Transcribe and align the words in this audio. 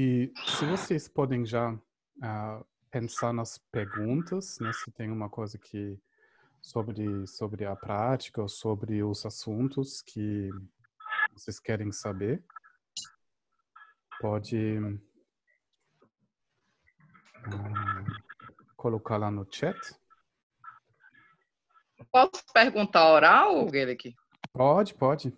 E 0.00 0.32
se 0.46 0.64
vocês 0.64 1.08
podem 1.08 1.44
já 1.44 1.72
uh, 1.72 2.64
pensar 2.88 3.32
nas 3.32 3.58
perguntas, 3.58 4.60
né? 4.60 4.72
Se 4.72 4.92
tem 4.92 5.10
uma 5.10 5.28
coisa 5.28 5.58
que 5.58 5.98
sobre 6.62 7.26
sobre 7.26 7.64
a 7.64 7.74
prática 7.74 8.40
ou 8.40 8.48
sobre 8.48 9.02
os 9.02 9.26
assuntos 9.26 10.00
que 10.00 10.50
vocês 11.32 11.58
querem 11.58 11.90
saber, 11.90 12.44
pode 14.20 14.78
uh, 14.78 15.00
colocar 18.76 19.16
lá 19.16 19.32
no 19.32 19.44
chat. 19.50 19.76
Posso 22.12 22.44
perguntar 22.54 23.10
oral, 23.10 23.66
Guilherme? 23.66 24.14
Pode, 24.52 24.94
pode. 24.94 25.36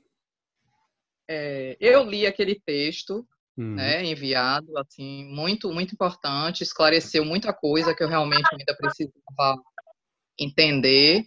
É, 1.27 1.79
eu 1.80 2.04
li 2.04 2.27
aquele 2.27 2.61
texto 2.61 3.27
uhum. 3.61 3.74
né, 3.74 4.04
enviado, 4.04 4.76
assim, 4.79 5.25
muito, 5.26 5.72
muito 5.72 5.93
importante, 5.93 6.62
esclareceu 6.62 7.25
muita 7.25 7.53
coisa 7.53 7.94
que 7.94 8.02
eu 8.02 8.08
realmente 8.08 8.48
ainda 8.52 8.75
precisava 8.76 9.62
entender. 10.39 11.25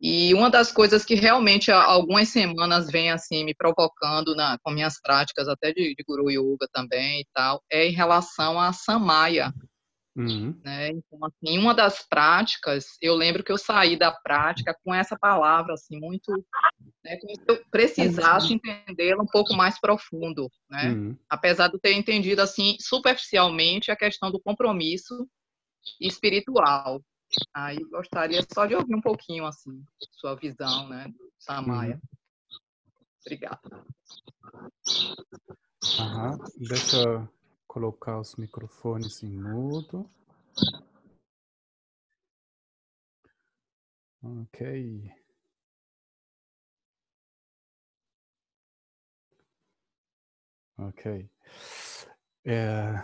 E 0.00 0.34
uma 0.34 0.50
das 0.50 0.72
coisas 0.72 1.04
que 1.04 1.14
realmente 1.14 1.70
há 1.70 1.82
algumas 1.82 2.28
semanas 2.28 2.90
vem 2.90 3.10
assim 3.10 3.44
me 3.44 3.54
provocando 3.54 4.34
na, 4.34 4.58
com 4.62 4.72
minhas 4.72 5.00
práticas 5.00 5.46
até 5.48 5.72
de, 5.72 5.94
de 5.94 6.04
Guru 6.06 6.28
Yoga 6.28 6.66
também 6.72 7.20
e 7.20 7.26
tal, 7.32 7.62
é 7.70 7.86
em 7.86 7.92
relação 7.92 8.60
a 8.60 8.72
Samaya. 8.72 9.52
Uhum. 10.14 10.60
Né? 10.62 10.90
Então, 10.90 11.18
assim, 11.24 11.58
uma 11.58 11.74
das 11.74 12.06
práticas, 12.06 12.84
eu 13.00 13.14
lembro 13.14 13.42
que 13.42 13.50
eu 13.50 13.56
saí 13.56 13.96
da 13.96 14.12
prática 14.12 14.76
com 14.84 14.94
essa 14.94 15.18
palavra, 15.18 15.74
assim, 15.74 15.98
muito, 15.98 16.30
né, 17.02 17.16
como 17.16 17.34
se 17.34 17.44
eu 17.48 17.64
precisasse 17.70 18.52
entendê-la 18.52 19.22
um 19.22 19.26
pouco 19.26 19.54
mais 19.54 19.80
profundo, 19.80 20.50
né? 20.68 20.90
Uhum. 20.90 21.18
Apesar 21.28 21.68
de 21.68 21.74
eu 21.74 21.80
ter 21.80 21.94
entendido, 21.94 22.42
assim, 22.42 22.76
superficialmente 22.78 23.90
a 23.90 23.96
questão 23.96 24.30
do 24.30 24.40
compromisso 24.40 25.26
espiritual. 26.00 27.02
Aí 27.54 27.78
gostaria 27.90 28.44
só 28.52 28.66
de 28.66 28.74
ouvir 28.74 28.94
um 28.94 29.00
pouquinho, 29.00 29.46
assim, 29.46 29.82
sua 30.12 30.34
visão, 30.34 30.88
né, 30.88 31.08
do 31.08 31.32
Samaya. 31.38 31.94
Uhum. 31.94 32.00
Obrigada. 33.24 33.86
Aham. 35.98 36.38
Deixa 36.68 37.28
colocar 37.72 38.20
os 38.20 38.36
microfones 38.36 39.22
em 39.22 39.30
mudo. 39.30 40.06
Ok. 44.22 45.10
Ok. 50.76 51.30
É, 52.44 53.02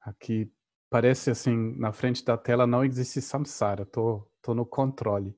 aqui 0.00 0.52
parece 0.90 1.30
assim, 1.30 1.78
na 1.78 1.92
frente 1.92 2.24
da 2.24 2.36
tela 2.36 2.66
não 2.66 2.84
existe 2.84 3.20
samsara, 3.22 3.86
tô, 3.86 4.28
tô 4.42 4.52
no 4.52 4.66
controle. 4.66 5.30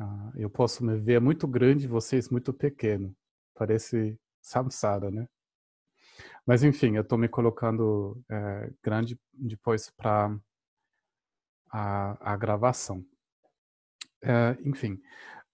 Uh, 0.00 0.32
eu 0.36 0.48
posso 0.48 0.82
me 0.82 0.96
ver 0.96 1.20
muito 1.20 1.46
grande, 1.46 1.86
vocês 1.86 2.30
muito 2.30 2.50
pequeno. 2.54 3.14
Parece 3.54 4.18
samsara, 4.40 5.10
né? 5.10 5.28
Mas 6.46 6.62
enfim, 6.62 6.96
eu 6.96 7.02
estou 7.02 7.16
me 7.16 7.28
colocando 7.28 8.22
é, 8.30 8.70
grande 8.82 9.18
depois 9.32 9.90
para 9.90 10.36
a, 11.70 12.32
a, 12.32 12.36
gravação. 12.36 13.04
É, 14.22 14.56
enfim, 14.64 15.00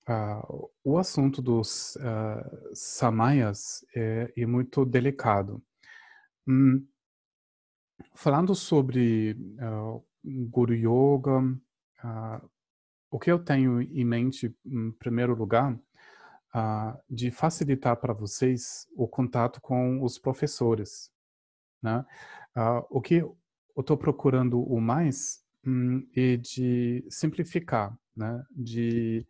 uh, 0.08 0.70
o 0.84 0.98
assunto 0.98 1.40
dos 1.40 1.96
uh, 1.96 2.74
samayas 2.74 3.84
é, 3.94 4.32
é, 4.36 4.46
muito 4.46 4.84
delicado. 4.84 5.62
Hum, 6.46 6.86
falando 8.14 8.54
sobre 8.54 9.36
uh, 9.60 10.04
Guru 10.24 10.74
Yoga, 10.74 11.58
o 13.10 13.18
que 13.18 13.30
eu 13.30 13.38
tenho 13.38 13.80
em 13.80 14.04
mente, 14.04 14.54
em 14.64 14.92
primeiro 14.92 15.34
lugar, 15.34 15.78
uh, 16.54 16.98
de 17.08 17.30
facilitar 17.30 17.96
para 17.96 18.12
vocês 18.12 18.86
o 18.96 19.08
contato 19.08 19.60
com 19.60 20.02
os 20.02 20.18
professores. 20.18 21.10
Né? 21.82 22.04
Uh, 22.56 22.86
o 22.90 23.00
que 23.00 23.14
eu 23.14 23.36
estou 23.78 23.96
procurando 23.96 24.62
o 24.62 24.80
mais 24.80 25.44
um, 25.64 26.06
é 26.14 26.36
de 26.36 27.06
simplificar, 27.08 27.96
né? 28.14 28.42
de 28.50 29.26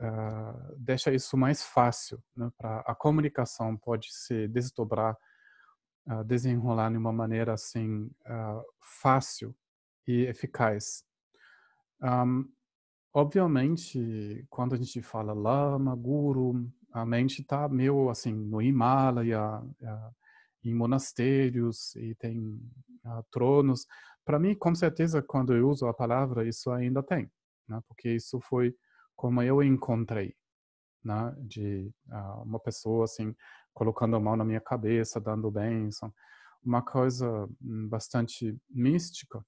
uh, 0.00 0.76
deixar 0.78 1.12
isso 1.12 1.36
mais 1.36 1.62
fácil. 1.62 2.22
Né? 2.36 2.50
A 2.60 2.94
comunicação 2.94 3.76
pode 3.76 4.12
se 4.12 4.48
desdobrar, 4.48 5.16
uh, 6.06 6.24
desenrolar 6.24 6.90
de 6.90 6.96
uma 6.96 7.12
maneira 7.12 7.54
assim 7.54 8.10
fácil 8.80 9.54
e 10.06 10.22
eficaz. 10.22 11.04
Um, 12.02 12.50
Obviamente, 13.16 14.44
quando 14.50 14.74
a 14.74 14.76
gente 14.76 15.00
fala 15.00 15.32
lama, 15.32 15.94
guru, 15.94 16.68
a 16.90 17.06
mente 17.06 17.42
está 17.42 17.68
meio 17.68 18.10
assim 18.10 18.34
no 18.34 18.60
Himalaia, 18.60 19.62
em 20.64 20.74
monastérios 20.74 21.94
e 21.94 22.16
tem 22.16 22.60
tronos. 23.30 23.86
Para 24.24 24.40
mim, 24.40 24.56
com 24.56 24.74
certeza, 24.74 25.22
quando 25.22 25.54
eu 25.54 25.68
uso 25.68 25.86
a 25.86 25.94
palavra, 25.94 26.48
isso 26.48 26.72
ainda 26.72 27.04
tem, 27.04 27.30
né? 27.68 27.80
porque 27.86 28.10
isso 28.10 28.40
foi 28.40 28.74
como 29.14 29.40
eu 29.42 29.62
encontrei, 29.62 30.34
né? 31.04 31.32
de 31.38 31.92
uh, 32.08 32.42
uma 32.42 32.58
pessoa 32.58 33.04
assim 33.04 33.32
colocando 33.72 34.16
a 34.16 34.20
mão 34.20 34.34
na 34.34 34.44
minha 34.44 34.60
cabeça, 34.60 35.20
dando 35.20 35.52
bênção, 35.52 36.12
uma 36.64 36.82
coisa 36.82 37.48
hum, 37.62 37.88
bastante 37.88 38.56
mística 38.68 39.44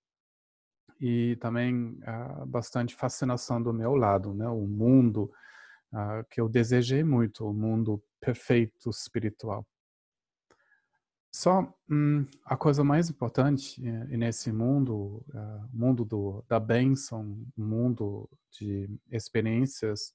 e 1.01 1.37
também 1.37 1.99
uh, 2.03 2.47
bastante 2.47 2.95
fascinação 2.95 3.63
do 3.63 3.73
meu 3.73 3.95
lado, 3.95 4.33
né? 4.35 4.49
O 4.49 4.67
mundo 4.67 5.31
uh, 5.93 6.25
que 6.31 6.41
eu 6.41 6.49
desejei 6.49 7.05
muito, 7.05 7.47
o 7.47 7.53
mundo 7.53 8.03
perfeito 8.21 8.91
espiritual. 8.91 9.67
Só 11.33 11.71
hum, 11.91 12.27
a 12.47 12.57
coisa 12.57 12.83
mais 12.83 13.11
importante 13.11 13.87
eh, 13.87 14.17
nesse 14.17 14.51
mundo, 14.51 15.23
uh, 15.35 15.69
mundo 15.71 16.03
do, 16.03 16.43
da 16.49 16.59
bênção, 16.59 17.39
mundo 17.57 18.29
de 18.59 18.89
experiências 19.11 20.15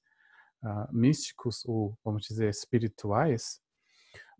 místicos 0.92 1.64
ou, 1.64 1.98
vamos 2.04 2.22
dizer, 2.22 2.48
espirituais, 2.48 3.60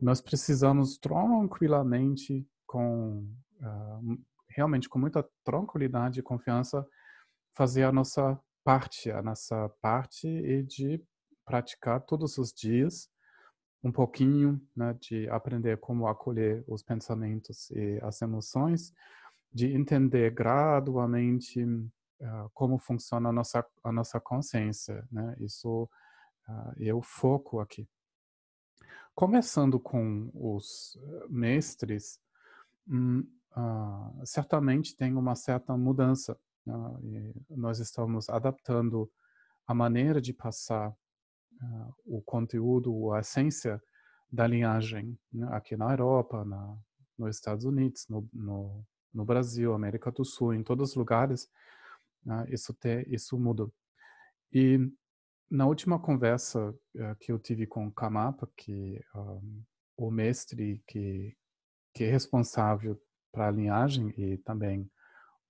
nós 0.01 0.21
precisamos 0.21 0.97
tranquilamente 0.97 2.47
com 2.65 3.29
realmente 4.55 4.89
com 4.89 4.99
muita 4.99 5.29
tranquilidade 5.45 6.21
e 6.21 6.23
confiança 6.23 6.87
fazer 7.55 7.85
a 7.85 7.93
nossa 7.93 8.39
parte, 8.65 9.11
a 9.11 9.23
nossa 9.23 9.69
parte 9.81 10.27
e 10.29 10.63
de 10.63 11.03
praticar 11.45 12.01
todos 12.01 12.39
os 12.39 12.53
dias 12.53 13.11
um 13.83 13.91
pouquinho, 13.91 14.61
né, 14.77 14.97
de 15.01 15.29
aprender 15.29 15.79
como 15.79 16.07
acolher 16.07 16.65
os 16.69 16.83
pensamentos 16.83 17.71
e 17.73 17.99
as 18.03 18.23
emoções, 18.23 18.93
de 19.53 19.75
entender 19.75 20.31
gradualmente 20.31 21.63
uh, 21.65 22.49
como 22.55 22.79
funciona 22.79 23.29
a 23.29 23.33
nossa 23.33 23.67
a 23.83 23.93
nossa 23.93 24.21
consciência, 24.21 25.07
né? 25.11 25.37
Isso 25.41 25.89
uh, 26.49 26.73
é 26.83 26.95
o 26.95 27.03
foco 27.03 27.61
aqui. 27.61 27.87
Começando 29.15 29.79
com 29.79 30.31
os 30.33 30.97
mestres, 31.29 32.19
hum, 32.89 33.27
uh, 33.57 34.27
certamente 34.27 34.97
tem 34.97 35.15
uma 35.15 35.35
certa 35.35 35.77
mudança. 35.77 36.39
Uh, 36.67 37.45
nós 37.51 37.79
estamos 37.79 38.29
adaptando 38.29 39.11
a 39.67 39.75
maneira 39.75 40.21
de 40.21 40.33
passar 40.33 40.91
uh, 40.91 41.95
o 42.05 42.23
conteúdo, 42.23 43.13
a 43.13 43.21
essência 43.21 43.83
da 44.31 44.47
linhagem 44.47 45.19
né, 45.33 45.47
aqui 45.51 45.77
na 45.77 45.91
Europa, 45.91 46.45
na, 46.45 46.77
nos 47.19 47.37
Estados 47.37 47.65
Unidos, 47.65 48.07
no, 48.09 48.29
no, 48.33 48.85
no, 49.13 49.25
Brasil, 49.25 49.75
América 49.75 50.11
do 50.11 50.25
Sul, 50.25 50.55
em 50.55 50.63
todos 50.63 50.91
os 50.91 50.97
lugares, 50.97 51.49
isso, 52.49 52.73
te, 52.73 53.07
isso 53.09 53.39
muda. 53.39 53.69
E 54.53 54.79
na 55.53 55.67
última 55.67 55.99
conversa 55.99 56.75
eh, 56.97 57.15
que 57.21 57.31
eu 57.31 57.39
tive 57.39 57.67
com 57.67 57.87
o 57.87 57.93
Kamapa, 57.93 58.51
que 58.57 58.99
um, 59.15 59.63
o 59.99 60.11
mestre 60.11 60.83
que, 60.87 61.37
que 61.93 62.05
é 62.05 62.11
responsável 62.11 62.99
para 63.33 63.49
a 63.49 63.51
linhagem 63.51 64.13
e 64.17 64.37
também 64.39 64.89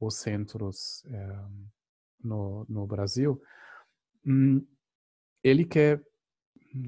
os 0.01 0.17
centros 0.17 1.05
é, 1.07 1.45
no, 2.23 2.65
no 2.69 2.87
Brasil, 2.87 3.41
hum, 4.25 4.65
ele 5.43 5.65
quer 5.65 6.03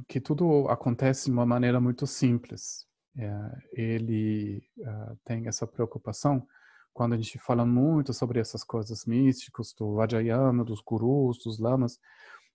que 0.09 0.21
tudo 0.21 0.69
acontece 0.69 1.27
de 1.27 1.33
uma 1.33 1.45
maneira 1.45 1.81
muito 1.81 2.07
simples. 2.07 2.87
É, 3.17 3.31
ele 3.73 4.67
uh, 4.79 5.17
tem 5.25 5.47
essa 5.47 5.67
preocupação 5.67 6.47
quando 6.93 7.15
a 7.15 7.17
gente 7.17 7.39
fala 7.39 7.67
muito 7.67 8.13
sobre 8.13 8.41
essas 8.41 8.65
coisas 8.65 9.05
místicas 9.05 9.73
do 9.73 9.95
Vajrayana, 9.95 10.65
dos 10.65 10.81
gurus, 10.81 11.39
dos 11.43 11.59
lamas, 11.59 12.01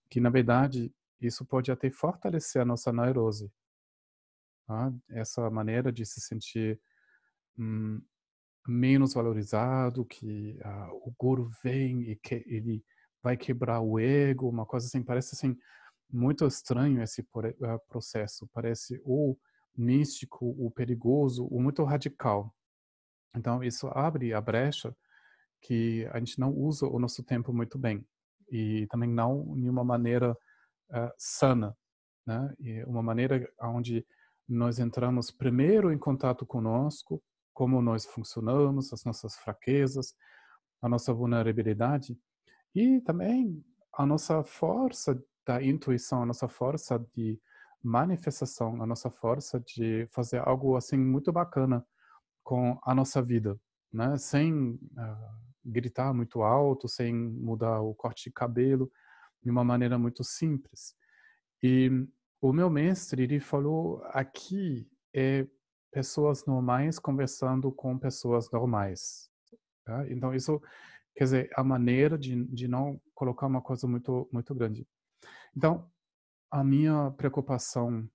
que 0.10 0.20
na 0.20 0.30
verdade 0.30 0.94
isso 1.22 1.46
pode 1.46 1.72
até 1.72 1.90
fortalecer 1.90 2.62
a 2.62 2.66
nossa 2.66 2.92
neurose. 2.92 3.52
Tá? 4.66 4.94
Essa 5.10 5.50
maneira 5.50 5.92
de 5.92 6.06
se 6.06 6.22
sentir 6.22 6.80
hum, 7.58 8.02
menos 8.70 9.14
valorizado, 9.14 10.06
que 10.06 10.58
uh, 10.64 10.96
o 11.08 11.14
guru 11.18 11.50
vem 11.64 12.04
e 12.04 12.16
que 12.16 12.44
ele 12.48 12.84
vai 13.22 13.36
quebrar 13.36 13.82
o 13.82 14.00
ego, 14.00 14.50
uma 14.50 14.66
coisa 14.66 14.88
assim, 14.88 15.04
parece 15.04 15.36
assim 15.36 15.58
muito 16.12 16.46
estranho 16.46 17.02
esse 17.02 17.22
uh, 17.22 17.80
processo, 17.88 18.48
parece 18.54 19.02
ou 19.04 19.38
místico, 19.76 20.56
o 20.58 20.72
perigoso, 20.72 21.46
o 21.46 21.62
muito 21.62 21.84
radical. 21.84 22.54
Então 23.36 23.64
isso 23.64 23.88
abre 23.88 24.34
a 24.34 24.42
brecha 24.42 24.96
que 25.62 26.08
a 26.12 26.20
gente 26.20 26.40
não 26.40 26.54
usa 26.54 26.88
o 26.88 27.00
nosso 27.00 27.24
tempo 27.24 27.54
muito 27.54 27.78
bem 27.78 28.06
e 28.52 28.88
também 28.88 29.10
não 29.10 29.56
de 29.56 29.70
uma 29.70 29.84
maneira 29.84 30.32
uh, 30.32 31.12
sana, 31.18 31.76
né? 32.26 32.54
E 32.60 32.84
uma 32.86 33.04
maneira 33.04 33.48
onde 33.62 34.06
nós 34.48 34.80
entramos 34.80 35.30
primeiro 35.30 35.92
em 35.92 35.98
contato 35.98 36.46
conosco, 36.46 37.22
como 37.60 37.82
nós 37.82 38.06
funcionamos, 38.06 38.94
as 38.94 39.04
nossas 39.04 39.36
fraquezas, 39.36 40.16
a 40.82 40.88
nossa 40.88 41.14
vulnerabilidade 41.14 42.18
e 42.74 43.02
também 43.02 43.62
a 43.94 44.06
nossa 44.06 44.42
força 44.46 45.22
da 45.46 45.62
intuição, 45.62 46.24
a 46.24 46.26
nossa 46.26 46.48
força 46.48 46.98
de 47.14 47.38
manifestação, 47.84 48.82
a 48.82 48.86
nossa 48.88 49.10
força 49.10 49.60
de 49.60 50.08
fazer 50.10 50.38
algo 50.48 50.78
assim 50.78 50.96
muito 50.96 51.34
bacana 51.34 51.86
com 52.46 52.80
a 52.82 52.96
nossa 52.96 53.22
vida, 53.22 53.60
né? 53.92 54.18
Sem 54.18 54.76
uh, 54.76 54.80
gritar 55.66 56.14
muito 56.14 56.42
alto, 56.42 56.88
sem 56.88 57.14
mudar 57.14 57.82
o 57.82 57.94
corte 57.94 58.30
de 58.30 58.32
cabelo, 58.32 58.90
de 59.44 59.52
uma 59.52 59.66
maneira 59.66 60.00
muito 60.00 60.24
simples. 60.24 60.96
E 61.62 61.92
o 62.40 62.54
meu 62.54 62.70
mestre, 62.70 63.24
ele 63.24 63.42
falou 63.42 64.02
aqui 64.14 64.90
é 65.14 65.46
pessoas 65.92 66.46
normais 66.46 67.00
conversando 67.00 67.72
com 67.72 67.98
pessoas 67.98 68.50
normais. 68.52 69.30
Tá? 69.86 70.06
Então, 70.10 70.34
isso 70.34 70.62
quer 71.16 71.24
dizer, 71.26 71.50
a 71.56 71.64
maneira 71.64 72.18
de, 72.18 72.46
de 72.46 72.68
não 72.68 73.02
colocar 73.14 73.48
uma 73.48 73.62
coisa 73.62 73.88
muito, 73.88 74.30
muito 74.32 74.56
grande. 74.56 74.88
Então, 75.56 75.90
a 76.52 76.64
minha 76.64 77.12
preocupação, 77.12 78.10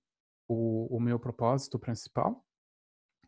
o, 0.47 0.97
o 0.97 0.99
meu 0.99 1.19
propósito 1.19 1.77
principal, 1.77 2.43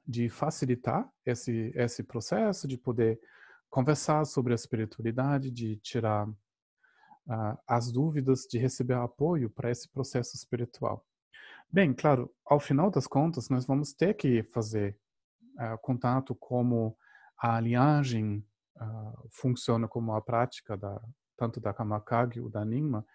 de 0.05 0.29
facilitar 0.29 1.07
esse, 1.25 1.71
esse 1.75 2.01
processo, 2.01 2.67
de 2.67 2.77
poder 2.77 3.19
conversar 3.69 4.25
sobre 4.25 4.53
a 4.53 4.55
espiritualidade, 4.55 5.51
de 5.51 5.75
tirar 5.77 6.27
uh, 6.27 7.57
as 7.67 7.91
dúvidas, 7.91 8.47
de 8.49 8.57
receber 8.57 8.95
apoio 8.95 9.49
para 9.49 9.69
esse 9.69 9.89
processo 9.89 10.35
espiritual. 10.35 11.05
Bem, 11.69 11.93
claro, 11.93 12.33
ao 12.45 12.59
final 12.59 12.89
das 12.89 13.07
contas, 13.07 13.49
nós 13.49 13.65
vamos 13.65 13.93
ter 13.93 14.13
que 14.13 14.43
fazer 14.43 14.97
uh, 15.55 15.77
contato 15.81 16.33
como 16.33 16.97
a 17.37 17.59
linhagem 17.59 18.45
uh, 18.77 19.27
funciona, 19.29 19.87
como 19.87 20.13
a 20.13 20.21
prática 20.21 20.77
da, 20.77 21.01
tanto 21.37 21.59
da 21.59 21.73
Kamakage 21.73 22.39
ou 22.39 22.49
da 22.49 22.63
Nyingma, 22.63 23.05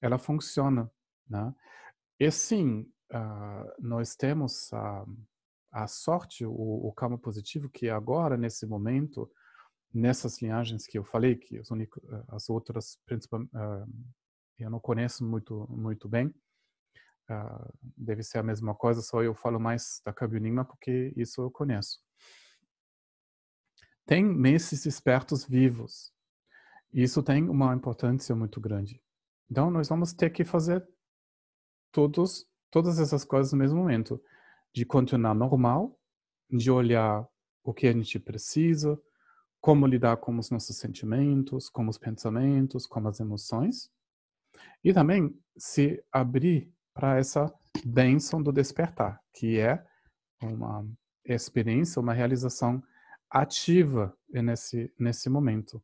ela 0.00 0.18
funciona. 0.18 0.90
Né? 1.28 1.54
E 2.18 2.30
sim, 2.30 2.90
nós 3.78 4.16
temos 4.16 4.72
a, 4.72 5.04
a 5.70 5.86
sorte, 5.86 6.44
o, 6.44 6.52
o 6.52 6.92
karma 6.92 7.18
positivo, 7.18 7.68
que 7.68 7.88
agora, 7.88 8.36
nesse 8.36 8.66
momento, 8.66 9.30
nessas 9.92 10.40
linhagens 10.40 10.86
que 10.86 10.98
eu 10.98 11.04
falei, 11.04 11.36
que 11.36 11.58
as, 11.58 11.70
eh, 11.70 12.24
as 12.28 12.48
outras, 12.50 12.98
uh, 13.32 13.86
eu 14.58 14.70
não 14.70 14.80
conheço 14.80 15.24
muito 15.24 15.66
muito 15.70 16.08
bem, 16.08 16.32
uh, 17.30 17.72
deve 17.96 18.22
ser 18.22 18.38
a 18.38 18.42
mesma 18.42 18.74
coisa, 18.74 19.00
só 19.02 19.22
eu 19.22 19.34
falo 19.34 19.58
mais 19.58 20.00
da 20.04 20.12
Kabunima 20.12 20.64
porque 20.64 21.12
isso 21.16 21.42
eu 21.42 21.50
conheço. 21.50 22.00
Tem 24.06 24.24
mestres 24.24 24.84
espertos 24.84 25.44
vivos. 25.44 26.12
Isso 26.92 27.22
tem 27.22 27.48
uma 27.48 27.74
importância 27.74 28.34
muito 28.34 28.60
grande. 28.60 29.00
Então, 29.50 29.70
nós 29.70 29.88
vamos 29.88 30.12
ter 30.12 30.30
que 30.30 30.44
fazer 30.44 30.86
todos, 31.90 32.46
todas 32.70 32.98
essas 32.98 33.24
coisas 33.24 33.52
no 33.52 33.58
mesmo 33.58 33.78
momento. 33.78 34.22
De 34.74 34.84
continuar 34.84 35.34
normal, 35.34 35.98
de 36.50 36.70
olhar 36.70 37.26
o 37.62 37.72
que 37.72 37.86
a 37.86 37.92
gente 37.92 38.18
precisa, 38.18 39.00
como 39.60 39.86
lidar 39.86 40.16
com 40.16 40.36
os 40.38 40.50
nossos 40.50 40.76
sentimentos, 40.76 41.68
com 41.68 41.86
os 41.86 41.96
pensamentos, 41.96 42.86
com 42.86 43.06
as 43.06 43.20
emoções. 43.20 43.90
E 44.82 44.92
também 44.92 45.38
se 45.56 46.02
abrir 46.10 46.72
para 46.94 47.18
essa 47.18 47.52
bênção 47.84 48.42
do 48.42 48.52
despertar, 48.52 49.20
que 49.34 49.58
é 49.58 49.84
uma 50.42 50.86
experiência, 51.24 52.00
uma 52.00 52.12
realização 52.12 52.82
ativa 53.30 54.16
nesse, 54.28 54.92
nesse 54.98 55.28
momento. 55.28 55.82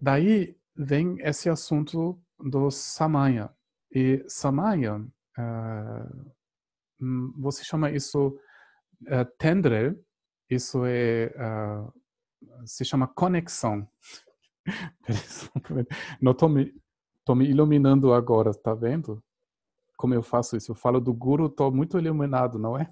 Daí 0.00 0.56
vem 0.76 1.18
esse 1.20 1.48
assunto 1.48 2.20
do 2.38 2.70
Samaya. 2.70 3.50
E 3.92 4.24
Samaya, 4.28 4.96
uh, 4.96 6.32
você 7.36 7.64
chama 7.64 7.90
isso 7.90 8.38
uh, 9.02 9.24
tendre, 9.36 9.98
isso 10.48 10.84
é 10.86 11.32
uh, 11.36 12.00
se 12.66 12.84
chama 12.84 13.08
conexão. 13.08 13.88
Não 16.20 16.34
tô 16.34 16.48
me, 16.48 16.72
me 17.30 17.48
iluminando 17.48 18.12
agora, 18.12 18.52
tá 18.54 18.74
vendo? 18.74 19.22
Como 20.00 20.14
eu 20.14 20.22
faço 20.22 20.56
isso? 20.56 20.70
Eu 20.72 20.74
falo 20.74 20.98
do 20.98 21.12
guru, 21.12 21.46
tô 21.50 21.70
muito 21.70 21.98
iluminado, 21.98 22.58
não 22.58 22.78
é? 22.78 22.90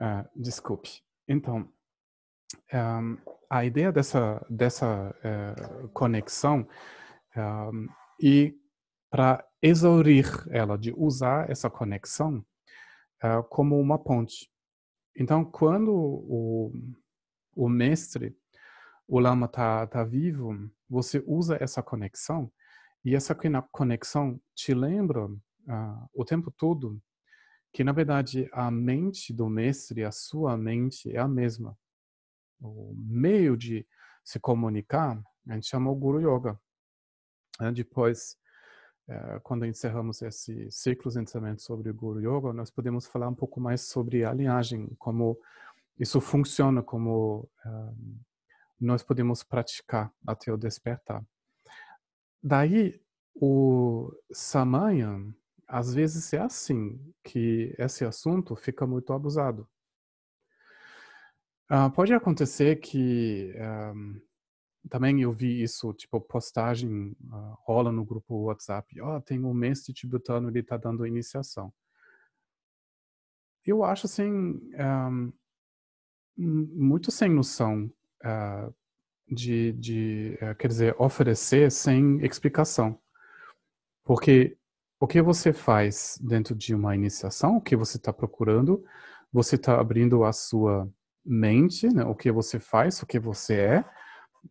Uh, 0.00 0.28
desculpe. 0.34 1.00
Então, 1.28 1.72
um, 2.72 3.18
a 3.50 3.64
ideia 3.64 3.92
dessa, 3.92 4.44
dessa 4.48 5.14
uh, 5.24 5.88
conexão 5.90 6.66
um, 7.36 7.88
e 8.20 8.54
para 9.10 9.46
exaurir 9.62 10.26
ela, 10.50 10.76
de 10.76 10.92
usar 10.96 11.50
essa 11.50 11.70
conexão 11.70 12.44
uh, 13.22 13.42
como 13.48 13.78
uma 13.78 13.98
ponte. 13.98 14.50
Então, 15.16 15.44
quando 15.44 15.94
o, 15.94 16.72
o 17.54 17.68
mestre, 17.68 18.36
o 19.08 19.18
lama 19.18 19.46
está 19.46 19.86
tá 19.86 20.04
vivo, 20.04 20.54
você 20.88 21.22
usa 21.26 21.56
essa 21.60 21.82
conexão 21.82 22.50
e 23.04 23.14
essa 23.14 23.34
conexão 23.70 24.40
te 24.54 24.74
lembra 24.74 25.28
o 26.12 26.24
tempo 26.24 26.50
todo 26.50 27.00
que 27.76 27.84
na 27.84 27.92
verdade 27.92 28.48
a 28.52 28.70
mente 28.70 29.34
do 29.34 29.50
mestre, 29.50 30.02
a 30.02 30.10
sua 30.10 30.56
mente 30.56 31.14
é 31.14 31.18
a 31.18 31.28
mesma. 31.28 31.76
O 32.60 32.94
meio 32.96 33.56
de 33.56 33.86
se 34.24 34.40
comunicar, 34.40 35.22
a 35.48 35.54
gente 35.54 35.66
chama 35.66 35.90
o 35.90 35.94
Guru 35.94 36.20
Yoga. 36.20 36.58
Depois, 37.72 38.36
eh, 39.08 39.40
quando 39.42 39.64
encerramos 39.64 40.20
esse 40.22 40.70
ciclo 40.70 41.10
de 41.10 41.20
ensinamento 41.20 41.62
sobre 41.62 41.90
o 41.90 41.94
Guru 41.94 42.20
Yoga, 42.20 42.52
nós 42.52 42.70
podemos 42.70 43.06
falar 43.06 43.28
um 43.28 43.34
pouco 43.34 43.60
mais 43.60 43.82
sobre 43.82 44.24
a 44.24 44.32
linhagem, 44.32 44.94
como 44.98 45.38
isso 45.98 46.20
funciona, 46.20 46.82
como 46.82 47.48
um, 47.64 48.18
nós 48.80 49.02
podemos 49.02 49.42
praticar 49.42 50.12
até 50.26 50.52
o 50.52 50.56
despertar. 50.56 51.24
Daí, 52.42 53.00
o 53.34 54.12
Samaya, 54.32 55.18
às 55.66 55.92
vezes 55.94 56.32
é 56.32 56.38
assim 56.38 57.00
que 57.24 57.74
esse 57.78 58.04
assunto 58.04 58.54
fica 58.54 58.86
muito 58.86 59.12
abusado. 59.12 59.68
Uh, 61.70 61.90
pode 61.90 62.14
acontecer 62.14 62.76
que 62.76 63.52
um, 63.94 64.20
também 64.88 65.20
eu 65.22 65.32
vi 65.32 65.62
isso, 65.62 65.92
tipo, 65.94 66.20
postagem 66.20 67.16
uh, 67.24 67.56
rola 67.64 67.90
no 67.90 68.04
grupo 68.04 68.44
WhatsApp. 68.44 69.00
Ó, 69.00 69.16
oh, 69.16 69.20
tem 69.20 69.42
um 69.44 69.52
mestre 69.52 69.92
tibetano, 69.92 70.48
ele 70.48 70.60
está 70.60 70.76
dando 70.76 71.06
iniciação. 71.06 71.72
Eu 73.64 73.82
acho, 73.82 74.06
assim, 74.06 74.30
um, 74.30 75.32
muito 76.38 77.10
sem 77.10 77.28
noção 77.28 77.90
uh, 78.24 78.72
de, 79.28 79.72
de 79.72 80.38
uh, 80.40 80.54
quer 80.54 80.68
dizer, 80.68 80.94
oferecer 80.98 81.70
sem 81.72 82.24
explicação. 82.24 82.96
Porque 84.04 84.56
o 85.00 85.06
que 85.06 85.20
você 85.20 85.52
faz 85.52 86.16
dentro 86.22 86.54
de 86.54 86.74
uma 86.74 86.94
iniciação, 86.94 87.56
o 87.56 87.60
que 87.60 87.74
você 87.74 87.96
está 87.96 88.12
procurando, 88.12 88.84
você 89.32 89.56
está 89.56 89.80
abrindo 89.80 90.22
a 90.22 90.32
sua 90.32 90.88
mente, 91.26 91.88
né, 91.88 92.04
o 92.04 92.14
que 92.14 92.30
você 92.30 92.60
faz, 92.60 93.02
o 93.02 93.06
que 93.06 93.18
você 93.18 93.54
é, 93.60 93.84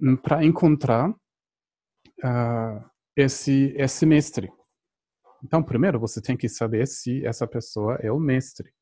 hum, 0.01 0.15
para 0.15 0.43
encontrar 0.43 1.09
uh, 1.09 2.89
esse, 3.15 3.73
esse 3.77 4.05
mestre. 4.05 4.51
Então, 5.43 5.63
primeiro 5.63 5.99
você 5.99 6.21
tem 6.21 6.35
que 6.35 6.49
saber 6.49 6.87
se 6.87 7.25
essa 7.25 7.47
pessoa 7.47 7.95
é 8.01 8.11
o 8.11 8.19
mestre. 8.19 8.73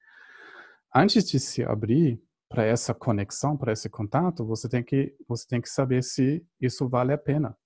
Antes 0.93 1.25
de 1.25 1.39
se 1.39 1.63
abrir 1.63 2.21
para 2.47 2.63
essa 2.63 2.93
conexão, 2.93 3.57
para 3.57 3.73
esse 3.73 3.89
contato, 3.89 4.45
você 4.45 4.69
tem 4.69 4.83
que 4.83 5.15
você 5.27 5.47
tem 5.47 5.59
que 5.59 5.69
saber 5.69 6.03
se 6.03 6.45
isso 6.61 6.87
vale 6.87 7.11
a 7.11 7.17
pena. 7.17 7.57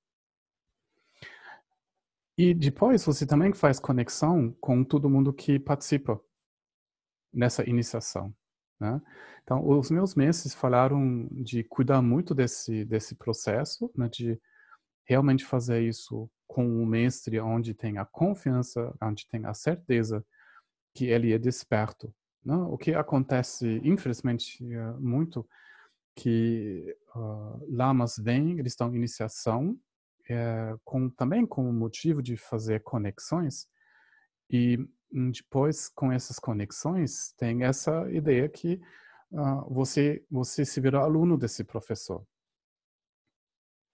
E 2.37 2.53
depois 2.53 3.03
você 3.03 3.25
também 3.25 3.53
faz 3.53 3.79
conexão 3.79 4.55
com 4.61 4.83
todo 4.83 5.09
mundo 5.09 5.33
que 5.33 5.59
participa 5.59 6.21
nessa 7.33 7.67
iniciação. 7.67 8.33
Né? 8.79 9.01
Então, 9.43 9.67
os 9.67 9.89
meus 9.89 10.15
mestres 10.15 10.53
falaram 10.53 11.27
de 11.31 11.63
cuidar 11.63 12.01
muito 12.01 12.35
desse 12.35 12.85
desse 12.85 13.15
processo, 13.15 13.91
né, 13.95 14.07
de 14.09 14.39
realmente 15.07 15.45
fazer 15.45 15.81
isso 15.81 16.29
com 16.45 16.81
o 16.81 16.85
mestre 16.85 17.39
onde 17.39 17.73
tem 17.73 17.97
a 17.97 18.05
confiança, 18.05 18.93
onde 19.01 19.27
tem 19.27 19.45
a 19.45 19.53
certeza 19.53 20.25
que 20.93 21.05
ele 21.05 21.33
é 21.33 21.37
desperto. 21.37 22.13
Né? 22.43 22.55
O 22.55 22.77
que 22.77 22.93
acontece, 22.93 23.79
infelizmente, 23.83 24.63
é 24.73 24.91
muito 24.93 25.47
que 26.15 26.95
uh, 27.15 27.75
lamas 27.75 28.17
vêm, 28.17 28.57
eles 28.59 28.73
estão 28.73 28.91
em 28.91 28.97
iniciação, 28.97 29.77
é, 30.29 30.75
com, 30.83 31.09
também 31.11 31.45
com 31.45 31.69
o 31.69 31.73
motivo 31.73 32.21
de 32.21 32.35
fazer 32.35 32.81
conexões, 32.81 33.67
e 34.49 34.79
depois, 35.11 35.89
com 35.89 36.11
essas 36.11 36.39
conexões, 36.39 37.33
tem 37.37 37.63
essa 37.63 38.09
ideia 38.11 38.47
que 38.49 38.81
uh, 39.31 39.73
você, 39.73 40.25
você 40.29 40.65
se 40.65 40.79
vira 40.81 40.99
aluno 40.99 41.37
desse 41.37 41.63
professor. 41.63 42.25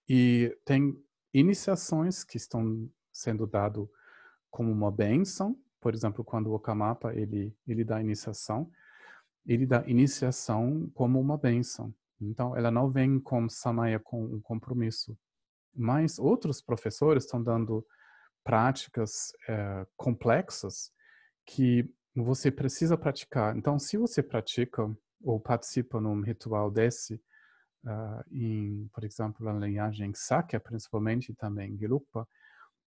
E 0.08 0.56
tem 0.64 0.94
iniciações 1.32 2.24
que 2.24 2.36
estão 2.36 2.90
sendo 3.12 3.46
dado 3.46 3.90
como 4.50 4.70
uma 4.70 4.90
bênção, 4.90 5.58
por 5.80 5.94
exemplo, 5.94 6.24
quando 6.24 6.48
o 6.48 6.54
Okamapa 6.54 7.14
ele 7.14 7.56
ele 7.66 7.84
dá 7.84 8.00
iniciação, 8.00 8.70
ele 9.46 9.66
dá 9.66 9.84
iniciação 9.86 10.90
como 10.94 11.20
uma 11.20 11.36
bênção. 11.36 11.94
Então, 12.20 12.56
ela 12.56 12.70
não 12.70 12.90
vem 12.90 13.20
com 13.20 13.48
samaya 13.48 13.98
com 13.98 14.24
um 14.24 14.40
compromisso. 14.40 15.16
Mas 15.74 16.18
outros 16.18 16.62
professores 16.62 17.24
estão 17.24 17.42
dando 17.42 17.86
práticas 18.42 19.32
é, 19.48 19.86
complexas 19.96 20.90
que 21.46 21.88
você 22.14 22.50
precisa 22.50 22.96
praticar. 22.96 23.56
Então, 23.56 23.78
se 23.78 23.96
você 23.96 24.22
pratica 24.22 24.94
ou 25.22 25.40
participa 25.40 26.00
num 26.00 26.20
ritual 26.20 26.70
desse, 26.70 27.14
uh, 27.84 28.24
em, 28.30 28.88
por 28.92 29.04
exemplo, 29.04 29.44
na 29.44 29.66
linhagem 29.66 30.12
Sakya, 30.14 30.60
principalmente 30.60 31.34
também 31.34 31.76
Gelugpa, 31.76 32.26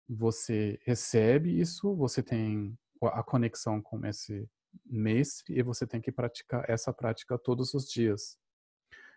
você 0.08 0.78
recebe 0.84 1.58
isso, 1.58 1.94
você 1.96 2.22
tem 2.22 2.78
a 3.02 3.22
conexão 3.22 3.82
com 3.82 4.04
esse 4.06 4.48
mestre 4.84 5.58
e 5.58 5.62
você 5.62 5.86
tem 5.86 6.00
que 6.00 6.12
praticar 6.12 6.68
essa 6.68 6.92
prática 6.92 7.38
todos 7.38 7.74
os 7.74 7.90
dias. 7.90 8.38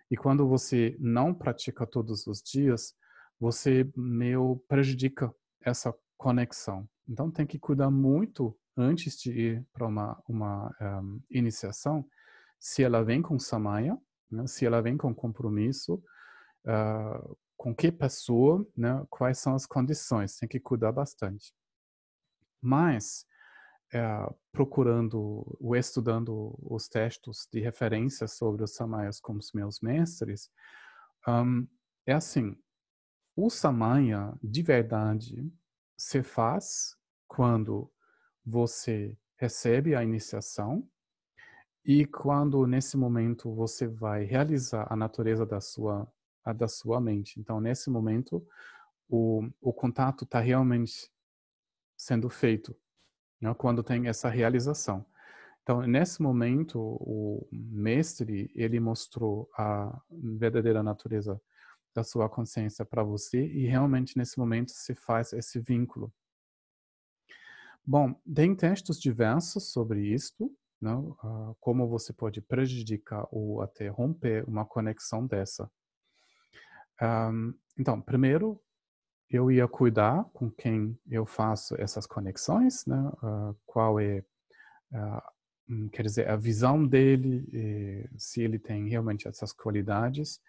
E 0.10 0.18
quando 0.18 0.48
você 0.48 0.96
não 1.00 1.34
pratica 1.34 1.86
todos 1.86 2.26
os 2.26 2.42
dias, 2.42 2.96
você 3.40 3.90
meio 3.96 4.58
prejudica 4.68 5.34
essa 5.62 5.94
conexão. 6.18 6.90
Então 7.08 7.30
tem 7.30 7.46
que 7.46 7.60
cuidar 7.60 7.92
muito 7.92 8.58
antes 8.78 9.18
de 9.18 9.32
ir 9.32 9.68
para 9.74 9.88
uma, 9.88 10.22
uma 10.28 10.76
um, 10.82 11.22
iniciação, 11.30 12.08
se 12.60 12.84
ela 12.84 13.04
vem 13.04 13.22
com 13.22 13.40
samaya, 13.40 13.98
né? 14.32 14.46
Se 14.48 14.66
ela 14.66 14.82
vem 14.82 14.98
com 14.98 15.14
compromisso, 15.14 15.96
uh, 16.66 17.38
com 17.58 17.76
que 17.76 17.92
pessoa, 17.92 18.66
né? 18.76 19.06
quais 19.10 19.40
são 19.40 19.56
as 19.56 19.66
condições, 19.66 20.38
tem 20.38 20.48
que 20.48 20.60
cuidar 20.60 20.92
bastante. 20.92 21.54
Mas, 22.62 23.26
uh, 23.94 24.36
procurando 24.52 25.58
ou 25.60 25.76
estudando 25.76 26.58
os 26.62 26.88
textos 26.88 27.48
de 27.52 27.60
referência 27.60 28.28
sobre 28.28 28.64
os 28.64 28.76
samayas 28.76 29.20
como 29.20 29.40
os 29.40 29.52
meus 29.54 29.82
mestres, 29.82 30.50
um, 31.28 31.68
é 32.06 32.14
assim, 32.14 32.56
o 33.36 33.50
samaya 33.50 34.34
de 34.42 34.62
verdade 34.62 35.52
se 35.98 36.24
faz 36.24 36.96
quando 37.28 37.92
você 38.46 39.18
recebe 39.38 39.96
a 39.96 40.04
iniciação 40.04 40.88
e 41.86 42.06
quando 42.06 42.68
nesse 42.68 42.98
momento 42.98 43.54
você 43.54 43.88
vai 43.88 44.24
realizar 44.24 44.86
a 44.90 44.96
natureza 44.96 45.46
da 45.46 45.62
sua 45.62 46.08
da 46.56 46.68
sua 46.68 47.00
mente. 47.00 47.40
Então 47.40 47.62
nesse 47.62 47.92
momento 47.92 48.46
o, 49.08 49.48
o 49.62 49.72
contato 49.72 50.24
está 50.24 50.40
realmente 50.40 51.12
sendo 51.96 52.28
feito, 52.28 52.76
né? 53.40 53.54
quando 53.54 53.84
tem 53.84 54.08
essa 54.08 54.30
realização. 54.30 55.06
Então 55.62 55.82
nesse 55.82 56.22
momento 56.22 56.80
o 56.80 57.48
mestre 57.52 58.52
ele 58.56 58.80
mostrou 58.80 59.50
a 59.56 60.02
verdadeira 60.10 60.82
natureza 60.82 61.40
da 61.94 62.04
sua 62.04 62.30
consciência 62.30 62.86
para 62.86 63.04
você 63.04 63.46
e 63.46 63.68
realmente 63.68 64.18
nesse 64.18 64.40
momento 64.40 64.72
se 64.72 64.96
faz 64.96 65.34
esse 65.34 65.60
vínculo. 65.60 66.12
Bom, 67.92 68.14
tem 68.36 68.54
textos 68.54 69.02
diversos 69.02 69.72
sobre 69.72 70.14
isto, 70.14 70.56
não? 70.80 71.18
Uh, 71.24 71.56
como 71.60 71.88
você 71.88 72.14
pode 72.14 72.40
prejudicar 72.40 73.28
ou 73.32 73.64
até 73.64 73.88
romper 73.88 74.48
uma 74.48 74.64
conexão 74.64 75.26
dessa. 75.26 75.68
Um, 77.02 77.52
então, 77.80 78.00
primeiro, 78.00 78.62
eu 79.28 79.52
ia 79.52 79.68
cuidar 79.68 80.24
com 80.34 80.52
quem 80.52 80.96
eu 81.10 81.26
faço 81.26 81.74
essas 81.82 82.06
conexões, 82.06 82.86
né? 82.86 83.12
Uh, 83.24 83.58
qual 83.66 84.00
é, 84.00 84.24
uh, 84.94 85.90
quer 85.92 86.04
dizer, 86.04 86.30
a 86.30 86.36
visão 86.36 86.86
dele, 86.86 88.08
se 88.20 88.40
ele 88.40 88.60
tem 88.60 88.88
realmente 88.88 89.28
essas 89.28 89.52
qualidades, 89.52 90.40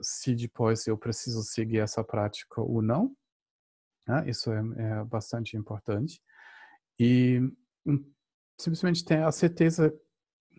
se 0.00 0.32
depois 0.36 0.86
eu 0.86 0.96
preciso 0.96 1.42
seguir 1.42 1.78
essa 1.78 2.04
prática 2.04 2.60
ou 2.60 2.80
não. 2.80 3.16
Né? 4.06 4.28
Isso 4.28 4.52
é, 4.52 4.60
é 4.76 5.04
bastante 5.04 5.56
importante. 5.56 6.20
E 6.98 7.40
simplesmente 8.58 9.04
ter 9.04 9.22
a 9.22 9.32
certeza 9.32 9.94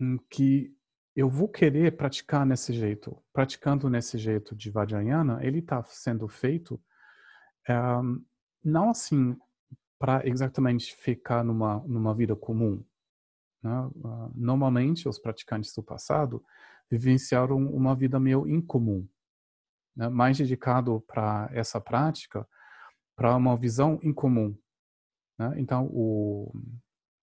hum, 0.00 0.18
que 0.30 0.74
eu 1.14 1.30
vou 1.30 1.48
querer 1.48 1.96
praticar 1.96 2.44
nesse 2.44 2.72
jeito. 2.72 3.16
Praticando 3.32 3.88
nesse 3.88 4.18
jeito 4.18 4.54
de 4.54 4.70
Vajrayana, 4.70 5.38
ele 5.42 5.60
está 5.60 5.82
sendo 5.84 6.28
feito 6.28 6.80
um, 7.68 8.22
não 8.62 8.90
assim 8.90 9.36
para 9.98 10.26
exatamente 10.28 10.94
ficar 10.94 11.42
numa, 11.42 11.78
numa 11.86 12.14
vida 12.14 12.36
comum. 12.36 12.84
Né? 13.62 13.90
Uh, 13.94 14.30
normalmente, 14.34 15.08
os 15.08 15.18
praticantes 15.18 15.72
do 15.74 15.82
passado 15.82 16.44
vivenciaram 16.90 17.56
uma 17.56 17.96
vida 17.96 18.20
meio 18.20 18.46
incomum, 18.46 19.08
né? 19.96 20.08
mais 20.08 20.36
dedicado 20.36 21.00
para 21.06 21.48
essa 21.52 21.80
prática, 21.80 22.46
para 23.16 23.34
uma 23.34 23.56
visão 23.56 23.98
incomum. 24.02 24.56
Né? 25.38 25.54
Então, 25.56 25.86
o, 25.90 26.52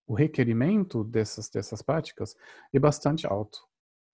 o 0.06 0.14
requerimento 0.14 1.04
dessas, 1.04 1.48
dessas 1.48 1.80
práticas 1.80 2.36
é 2.72 2.78
bastante 2.78 3.26
alto. 3.26 3.58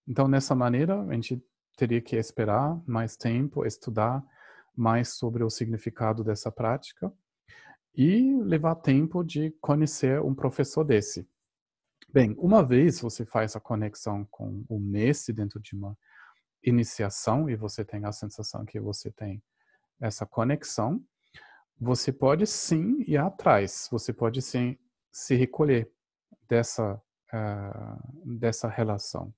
Então, 0.07 0.29
nessa 0.29 0.55
maneira, 0.55 1.01
a 1.03 1.15
gente 1.15 1.43
teria 1.77 2.01
que 2.01 2.17
esperar 2.17 2.81
mais 2.87 3.17
tempo, 3.17 3.65
estudar 3.65 4.23
mais 4.77 5.15
sobre 5.15 5.43
o 5.43 5.51
significado 5.51 6.23
dessa 6.23 6.53
prática 6.53 7.13
e 7.95 8.37
levar 8.43 8.77
tempo 8.77 9.25
de 9.25 9.51
conhecer 9.61 10.21
um 10.21 10.35
professor 10.35 10.85
desse. 10.85 11.29
Bem, 12.13 12.35
uma 12.39 12.63
vez 12.63 13.01
você 13.01 13.25
faz 13.25 13.55
a 13.55 13.61
conexão 13.61 14.27
com 14.31 14.65
o 14.69 14.79
mestre 14.79 15.35
dentro 15.35 15.61
de 15.61 15.75
uma 15.75 15.97
iniciação 16.63 17.49
e 17.49 17.57
você 17.57 17.85
tem 17.85 18.05
a 18.05 18.13
sensação 18.13 18.65
que 18.65 18.81
você 18.81 19.11
tem 19.11 19.43
essa 20.01 20.27
conexão, 20.27 21.05
você 21.81 22.13
pode 22.13 22.47
sim 22.47 23.03
ir 23.07 23.17
atrás, 23.17 23.89
você 23.91 24.13
pode 24.13 24.43
sim 24.43 24.77
se 25.11 25.35
recolher 25.35 25.91
dessa, 26.47 27.01
uh, 27.33 28.39
dessa 28.39 28.69
relação, 28.69 29.33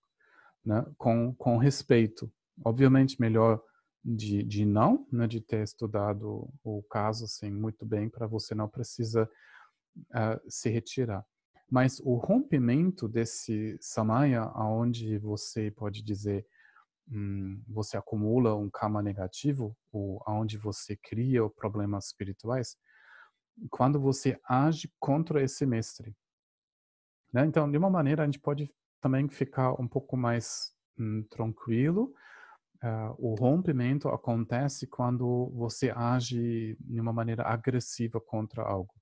né? 0.64 0.84
com, 0.98 1.32
com 1.34 1.56
respeito. 1.56 2.30
Obviamente, 2.64 3.20
melhor 3.20 3.62
de, 4.04 4.42
de 4.42 4.64
não, 4.64 5.06
né? 5.12 5.28
de 5.28 5.40
ter 5.40 5.62
estudado 5.62 6.52
o 6.64 6.82
caso 6.90 7.26
assim, 7.26 7.50
muito 7.50 7.86
bem, 7.86 8.08
para 8.08 8.26
você 8.26 8.54
não 8.54 8.68
precisa 8.68 9.30
uh, 9.96 10.50
se 10.50 10.68
retirar. 10.68 11.24
Mas 11.70 12.00
o 12.00 12.16
rompimento 12.16 13.08
desse 13.08 13.78
samaya, 13.80 14.42
aonde 14.42 15.16
você 15.18 15.70
pode 15.70 16.02
dizer 16.02 16.44
hum, 17.08 17.62
você 17.68 17.96
acumula 17.96 18.54
um 18.54 18.70
karma 18.70 19.02
negativo, 19.02 19.76
ou 19.90 20.22
aonde 20.26 20.58
você 20.58 20.96
cria 20.96 21.48
problemas 21.50 22.06
espirituais, 22.06 22.76
quando 23.70 24.00
você 24.00 24.38
age 24.48 24.92
contra 24.98 25.42
esse 25.42 25.66
mestre. 25.66 26.14
Né? 27.32 27.44
Então, 27.46 27.70
de 27.70 27.76
uma 27.76 27.90
maneira, 27.90 28.22
a 28.22 28.26
gente 28.26 28.40
pode 28.40 28.70
também 29.00 29.28
ficar 29.28 29.80
um 29.80 29.88
pouco 29.88 30.16
mais 30.16 30.72
hum, 30.98 31.24
tranquilo 31.30 32.14
uh, 32.82 33.14
o 33.18 33.34
rompimento 33.34 34.08
acontece 34.08 34.86
quando 34.86 35.50
você 35.54 35.90
age 35.90 36.76
de 36.80 37.00
uma 37.00 37.12
maneira 37.12 37.44
agressiva 37.44 38.20
contra 38.20 38.62
algo. 38.62 38.92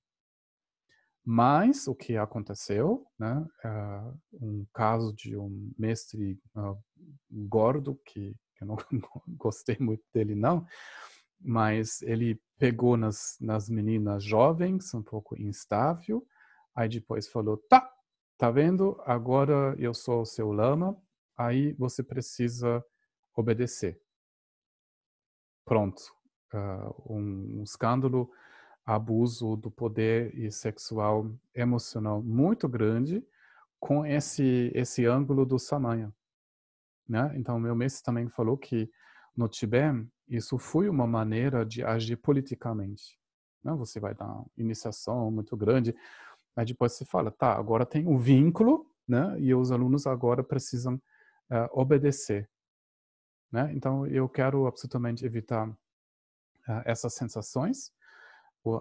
Mas 1.23 1.87
o 1.87 1.93
que 1.93 2.17
aconteceu, 2.17 3.05
né, 3.19 3.45
uh, 3.63 4.19
um 4.33 4.65
caso 4.73 5.13
de 5.13 5.37
um 5.37 5.71
mestre 5.77 6.39
uh, 6.55 6.77
gordo, 7.29 7.99
que, 8.05 8.35
que 8.55 8.63
eu 8.63 8.67
não 8.67 8.77
gostei 9.37 9.77
muito 9.79 10.03
dele 10.13 10.33
não, 10.33 10.65
mas 11.39 12.01
ele 12.01 12.41
pegou 12.57 12.97
nas, 12.97 13.37
nas 13.39 13.69
meninas 13.69 14.23
jovens, 14.23 14.93
um 14.93 15.03
pouco 15.03 15.39
instável, 15.39 16.25
aí 16.75 16.89
depois 16.89 17.27
falou, 17.27 17.57
tá, 17.69 17.91
tá 18.37 18.49
vendo, 18.49 18.99
agora 19.05 19.75
eu 19.77 19.93
sou 19.93 20.21
o 20.21 20.25
seu 20.25 20.51
lama, 20.51 20.97
aí 21.37 21.73
você 21.73 22.03
precisa 22.03 22.83
obedecer. 23.35 23.99
Pronto. 25.65 26.01
Uh, 26.53 27.13
um, 27.13 27.59
um, 27.59 27.63
escândalo, 27.63 28.29
abuso 28.85 29.55
do 29.55 29.69
poder 29.69 30.35
e 30.37 30.51
sexual 30.51 31.31
emocional 31.53 32.21
muito 32.21 32.67
grande 32.67 33.25
com 33.79 34.05
esse 34.05 34.71
esse 34.73 35.05
ângulo 35.05 35.45
do 35.45 35.57
Samaya. 35.59 36.13
Né? 37.07 37.33
Então, 37.35 37.59
meu 37.59 37.75
mestre 37.75 38.03
também 38.03 38.29
falou 38.29 38.57
que 38.57 38.89
no 39.35 39.47
Tibete 39.47 40.07
isso 40.27 40.57
foi 40.57 40.87
uma 40.87 41.05
maneira 41.05 41.65
de 41.65 41.83
agir 41.83 42.15
politicamente. 42.15 43.19
Né? 43.61 43.73
Você 43.73 43.99
vai 43.99 44.15
dar 44.15 44.43
iniciação 44.57 45.29
muito 45.29 45.57
grande, 45.57 45.93
aí 46.55 46.65
depois 46.65 46.93
você 46.93 47.03
fala, 47.03 47.29
tá, 47.29 47.53
agora 47.53 47.85
tem 47.85 48.07
um 48.07 48.17
vínculo, 48.17 48.89
né? 49.05 49.37
E 49.39 49.53
os 49.53 49.71
alunos 49.71 50.07
agora 50.07 50.41
precisam 50.41 50.95
uh, 50.95 51.67
obedecer. 51.73 52.49
Né? 53.51 53.73
Então, 53.75 54.07
eu 54.07 54.29
quero 54.29 54.65
absolutamente 54.65 55.25
evitar 55.25 55.69
uh, 55.69 56.81
essas 56.85 57.13
sensações, 57.13 57.91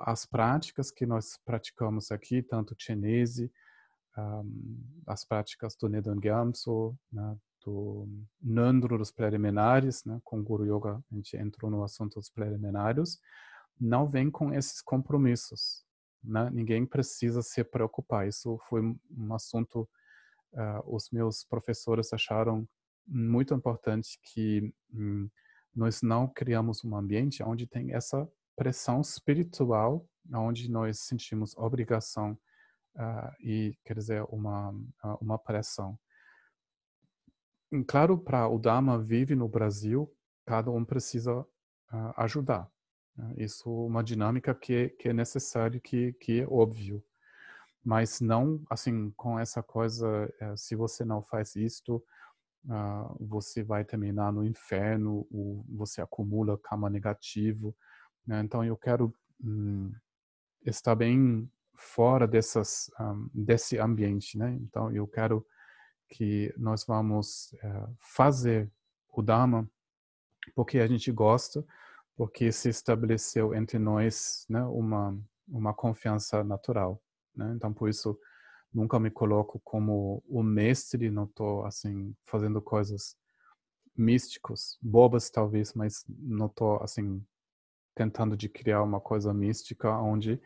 as 0.02 0.26
práticas 0.26 0.90
que 0.90 1.06
nós 1.06 1.38
praticamos 1.44 2.10
aqui, 2.10 2.42
tanto 2.42 2.74
chinese, 2.78 3.50
um, 4.16 4.82
as 5.06 5.24
práticas 5.24 5.76
do 5.76 5.88
Nedon 5.88 6.20
Gyamso, 6.20 6.96
né, 7.12 7.36
do 7.64 8.08
Nandro 8.40 8.98
dos 8.98 9.10
preliminares, 9.10 10.04
né, 10.04 10.20
com 10.24 10.42
Guru 10.42 10.64
Yoga 10.64 11.02
a 11.10 11.14
gente 11.14 11.36
entrou 11.36 11.70
no 11.70 11.82
assunto 11.82 12.14
dos 12.14 12.30
preliminares, 12.30 13.18
não 13.78 14.08
vem 14.08 14.30
com 14.30 14.52
esses 14.52 14.82
compromissos. 14.82 15.84
Né? 16.22 16.50
Ninguém 16.50 16.84
precisa 16.84 17.40
se 17.40 17.64
preocupar. 17.64 18.28
Isso 18.28 18.58
foi 18.68 18.82
um 18.82 19.34
assunto 19.34 19.88
uh, 20.52 20.94
os 20.94 21.10
meus 21.10 21.44
professores 21.44 22.12
acharam 22.12 22.68
muito 23.06 23.54
importante 23.54 24.18
que 24.22 24.72
hum, 24.92 25.28
nós 25.74 26.02
não 26.02 26.28
criamos 26.28 26.84
um 26.84 26.96
ambiente 26.96 27.42
onde 27.42 27.66
tem 27.66 27.92
essa 27.94 28.28
pressão 28.60 29.00
espiritual, 29.00 30.06
onde 30.34 30.70
nós 30.70 31.00
sentimos 31.00 31.56
obrigação 31.56 32.38
uh, 32.94 33.32
e, 33.42 33.74
quer 33.86 33.94
dizer, 33.94 34.22
uma, 34.28 34.70
uh, 35.02 35.16
uma 35.18 35.38
pressão. 35.38 35.98
Claro, 37.88 38.18
para 38.18 38.46
o 38.48 38.58
Dharma 38.58 38.98
vive 38.98 39.34
no 39.34 39.48
Brasil, 39.48 40.14
cada 40.44 40.70
um 40.70 40.84
precisa 40.84 41.40
uh, 41.40 41.46
ajudar. 42.18 42.70
Né? 43.16 43.34
Isso 43.38 43.66
é 43.66 43.86
uma 43.86 44.04
dinâmica 44.04 44.54
que, 44.54 44.90
que 44.90 45.08
é 45.08 45.14
necessário, 45.14 45.80
que, 45.80 46.12
que 46.20 46.42
é 46.42 46.46
óbvio. 46.46 47.02
Mas 47.82 48.20
não, 48.20 48.62
assim, 48.68 49.10
com 49.12 49.38
essa 49.38 49.62
coisa, 49.62 50.30
uh, 50.42 50.54
se 50.54 50.76
você 50.76 51.02
não 51.02 51.22
faz 51.22 51.56
isto, 51.56 52.04
você 53.18 53.62
vai 53.62 53.86
terminar 53.86 54.30
no 54.30 54.44
inferno, 54.44 55.26
ou 55.30 55.64
você 55.66 56.02
acumula 56.02 56.58
karma 56.58 56.90
negativo. 56.90 57.74
Né? 58.30 58.42
Então, 58.44 58.62
eu 58.64 58.76
quero 58.76 59.12
um, 59.42 59.92
estar 60.64 60.94
bem 60.94 61.50
fora 61.74 62.28
dessas, 62.28 62.88
um, 63.00 63.28
desse 63.34 63.76
ambiente, 63.76 64.38
né? 64.38 64.56
Então, 64.62 64.92
eu 64.92 65.04
quero 65.04 65.44
que 66.08 66.54
nós 66.56 66.84
vamos 66.84 67.52
uh, 67.54 67.92
fazer 67.98 68.70
o 69.08 69.20
Dharma 69.20 69.68
porque 70.54 70.78
a 70.78 70.86
gente 70.86 71.10
gosta, 71.10 71.66
porque 72.14 72.52
se 72.52 72.68
estabeleceu 72.68 73.52
entre 73.52 73.80
nós 73.80 74.46
né, 74.48 74.62
uma, 74.62 75.18
uma 75.48 75.74
confiança 75.74 76.44
natural. 76.44 77.02
Né? 77.34 77.52
Então, 77.56 77.72
por 77.72 77.88
isso, 77.88 78.16
nunca 78.72 79.00
me 79.00 79.10
coloco 79.10 79.60
como 79.64 80.22
o 80.28 80.40
mestre, 80.40 81.10
não 81.10 81.24
estou 81.24 81.64
assim 81.66 82.14
fazendo 82.24 82.62
coisas 82.62 83.16
místicos, 83.96 84.78
bobas 84.80 85.30
talvez, 85.30 85.74
mas 85.74 86.04
não 86.08 86.46
estou 86.46 86.80
assim 86.80 87.24
tentando 87.94 88.36
de 88.36 88.48
criar 88.48 88.82
uma 88.82 89.00
coisa 89.00 89.32
mística 89.32 89.90
onde 89.98 90.40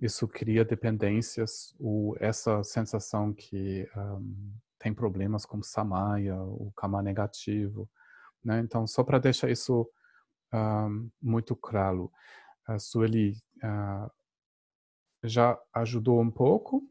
isso 0.00 0.26
cria 0.26 0.64
dependências 0.64 1.74
ou 1.78 2.16
essa 2.18 2.62
sensação 2.64 3.32
que 3.32 3.88
um, 3.96 4.52
tem 4.78 4.94
problemas 4.94 5.44
com 5.44 5.62
samaya, 5.62 6.36
o 6.42 6.72
karma 6.76 7.02
negativo, 7.02 7.88
né? 8.42 8.60
Então 8.60 8.86
só 8.86 9.04
para 9.04 9.18
deixar 9.18 9.50
isso 9.50 9.88
um, 10.52 11.10
muito 11.20 11.54
claro, 11.54 12.10
a 12.66 12.78
Sueli 12.78 13.36
uh, 13.62 14.10
já 15.22 15.58
ajudou 15.74 16.20
um 16.20 16.30
pouco 16.30 16.82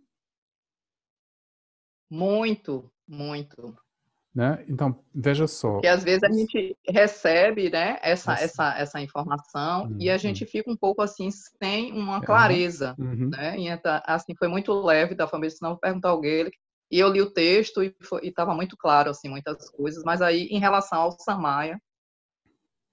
muito, 2.09 2.91
muito. 3.07 3.77
Né? 4.33 4.63
Então, 4.67 5.03
veja 5.13 5.47
só. 5.47 5.81
E 5.83 5.87
às 5.87 6.03
vezes 6.03 6.23
a 6.23 6.31
gente 6.31 6.77
recebe 6.87 7.69
né, 7.69 7.97
essa, 8.01 8.33
essa, 8.33 8.77
essa 8.77 9.01
informação 9.01 9.85
uhum. 9.85 9.97
e 9.99 10.09
a 10.09 10.13
uhum. 10.13 10.19
gente 10.19 10.45
fica 10.45 10.71
um 10.71 10.77
pouco 10.77 11.01
assim, 11.01 11.29
sem 11.31 11.91
uma 11.93 12.21
clareza. 12.21 12.95
Uhum. 12.99 13.29
Né? 13.29 13.59
E 13.59 13.67
assim, 14.05 14.35
foi 14.37 14.47
muito 14.47 14.71
leve 14.71 15.15
da 15.15 15.27
família, 15.27 15.49
senão 15.49 15.75
perguntar 15.75 16.09
alguém. 16.09 16.49
E 16.91 16.99
eu 16.99 17.09
li 17.09 17.21
o 17.21 17.31
texto 17.31 17.83
e 17.83 17.95
estava 18.23 18.53
muito 18.53 18.75
claro, 18.77 19.09
assim, 19.09 19.29
muitas 19.29 19.69
coisas. 19.69 20.03
Mas 20.03 20.21
aí, 20.21 20.47
em 20.47 20.59
relação 20.59 21.01
ao 21.01 21.11
Samaya, 21.11 21.79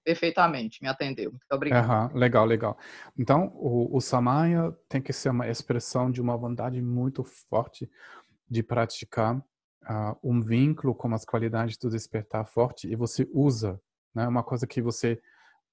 perfeitamente, 0.03 0.81
me 0.81 0.87
atendeu. 0.87 1.31
Muito 1.31 1.51
obrigado. 1.51 2.13
Uhum, 2.13 2.19
legal, 2.19 2.45
legal. 2.45 2.77
Então, 3.17 3.51
o, 3.55 3.97
o 3.97 3.99
Samaya 3.99 4.75
tem 4.87 5.01
que 5.01 5.11
ser 5.11 5.29
uma 5.29 5.47
expressão 5.47 6.09
de 6.09 6.21
uma 6.21 6.37
vontade 6.37 6.81
muito 6.81 7.23
forte 7.23 7.89
de 8.49 8.63
praticar 8.63 9.43
uh, 9.83 10.17
um 10.23 10.41
vínculo 10.41 10.95
com 10.95 11.13
as 11.13 11.25
qualidades 11.25 11.77
do 11.77 11.89
despertar 11.89 12.45
forte 12.45 12.87
e 12.87 12.95
você 12.95 13.27
usa, 13.33 13.79
né? 14.13 14.27
Uma 14.27 14.43
coisa 14.43 14.65
que 14.67 14.81
você 14.81 15.21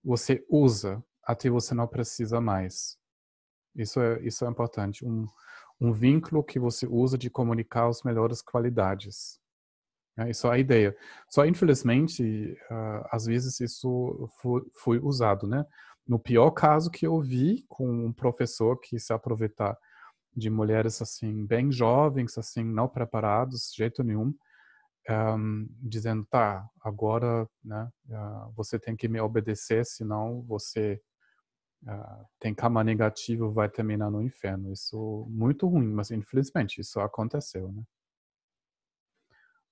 você 0.02 0.44
usa 0.50 1.02
até 1.22 1.48
você 1.48 1.74
não 1.74 1.86
precisa 1.86 2.40
mais. 2.40 2.98
Isso 3.74 4.00
é 4.00 4.20
isso 4.22 4.44
é 4.44 4.48
importante. 4.48 5.04
Um 5.04 5.26
um 5.80 5.92
vínculo 5.92 6.42
que 6.42 6.58
você 6.58 6.86
usa 6.86 7.18
de 7.18 7.28
comunicar 7.28 7.88
as 7.88 8.02
melhores 8.02 8.40
qualidades. 8.40 9.38
É, 10.16 10.30
isso 10.30 10.46
é 10.46 10.52
a 10.52 10.58
ideia. 10.58 10.96
Só 11.28 11.44
infelizmente, 11.44 12.56
uh, 12.70 13.06
às 13.10 13.26
vezes 13.26 13.60
isso 13.60 14.30
foi, 14.40 14.62
foi 14.72 14.98
usado, 14.98 15.46
né? 15.46 15.66
No 16.06 16.18
pior 16.18 16.50
caso 16.52 16.90
que 16.90 17.06
eu 17.06 17.20
vi 17.20 17.64
com 17.68 18.06
um 18.06 18.12
professor 18.12 18.78
que 18.78 18.98
se 18.98 19.12
aproveitar 19.12 19.76
de 20.36 20.50
mulheres 20.50 21.00
assim 21.00 21.46
bem 21.46 21.70
jovens, 21.70 22.36
assim 22.38 22.64
não 22.64 22.88
preparados, 22.88 23.70
de 23.70 23.76
jeito 23.76 24.02
nenhum, 24.02 24.34
um, 25.10 25.68
dizendo 25.82 26.24
tá, 26.26 26.66
agora, 26.80 27.48
né, 27.62 27.90
uh, 28.08 28.52
você 28.54 28.78
tem 28.78 28.96
que 28.96 29.08
me 29.08 29.20
obedecer, 29.20 29.84
senão 29.84 30.42
você 30.42 31.00
uh, 31.84 32.26
tem 32.40 32.54
karma 32.54 32.82
negativo, 32.82 33.52
vai 33.52 33.68
terminar 33.68 34.10
no 34.10 34.22
inferno. 34.22 34.72
Isso 34.72 35.26
muito 35.28 35.68
ruim, 35.68 35.88
mas 35.92 36.10
infelizmente 36.10 36.80
isso 36.80 37.00
aconteceu, 37.00 37.70
né? 37.70 37.82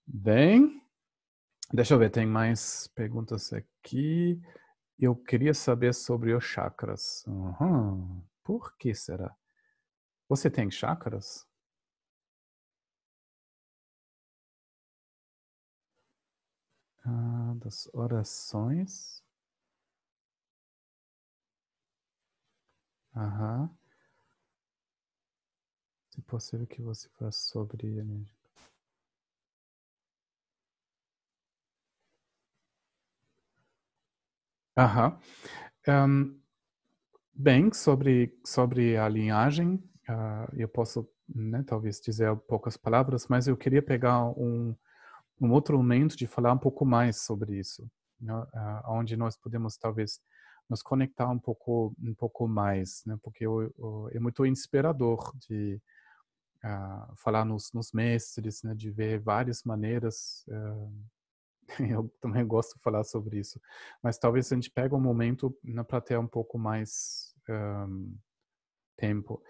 Bem, 0.06 0.82
deixa 1.72 1.94
eu 1.94 1.98
ver, 1.98 2.10
tem 2.10 2.26
mais 2.26 2.88
perguntas 2.88 3.52
aqui. 3.52 4.40
Eu 4.98 5.16
queria 5.16 5.54
saber 5.54 5.94
sobre 5.94 6.34
os 6.34 6.44
chakras. 6.44 7.24
Uhum. 7.26 8.22
Por 8.44 8.76
que 8.76 8.94
será? 8.94 9.34
Você 10.32 10.48
tem 10.50 10.70
chakras? 10.70 11.46
Ah, 17.04 17.54
das 17.60 17.88
orações. 17.92 19.22
Aham. 23.16 23.70
Se 26.10 26.22
possível 26.22 26.66
que 26.66 26.80
você 26.80 27.08
faça 27.18 27.38
sobre 27.50 27.86
energia. 27.98 28.26
Aham. 34.76 35.18
Um, 35.88 36.40
bem, 37.34 37.72
sobre, 37.74 38.38
sobre 38.44 38.96
a 38.96 39.08
linhagem, 39.08 39.82
uh, 40.08 40.56
eu 40.56 40.68
posso 40.68 41.08
né, 41.28 41.62
talvez 41.66 42.00
dizer 42.00 42.34
poucas 42.48 42.76
palavras, 42.76 43.26
mas 43.28 43.48
eu 43.48 43.56
queria 43.56 43.82
pegar 43.82 44.24
um, 44.24 44.74
um 45.40 45.50
outro 45.52 45.76
momento 45.76 46.16
de 46.16 46.26
falar 46.26 46.52
um 46.52 46.58
pouco 46.58 46.84
mais 46.84 47.22
sobre 47.22 47.58
isso. 47.58 47.88
né, 48.20 48.34
onde 48.86 49.16
nós 49.16 49.36
podemos 49.36 49.76
talvez 49.76 50.20
nos 50.68 50.82
conectar 50.82 51.28
um 51.28 51.38
pouco 51.38 51.94
um 52.00 52.14
pouco 52.14 52.48
mais, 52.48 53.02
né? 53.04 53.18
Porque 53.22 53.44
é 54.12 54.20
muito 54.20 54.46
inspirador 54.46 55.32
de 55.36 55.80
uh, 56.64 57.16
falar 57.16 57.44
nos, 57.44 57.72
nos, 57.72 57.92
mestres, 57.92 58.62
né? 58.62 58.74
De 58.74 58.90
ver 58.90 59.20
várias 59.20 59.64
maneiras. 59.64 60.46
Eu 61.78 62.12
também 62.20 62.46
gosto 62.46 62.76
de 62.76 62.82
falar 62.82 63.04
sobre 63.04 63.38
isso, 63.38 63.60
mas 64.02 64.18
talvez 64.18 64.50
a 64.50 64.54
gente 64.54 64.70
pegue 64.70 64.94
um 64.94 65.00
momento 65.00 65.56
né, 65.62 65.82
para 65.82 66.00
ter 66.00 66.18
um 66.18 66.26
pouco 66.26 66.58
mais 66.58 67.34
um, 67.48 68.16
tempo. 68.96 69.42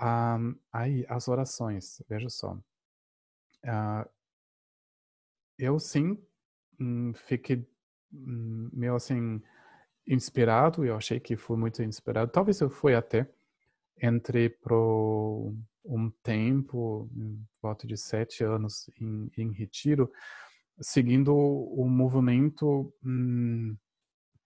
Um, 0.00 0.56
aí 0.72 1.06
as 1.08 1.28
orações, 1.28 2.02
veja 2.08 2.28
só. 2.28 2.54
Uh, 3.64 4.08
eu 5.58 5.78
sim 5.78 6.18
hum, 6.80 7.12
fiquei 7.14 7.66
hum, 8.12 8.68
meio 8.72 8.94
assim 8.96 9.40
inspirado, 10.06 10.84
eu 10.84 10.96
achei 10.96 11.18
que 11.20 11.36
foi 11.36 11.56
muito 11.56 11.82
inspirado. 11.82 12.30
Talvez 12.30 12.60
eu 12.60 12.68
fui 12.68 12.94
até, 12.94 13.28
entrei 14.02 14.48
pro 14.48 15.54
um 15.84 16.10
tempo, 16.22 17.08
em 17.14 17.46
volta 17.62 17.86
de 17.86 17.96
sete 17.96 18.42
anos, 18.42 18.90
em, 19.00 19.30
em 19.36 19.52
retiro, 19.52 20.10
seguindo 20.80 21.34
o 21.36 21.88
movimento, 21.88 22.92
hum, 23.04 23.76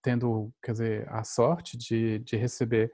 tendo, 0.02 0.52
quer 0.62 0.72
dizer, 0.72 1.08
a 1.08 1.24
sorte 1.24 1.76
de, 1.76 2.18
de 2.20 2.36
receber 2.36 2.92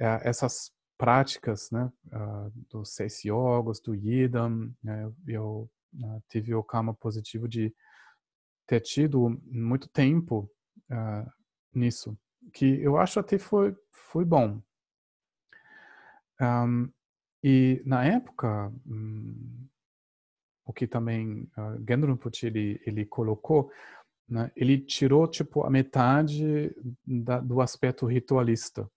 uh, 0.00 0.20
essas 0.22 0.72
práticas, 1.04 1.70
né, 1.70 1.92
uh, 2.06 2.50
dos 2.70 2.94
seis 2.94 3.22
yogos, 3.24 3.78
do 3.78 3.94
Yidam, 3.94 4.74
né, 4.82 5.12
eu 5.28 5.70
uh, 6.02 6.22
tive 6.30 6.54
o 6.54 6.64
karma 6.64 6.94
positivo 6.94 7.46
de 7.46 7.74
ter 8.66 8.80
tido 8.80 9.38
muito 9.44 9.86
tempo 9.86 10.50
uh, 10.90 11.30
nisso, 11.74 12.16
que 12.54 12.80
eu 12.80 12.96
acho 12.96 13.20
até 13.20 13.36
foi, 13.36 13.76
foi 13.92 14.24
bom. 14.24 14.62
Um, 16.40 16.90
e 17.42 17.82
na 17.84 18.02
época, 18.02 18.72
um, 18.86 19.68
o 20.64 20.72
que 20.72 20.86
também 20.86 21.42
uh, 21.58 21.84
Gendron 21.86 22.16
Pucci 22.16 22.46
ele, 22.46 22.80
ele 22.86 23.04
colocou, 23.04 23.70
né, 24.26 24.50
ele 24.56 24.78
tirou 24.78 25.28
tipo 25.28 25.64
a 25.64 25.70
metade 25.70 26.74
da, 27.06 27.40
do 27.40 27.60
aspecto 27.60 28.06
ritualista. 28.06 28.90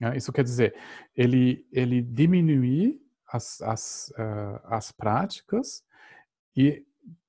Né? 0.00 0.16
Isso 0.16 0.32
quer 0.32 0.42
dizer, 0.42 0.74
ele 1.14 1.66
ele 1.70 2.00
diminuiu 2.02 3.00
as, 3.28 3.60
as, 3.62 4.12
uh, 4.18 4.60
as 4.64 4.90
práticas 4.90 5.84
e 6.56 6.84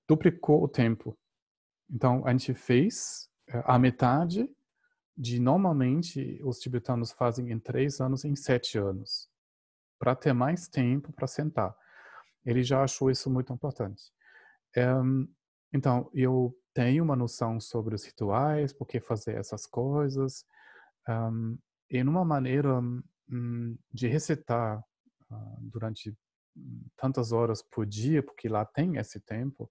duplicou 0.07 0.63
o 0.63 0.67
tempo. 0.67 1.17
Então, 1.89 2.25
a 2.25 2.31
gente 2.31 2.53
fez 2.53 3.29
eh, 3.47 3.63
a 3.65 3.77
metade 3.77 4.49
de 5.15 5.39
normalmente 5.39 6.39
os 6.43 6.57
tibetanos 6.59 7.11
fazem 7.11 7.51
em 7.51 7.59
três 7.59 7.99
anos, 7.99 8.25
em 8.25 8.35
sete 8.35 8.77
anos, 8.77 9.29
para 9.99 10.15
ter 10.15 10.33
mais 10.33 10.67
tempo 10.67 11.13
para 11.13 11.27
sentar. 11.27 11.75
Ele 12.45 12.63
já 12.63 12.83
achou 12.83 13.11
isso 13.11 13.29
muito 13.29 13.53
importante. 13.53 14.11
Um, 14.75 15.27
então, 15.71 16.09
eu 16.13 16.57
tenho 16.73 17.03
uma 17.03 17.15
noção 17.15 17.59
sobre 17.59 17.93
os 17.93 18.03
rituais, 18.03 18.73
por 18.73 18.87
que 18.87 18.99
fazer 18.99 19.35
essas 19.35 19.65
coisas, 19.65 20.45
um, 21.07 21.57
e 21.91 22.03
numa 22.03 22.23
maneira 22.23 22.79
um, 22.79 23.77
de 23.91 24.07
recitar 24.07 24.79
uh, 25.29 25.57
durante 25.59 26.17
tantas 26.95 27.31
horas 27.31 27.61
por 27.61 27.85
dia, 27.85 28.23
porque 28.23 28.47
lá 28.47 28.65
tem 28.65 28.97
esse 28.97 29.19
tempo, 29.19 29.69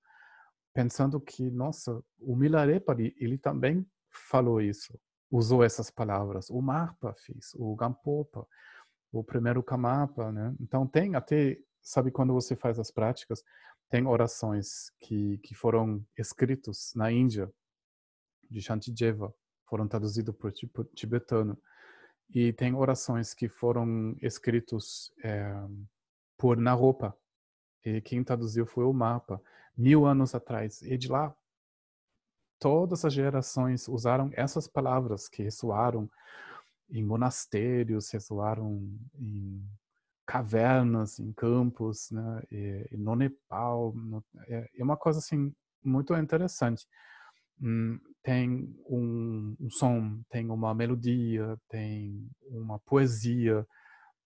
pensando 0.72 1.20
que, 1.20 1.50
nossa, 1.50 2.02
o 2.18 2.37
Milarepa, 2.37 2.94
ele 3.16 3.38
também 3.38 3.87
falou 4.11 4.61
isso, 4.61 4.98
usou 5.30 5.64
essas 5.64 5.90
palavras. 5.90 6.48
O 6.50 6.61
Marpa 6.61 7.14
fez, 7.18 7.52
o 7.54 7.74
Gampopa, 7.74 8.46
o 9.12 9.24
primeiro 9.24 9.62
Kamapa, 9.62 10.30
né? 10.30 10.54
Então 10.61 10.87
tem 10.87 11.14
até, 11.14 11.59
sabe, 11.83 12.11
quando 12.11 12.33
você 12.33 12.54
faz 12.54 12.78
as 12.78 12.90
práticas, 12.90 13.42
tem 13.88 14.06
orações 14.06 14.92
que, 15.00 15.38
que 15.38 15.54
foram 15.54 16.04
escritos 16.16 16.92
na 16.94 17.11
Índia, 17.11 17.50
de 18.48 18.61
Shantideva, 18.61 19.33
foram 19.68 19.87
traduzidos 19.87 20.35
por, 20.37 20.52
por 20.72 20.85
tibetano. 20.87 21.56
E 22.32 22.52
tem 22.52 22.74
orações 22.74 23.34
que 23.34 23.48
foram 23.48 24.16
escritos 24.22 25.12
é, 25.22 25.52
por 26.38 26.56
Naropa, 26.56 27.16
e 27.84 28.00
quem 28.00 28.22
traduziu 28.22 28.66
foi 28.66 28.84
o 28.84 28.92
mapa, 28.92 29.42
mil 29.76 30.06
anos 30.06 30.34
atrás. 30.34 30.82
E 30.82 30.96
de 30.96 31.08
lá, 31.08 31.34
todas 32.58 33.04
as 33.04 33.12
gerações 33.12 33.88
usaram 33.88 34.30
essas 34.34 34.68
palavras 34.68 35.28
que 35.28 35.42
ressoaram 35.42 36.08
em 36.90 37.02
monastérios, 37.02 38.10
ressoaram 38.10 38.80
em 39.14 39.64
cavernas, 40.26 41.18
em 41.18 41.32
campos, 41.32 42.10
né? 42.10 42.42
E, 42.52 42.88
e 42.92 42.96
no 42.96 43.16
Nepal. 43.16 43.92
No, 43.94 44.24
é, 44.46 44.68
é, 44.76 44.84
uma 44.84 44.96
coisa 44.96 45.18
assim 45.18 45.52
muito 45.82 46.14
interessante. 46.14 46.86
Hum, 47.61 47.99
tem 48.23 48.75
um, 48.88 49.57
um 49.61 49.70
som, 49.70 50.23
tem 50.31 50.51
uma 50.51 50.75
melodia, 50.75 51.59
tem 51.68 52.29
uma 52.46 52.79
poesia, 52.81 53.66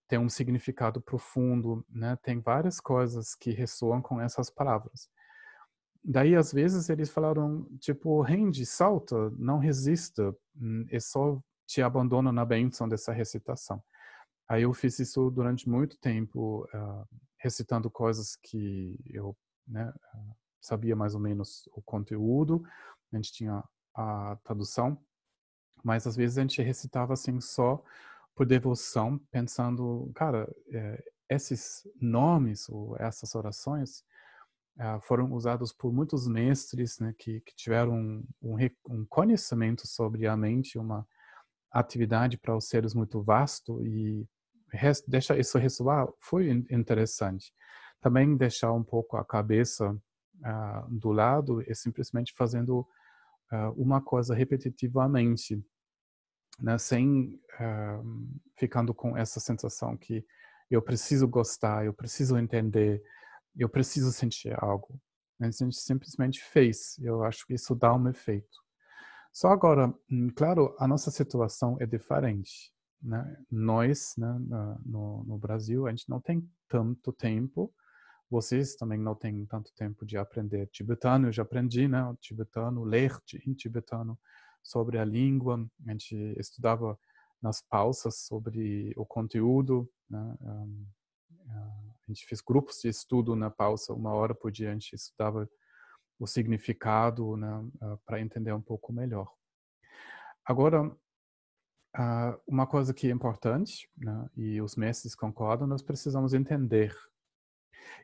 tem 0.07 0.19
um 0.19 0.29
significado 0.29 1.01
profundo, 1.01 1.85
né? 1.89 2.17
Tem 2.23 2.39
várias 2.39 2.79
coisas 2.79 3.35
que 3.35 3.51
ressoam 3.51 4.01
com 4.01 4.21
essas 4.21 4.49
palavras. 4.49 5.09
Daí, 6.03 6.35
às 6.35 6.53
vezes, 6.53 6.89
eles 6.89 7.09
falaram, 7.09 7.67
tipo, 7.79 8.21
rende, 8.21 8.65
salta, 8.65 9.31
não 9.31 9.57
resista, 9.57 10.35
hum, 10.55 10.85
é 10.89 10.99
só 10.99 11.41
te 11.67 11.81
abandona 11.81 12.31
na 12.31 12.45
bênção 12.45 12.87
dessa 12.87 13.11
recitação. 13.11 13.83
Aí 14.47 14.63
eu 14.63 14.73
fiz 14.73 14.99
isso 14.99 15.31
durante 15.31 15.67
muito 15.67 15.97
tempo, 15.99 16.67
uh, 16.73 17.07
recitando 17.39 17.89
coisas 17.89 18.35
que 18.35 18.99
eu 19.07 19.35
né, 19.67 19.91
sabia 20.61 20.95
mais 20.95 21.15
ou 21.15 21.19
menos 21.21 21.67
o 21.73 21.81
conteúdo, 21.81 22.63
a 23.11 23.15
gente 23.15 23.31
tinha 23.31 23.63
a 23.93 24.37
tradução, 24.43 24.99
mas 25.83 26.05
às 26.07 26.15
vezes 26.15 26.37
a 26.37 26.41
gente 26.41 26.61
recitava 26.61 27.13
assim 27.13 27.39
só 27.39 27.83
por 28.35 28.45
devoção, 28.45 29.17
pensando, 29.31 30.11
cara, 30.15 30.53
é, 30.71 31.03
esses 31.29 31.87
nomes 31.99 32.67
ou 32.69 32.95
essas 32.97 33.33
orações 33.33 34.03
é, 34.77 34.99
foram 35.01 35.31
usados 35.31 35.71
por 35.71 35.93
muitos 35.93 36.27
mestres 36.27 36.99
né, 36.99 37.13
que, 37.17 37.39
que, 37.41 37.55
tiveram 37.55 37.95
um, 38.41 38.57
um, 38.89 39.05
conhecimento 39.05 39.87
sobre 39.87 40.27
a 40.27 40.35
mente, 40.35 40.77
uma 40.77 41.07
atividade 41.71 42.37
para 42.37 42.55
os 42.55 42.67
seres 42.67 42.93
muito 42.93 43.23
vasto 43.23 43.81
e 43.85 44.27
deixar 45.07 45.39
isso 45.39 45.57
ressoar 45.57 46.07
foi 46.19 46.49
interessante. 46.49 47.53
Também 48.01 48.35
deixar 48.35 48.73
um 48.73 48.83
pouco 48.83 49.15
a 49.17 49.25
cabeça 49.25 49.97
uh, 50.45 50.87
do 50.89 51.11
lado 51.11 51.61
e 51.61 51.73
simplesmente 51.73 52.33
fazendo 52.37 52.79
uh, 53.51 53.71
uma 53.75 54.01
coisa 54.01 54.35
repetitivamente 54.35 55.61
né, 56.59 56.77
sem 56.77 57.39
uh, 57.59 58.39
ficando 58.57 58.93
com 58.93 59.17
essa 59.17 59.39
sensação 59.39 59.97
que 59.97 60.25
eu 60.69 60.81
preciso 60.81 61.27
gostar, 61.27 61.85
eu 61.85 61.93
preciso 61.93 62.37
entender, 62.37 63.01
eu 63.57 63.69
preciso 63.69 64.11
sentir 64.11 64.55
algo. 64.61 64.99
A 65.39 65.49
gente 65.49 65.75
simplesmente 65.75 66.41
fez. 66.41 66.97
Eu 66.99 67.23
acho 67.23 67.45
que 67.45 67.53
isso 67.53 67.75
dá 67.75 67.93
um 67.93 68.07
efeito. 68.07 68.63
Só 69.33 69.49
agora, 69.49 69.93
hum, 70.09 70.29
claro, 70.33 70.75
a 70.79 70.87
nossa 70.87 71.11
situação 71.11 71.77
é 71.79 71.85
diferente. 71.85 72.73
Né? 73.01 73.37
Nós, 73.51 74.13
né, 74.17 74.39
no, 74.85 75.23
no 75.25 75.37
Brasil, 75.37 75.85
a 75.85 75.89
gente 75.89 76.09
não 76.09 76.21
tem 76.21 76.49
tanto 76.69 77.11
tempo. 77.11 77.73
Vocês 78.29 78.75
também 78.75 78.99
não 78.99 79.15
têm 79.15 79.45
tanto 79.45 79.73
tempo 79.73 80.05
de 80.05 80.17
aprender 80.17 80.67
tibetano. 80.67 81.27
Eu 81.27 81.31
já 81.31 81.43
aprendi, 81.43 81.87
né, 81.87 82.03
o 82.03 82.15
tibetano, 82.15 82.83
ler 82.83 83.11
em 83.45 83.53
tibetano 83.53 84.17
sobre 84.65 84.97
a 84.97 85.05
língua, 85.05 85.63
a 85.85 85.91
gente 85.91 86.15
estudava 86.39 86.97
nas 87.41 87.61
pausas 87.61 88.17
sobre 88.21 88.91
o 88.97 89.05
conteúdo, 89.05 89.87
né? 90.09 90.37
a 92.07 92.07
gente 92.07 92.25
fez 92.25 92.41
grupos 92.41 92.79
de 92.81 92.89
estudo 92.89 93.35
na 93.35 93.51
pausa, 93.51 93.93
uma 93.93 94.11
hora 94.11 94.33
por 94.33 94.51
dia 94.51 94.69
a 94.69 94.73
gente 94.73 94.93
estudava 94.93 95.47
o 96.19 96.25
significado 96.25 97.37
né? 97.37 97.47
para 98.05 98.19
entender 98.19 98.51
um 98.53 98.61
pouco 98.61 98.91
melhor. 98.91 99.31
Agora, 100.43 100.91
uma 102.47 102.65
coisa 102.65 102.93
que 102.93 103.07
é 103.07 103.11
importante, 103.11 103.87
né? 103.95 104.27
e 104.35 104.59
os 104.61 104.75
mestres 104.75 105.13
concordam, 105.13 105.67
nós 105.67 105.83
precisamos 105.83 106.33
entender. 106.33 106.95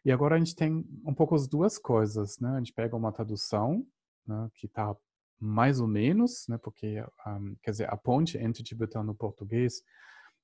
E 0.06 0.12
agora 0.12 0.36
a 0.36 0.38
gente 0.38 0.56
tem 0.56 0.86
um 1.06 1.14
pouco 1.14 1.36
as 1.36 1.48
duas 1.48 1.78
coisas, 1.78 2.40
né? 2.40 2.50
A 2.52 2.58
gente 2.58 2.74
pega 2.74 2.96
uma 2.96 3.12
tradução, 3.12 3.86
né? 4.26 4.50
que 4.56 4.66
está 4.66 4.96
mais 5.42 5.80
ou 5.80 5.88
menos, 5.88 6.46
né, 6.48 6.58
porque, 6.60 7.04
um, 7.26 7.56
quer 7.64 7.72
dizer, 7.72 7.92
a 7.92 7.98
ponte 7.98 8.38
entre 8.38 8.62
tibetano 8.62 9.12
e 9.12 9.16
português 9.16 9.82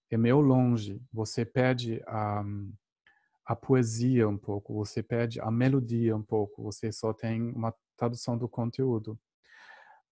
é 0.10 0.18
meio 0.18 0.40
longe. 0.40 1.00
Você 1.14 1.46
perde 1.46 2.02
a, 2.08 2.44
a 3.46 3.56
poesia 3.56 4.28
um 4.28 4.38
pouco, 4.38 4.74
você 4.74 5.04
perde 5.04 5.40
a 5.40 5.52
melodia 5.52 6.16
um 6.16 6.24
pouco, 6.24 6.64
você 6.64 6.92
só 6.92 7.14
tem 7.14 7.52
uma 7.52 7.74
tradução 7.96 8.38
do 8.38 8.50
conteúdo. 8.50 9.20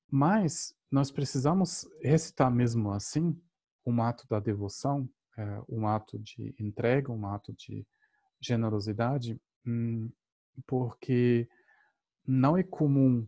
mas 0.10 0.74
nós 0.92 1.12
precisamos 1.12 1.86
recitar 2.02 2.52
mesmo 2.52 2.92
assim 2.92 3.40
um 3.86 4.02
ato 4.02 4.26
da 4.30 4.40
devoção, 4.40 5.10
é, 5.38 5.62
um 5.68 5.88
ato 5.88 6.18
de 6.20 6.56
entrega, 6.60 7.12
um 7.12 7.26
ato 7.28 7.54
de 7.54 7.86
generosidade, 8.45 9.39
hum, 9.65 10.10
porque 10.65 11.47
não 12.25 12.58
é 12.58 12.63
comum 12.63 13.27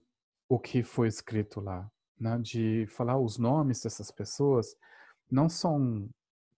o 0.49 0.59
que 0.59 0.83
foi 0.83 1.07
escrito 1.07 1.59
lá, 1.59 1.89
né? 2.19 2.37
de 2.39 2.85
falar 2.87 3.19
os 3.19 3.37
nomes 3.37 3.81
dessas 3.81 4.11
pessoas, 4.11 4.75
não 5.29 5.49
são 5.49 6.09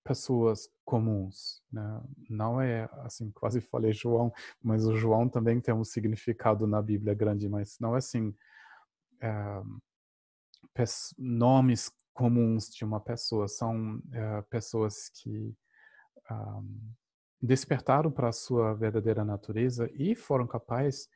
pessoas 0.03 0.69
comuns, 0.85 1.61
né? 1.71 2.01
não 2.29 2.61
é 2.61 2.89
assim, 2.99 3.31
quase 3.35 3.61
falei 3.61 3.93
João, 3.93 4.31
mas 4.61 4.85
o 4.85 4.95
João 4.95 5.27
também 5.27 5.59
tem 5.59 5.73
um 5.73 5.83
significado 5.83 6.67
na 6.67 6.81
Bíblia 6.81 7.13
grande, 7.13 7.49
mas 7.49 7.77
não 7.79 7.95
é 7.95 7.97
assim, 7.97 8.33
é, 9.21 9.61
nomes 11.17 11.91
comuns 12.13 12.69
de 12.69 12.85
uma 12.85 12.99
pessoa, 12.99 13.47
são 13.47 14.01
é, 14.11 14.41
pessoas 14.43 15.09
que 15.09 15.29
um, 15.29 15.55
ah, 16.29 16.61
despertaram 17.41 18.12
para 18.12 18.30
a 18.30 18.34
sua 18.34 18.73
verdadeira 18.73 19.23
natureza 19.23 19.89
e 19.93 20.15
foram 20.15 20.45
capazes 20.45 21.08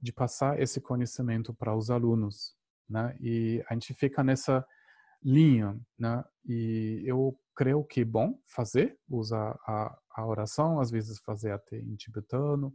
de 0.00 0.12
passar 0.12 0.60
esse 0.60 0.80
conhecimento 0.80 1.54
para 1.54 1.74
os 1.74 1.90
alunos, 1.90 2.56
né? 2.88 3.16
E 3.20 3.62
a 3.68 3.74
gente 3.74 3.94
fica 3.94 4.22
nessa 4.22 4.66
linha, 5.22 5.78
né? 5.98 6.24
E 6.44 7.02
eu 7.04 7.38
creio 7.54 7.84
que 7.84 8.00
é 8.00 8.04
bom 8.04 8.38
fazer, 8.46 8.98
usar 9.08 9.58
a, 9.66 9.96
a 10.16 10.26
oração, 10.26 10.80
às 10.80 10.90
vezes 10.90 11.20
fazer 11.20 11.52
até 11.52 11.78
em 11.78 11.94
tibetano, 11.94 12.74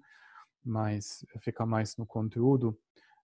mas 0.64 1.26
fica 1.42 1.66
mais 1.66 1.98
no 1.98 2.06
conteúdo 2.06 2.78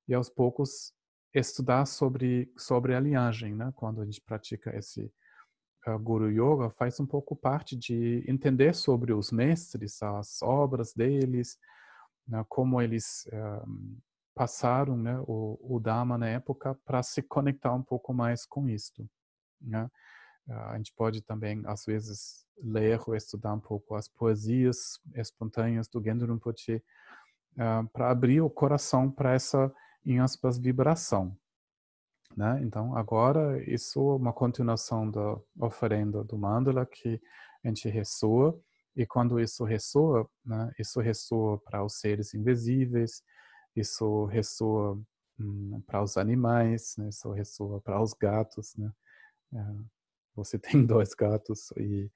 e 0.08 0.14
aos 0.14 0.30
poucos 0.30 0.94
estudar 1.34 1.86
sobre 1.86 2.52
sobre 2.58 2.96
a 2.96 3.00
linhagem, 3.00 3.56
né? 3.56 3.72
Quando 3.76 4.02
a 4.02 4.06
gente 4.06 4.22
pratica 4.22 4.76
esse 4.76 5.12
Guru 6.02 6.30
Yoga, 6.30 6.70
faz 6.72 7.00
um 7.00 7.06
pouco 7.06 7.36
parte 7.36 7.76
de 7.76 8.24
entender 8.28 8.74
sobre 8.74 9.14
os 9.14 9.32
mestres, 9.32 10.02
as 10.02 10.42
obras 10.42 10.94
deles, 10.94 11.58
né, 12.28 12.44
como 12.48 12.82
eles 12.82 13.28
um, 13.34 13.98
passaram 14.34 14.98
né, 14.98 15.20
o, 15.28 15.60
o 15.62 15.80
Dharma 15.80 16.18
na 16.18 16.28
época 16.28 16.76
para 16.86 17.04
se 17.04 17.22
conectar 17.22 17.74
um 17.74 17.84
pouco 17.84 18.14
mais 18.14 18.46
com 18.46 18.70
isto. 18.70 19.08
Né? 19.62 19.90
A 20.50 20.78
gente 20.78 20.94
pode 20.94 21.22
também, 21.22 21.62
às 21.66 21.86
vezes, 21.86 22.46
ler 22.58 23.00
ou 23.08 23.16
estudar 23.16 23.54
um 23.54 23.60
pouco 23.60 23.96
as 23.96 24.08
poesias 24.08 25.00
espontâneas 25.16 25.88
do 25.88 26.04
Genro 26.04 26.34
Rinpoche 26.34 26.84
uh, 27.54 27.88
para 27.90 28.12
abrir 28.12 28.42
o 28.42 28.50
coração 28.50 29.10
para 29.10 29.34
essa, 29.34 29.74
em 30.06 30.20
aspas, 30.20 30.58
vibração. 30.58 31.38
Né? 32.36 32.62
Então, 32.64 32.96
agora, 32.98 33.62
isso 33.72 34.00
é 34.00 34.16
uma 34.16 34.34
continuação 34.34 35.10
da 35.10 35.38
oferenda 35.60 36.24
do 36.24 36.38
mandala 36.38 36.86
que 36.86 37.22
a 37.64 37.68
gente 37.68 37.88
ressoa 37.90 38.60
e 38.96 39.06
quando 39.06 39.40
isso 39.40 39.64
ressoa, 39.64 40.30
né, 40.46 40.72
isso 40.78 41.00
ressoa 41.00 41.60
para 41.60 41.84
os 41.84 42.00
seres 42.00 42.34
invisíveis, 42.34 43.24
isso 43.76 44.26
ressoa 44.26 45.00
hum, 45.40 45.82
para 45.88 46.02
os 46.02 46.16
animais, 46.18 46.96
né, 46.98 47.10
isso 47.10 47.32
ressoa 47.32 47.82
para 47.82 48.02
os 48.02 48.14
gatos. 48.14 48.76
Né? 48.76 48.92
É, 49.56 49.66
você 50.36 50.60
tem 50.60 50.86
dois 50.86 51.14
gatos 51.14 51.72
e 51.78 52.12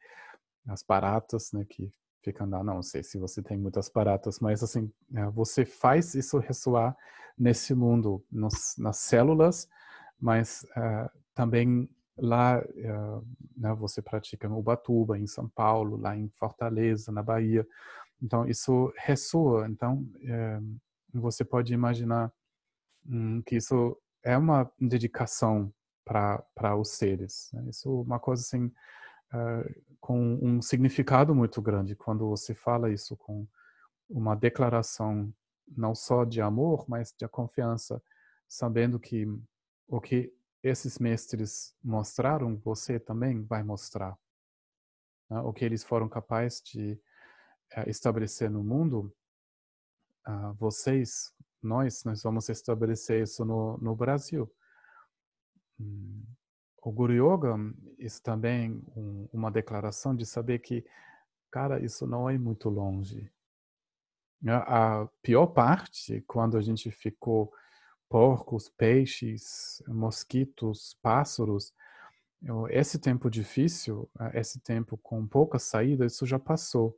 as 0.67 0.83
baratas, 0.83 1.51
né, 1.51 1.65
que 1.65 1.91
ficam 2.23 2.49
lá, 2.49 2.63
não 2.63 2.83
sei 2.83 3.03
se 3.03 3.17
você 3.17 3.41
tem 3.41 3.57
muitas 3.57 3.89
baratas, 3.89 4.39
mas 4.39 4.61
assim, 4.61 4.91
é, 5.15 5.25
você 5.27 5.65
faz 5.65 6.13
isso 6.13 6.37
ressoar 6.37 6.95
nesse 7.37 7.73
mundo, 7.73 8.23
nos, 8.31 8.75
nas 8.77 8.97
células, 8.97 9.67
mas 10.19 10.65
uh, 10.75 11.09
também 11.33 11.89
Lá 12.19 12.59
uh, 12.59 13.27
né, 13.55 13.73
você 13.75 14.01
pratica 14.01 14.49
no 14.49 14.57
Ubatuba, 14.57 15.19
em 15.19 15.27
São 15.27 15.47
Paulo, 15.47 15.97
lá 15.97 16.17
em 16.17 16.29
Fortaleza, 16.29 17.11
na 17.11 17.21
Bahia. 17.21 17.65
Então, 18.21 18.47
isso 18.47 18.91
ressoa. 18.97 19.67
Então, 19.69 20.03
é, 20.23 20.59
você 21.13 21.45
pode 21.45 21.73
imaginar 21.73 22.33
hum, 23.05 23.43
que 23.45 23.57
isso 23.57 23.95
é 24.23 24.35
uma 24.35 24.69
dedicação 24.79 25.71
para 26.03 26.75
os 26.75 26.89
seres. 26.89 27.51
Né? 27.53 27.69
Isso 27.69 27.87
é 27.87 27.91
uma 27.91 28.19
coisa 28.19 28.41
assim, 28.41 28.65
uh, 28.65 29.81
com 29.99 30.39
um 30.41 30.59
significado 30.59 31.35
muito 31.35 31.61
grande. 31.61 31.95
Quando 31.95 32.27
você 32.27 32.55
fala 32.55 32.91
isso 32.91 33.15
com 33.15 33.47
uma 34.09 34.33
declaração 34.33 35.31
não 35.75 35.93
só 35.93 36.23
de 36.25 36.41
amor, 36.41 36.85
mas 36.87 37.13
de 37.15 37.27
confiança, 37.27 38.01
sabendo 38.47 38.99
que 38.99 39.27
o 39.87 40.01
que 40.01 40.33
esses 40.61 40.99
mestres 40.99 41.75
mostraram, 41.83 42.57
você 42.57 42.99
também 42.99 43.43
vai 43.43 43.63
mostrar. 43.63 44.17
Né? 45.29 45.39
O 45.41 45.53
que 45.53 45.63
eles 45.63 45.83
foram 45.83 46.09
capazes 46.09 46.61
de 46.61 46.93
uh, 47.77 47.89
estabelecer 47.89 48.49
no 48.49 48.63
mundo, 48.63 49.15
uh, 50.27 50.53
vocês, 50.55 51.33
nós, 51.61 52.03
nós 52.03 52.21
vamos 52.23 52.49
estabelecer 52.49 53.23
isso 53.23 53.45
no, 53.45 53.77
no 53.77 53.95
Brasil. 53.95 54.51
Hum. 55.79 56.23
O 56.81 56.91
Guru 56.91 57.13
Yoga, 57.13 57.55
isso 57.97 58.21
também 58.23 58.81
um, 58.95 59.27
uma 59.33 59.51
declaração 59.51 60.15
de 60.15 60.25
saber 60.25 60.59
que, 60.59 60.85
cara, 61.51 61.83
isso 61.83 62.07
não 62.07 62.29
é 62.29 62.37
muito 62.37 62.69
longe. 62.69 63.29
Né? 64.41 64.53
A 64.53 65.07
pior 65.21 65.47
parte, 65.47 66.23
quando 66.27 66.57
a 66.57 66.61
gente 66.61 66.89
ficou 66.91 67.51
porcos, 68.09 68.69
peixes, 68.69 69.81
mosquitos, 69.87 70.97
pássaros. 71.01 71.73
Esse 72.69 72.99
tempo 72.99 73.29
difícil, 73.29 74.09
esse 74.33 74.59
tempo 74.59 74.97
com 74.97 75.27
pouca 75.27 75.59
saída, 75.59 76.05
isso 76.05 76.25
já 76.25 76.39
passou. 76.39 76.97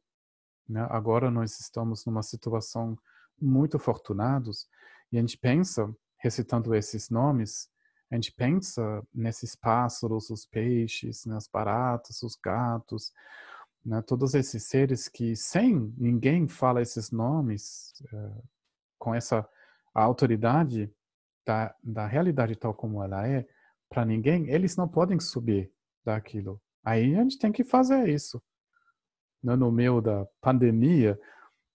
Né? 0.68 0.86
Agora 0.90 1.32
nós 1.32 1.60
estamos 1.60 2.06
numa 2.06 2.22
situação 2.22 2.98
muito 3.42 3.80
fortunados 3.80 4.68
e 5.12 5.18
a 5.18 5.22
gente 5.22 5.38
pensa, 5.38 5.94
recitando 6.18 6.76
esses 6.76 7.10
nomes, 7.10 7.70
a 8.12 8.16
gente 8.16 8.32
pensa 8.32 9.04
nesses 9.14 9.56
pássaros, 9.56 10.30
os 10.30 10.46
peixes, 10.46 11.26
nas 11.26 11.48
baratas, 11.48 12.22
os 12.22 12.36
gatos, 12.36 13.14
né? 13.86 14.02
todos 14.02 14.34
esses 14.34 14.64
seres 14.64 15.08
que 15.08 15.36
sem 15.36 15.94
ninguém 15.98 16.48
fala 16.48 16.82
esses 16.82 17.12
nomes, 17.12 17.94
uh, 18.12 18.44
com 18.98 19.16
essa 19.16 19.48
autoridade, 19.94 20.92
da, 21.46 21.76
da 21.84 22.06
realidade 22.06 22.56
tal 22.56 22.74
como 22.74 23.04
ela 23.04 23.28
é, 23.28 23.48
para 23.90 24.06
ninguém, 24.06 24.50
eles 24.50 24.76
não 24.76 24.88
podem 24.88 25.20
subir 25.20 25.72
daquilo. 26.06 26.62
Aí 26.84 27.16
a 27.16 27.24
gente 27.24 27.40
tem 27.40 27.52
que 27.52 27.64
fazer 27.64 28.08
isso. 28.08 28.42
Né, 29.44 29.56
no 29.56 29.72
meio 29.72 30.02
da 30.02 30.26
pandemia, 30.42 31.20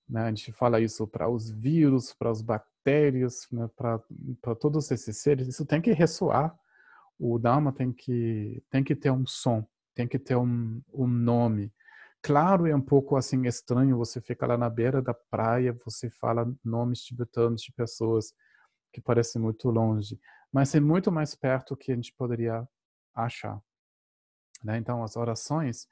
né, 0.09 0.23
a 0.23 0.29
gente 0.29 0.53
fala 0.53 0.81
isso 0.81 1.07
para 1.07 1.29
os 1.29 1.51
vírus, 1.51 2.15
para 2.15 2.31
as 2.31 2.41
bactérias, 2.41 3.47
né, 3.51 3.69
para 3.77 4.55
todos 4.55 4.91
esses 4.91 5.19
seres, 5.19 5.49
isso 5.49 5.65
tem 5.65 5.81
que 5.81 5.93
ressoar. 5.93 6.55
O 7.19 7.39
Dharma 7.39 7.73
tem 7.73 7.93
que, 7.93 8.63
tem 8.71 8.85
que 8.85 8.95
ter 8.95 9.11
um 9.11 9.27
som, 9.27 9.67
tem 9.95 10.07
que 10.07 10.19
ter 10.19 10.37
um, 10.37 10.83
um 10.93 11.07
nome. 11.07 11.73
Claro, 12.23 12.67
é 12.67 12.75
um 12.75 12.81
pouco 12.81 13.17
assim 13.17 13.47
estranho 13.47 13.97
você 13.97 14.21
ficar 14.21 14.47
lá 14.47 14.59
na 14.59 14.71
beira 14.71 15.03
da 15.03 15.15
praia, 15.15 15.77
você 15.85 16.11
fala 16.11 16.51
nomes 16.65 17.03
tibetanos 17.03 17.63
de 17.63 17.73
pessoas 17.73 18.33
que 18.95 19.01
parece 19.01 19.41
muito 19.41 19.69
longe, 19.71 20.21
mas 20.53 20.73
é 20.73 20.79
muito 20.79 21.11
mais 21.11 21.35
perto 21.35 21.77
que 21.77 21.91
a 21.91 21.97
gente 21.97 22.15
poderia 22.15 22.67
achar. 23.13 23.61
Né? 24.63 24.79
Então, 24.79 25.03
as 25.03 25.17
orações, 25.17 25.89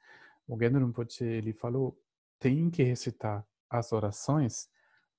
o 0.47 0.57
Genro 0.57 0.85
Rinpoche, 0.85 1.25
ele 1.25 1.51
falou, 1.51 1.99
tem 2.39 2.71
que 2.71 2.81
recitar 2.81 3.45
as 3.69 3.91
orações 3.91 4.69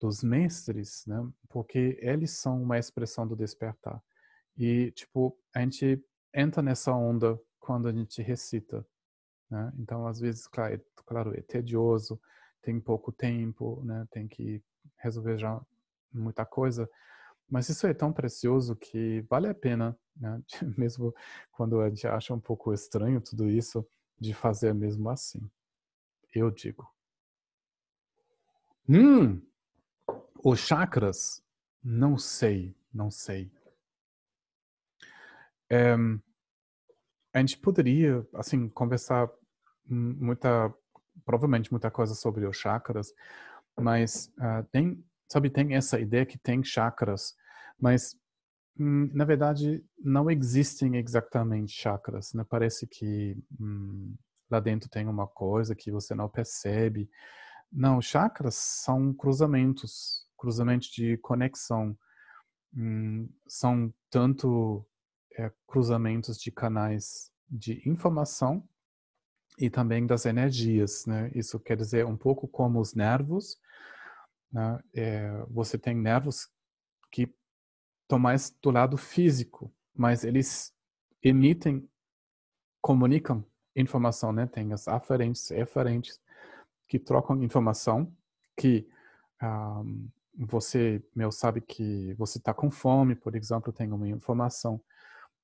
dos 0.00 0.22
mestres, 0.22 1.04
né? 1.06 1.16
porque 1.50 1.98
eles 2.00 2.30
são 2.30 2.62
uma 2.62 2.78
expressão 2.78 3.28
do 3.28 3.36
despertar. 3.36 4.02
E, 4.56 4.90
tipo, 4.92 5.38
a 5.54 5.60
gente 5.60 6.02
entra 6.32 6.62
nessa 6.62 6.94
onda 6.94 7.38
quando 7.60 7.86
a 7.86 7.92
gente 7.92 8.22
recita. 8.22 8.86
Né? 9.50 9.70
Então, 9.78 10.06
às 10.06 10.20
vezes, 10.20 10.46
claro, 10.46 10.74
é, 10.74 10.80
claro, 11.04 11.38
é 11.38 11.42
tedioso, 11.42 12.18
tem 12.62 12.80
pouco 12.80 13.12
tempo, 13.12 13.82
né? 13.84 14.08
tem 14.10 14.26
que 14.26 14.64
resolver 14.96 15.36
já 15.36 15.60
muita 16.10 16.46
coisa, 16.46 16.88
mas 17.48 17.68
isso 17.68 17.86
é 17.86 17.94
tão 17.94 18.12
precioso 18.12 18.74
que 18.76 19.20
vale 19.28 19.48
a 19.48 19.54
pena, 19.54 19.96
né? 20.16 20.42
mesmo 20.78 21.14
quando 21.52 21.80
a 21.80 21.88
gente 21.88 22.06
acha 22.06 22.34
um 22.34 22.40
pouco 22.40 22.72
estranho 22.72 23.20
tudo 23.20 23.48
isso, 23.48 23.86
de 24.18 24.32
fazer 24.32 24.74
mesmo 24.74 25.08
assim. 25.10 25.50
Eu 26.32 26.50
digo. 26.50 26.88
Hum, 28.88 29.40
os 30.42 30.60
chakras, 30.60 31.42
não 31.82 32.18
sei, 32.18 32.76
não 32.92 33.10
sei. 33.10 33.50
É, 35.70 35.94
a 37.32 37.38
gente 37.40 37.58
poderia, 37.58 38.26
assim, 38.34 38.68
conversar 38.68 39.30
muita, 39.86 40.72
provavelmente 41.24 41.70
muita 41.70 41.90
coisa 41.90 42.14
sobre 42.14 42.46
os 42.46 42.56
chakras, 42.56 43.12
mas 43.76 44.32
uh, 44.38 44.64
tem 44.70 45.04
sabe, 45.34 45.50
tem 45.50 45.74
essa 45.74 45.98
ideia 45.98 46.24
que 46.24 46.38
tem 46.38 46.62
chakras, 46.62 47.34
mas 47.76 48.16
hum, 48.78 49.10
na 49.12 49.24
verdade, 49.24 49.84
não 49.98 50.30
existem 50.30 50.96
exatamente 50.96 51.72
chakras. 51.72 52.32
Né? 52.32 52.44
Parece 52.48 52.86
que 52.86 53.36
hum, 53.60 54.14
lá 54.48 54.60
dentro 54.60 54.88
tem 54.88 55.08
uma 55.08 55.26
coisa 55.26 55.74
que 55.74 55.90
você 55.90 56.14
não 56.14 56.28
percebe. 56.28 57.10
Não, 57.72 58.00
chakras 58.00 58.54
são 58.54 59.12
cruzamentos, 59.12 60.24
cruzamentos 60.38 60.88
de 60.88 61.16
conexão. 61.16 61.98
Hum, 62.76 63.28
são 63.48 63.92
tanto 64.10 64.86
é, 65.36 65.50
cruzamentos 65.66 66.38
de 66.38 66.52
canais 66.52 67.32
de 67.50 67.82
informação 67.88 68.62
e 69.58 69.68
também 69.68 70.06
das 70.06 70.26
energias, 70.26 71.06
né? 71.06 71.30
Isso 71.34 71.58
quer 71.58 71.76
dizer 71.76 72.06
um 72.06 72.16
pouco 72.16 72.46
como 72.46 72.80
os 72.80 72.94
nervos, 72.94 73.56
né? 74.54 74.80
É, 74.94 75.44
você 75.50 75.76
tem 75.76 75.96
nervos 75.96 76.48
que 77.10 77.28
estão 78.02 78.18
mais 78.18 78.56
do 78.62 78.70
lado 78.70 78.96
físico, 78.96 79.74
mas 79.92 80.22
eles 80.22 80.72
emitem, 81.20 81.88
comunicam 82.80 83.44
informação, 83.74 84.32
né? 84.32 84.46
Tem 84.46 84.72
as 84.72 84.86
aferentes, 84.86 85.50
eferentes, 85.50 86.20
que 86.86 86.98
trocam 86.98 87.42
informação, 87.42 88.14
que 88.56 88.86
um, 89.42 90.08
você, 90.46 91.02
meu, 91.14 91.32
sabe 91.32 91.60
que 91.60 92.14
você 92.14 92.38
está 92.38 92.54
com 92.54 92.70
fome, 92.70 93.16
por 93.16 93.34
exemplo, 93.34 93.72
tem 93.72 93.90
uma 93.92 94.08
informação. 94.08 94.80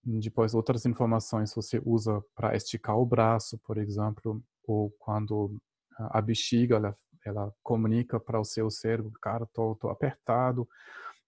Depois, 0.05 0.55
outras 0.55 0.87
informações 0.87 1.53
você 1.55 1.83
usa 1.85 2.23
para 2.35 2.55
esticar 2.55 2.97
o 2.97 3.05
braço, 3.05 3.59
por 3.59 3.77
exemplo, 3.77 4.43
ou 4.65 4.91
quando 4.99 5.61
a 5.99 6.21
bexiga, 6.21 6.77
ela, 6.77 6.97
ela 7.25 7.53
comunica 7.63 8.19
para 8.19 8.41
o 8.41 8.45
seu 8.45 8.71
cérebro, 8.71 9.13
cara, 9.21 9.47
tô, 9.53 9.75
tô 9.77 9.89
apertado. 9.89 10.69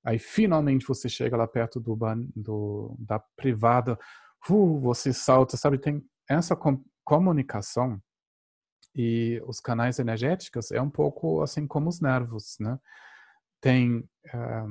Aí, 0.04 0.18
finalmente, 0.18 0.86
você 0.86 1.08
chega 1.08 1.36
lá 1.36 1.46
perto 1.46 1.78
do, 1.78 1.96
do 2.34 2.96
da 2.98 3.18
privada, 3.36 3.98
uh, 4.50 4.80
você 4.80 5.12
salta, 5.12 5.56
sabe? 5.56 5.78
Tem 5.78 6.02
essa 6.28 6.56
com, 6.56 6.82
comunicação 7.04 8.00
e 8.94 9.42
os 9.46 9.60
canais 9.60 9.98
energéticos 9.98 10.70
é 10.70 10.80
um 10.80 10.90
pouco 10.90 11.42
assim 11.42 11.66
como 11.66 11.88
os 11.88 12.00
nervos, 12.00 12.56
né? 12.60 12.78
Tem, 13.60 13.90
um, 13.90 14.04
eh, 14.26 14.64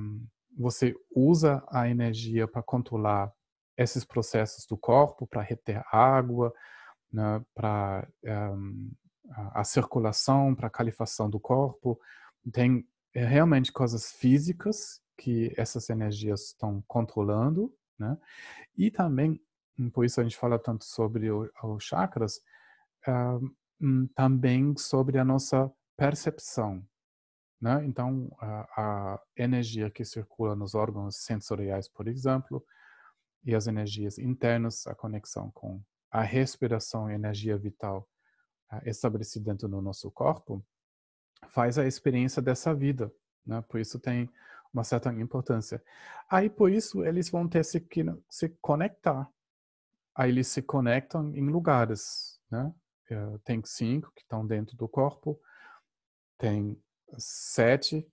você 0.57 0.93
usa 1.15 1.63
a 1.69 1.87
energia 1.89 2.47
para 2.47 2.61
controlar 2.61 3.31
esses 3.77 4.03
processos 4.05 4.65
do 4.65 4.77
corpo 4.77 5.25
para 5.25 5.41
reter 5.41 5.83
água, 5.91 6.53
né, 7.11 7.43
para 7.55 8.07
um, 8.23 8.91
eh, 8.91 9.00
a, 9.53 9.63
circulação, 9.63 10.53
para 10.55 10.67
a 10.67 10.71
califação 10.71 11.29
do 11.29 11.39
corpo. 11.39 11.99
Tem 12.51 12.87
é, 13.13 13.25
realmente 13.25 13.71
coisas 13.71 14.11
físicas 14.11 15.01
que 15.17 15.53
essas 15.57 15.89
energias 15.89 16.47
estão 16.47 16.83
controlando, 16.87 17.73
né? 17.97 18.17
E 18.77 18.89
também, 18.89 19.39
por 19.93 20.05
isso 20.05 20.19
a 20.19 20.23
gente 20.23 20.37
fala 20.37 20.57
tanto 20.57 20.83
sobre 20.85 21.29
os 21.31 21.83
chakras, 21.83 22.41
um, 23.79 24.07
também 24.15 24.75
sobre 24.77 25.17
a 25.17 25.25
nossa 25.25 25.71
percepção, 25.95 26.83
né? 27.61 27.85
Então, 27.85 28.35
a, 28.39 29.15
a 29.15 29.21
energia 29.37 29.91
que 29.91 30.03
circula 30.03 30.55
nos 30.55 30.73
órgãos 30.73 31.17
sensoriais, 31.17 31.87
por 31.87 32.07
exemplo, 32.07 32.65
e 33.43 33.53
as 33.53 33.67
energias 33.67 34.17
internas, 34.17 34.87
a 34.87 34.95
conexão 34.95 35.51
com 35.51 35.81
a 36.09 36.21
respiração 36.21 37.09
e 37.09 37.13
energia 37.13 37.57
vital 37.57 38.07
uh, 38.71 38.81
estabelecida 38.87 39.51
dentro 39.51 39.67
do 39.67 39.81
nosso 39.81 40.09
corpo, 40.11 40.63
faz 41.49 41.77
a 41.77 41.85
experiência 41.85 42.41
dessa 42.41 42.73
vida. 42.73 43.11
Né? 43.45 43.61
Por 43.67 43.79
isso 43.79 43.99
tem 43.99 44.29
uma 44.73 44.83
certa 44.83 45.11
importância. 45.13 45.83
Aí, 46.29 46.49
por 46.49 46.71
isso, 46.71 47.03
eles 47.03 47.29
vão 47.29 47.47
ter 47.47 47.65
que, 47.89 48.05
se 48.29 48.49
conectar. 48.61 49.29
Aí 50.15 50.29
eles 50.29 50.47
se 50.47 50.61
conectam 50.61 51.35
em 51.35 51.49
lugares. 51.49 52.39
Né? 52.49 52.73
Uh, 53.11 53.39
tem 53.39 53.61
cinco 53.65 54.11
que 54.15 54.21
estão 54.21 54.45
dentro 54.45 54.77
do 54.77 54.87
corpo, 54.87 55.39
tem 56.37 56.81
sete, 57.17 58.07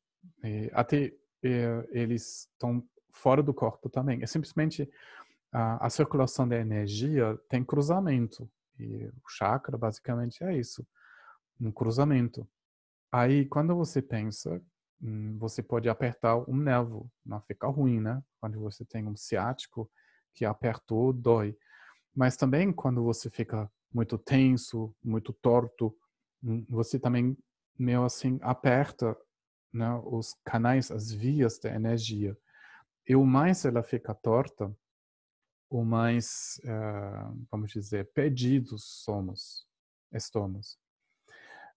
até 0.73 1.14
uh, 1.44 1.88
eles 1.90 2.49
estão 2.53 2.85
fora 3.12 3.42
do 3.42 3.55
corpo 3.55 3.88
também. 3.88 4.23
É 4.23 4.27
simplesmente 4.27 4.90
a, 5.53 5.87
a 5.87 5.90
circulação 5.90 6.49
da 6.49 6.57
energia 6.57 7.38
tem 7.49 7.64
cruzamento. 7.64 8.49
E 8.79 9.07
o 9.07 9.29
chakra 9.29 9.77
basicamente 9.77 10.43
é 10.45 10.57
isso, 10.57 10.87
um 11.61 11.73
cruzamento. 11.73 12.49
Aí, 13.12 13.47
quando 13.47 13.75
você 13.75 14.03
pensa, 14.03 14.61
hum, 15.01 15.37
você 15.38 15.62
pode 15.62 15.88
apertar 15.88 16.37
um 16.49 16.57
nervo, 16.57 17.11
não 17.25 17.41
fica 17.41 17.67
ruim, 17.67 18.01
né? 18.01 18.23
Quando 18.41 18.61
você 18.61 18.85
tem 18.85 19.07
um 19.07 19.17
ciático 19.17 19.91
que 20.35 20.45
apertou, 20.45 21.12
dói. 21.12 21.57
Mas 22.14 22.37
também 22.37 22.73
quando 22.73 23.03
você 23.03 23.31
fica 23.31 23.71
muito 23.93 24.19
tenso, 24.19 24.95
muito 25.03 25.33
torto, 25.33 25.97
hum, 26.43 26.64
você 26.69 26.99
também 26.99 27.37
meio 27.79 28.05
assim 28.05 28.38
aperta 28.43 29.17
né, 29.73 30.01
os 30.05 30.35
canais, 30.45 30.91
as 30.91 31.12
vias 31.12 31.59
da 31.59 31.75
energia. 31.75 32.37
E 33.07 33.17
o 33.17 33.25
mais 33.25 33.64
ela 33.64 33.83
fica 33.83 34.14
torta, 34.14 34.75
o 35.70 35.85
mais, 35.85 36.61
uh, 36.64 37.46
vamos 37.50 37.70
dizer, 37.70 38.11
perdidos 38.12 38.85
somos, 39.02 39.66
estamos. 40.12 40.78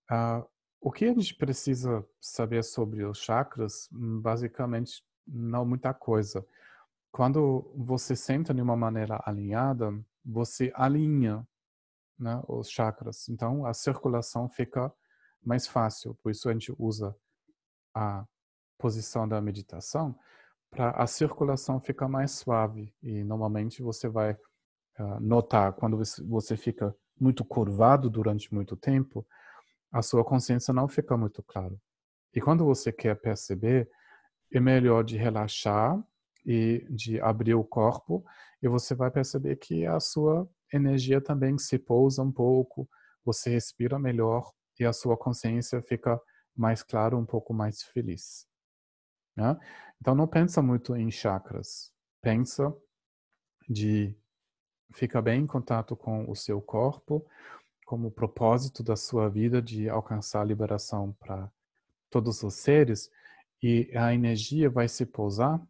Uh, 0.10 0.48
o 0.80 0.92
que 0.92 1.06
a 1.06 1.14
gente 1.14 1.36
precisa 1.36 2.06
saber 2.20 2.64
sobre 2.64 3.04
os 3.04 3.20
chakras? 3.20 3.88
Basicamente, 3.92 5.04
não 5.28 5.66
muita 5.66 5.94
coisa. 5.94 6.46
Quando 7.12 7.72
você 7.76 8.16
senta 8.16 8.54
de 8.54 8.62
uma 8.62 8.76
maneira 8.76 9.22
alinhada, 9.26 9.94
você 10.24 10.72
alinha 10.74 11.48
né, 12.18 12.42
os 12.48 12.70
chakras. 12.70 13.28
Então, 13.30 13.66
a 13.66 13.74
circulação 13.74 14.48
fica 14.50 14.92
mais 15.44 15.68
fácil. 15.68 16.16
Por 16.16 16.32
isso, 16.32 16.50
a 16.50 16.54
gente 16.54 16.74
usa 16.80 17.16
a 17.94 18.26
posição 18.78 19.28
da 19.28 19.42
meditação 19.42 20.18
para 20.72 20.92
a 20.92 21.06
circulação 21.06 21.80
ficar 21.80 22.08
mais 22.08 22.32
suave. 22.32 22.94
E 23.04 23.24
normalmente 23.24 23.84
você 23.84 24.08
vai 24.08 24.32
uh, 24.32 25.20
notar 25.20 25.74
quando 25.74 26.02
você 26.28 26.56
fica 26.56 26.96
muito 27.20 27.46
curvado 27.46 28.10
durante 28.10 28.52
muito 28.54 28.76
tempo, 28.76 29.28
a 29.92 30.02
sua 30.02 30.24
consciência 30.24 30.74
não 30.74 30.88
fica 30.88 31.16
muito 31.18 31.44
clara. 31.44 31.76
E 32.34 32.40
quando 32.40 32.66
você 32.66 32.92
quer 32.92 33.16
perceber, 33.20 33.90
é 34.52 34.60
melhor 34.60 35.04
de 35.04 35.18
relaxar 35.18 36.02
e 36.46 36.86
de 36.90 37.20
abrir 37.20 37.54
o 37.54 37.64
corpo 37.64 38.26
e 38.64 38.68
você 38.68 38.96
vai 38.96 39.12
perceber 39.12 39.58
que 39.58 39.86
a 39.86 40.00
sua 40.00 40.50
energia 40.74 41.22
também 41.22 41.58
se 41.58 41.78
pousa 41.78 42.24
um 42.24 42.32
pouco, 42.32 42.90
você 43.24 43.50
respira 43.50 44.00
melhor 44.00 44.50
e 44.80 44.86
a 44.86 44.94
sua 44.94 45.18
consciência 45.18 45.82
fica 45.82 46.20
mais 46.56 46.82
clara, 46.82 47.16
um 47.16 47.26
pouco 47.26 47.54
mais 47.54 47.84
feliz. 47.84 48.51
Né? 49.36 49.58
Então 50.00 50.16
não 50.16 50.28
pensa 50.28 50.62
muito 50.62 50.96
em 50.96 51.12
chakras, 51.12 51.92
pensa 52.22 52.76
de 53.70 54.16
ficar 54.94 55.22
bem 55.22 55.44
em 55.44 55.48
contato 55.48 55.96
com 55.96 56.30
o 56.30 56.36
seu 56.36 56.62
corpo, 56.62 57.26
como 57.86 58.12
propósito 58.12 58.84
da 58.84 58.96
sua 58.96 59.30
vida 59.30 59.62
de 59.62 59.90
alcançar 59.90 60.42
a 60.42 60.46
liberação 60.46 61.14
para 61.20 61.52
todos 62.10 62.42
os 62.44 62.56
seres 62.56 63.10
e 63.62 63.92
a 63.96 64.14
energia 64.14 64.70
vai 64.70 64.88
se 64.88 65.06
pousar 65.06 65.62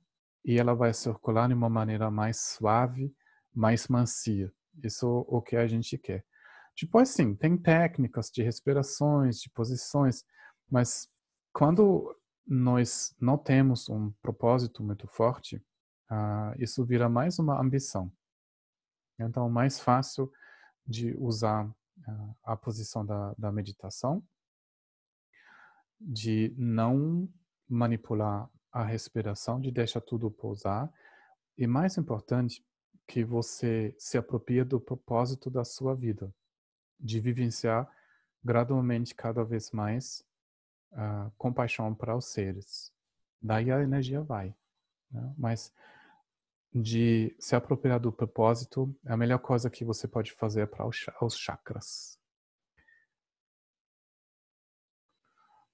e 0.43 0.59
ela 0.59 0.73
vai 0.73 0.93
circular 0.93 1.47
de 1.47 1.53
uma 1.53 1.69
maneira 1.69 2.09
mais 2.09 2.37
suave, 2.37 3.13
mais 3.53 3.87
macia. 3.87 4.51
Isso 4.83 5.05
é 5.05 5.35
o 5.35 5.41
que 5.41 5.55
a 5.55 5.67
gente 5.67 5.97
quer. 5.97 6.25
Depois, 6.79 7.09
sim, 7.09 7.35
tem 7.35 7.57
técnicas 7.57 8.31
de 8.31 8.41
respirações, 8.41 9.39
de 9.39 9.49
posições, 9.49 10.23
mas 10.69 11.09
quando 11.53 12.15
nós 12.47 13.15
não 13.19 13.37
temos 13.37 13.89
um 13.89 14.11
propósito 14.21 14.83
muito 14.83 15.07
forte, 15.07 15.57
uh, 16.09 16.53
isso 16.57 16.83
vira 16.85 17.07
mais 17.07 17.39
uma 17.39 17.59
ambição. 17.59 18.11
Então, 19.19 19.49
mais 19.49 19.79
fácil 19.79 20.31
de 20.85 21.15
usar 21.17 21.65
uh, 21.65 22.35
a 22.43 22.55
posição 22.55 23.05
da, 23.05 23.33
da 23.37 23.51
meditação, 23.51 24.23
de 25.99 26.53
não 26.57 27.29
manipular 27.69 28.49
a 28.71 28.83
respiração, 28.83 29.61
de 29.61 29.71
deixar 29.71 30.01
tudo 30.01 30.31
pousar, 30.31 30.91
e 31.57 31.67
mais 31.67 31.97
importante, 31.97 32.65
que 33.07 33.23
você 33.23 33.93
se 33.99 34.17
apropria 34.17 34.63
do 34.63 34.79
propósito 34.79 35.49
da 35.49 35.65
sua 35.65 35.93
vida, 35.93 36.33
de 36.99 37.19
vivenciar 37.19 37.89
gradualmente 38.43 39.13
cada 39.13 39.43
vez 39.43 39.71
mais 39.71 40.25
uh, 40.93 41.31
compaixão 41.37 41.93
para 41.93 42.15
os 42.15 42.25
seres. 42.25 42.91
Daí 43.41 43.71
a 43.71 43.81
energia 43.81 44.21
vai. 44.21 44.55
Né? 45.11 45.33
Mas 45.37 45.73
de 46.73 47.35
se 47.39 47.55
apropriar 47.55 47.99
do 47.99 48.11
propósito 48.11 48.95
é 49.05 49.11
a 49.11 49.17
melhor 49.17 49.39
coisa 49.39 49.69
que 49.69 49.83
você 49.83 50.07
pode 50.07 50.31
fazer 50.31 50.67
para 50.67 50.87
os 50.87 51.35
chakras. 51.35 52.17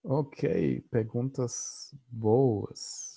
Ok, 0.04 0.82
perguntas 0.90 1.94
boas. 2.08 3.17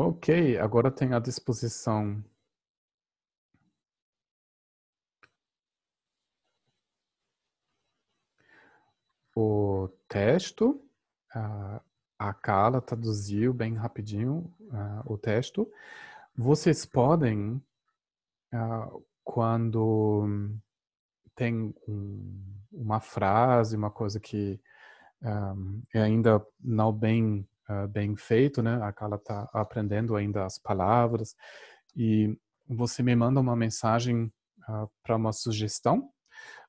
Ok, 0.00 0.56
agora 0.58 0.92
tem 0.92 1.12
à 1.12 1.18
disposição 1.18 2.22
o 9.34 9.88
texto. 10.08 10.80
A 12.16 12.32
Carla 12.32 12.80
traduziu 12.80 13.52
bem 13.52 13.74
rapidinho 13.74 14.54
o 15.04 15.18
texto. 15.18 15.68
Vocês 16.36 16.86
podem, 16.86 17.60
quando 19.24 20.28
tem 21.34 21.74
um, 21.88 22.54
uma 22.70 23.00
frase, 23.00 23.76
uma 23.76 23.90
coisa 23.90 24.20
que 24.20 24.60
é 25.92 26.00
ainda 26.00 26.46
não 26.60 26.92
bem 26.92 27.44
uh, 27.68 27.88
bem 27.88 28.16
feito, 28.16 28.62
né? 28.62 28.80
A 28.82 28.92
Carla 28.92 29.16
está 29.16 29.48
aprendendo 29.52 30.16
ainda 30.16 30.44
as 30.44 30.58
palavras 30.58 31.36
e 31.96 32.38
você 32.68 33.02
me 33.02 33.14
manda 33.14 33.40
uma 33.40 33.56
mensagem 33.56 34.32
uh, 34.68 34.90
para 35.02 35.16
uma 35.16 35.32
sugestão, 35.32 36.10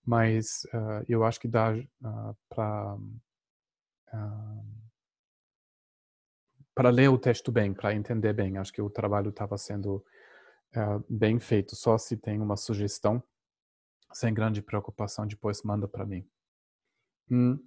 mas 0.06 0.64
uh, 0.74 1.06
eu 1.08 1.24
acho 1.24 1.40
que 1.40 1.48
dá 1.48 1.74
para 2.50 2.98
para 6.74 6.90
ler 6.90 7.10
o 7.10 7.18
texto 7.18 7.52
bem, 7.52 7.74
para 7.74 7.94
entender 7.94 8.34
bem. 8.34 8.58
Acho 8.58 8.74
que 8.74 8.82
o 8.82 8.90
trabalho 8.90 9.30
estava 9.30 9.56
sendo 9.58 10.04
bem 11.08 11.40
feito. 11.40 11.76
Só 11.76 11.96
se 11.98 12.18
tem 12.18 12.42
uma 12.42 12.56
sugestão, 12.56 13.22
sem 14.14 14.34
grande 14.34 14.64
preocupação, 14.64 15.28
depois 15.28 15.62
manda 15.62 15.88
para 15.88 16.06
mim. 16.06 16.28
Hum. 17.30 17.60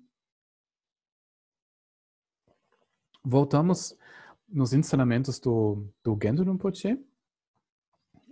Voltamos 3.24 3.96
nos 4.48 4.72
ensinamentos 4.72 5.38
do, 5.38 5.86
do 6.02 6.18
Gendo 6.20 6.42
Rinpoche. 6.42 6.94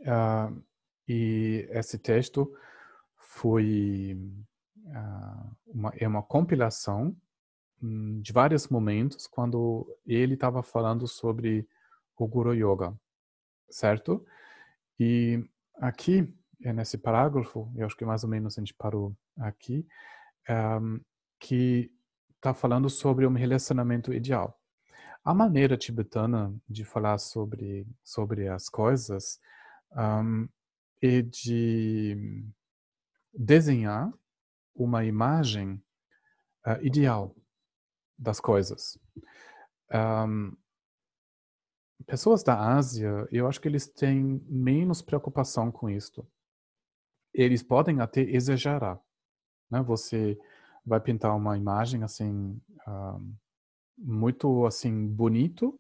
Uh, 0.01 0.62
e 1.09 1.68
esse 1.70 1.99
texto 1.99 2.53
foi 3.16 4.18
uh, 4.86 5.57
uma, 5.66 5.93
é 5.97 6.07
uma 6.07 6.22
compilação 6.22 7.16
um, 7.82 8.20
de 8.20 8.32
vários 8.32 8.68
momentos 8.68 9.26
quando 9.26 9.86
ele 10.07 10.34
estava 10.34 10.62
falando 10.62 11.07
sobre 11.07 11.66
o 12.16 12.26
Guru 12.26 12.55
Yoga, 12.55 12.95
certo? 13.70 14.24
E 14.99 15.43
aqui, 15.76 16.32
é 16.62 16.72
nesse 16.72 16.99
parágrafo, 16.99 17.72
eu 17.74 17.86
acho 17.86 17.97
que 17.97 18.05
mais 18.05 18.22
ou 18.22 18.28
menos 18.28 18.57
a 18.57 18.61
gente 18.61 18.74
parou 18.74 19.16
aqui, 19.38 19.86
um, 20.49 20.53
ah, 20.53 21.01
que 21.38 21.91
está 22.36 22.53
falando 22.53 22.91
sobre 22.91 23.26
um 23.26 23.32
relacionamento 23.32 24.12
ideal. 24.12 24.60
A 25.23 25.35
maneira 25.35 25.77
tibetana 25.77 26.55
de 26.68 26.83
falar 26.83 27.18
sobre, 27.18 27.87
sobre 28.03 28.49
as 28.49 28.71
coisas 28.71 29.39
um, 29.95 30.49
é 31.03 31.21
de 31.21 32.47
desenhar 33.33 34.11
uma 34.75 35.05
imagem 35.05 35.75
uh, 36.66 36.83
ideal 36.83 37.37
das 38.18 38.41
coisas. 38.41 38.99
Um, 39.93 40.57
pessoas 42.07 42.43
da 42.43 42.59
Ásia, 42.77 43.29
eu 43.31 43.47
acho 43.47 43.61
que 43.61 43.68
eles 43.68 43.87
têm 43.87 44.43
menos 44.49 45.03
preocupação 45.03 45.71
com 45.71 45.91
isto. 45.91 46.27
Eles 47.35 47.62
podem 47.62 48.01
até 48.01 48.23
exagerar. 48.23 48.99
Né? 49.71 49.83
Você 49.83 50.39
vai 50.85 50.99
pintar 50.99 51.37
uma 51.37 51.59
imagem 51.59 52.03
assim 52.03 52.59
um, 52.89 53.35
muito 54.01 54.66
assim 54.66 55.07
bonito, 55.07 55.78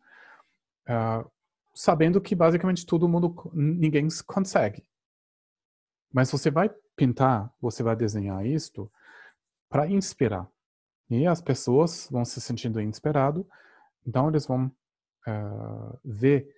uh, 0.88 1.28
sabendo 1.74 2.20
que 2.20 2.34
basicamente 2.34 2.84
todo 2.84 3.08
mundo, 3.08 3.50
ninguém 3.54 4.06
consegue. 4.26 4.84
Mas 6.12 6.30
você 6.30 6.50
vai 6.50 6.68
pintar, 6.94 7.52
você 7.60 7.82
vai 7.82 7.96
desenhar 7.96 8.44
isto 8.44 8.90
para 9.68 9.88
inspirar. 9.88 10.48
E 11.08 11.26
as 11.26 11.40
pessoas 11.40 12.08
vão 12.10 12.24
se 12.24 12.40
sentindo 12.40 12.80
inspirado, 12.80 13.48
então 14.06 14.28
eles 14.28 14.46
vão 14.46 14.66
uh, 14.66 15.98
ver 16.04 16.54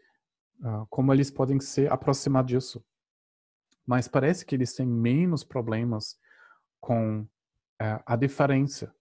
uh, 0.60 0.86
como 0.90 1.12
eles 1.12 1.30
podem 1.30 1.60
se 1.60 1.86
aproximar 1.86 2.44
disso. 2.44 2.84
Mas 3.86 4.08
parece 4.08 4.44
que 4.44 4.54
eles 4.54 4.74
têm 4.74 4.86
menos 4.86 5.42
problemas 5.42 6.18
com 6.80 7.26
a 8.06 8.14
diferença 8.14 8.94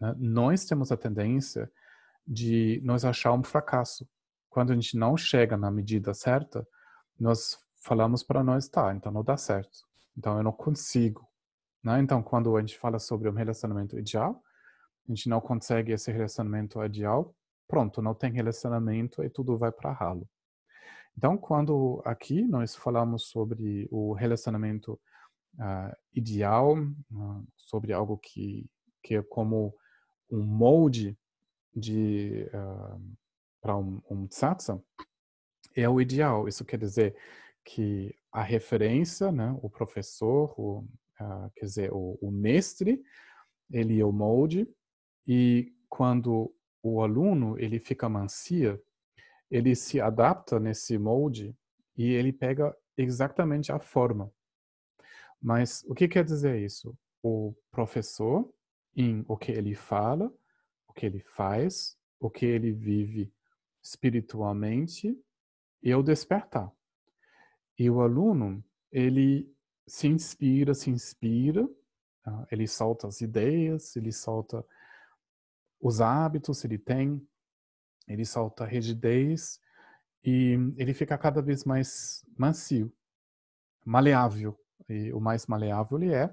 né? 0.00 0.14
Nós 0.18 0.64
temos 0.64 0.90
a 0.92 0.96
tendência 0.96 1.70
de 2.26 2.80
nós 2.84 3.04
achar 3.04 3.32
um 3.32 3.42
fracasso. 3.42 4.08
Quando 4.48 4.72
a 4.72 4.74
gente 4.74 4.96
não 4.96 5.16
chega 5.16 5.56
na 5.56 5.70
medida 5.70 6.14
certa, 6.14 6.66
nós 7.18 7.58
falamos 7.82 8.22
para 8.22 8.42
nós, 8.42 8.68
tá, 8.68 8.94
então 8.94 9.12
não 9.12 9.22
dá 9.22 9.36
certo. 9.36 9.86
Então 10.16 10.36
eu 10.36 10.42
não 10.42 10.52
consigo. 10.52 11.28
Né? 11.82 12.00
Então 12.00 12.22
quando 12.22 12.56
a 12.56 12.60
gente 12.60 12.78
fala 12.78 12.98
sobre 12.98 13.28
um 13.28 13.34
relacionamento 13.34 13.98
ideal, 13.98 14.42
a 15.08 15.12
gente 15.12 15.28
não 15.28 15.40
consegue 15.40 15.92
esse 15.92 16.10
relacionamento 16.10 16.82
ideal, 16.84 17.34
pronto, 17.68 18.02
não 18.02 18.14
tem 18.14 18.32
relacionamento 18.32 19.22
e 19.22 19.30
tudo 19.30 19.56
vai 19.56 19.70
para 19.70 19.92
ralo. 19.92 20.28
Então, 21.16 21.38
quando 21.38 22.02
aqui 22.04 22.42
nós 22.42 22.76
falamos 22.76 23.28
sobre 23.28 23.88
o 23.90 24.12
relacionamento 24.12 25.00
uh, 25.54 25.96
ideal, 26.12 26.76
uh, 26.76 27.46
sobre 27.56 27.94
algo 27.94 28.18
que, 28.18 28.68
que 29.02 29.14
é 29.14 29.22
como 29.22 29.74
um 30.30 30.42
molde 30.42 31.16
de 31.74 32.48
uh, 32.48 33.16
para 33.60 33.76
um, 33.76 34.00
um 34.10 34.28
satsang 34.30 34.82
é 35.74 35.88
o 35.88 36.00
ideal. 36.00 36.48
Isso 36.48 36.64
quer 36.64 36.78
dizer 36.78 37.16
que 37.64 38.14
a 38.32 38.42
referência, 38.42 39.30
né, 39.30 39.56
o 39.62 39.68
professor, 39.68 40.54
o, 40.58 40.80
uh, 41.20 41.50
quer 41.54 41.66
dizer, 41.66 41.92
o, 41.92 42.18
o, 42.20 42.30
mestre, 42.30 43.02
ele 43.70 44.00
é 44.00 44.04
o 44.04 44.12
molde 44.12 44.68
e 45.26 45.74
quando 45.88 46.54
o 46.82 47.02
aluno 47.02 47.58
ele 47.58 47.78
fica 47.80 48.08
mancia, 48.08 48.80
ele 49.50 49.74
se 49.74 50.00
adapta 50.00 50.58
nesse 50.60 50.96
molde 50.96 51.54
e 51.96 52.12
ele 52.12 52.32
pega 52.32 52.76
exatamente 52.96 53.72
a 53.72 53.78
forma. 53.78 54.32
Mas 55.42 55.84
o 55.88 55.94
que 55.94 56.08
quer 56.08 56.24
dizer 56.24 56.60
isso? 56.60 56.96
O 57.22 57.54
professor 57.70 58.48
em 58.96 59.24
o 59.28 59.36
que 59.36 59.52
ele 59.52 59.74
fala, 59.74 60.32
o 60.88 60.92
que 60.92 61.04
ele 61.04 61.20
faz, 61.20 61.98
o 62.18 62.30
que 62.30 62.46
ele 62.46 62.72
vive 62.72 63.32
espiritualmente 63.82 65.16
e 65.82 65.94
o 65.94 66.02
despertar. 66.02 66.72
E 67.78 67.90
o 67.90 68.00
aluno, 68.00 68.64
ele 68.90 69.54
se 69.86 70.08
inspira, 70.08 70.74
se 70.74 70.90
inspira, 70.90 71.68
tá? 72.22 72.46
ele 72.50 72.66
solta 72.66 73.06
as 73.06 73.20
ideias, 73.20 73.94
ele 73.94 74.10
solta 74.10 74.64
os 75.80 76.00
hábitos, 76.00 76.64
ele 76.64 76.78
tem, 76.78 77.24
ele 78.08 78.24
solta 78.24 78.64
a 78.64 78.66
rigidez 78.66 79.60
e 80.24 80.56
ele 80.76 80.94
fica 80.94 81.16
cada 81.18 81.42
vez 81.42 81.64
mais 81.64 82.24
macio, 82.36 82.92
maleável. 83.84 84.58
E 84.88 85.12
o 85.12 85.20
mais 85.20 85.46
maleável 85.46 85.98
ele 85.98 86.12
é, 86.12 86.26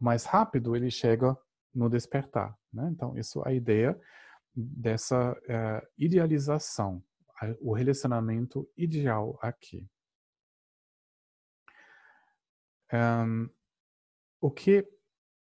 o 0.00 0.04
mais 0.04 0.24
rápido 0.24 0.74
ele 0.74 0.90
chega 0.90 1.36
no 1.74 1.88
despertar. 1.88 2.56
Né? 2.72 2.88
Então, 2.92 3.16
isso 3.16 3.42
é 3.44 3.50
a 3.50 3.52
ideia 3.52 4.00
dessa 4.54 5.32
uh, 5.32 5.86
idealização, 5.96 7.02
o 7.60 7.72
relacionamento 7.72 8.68
ideal 8.76 9.38
aqui. 9.40 9.88
Um, 12.92 13.48
o 14.40 14.50
que 14.50 14.86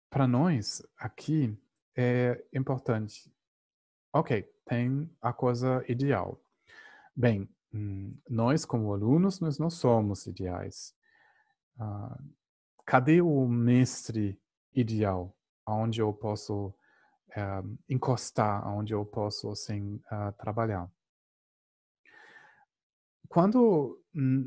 para 0.08 0.26
nós 0.26 0.82
aqui 0.96 1.56
é 1.96 2.42
importante? 2.52 3.32
Ok, 4.12 4.42
tem 4.64 5.10
a 5.20 5.32
coisa 5.32 5.84
ideal. 5.88 6.40
Bem, 7.14 7.48
hum, 7.72 8.16
nós 8.28 8.64
como 8.64 8.92
alunos, 8.92 9.40
nós 9.40 9.58
não 9.58 9.68
somos 9.68 10.26
ideais. 10.26 10.94
Uh, 11.78 12.34
cadê 12.86 13.20
o 13.20 13.46
mestre 13.46 14.40
ideal? 14.72 15.36
Onde 15.66 16.00
eu 16.00 16.12
posso 16.12 16.74
eh, 17.36 17.62
encostar, 17.88 18.66
onde 18.68 18.94
eu 18.94 19.04
posso 19.04 19.50
assim 19.50 19.96
uh, 19.96 20.32
trabalhar. 20.38 20.88
Quando 23.28 24.00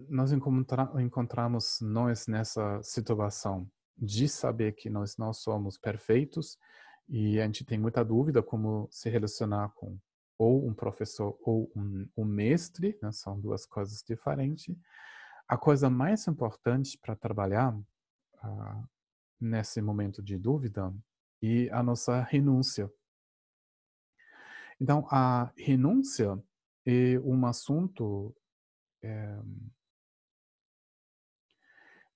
nós 0.08 0.32
encontra 0.32 0.90
encontramos 1.02 1.80
nós 1.82 2.28
nessa 2.28 2.82
situação 2.82 3.70
de 3.98 4.30
saber 4.30 4.72
que 4.74 4.90
nós 4.90 5.18
não 5.18 5.34
somos 5.34 5.78
perfeitos 5.78 6.58
e 7.10 7.42
a 7.42 7.46
gente 7.46 7.66
tem 7.66 7.78
muita 7.78 8.06
dúvida 8.06 8.42
como 8.42 8.88
se 8.90 9.10
relacionar 9.10 9.74
com 9.76 10.00
ou 10.38 10.66
um 10.66 10.74
professor 10.74 11.38
ou 11.42 11.70
um, 11.76 12.08
um 12.16 12.24
mestre, 12.24 12.98
né? 13.02 13.12
são 13.12 13.38
duas 13.38 13.66
coisas 13.66 14.02
diferentes. 14.08 14.74
A 15.48 15.58
coisa 15.58 15.90
mais 15.90 16.26
importante 16.28 16.98
para 16.98 17.16
trabalhar 17.16 17.76
uh, 17.76 18.90
nesse 19.40 19.82
momento 19.82 20.22
de 20.22 20.38
dúvida 20.38 20.94
e 21.42 21.70
a 21.72 21.84
nossa 21.84 22.22
renúncia. 22.24 22.92
Então, 24.80 25.08
a 25.10 25.52
renúncia 25.58 26.42
é 26.86 27.20
um 27.20 27.46
assunto 27.46 28.36
é, 29.02 29.40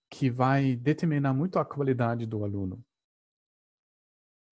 que 0.09 0.30
vai 0.30 0.76
determinar 0.76 1.34
muito 1.34 1.57
a 1.57 1.65
qualidade 1.65 2.26
do 2.26 2.43
aluno. 2.43 2.84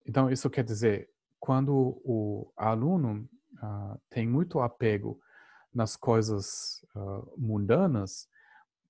Então, 0.06 0.30
isso 0.30 0.50
quer 0.50 0.64
dizer, 0.64 1.10
quando 1.40 2.02
o 2.04 2.52
aluno 2.58 3.30
uh, 3.62 4.00
tem 4.10 4.28
muito 4.28 4.60
apego 4.60 5.20
nas 5.74 5.96
coisas 5.96 6.84
uh, 6.96 7.32
mundanas, 7.38 8.28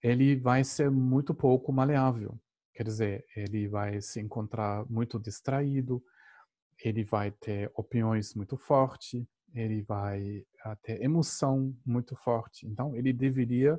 ele 0.02 0.36
vai 0.36 0.64
ser 0.64 0.90
muito 0.90 1.34
pouco 1.34 1.74
maleável. 1.74 2.40
Quer 2.80 2.86
dizer, 2.86 3.26
ele 3.36 3.68
vai 3.68 4.02
se 4.02 4.22
encontrar 4.22 4.90
muito 4.90 5.20
distraído, 5.20 6.02
ele 6.82 7.04
vai 7.04 7.30
ter 7.30 7.70
opiniões 7.76 8.34
muito 8.34 8.56
fortes, 8.56 9.28
ele 9.54 9.82
vai 9.82 10.46
ter 10.82 11.04
emoção 11.04 11.78
muito 11.86 12.16
forte. 12.16 12.66
Então, 12.66 12.96
ele 12.96 13.12
deveria 13.12 13.78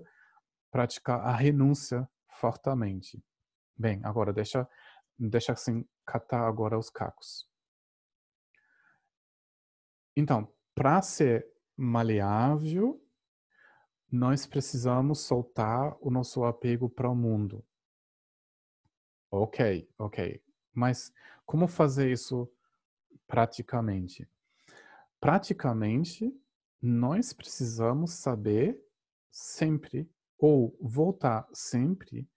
praticar 0.70 1.18
a 1.20 1.34
renúncia 1.34 2.06
fortemente. 2.28 3.24
Bem, 3.74 4.02
agora 4.04 4.34
deixa, 4.34 4.68
deixa 5.18 5.54
assim 5.54 5.82
catar 6.04 6.46
agora 6.46 6.78
os 6.78 6.90
cacos. 6.90 7.48
Então, 10.14 10.46
para 10.74 11.00
ser 11.00 11.48
maleável, 11.74 13.02
nós 14.12 14.44
precisamos 14.44 15.20
soltar 15.20 15.96
o 16.02 16.10
nosso 16.10 16.44
apego 16.44 16.86
para 16.86 17.08
o 17.08 17.16
mundo. 17.16 17.64
Ok, 19.30 19.88
ok. 19.96 20.42
Mas 20.74 21.12
como 21.46 21.68
fazer 21.68 22.10
isso 22.10 22.50
praticamente? 23.26 24.28
Praticamente, 25.20 26.32
nós 26.82 27.32
precisamos 27.32 28.12
saber 28.12 28.80
sempre 29.30 30.10
ou 30.38 30.76
voltar 30.80 31.46
sempre 31.52 32.28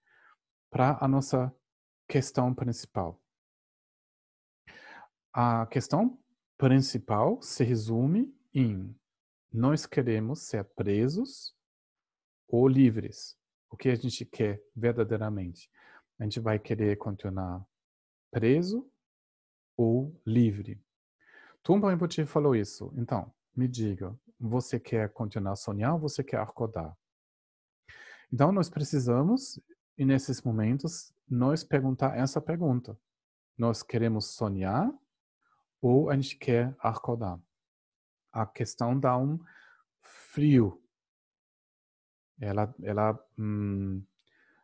para 0.69 0.97
a 0.99 1.07
nossa 1.07 1.53
questão 2.07 2.53
principal. 2.53 3.19
A 5.31 5.65
questão 5.67 6.19
principal 6.57 7.41
se 7.41 7.63
resume 7.63 8.35
em 8.53 8.95
nós 9.51 9.85
queremos 9.85 10.47
ser 10.47 10.63
presos 10.75 11.55
ou 12.47 12.67
livres. 12.67 13.37
O 13.69 13.77
que 13.77 13.89
a 13.89 13.95
gente 13.95 14.25
quer 14.25 14.61
verdadeiramente? 14.75 15.69
A 16.19 16.23
gente 16.23 16.39
vai 16.39 16.59
querer 16.59 16.97
continuar 16.97 17.65
preso 18.31 18.89
ou 19.75 20.19
livre. 20.25 20.81
Tumba 21.61 21.89
Rinpoche 21.89 22.25
falou 22.25 22.55
isso. 22.55 22.93
Então, 22.97 23.33
me 23.55 23.67
diga, 23.67 24.17
você 24.39 24.79
quer 24.79 25.09
continuar 25.13 25.53
a 25.53 25.55
sonhar 25.55 25.93
ou 25.93 25.99
você 25.99 26.23
quer 26.23 26.39
acordar? 26.39 26.95
Então, 28.31 28.51
nós 28.51 28.69
precisamos, 28.69 29.59
e 29.97 30.05
nesses 30.05 30.41
momentos, 30.41 31.13
nós 31.29 31.63
perguntar 31.63 32.17
essa 32.17 32.41
pergunta. 32.41 32.97
Nós 33.57 33.83
queremos 33.83 34.35
sonhar 34.35 34.91
ou 35.81 36.09
a 36.09 36.15
gente 36.15 36.37
quer 36.37 36.75
acordar? 36.79 37.39
A 38.31 38.45
questão 38.45 38.99
dá 38.99 39.17
um 39.17 39.39
frio. 40.01 40.81
Ela, 42.39 42.73
ela 42.81 43.27
hum, 43.37 44.03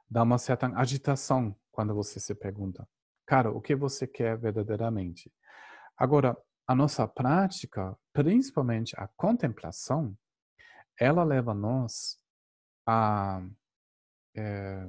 dá 0.10 0.24
uma 0.24 0.38
certa 0.38 0.68
agitação 0.76 1.56
quando 1.72 1.94
você 1.94 2.20
se 2.20 2.34
pergunta. 2.34 2.88
Cara, 3.26 3.52
o 3.52 3.62
que 3.62 3.76
você 3.76 4.08
quer 4.08 4.38
verdadeiramente? 4.38 5.32
Agora, 5.96 6.38
a 6.66 6.74
nossa 6.74 7.08
prática, 7.08 7.98
principalmente 8.12 8.96
a 8.98 9.08
contemplação, 9.08 10.18
ela 11.00 11.24
leva 11.24 11.54
nós 11.54 12.18
a 12.86 13.42
é, 14.36 14.88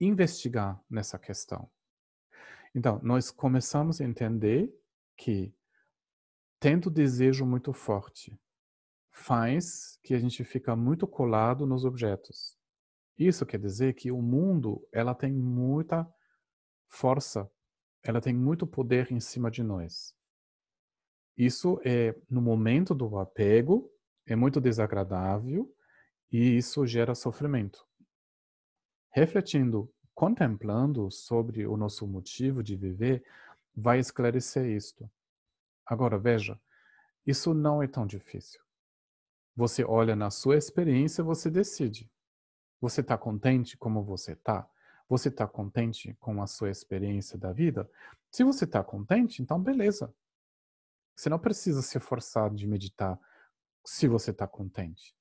investigar 0.00 0.80
nessa 0.88 1.18
questão. 1.18 1.70
Então, 2.74 3.00
nós 3.02 3.30
começamos 3.30 4.00
a 4.00 4.04
entender 4.04 4.72
que 5.16 5.54
tendo 6.58 6.90
desejo 6.90 7.44
muito 7.44 7.72
forte 7.72 8.38
faz 9.10 9.98
que 10.02 10.14
a 10.14 10.18
gente 10.18 10.42
fica 10.44 10.74
muito 10.74 11.06
colado 11.06 11.66
nos 11.66 11.84
objetos. 11.84 12.56
Isso 13.18 13.46
quer 13.46 13.58
dizer 13.58 13.94
que 13.94 14.10
o 14.10 14.20
mundo 14.20 14.86
ela 14.92 15.14
tem 15.14 15.32
muita 15.32 16.08
força 16.88 17.50
ela 18.02 18.20
tem 18.20 18.34
muito 18.34 18.66
poder 18.66 19.12
em 19.12 19.20
cima 19.20 19.50
de 19.50 19.62
nós. 19.62 20.14
Isso 21.36 21.80
é, 21.84 22.14
no 22.28 22.42
momento 22.42 22.94
do 22.94 23.18
apego, 23.18 23.90
é 24.26 24.34
muito 24.34 24.60
desagradável 24.60 25.72
e 26.30 26.56
isso 26.56 26.84
gera 26.86 27.14
sofrimento. 27.14 27.86
Refletindo, 29.10 29.92
contemplando 30.14 31.10
sobre 31.10 31.66
o 31.66 31.76
nosso 31.76 32.06
motivo 32.06 32.62
de 32.62 32.76
viver, 32.76 33.22
vai 33.74 33.98
esclarecer 33.98 34.66
isto. 34.66 35.10
Agora, 35.86 36.18
veja, 36.18 36.60
isso 37.26 37.54
não 37.54 37.82
é 37.82 37.86
tão 37.86 38.06
difícil. 38.06 38.60
Você 39.54 39.84
olha 39.84 40.16
na 40.16 40.30
sua 40.30 40.56
experiência, 40.56 41.22
você 41.22 41.50
decide. 41.50 42.10
Você 42.82 43.00
está 43.00 43.16
contente 43.16 43.76
como 43.78 44.02
você 44.02 44.32
está? 44.32 44.68
Você 45.08 45.28
está 45.28 45.46
contente 45.46 46.16
com 46.18 46.42
a 46.42 46.48
sua 46.48 46.68
experiência 46.68 47.38
da 47.38 47.52
vida? 47.52 47.88
Se 48.28 48.42
você 48.42 48.64
está 48.64 48.82
contente, 48.82 49.40
então 49.40 49.62
beleza. 49.62 50.12
Você 51.14 51.28
não 51.28 51.38
precisa 51.38 51.80
se 51.80 52.00
forçar 52.00 52.52
de 52.52 52.66
meditar 52.66 53.16
se 53.84 54.08
você 54.08 54.32
está 54.32 54.48
contente. 54.48 55.14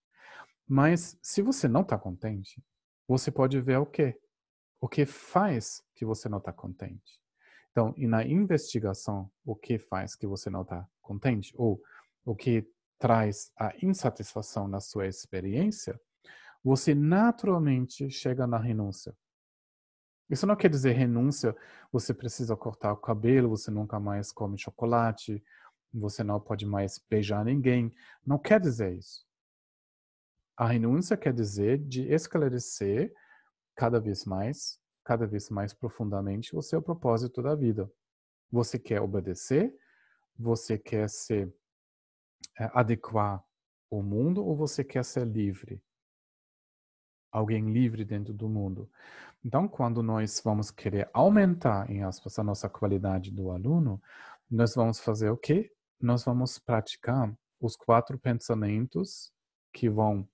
Mas 0.67 1.15
se 1.21 1.43
você 1.43 1.67
não 1.67 1.81
está 1.81 1.99
contente, 1.99 2.63
você 3.07 3.29
pode 3.29 3.61
ver 3.61 3.77
o 3.77 3.85
que? 3.85 4.19
O 4.79 4.89
que 4.89 5.05
faz 5.05 5.83
que 5.93 6.03
você 6.03 6.27
não 6.27 6.39
está 6.39 6.51
contente. 6.51 7.21
Então, 7.69 7.93
e 7.95 8.07
na 8.07 8.25
investigação, 8.25 9.31
o 9.45 9.55
que 9.55 9.77
faz 9.77 10.15
que 10.15 10.25
você 10.25 10.49
não 10.49 10.63
está 10.63 10.89
contente? 10.99 11.53
Ou 11.55 11.79
o 12.25 12.35
que 12.35 12.67
traz 12.97 13.51
a 13.55 13.71
insatisfação 13.85 14.67
na 14.67 14.79
sua 14.79 15.05
experiência, 15.05 15.99
você 16.63 16.93
naturalmente 16.93 18.09
chega 18.09 18.45
na 18.45 18.57
renúncia. 18.57 19.15
Isso 20.29 20.47
não 20.47 20.55
quer 20.55 20.69
dizer 20.69 20.93
renúncia, 20.93 21.55
você 21.91 22.13
precisa 22.13 22.55
cortar 22.55 22.93
o 22.93 22.97
cabelo, 22.97 23.49
você 23.49 23.69
nunca 23.69 23.99
mais 23.99 24.31
come 24.31 24.57
chocolate, 24.57 25.43
você 25.93 26.23
não 26.23 26.39
pode 26.39 26.65
mais 26.65 26.97
beijar 27.09 27.43
ninguém. 27.43 27.91
Não 28.25 28.39
quer 28.39 28.59
dizer 28.59 28.93
isso. 28.97 29.25
A 30.55 30.67
renúncia 30.67 31.17
quer 31.17 31.33
dizer 31.33 31.79
de 31.79 32.03
esclarecer 32.13 33.13
cada 33.75 33.99
vez 33.99 34.25
mais, 34.25 34.79
cada 35.03 35.25
vez 35.27 35.49
mais 35.49 35.73
profundamente 35.73 36.55
o 36.55 36.61
seu 36.61 36.81
propósito 36.81 37.41
da 37.41 37.55
vida. 37.55 37.91
Você 38.51 38.77
quer 38.77 39.01
obedecer? 39.01 39.75
Você 40.37 40.77
quer 40.77 41.09
se 41.09 41.51
é, 42.59 42.69
adequar 42.73 43.43
ao 43.91 44.01
mundo 44.01 44.45
ou 44.45 44.55
você 44.55 44.83
quer 44.83 45.03
ser 45.03 45.25
livre? 45.25 45.81
Alguém 47.31 47.71
livre 47.71 48.03
dentro 48.03 48.33
do 48.33 48.49
mundo. 48.49 48.89
Então, 49.43 49.67
quando 49.67 50.03
nós 50.03 50.41
vamos 50.43 50.69
querer 50.69 51.09
aumentar, 51.13 51.89
em 51.89 52.03
aspas, 52.03 52.37
a 52.37 52.43
nossa 52.43 52.69
qualidade 52.69 53.31
do 53.31 53.49
aluno, 53.49 54.01
nós 54.49 54.75
vamos 54.75 54.99
fazer 54.99 55.29
o 55.29 55.37
quê? 55.37 55.71
Nós 55.99 56.23
vamos 56.23 56.59
praticar 56.59 57.33
os 57.59 57.75
quatro 57.75 58.19
pensamentos 58.19 59.31
que 59.73 59.89
vão 59.89 60.27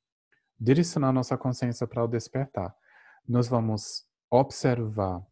direcionar 0.59 1.11
nossa 1.11 1.37
consciência 1.37 1.85
para 1.85 2.03
o 2.03 2.07
despertar. 2.07 2.75
Nós 3.27 3.47
vamos 3.47 4.05
observar 4.29 5.25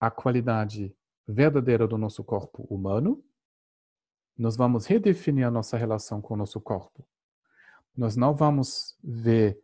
a 0.00 0.10
qualidade 0.10 0.94
verdadeira 1.26 1.86
do 1.86 1.96
nosso 1.96 2.22
corpo 2.24 2.64
humano. 2.64 3.24
Nós 4.36 4.56
vamos 4.56 4.86
redefinir 4.86 5.46
a 5.46 5.50
nossa 5.50 5.76
relação 5.76 6.20
com 6.20 6.34
o 6.34 6.36
nosso 6.36 6.60
corpo. 6.60 7.06
Nós 7.96 8.16
não 8.16 8.34
vamos 8.34 8.98
ver 9.02 9.58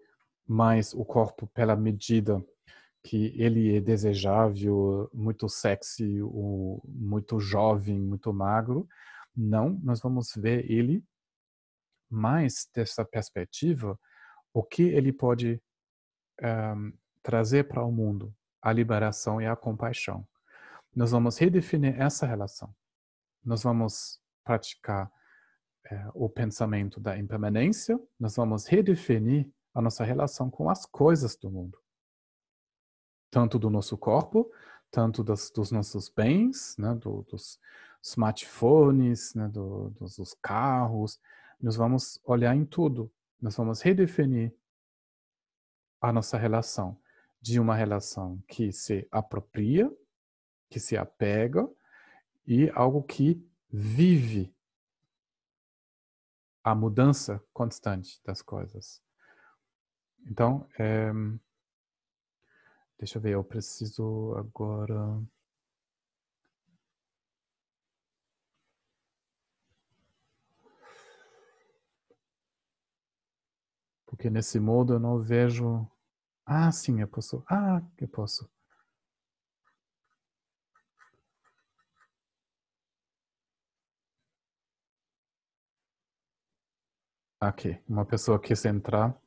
mais 0.51 0.93
o 0.93 1.05
corpo 1.05 1.47
pela 1.55 1.77
medida 1.77 2.45
que 3.05 3.33
ele 3.41 3.77
é 3.77 3.81
desejável, 3.81 5.09
muito 5.15 5.49
sexy, 5.49 6.21
muito 6.85 7.39
jovem, 7.39 8.01
muito 8.01 8.33
magro. 8.33 8.89
Não, 9.35 9.79
nós 9.81 10.01
vamos 10.01 10.35
ver 10.35 10.69
ele 10.69 11.05
mais 12.11 12.69
dessa 12.75 13.05
perspectiva, 13.05 13.97
o 14.53 14.65
que 14.65 14.83
ele 14.83 15.13
pode 15.13 15.63
um, 16.43 16.93
trazer 17.23 17.69
para 17.69 17.85
o 17.85 17.93
mundo, 17.93 18.35
a 18.61 18.73
liberação 18.73 19.41
e 19.41 19.47
a 19.47 19.55
compaixão. 19.55 20.27
Nós 20.93 21.13
vamos 21.13 21.39
redefinir 21.39 21.95
essa 22.01 22.27
relação. 22.27 22.75
Nós 23.45 23.63
vamos 23.63 24.21
praticar 24.43 25.13
é, 25.87 26.09
o 26.13 26.29
pensamento 26.29 26.99
da 26.99 27.17
impermanência, 27.17 27.97
nós 28.19 28.35
vamos 28.35 28.67
redefinir 28.67 29.49
a 29.75 29.81
nossa 29.81 30.05
relação 30.05 30.51
com 30.51 30.69
as 30.69 30.85
coisas 30.87 31.37
do 31.37 31.51
mundo 31.51 31.79
tanto 33.31 33.59
do 33.59 33.71
nosso 33.71 33.97
corpo, 33.97 34.51
tanto 34.91 35.23
das, 35.23 35.51
dos 35.51 35.71
nossos 35.71 36.09
bens, 36.09 36.77
né, 36.77 36.95
do, 36.95 37.23
dos 37.23 37.59
smartphones, 38.03 39.35
né, 39.35 39.49
do, 39.49 39.91
dos, 39.91 40.17
dos, 40.17 40.35
carros, 40.35 41.21
Nós 41.61 41.77
vamos 41.77 42.21
olhar 42.25 42.57
em 42.57 42.65
tudo. 42.65 43.13
Nós 43.41 43.57
vamos 43.57 43.81
redefinir 43.81 44.53
a 46.01 46.13
nossa 46.13 46.37
relação 46.37 46.99
de 47.41 47.61
uma 47.61 47.75
relação 47.75 48.43
que 48.49 48.73
se 48.73 49.07
apropria, 49.11 49.91
que 50.69 50.81
se 50.81 50.97
apega 50.97 51.69
e 52.47 52.71
algo 52.71 53.03
que 53.03 53.43
vive 53.71 54.55
a 56.65 56.75
mudança 56.75 57.43
constante 57.53 58.21
das 58.25 58.43
coisas. 58.43 59.03
Então, 60.27 60.67
é, 60.79 61.11
deixa 62.99 63.19
eu 63.19 63.23
ver, 63.23 63.31
eu 63.35 63.43
preciso 63.45 64.35
agora. 64.37 65.21
Porque 74.05 74.29
nesse 74.29 74.61
modo 74.61 74.93
eu 74.93 75.01
não 75.01 75.19
vejo. 75.23 75.89
Ah, 76.47 76.73
sim, 76.73 77.01
eu 77.01 77.09
posso. 77.09 77.45
Ah, 77.49 77.83
eu 77.99 78.09
posso. 78.09 78.51
Aqui, 87.39 87.79
uma 87.87 88.07
pessoa 88.07 88.41
quis 88.41 88.65
entrar 88.65 89.20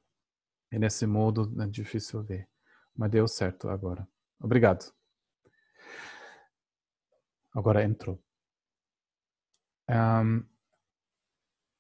e 0.74 0.80
nesse 0.80 1.06
modo 1.06 1.54
é 1.62 1.68
difícil 1.68 2.24
ver. 2.24 2.50
Mas 2.96 3.12
deu 3.12 3.28
certo 3.28 3.70
agora. 3.70 4.08
Obrigado. 4.42 4.92
Agora 7.54 7.84
entrou. 7.84 8.20
Um, 9.88 10.44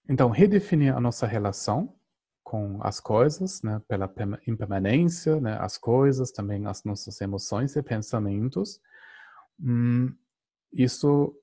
então, 0.07 0.29
redefinir 0.29 0.95
a 0.95 1.01
nossa 1.01 1.25
relação 1.25 1.97
com 2.43 2.79
as 2.83 2.99
coisas, 2.99 3.63
né, 3.63 3.81
pela 3.87 4.13
impermanência, 4.45 5.41
né, 5.41 5.57
as 5.59 5.75
coisas, 5.75 6.31
também 6.31 6.67
as 6.67 6.83
nossas 6.83 7.19
emoções 7.19 7.75
e 7.75 7.81
pensamentos. 7.81 8.79
Hum, 9.59 10.15
isso 10.71 11.35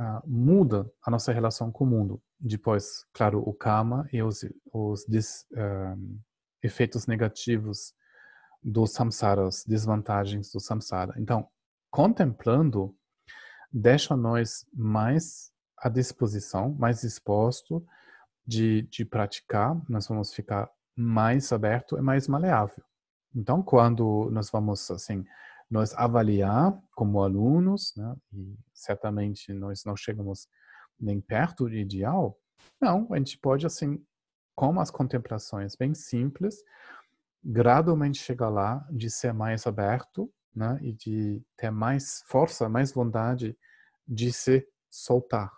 uh, 0.00 0.22
muda 0.26 0.90
a 1.02 1.10
nossa 1.10 1.30
relação 1.30 1.70
com 1.70 1.84
o 1.84 1.86
mundo. 1.86 2.22
Depois, 2.40 3.04
claro, 3.12 3.42
o 3.46 3.52
karma 3.52 4.08
e 4.10 4.22
os, 4.22 4.46
os 4.72 5.04
uh, 5.04 6.20
efeitos 6.66 7.06
negativos 7.06 7.94
dos 8.62 8.92
samsaras, 8.92 9.64
desvantagens 9.66 10.50
do 10.50 10.60
samsara. 10.60 11.14
Então, 11.18 11.48
contemplando, 11.90 12.94
deixa 13.72 14.16
nós 14.16 14.66
mais 14.72 15.52
à 15.78 15.88
disposição, 15.88 16.74
mais 16.78 17.00
disposto 17.00 17.86
de, 18.46 18.82
de 18.82 19.04
praticar, 19.04 19.80
nós 19.88 20.06
vamos 20.08 20.32
ficar 20.32 20.70
mais 20.96 21.52
aberto 21.52 21.96
e 21.98 22.00
mais 22.00 22.26
maleável. 22.26 22.82
Então, 23.34 23.62
quando 23.62 24.30
nós 24.30 24.50
vamos, 24.50 24.90
assim, 24.90 25.24
nós 25.70 25.92
avaliar 25.94 26.78
como 26.94 27.22
alunos, 27.22 27.94
né, 27.96 28.16
e 28.32 28.56
certamente 28.72 29.52
nós 29.52 29.84
não 29.84 29.96
chegamos 29.96 30.48
nem 30.98 31.20
perto 31.20 31.64
do 31.64 31.74
ideal, 31.74 32.38
não, 32.80 33.06
a 33.12 33.18
gente 33.18 33.38
pode, 33.38 33.66
assim, 33.66 34.02
com 34.56 34.80
as 34.80 34.90
contemplações 34.90 35.76
bem 35.76 35.94
simples, 35.94 36.64
gradualmente 37.44 38.18
chegar 38.18 38.48
lá 38.48 38.84
de 38.90 39.10
ser 39.10 39.32
mais 39.32 39.66
aberto, 39.66 40.32
né, 40.54 40.78
e 40.80 40.92
de 40.94 41.42
ter 41.54 41.70
mais 41.70 42.22
força, 42.26 42.68
mais 42.68 42.90
vontade 42.90 43.56
de 44.08 44.32
se 44.32 44.66
soltar. 44.88 45.52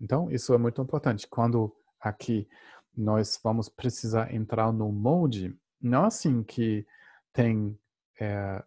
Então, 0.00 0.30
isso 0.30 0.52
é 0.52 0.58
muito 0.58 0.82
importante. 0.82 1.26
Quando 1.28 1.74
aqui 2.00 2.48
nós 2.94 3.38
vamos 3.42 3.68
precisar 3.68 4.34
entrar 4.34 4.72
no 4.72 4.90
molde, 4.90 5.56
não 5.80 6.04
assim 6.04 6.42
que 6.42 6.84
tem 7.32 7.78
é, 8.18 8.64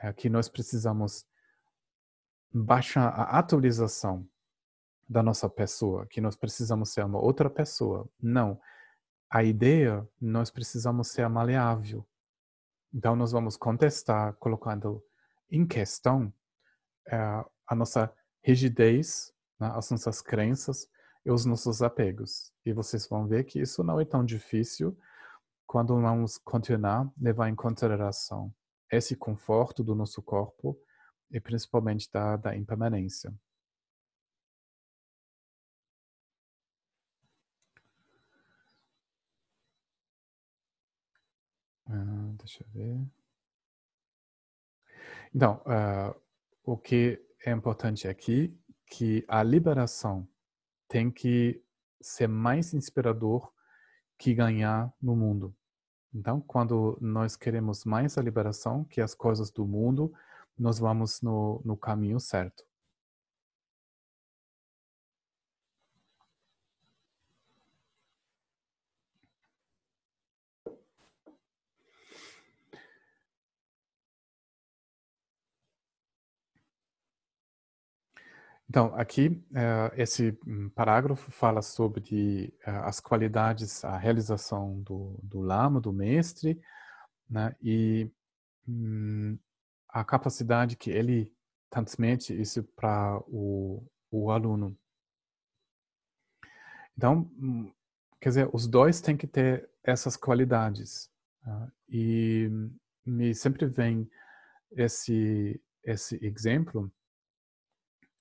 é 0.00 0.12
que 0.12 0.30
nós 0.30 0.48
precisamos 0.48 1.26
baixar 2.52 3.08
a 3.08 3.38
atualização 3.38 4.26
da 5.08 5.22
nossa 5.22 5.48
pessoa, 5.48 6.06
que 6.06 6.20
nós 6.20 6.36
precisamos 6.36 6.90
ser 6.92 7.04
uma 7.04 7.18
outra 7.18 7.48
pessoa. 7.48 8.08
Não. 8.20 8.60
A 9.30 9.42
ideia, 9.42 10.06
nós 10.20 10.50
precisamos 10.50 11.08
ser 11.08 11.28
maleável. 11.28 12.06
Então, 12.92 13.16
nós 13.16 13.32
vamos 13.32 13.56
contestar, 13.56 14.34
colocando 14.34 15.02
em 15.50 15.66
questão 15.66 16.32
é, 17.06 17.16
a 17.66 17.74
nossa 17.74 18.12
rigidez, 18.42 19.32
né, 19.58 19.70
as 19.74 19.90
nossas 19.90 20.20
crenças 20.20 20.88
e 21.24 21.30
os 21.30 21.44
nossos 21.44 21.82
apegos. 21.82 22.52
E 22.64 22.72
vocês 22.72 23.06
vão 23.06 23.26
ver 23.26 23.44
que 23.44 23.60
isso 23.60 23.82
não 23.82 24.00
é 24.00 24.04
tão 24.04 24.24
difícil 24.24 24.96
quando 25.66 26.00
vamos 26.00 26.38
continuar 26.38 27.10
levar 27.20 27.48
em 27.48 27.54
consideração 27.54 28.52
esse 28.90 29.14
conforto 29.14 29.84
do 29.84 29.94
nosso 29.94 30.22
corpo 30.22 30.78
e 31.30 31.38
principalmente 31.38 32.10
da, 32.10 32.36
da 32.36 32.56
impermanência. 32.56 33.34
Deixa 42.48 42.64
eu 42.64 42.68
ver. 42.72 43.06
Então, 45.34 45.62
uh, 45.66 46.18
o 46.64 46.76
que 46.76 47.22
é 47.44 47.52
importante 47.52 48.08
aqui 48.08 48.58
que 48.86 49.24
a 49.28 49.42
liberação 49.42 50.26
tem 50.88 51.10
que 51.10 51.62
ser 52.00 52.26
mais 52.26 52.72
inspirador 52.72 53.52
que 54.18 54.32
ganhar 54.32 54.90
no 55.00 55.14
mundo. 55.14 55.54
Então, 56.14 56.40
quando 56.40 56.96
nós 57.00 57.36
queremos 57.36 57.84
mais 57.84 58.16
a 58.16 58.22
liberação 58.22 58.84
que 58.84 59.02
as 59.02 59.14
coisas 59.14 59.50
do 59.50 59.66
mundo, 59.66 60.10
nós 60.58 60.78
vamos 60.78 61.20
no, 61.20 61.60
no 61.64 61.76
caminho 61.76 62.18
certo. 62.18 62.64
Então, 78.68 78.94
aqui, 78.94 79.28
uh, 79.28 79.94
esse 79.96 80.38
hum, 80.46 80.68
parágrafo 80.68 81.30
fala 81.30 81.62
sobre 81.62 82.54
uh, 82.66 82.84
as 82.84 83.00
qualidades, 83.00 83.82
a 83.82 83.96
realização 83.96 84.82
do, 84.82 85.18
do 85.22 85.40
lama, 85.40 85.80
do 85.80 85.90
mestre, 85.90 86.60
né, 87.30 87.56
e 87.62 88.10
um, 88.68 89.38
a 89.88 90.04
capacidade 90.04 90.76
que 90.76 90.90
ele 90.90 91.32
transmite 91.70 92.38
isso 92.38 92.62
para 92.76 93.18
o, 93.26 93.82
o 94.10 94.30
aluno. 94.30 94.76
Então, 96.94 97.20
hum, 97.40 97.72
quer 98.20 98.28
dizer, 98.28 98.50
os 98.52 98.66
dois 98.66 99.00
têm 99.00 99.16
que 99.16 99.26
ter 99.26 99.70
essas 99.82 100.14
qualidades. 100.14 101.10
Uh, 101.46 101.72
e 101.88 102.50
me 103.06 103.34
sempre 103.34 103.64
vem 103.64 104.10
esse, 104.72 105.58
esse 105.82 106.22
exemplo 106.22 106.92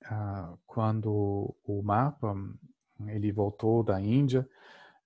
ah, 0.10 0.54
quando 0.66 1.56
o 1.66 1.82
mapa 1.84 2.36
ele 3.08 3.32
voltou 3.32 3.84
da 3.84 4.00
Índia, 4.02 4.48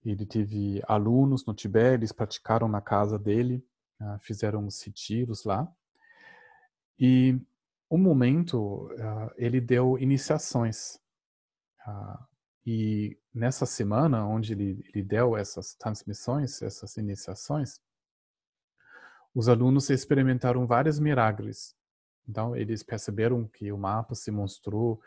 ele 0.04 0.26
teve 0.26 0.82
alunos 0.88 1.46
no 1.46 1.54
Tibete, 1.54 1.96
eles 1.96 2.12
praticaram 2.12 2.68
na 2.68 2.82
casa 2.82 3.18
dele, 3.18 3.66
ah, 4.00 4.18
fizeram 4.20 4.66
os 4.66 4.82
retiros 4.82 5.44
lá. 5.44 5.68
E 7.00 7.40
um 7.90 7.98
momento 7.98 8.90
ah, 9.00 9.34
ele 9.38 9.60
deu 9.60 9.98
iniciações. 9.98 11.00
e 12.66 13.18
nessa 13.34 13.66
semana 13.66 14.26
onde 14.26 14.54
ele, 14.54 14.86
ele 14.94 15.04
deu 15.04 15.36
essas 15.36 15.74
transmissões, 15.76 16.62
essas 16.62 16.96
iniciações, 16.98 17.82
os 19.34 19.50
alunos 19.50 19.90
experimentaram 19.90 20.68
vários 20.68 21.00
milagres 21.00 21.76
então, 22.28 22.56
eles 22.56 22.84
perceberam 22.84 23.48
que 23.48 23.72
o 23.72 23.78
mapa 23.78 24.16
se 24.16 24.32
mostrou 24.32 25.02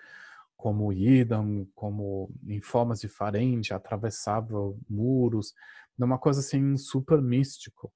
como 0.56 0.92
idam, 0.92 1.66
como 1.74 2.30
em 2.46 2.60
formas 2.60 3.00
diferentes, 3.00 3.72
atravessava 3.72 4.74
muros, 4.88 5.54
uma 5.98 6.18
coisa 6.18 6.40
assim 6.40 6.76
super 6.76 7.20
místico. 7.22 7.92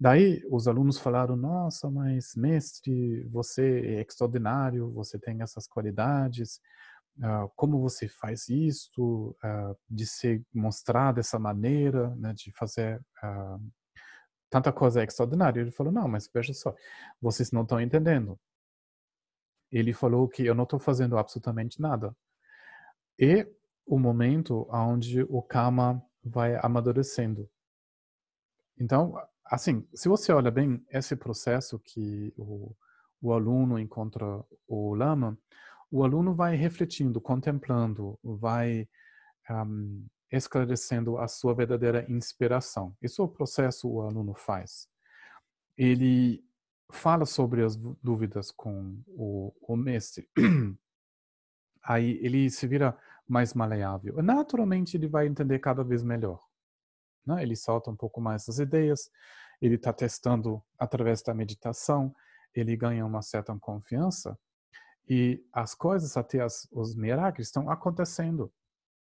Daí 0.00 0.42
os 0.50 0.66
alunos 0.66 0.98
falaram: 0.98 1.36
Nossa, 1.36 1.90
mas 1.90 2.34
mestre, 2.34 3.24
você 3.28 3.80
é 3.98 4.00
extraordinário, 4.00 4.90
você 4.92 5.18
tem 5.18 5.42
essas 5.42 5.66
qualidades. 5.66 6.60
Uh, 7.18 7.48
como 7.54 7.78
você 7.80 8.08
faz 8.08 8.48
isso, 8.48 9.36
uh, 9.44 9.76
de 9.88 10.06
se 10.06 10.42
mostrar 10.52 11.12
dessa 11.12 11.38
maneira, 11.38 12.08
né, 12.16 12.32
de 12.32 12.50
fazer 12.52 13.00
uh, 13.22 13.60
tanta 14.52 14.70
coisa 14.70 15.02
extraordinária. 15.02 15.62
Ele 15.62 15.70
falou, 15.70 15.90
não, 15.90 16.06
mas 16.06 16.28
veja 16.32 16.52
só, 16.52 16.74
vocês 17.18 17.50
não 17.52 17.62
estão 17.62 17.80
entendendo. 17.80 18.38
Ele 19.70 19.94
falou 19.94 20.28
que 20.28 20.44
eu 20.44 20.54
não 20.54 20.64
estou 20.64 20.78
fazendo 20.78 21.16
absolutamente 21.16 21.80
nada. 21.80 22.14
E 23.18 23.48
o 23.86 23.98
momento 23.98 24.68
onde 24.70 25.22
o 25.22 25.40
karma 25.40 26.04
vai 26.22 26.54
amadurecendo. 26.56 27.48
Então, 28.78 29.14
assim, 29.46 29.88
se 29.94 30.06
você 30.06 30.30
olha 30.34 30.50
bem 30.50 30.84
esse 30.90 31.16
processo 31.16 31.78
que 31.78 32.30
o, 32.36 32.76
o 33.22 33.32
aluno 33.32 33.78
encontra 33.78 34.44
o 34.68 34.94
lama, 34.94 35.38
o 35.90 36.04
aluno 36.04 36.34
vai 36.34 36.56
refletindo, 36.56 37.22
contemplando, 37.22 38.18
vai 38.22 38.86
um, 39.50 40.06
esclarecendo 40.36 41.18
a 41.18 41.28
sua 41.28 41.54
verdadeira 41.54 42.04
inspiração. 42.10 42.96
Isso 43.02 43.22
é 43.22 43.24
o 43.24 43.28
processo 43.28 43.88
o 43.88 44.02
aluno 44.02 44.34
faz. 44.34 44.88
Ele 45.76 46.44
fala 46.90 47.24
sobre 47.24 47.62
as 47.62 47.76
dúvidas 47.76 48.50
com 48.50 49.00
o, 49.08 49.52
o 49.60 49.76
mestre. 49.76 50.28
Aí 51.84 52.18
ele 52.22 52.48
se 52.50 52.66
vira 52.66 52.96
mais 53.28 53.54
maleável. 53.54 54.22
Naturalmente 54.22 54.96
ele 54.96 55.08
vai 55.08 55.26
entender 55.26 55.58
cada 55.58 55.82
vez 55.82 56.02
melhor. 56.02 56.42
Né? 57.26 57.42
Ele 57.42 57.56
solta 57.56 57.90
um 57.90 57.96
pouco 57.96 58.20
mais 58.20 58.48
as 58.48 58.58
ideias, 58.58 59.10
ele 59.60 59.76
está 59.76 59.92
testando 59.92 60.62
através 60.78 61.22
da 61.22 61.34
meditação, 61.34 62.14
ele 62.54 62.76
ganha 62.76 63.04
uma 63.06 63.22
certa 63.22 63.56
confiança 63.58 64.38
e 65.08 65.44
as 65.52 65.74
coisas, 65.74 66.16
até 66.16 66.40
as, 66.40 66.68
os 66.70 66.94
milagres, 66.94 67.48
estão 67.48 67.70
acontecendo. 67.70 68.52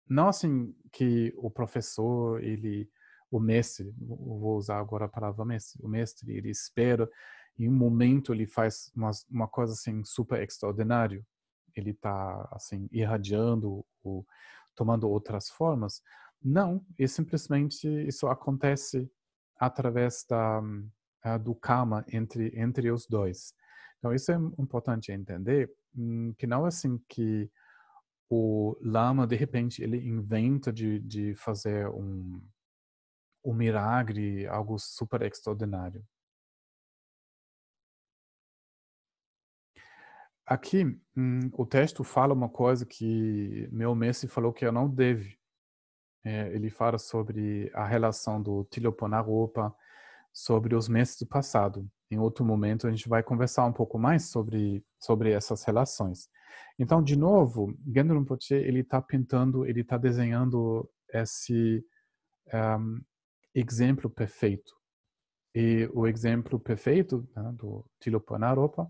Não 0.08 0.28
assim 0.28 0.74
que 0.92 1.32
o 1.36 1.50
professor, 1.50 2.42
ele, 2.42 2.88
o 3.30 3.40
mestre, 3.40 3.94
vou 3.98 4.56
usar 4.56 4.78
agora 4.78 5.06
a 5.06 5.08
palavra 5.08 5.44
mestre, 5.44 5.80
o 5.82 5.88
mestre, 5.88 6.36
ele 6.36 6.50
espera, 6.50 7.08
em 7.58 7.68
um 7.68 7.72
momento 7.72 8.32
ele 8.32 8.46
faz 8.46 8.90
uma, 8.94 9.10
uma 9.30 9.48
coisa 9.48 9.72
assim 9.72 10.04
super 10.04 10.42
extraordinário. 10.42 11.24
Ele 11.74 11.90
está 11.90 12.48
assim 12.52 12.88
irradiando, 12.92 13.84
ou 14.02 14.26
tomando 14.74 15.08
outras 15.08 15.48
formas. 15.48 16.02
Não, 16.42 16.84
e 16.98 17.08
simplesmente 17.08 17.88
isso 18.06 18.26
acontece 18.26 19.10
através 19.58 20.24
da, 20.28 20.60
uh, 20.60 21.38
do 21.42 21.54
karma 21.54 22.04
entre, 22.12 22.52
entre 22.54 22.90
os 22.90 23.06
dois. 23.06 23.54
Então, 23.98 24.12
isso 24.12 24.30
é 24.30 24.34
importante 24.58 25.12
entender, 25.12 25.72
hum, 25.96 26.34
que 26.36 26.46
não 26.46 26.64
é 26.64 26.68
assim 26.68 27.00
que 27.08 27.50
o 28.34 28.76
lama, 28.80 29.26
de 29.26 29.36
repente, 29.36 29.82
ele 29.82 29.96
inventa 29.96 30.72
de, 30.72 30.98
de 31.00 31.34
fazer 31.36 31.88
um, 31.88 32.42
um 33.44 33.54
milagre, 33.54 34.46
algo 34.48 34.78
super 34.78 35.22
extraordinário. 35.22 36.04
Aqui, 40.46 40.84
hum, 41.16 41.48
o 41.52 41.64
texto 41.64 42.02
fala 42.04 42.34
uma 42.34 42.48
coisa 42.48 42.84
que 42.84 43.68
meu 43.72 43.94
mestre 43.94 44.28
falou 44.28 44.52
que 44.52 44.66
eu 44.66 44.72
não 44.72 44.88
devo. 44.88 45.24
É, 46.24 46.48
ele 46.54 46.70
fala 46.70 46.98
sobre 46.98 47.70
a 47.74 47.86
relação 47.86 48.42
do 48.42 48.64
Tiloponaropa, 48.64 49.74
sobre 50.32 50.74
os 50.74 50.88
mestres 50.88 51.20
do 51.20 51.26
passado. 51.26 51.88
Em 52.14 52.18
outro 52.18 52.44
momento, 52.44 52.86
a 52.86 52.90
gente 52.90 53.08
vai 53.08 53.24
conversar 53.24 53.64
um 53.64 53.72
pouco 53.72 53.98
mais 53.98 54.28
sobre, 54.30 54.84
sobre 55.00 55.32
essas 55.32 55.64
relações. 55.64 56.28
Então, 56.78 57.02
de 57.02 57.16
novo, 57.16 57.76
Gendron 57.92 58.20
Rinpoche, 58.20 58.54
ele 58.54 58.80
está 58.80 59.02
pintando, 59.02 59.66
ele 59.66 59.80
está 59.80 59.98
desenhando 59.98 60.88
esse 61.12 61.84
um, 62.78 63.02
exemplo 63.52 64.08
perfeito. 64.08 64.72
E 65.52 65.90
o 65.92 66.06
exemplo 66.06 66.58
perfeito 66.60 67.28
né, 67.34 67.52
do 67.52 67.84
Tilopa 68.00 68.38
Naropa, 68.38 68.88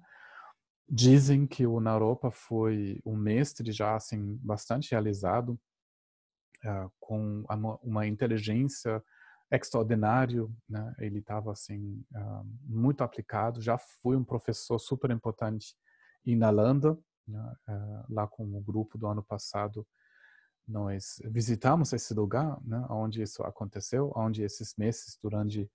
dizem 0.86 1.46
que 1.46 1.66
o 1.66 1.80
Naropa 1.80 2.30
foi 2.30 3.00
um 3.06 3.16
mestre 3.16 3.72
já 3.72 3.96
assim 3.96 4.36
bastante 4.42 4.90
realizado, 4.90 5.58
uh, 6.62 6.92
com 7.00 7.42
uma, 7.48 7.76
uma 7.82 8.06
inteligência 8.06 9.02
extraordinário, 9.54 10.54
né? 10.68 10.94
Ele 10.98 11.18
estava 11.18 11.52
assim 11.52 12.04
uh, 12.14 12.46
muito 12.62 13.02
aplicado. 13.02 13.60
Já 13.60 13.78
foi 13.78 14.16
um 14.16 14.24
professor 14.24 14.78
super 14.78 15.10
importante 15.10 15.74
em 16.26 16.36
Nalanda, 16.36 16.98
né? 17.26 17.54
uh, 17.68 18.12
lá 18.12 18.26
com 18.26 18.44
o 18.44 18.60
grupo 18.60 18.98
do 18.98 19.06
ano 19.06 19.22
passado. 19.22 19.86
Nós 20.66 21.20
visitamos 21.26 21.92
esse 21.92 22.14
lugar, 22.14 22.58
né? 22.64 22.86
Onde 22.88 23.22
isso 23.22 23.42
aconteceu, 23.42 24.12
onde 24.16 24.42
esses 24.42 24.74
meses 24.76 25.18
durante 25.22 25.70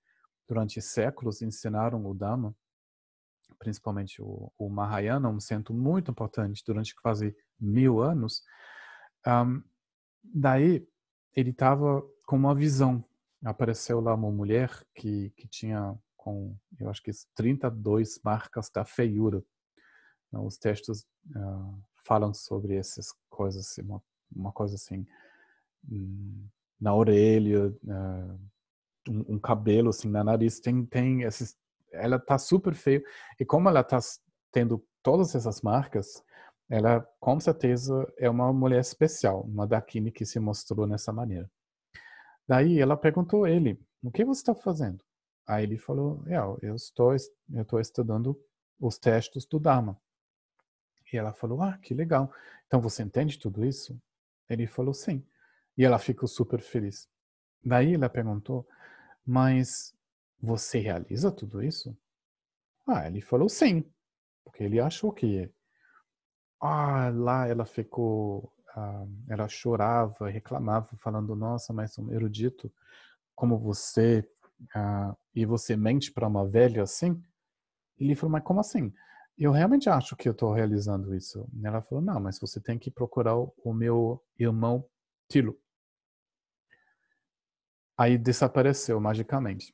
durante 0.49 0.81
séculos 0.81 1.43
ensinaram 1.43 2.03
o 2.07 2.13
Dhamma, 2.13 2.55
principalmente 3.59 4.19
o, 4.19 4.51
o 4.57 4.67
Mahayana, 4.67 5.29
um 5.29 5.39
centro 5.39 5.75
muito 5.75 6.09
importante 6.09 6.63
durante 6.65 6.95
quase 6.95 7.35
mil 7.59 8.01
anos. 8.01 8.41
Um, 9.27 9.61
daí 10.23 10.87
ele 11.35 11.51
estava 11.51 12.01
com 12.25 12.35
uma 12.35 12.55
visão 12.55 13.05
apareceu 13.43 13.99
lá 13.99 14.13
uma 14.13 14.31
mulher 14.31 14.69
que, 14.93 15.31
que 15.31 15.47
tinha 15.47 15.97
com, 16.17 16.55
eu 16.79 16.89
acho 16.89 17.01
que 17.01 17.11
32 17.35 18.19
marcas 18.23 18.69
da 18.69 18.83
feiura. 18.83 19.43
Os 20.31 20.57
textos 20.57 21.07
uh, 21.35 21.81
falam 22.05 22.33
sobre 22.33 22.75
essas 22.75 23.07
coisas, 23.29 23.67
assim, 23.67 23.81
uma, 23.81 24.03
uma 24.35 24.51
coisa 24.51 24.75
assim, 24.75 25.07
hum, 25.89 26.47
na 26.79 26.93
orelha, 26.93 27.67
uh, 27.69 28.39
um, 29.09 29.35
um, 29.35 29.39
cabelo 29.39 29.89
assim 29.89 30.09
na 30.09 30.23
nariz, 30.23 30.59
tem, 30.59 30.85
tem 30.85 31.23
esses, 31.23 31.57
ela 31.91 32.19
tá 32.19 32.37
super 32.37 32.75
feio 32.75 33.03
e 33.39 33.45
como 33.45 33.69
ela 33.69 33.83
tá 33.83 33.97
tendo 34.51 34.85
todas 35.01 35.33
essas 35.33 35.61
marcas, 35.61 36.23
ela 36.69 37.01
com 37.19 37.39
certeza 37.39 38.05
é 38.17 38.29
uma 38.29 38.53
mulher 38.53 38.81
especial, 38.81 39.41
uma 39.41 39.65
Dakini 39.65 40.11
que 40.11 40.25
se 40.25 40.39
mostrou 40.39 40.85
nessa 40.85 41.11
maneira. 41.11 41.49
Daí 42.49 42.79
ela 42.79 42.97
perguntou 42.97 43.43
a 43.43 43.51
ele, 43.51 43.79
o 44.01 44.09
que 44.09 44.25
você 44.25 44.41
está 44.41 44.55
fazendo? 44.55 45.05
Aí 45.47 45.65
ele 45.65 45.77
falou, 45.77 46.23
é, 46.25 46.37
eu 46.67 46.73
estou, 46.73 47.13
eu 47.13 47.61
estou 47.61 47.79
estudando 47.79 48.35
os 48.79 48.97
textos 48.97 49.45
do 49.45 49.59
Dharma. 49.59 50.01
E 51.13 51.15
ela 51.15 51.31
falou, 51.31 51.61
ah, 51.61 51.77
que 51.77 51.93
legal. 51.93 52.33
Então 52.65 52.81
você 52.81 53.03
entende 53.03 53.37
tudo 53.37 53.63
isso? 53.63 54.01
Ele 54.49 54.65
falou, 54.65 54.95
sim. 54.95 55.23
E 55.77 55.85
ela 55.85 55.99
ficou 55.99 56.27
super 56.27 56.59
feliz. 56.59 57.07
Daí 57.63 57.93
ela 57.93 58.09
perguntou, 58.09 58.67
mas 59.23 59.95
você 60.41 60.79
realiza 60.79 61.31
tudo 61.31 61.61
isso? 61.61 61.95
Ah, 62.87 63.05
ele 63.05 63.21
falou 63.21 63.47
sim, 63.47 63.83
porque 64.43 64.63
ele 64.63 64.79
achou 64.79 65.11
que 65.11 65.53
ah, 66.59 67.11
lá 67.13 67.47
ela 67.47 67.67
ficou 67.67 68.51
ela 69.27 69.47
chorava, 69.47 70.29
reclamava, 70.29 70.89
falando: 70.97 71.35
Nossa, 71.35 71.73
mas 71.73 71.97
um 71.97 72.11
erudito 72.11 72.71
como 73.35 73.57
você, 73.57 74.27
ah, 74.75 75.15
e 75.33 75.45
você 75.45 75.75
mente 75.75 76.11
para 76.11 76.27
uma 76.27 76.47
velha 76.47 76.83
assim? 76.83 77.21
Ele 77.97 78.15
falou: 78.15 78.31
Mas 78.31 78.43
como 78.43 78.59
assim? 78.59 78.93
Eu 79.37 79.51
realmente 79.51 79.89
acho 79.89 80.15
que 80.17 80.27
eu 80.27 80.33
estou 80.33 80.51
realizando 80.51 81.15
isso. 81.15 81.47
Ela 81.63 81.81
falou: 81.81 82.03
Não, 82.03 82.19
mas 82.19 82.39
você 82.39 82.59
tem 82.59 82.77
que 82.77 82.91
procurar 82.91 83.35
o 83.37 83.73
meu 83.73 84.21
irmão 84.37 84.85
Tilo. 85.29 85.57
Aí 87.97 88.17
desapareceu 88.17 88.99
magicamente. 88.99 89.73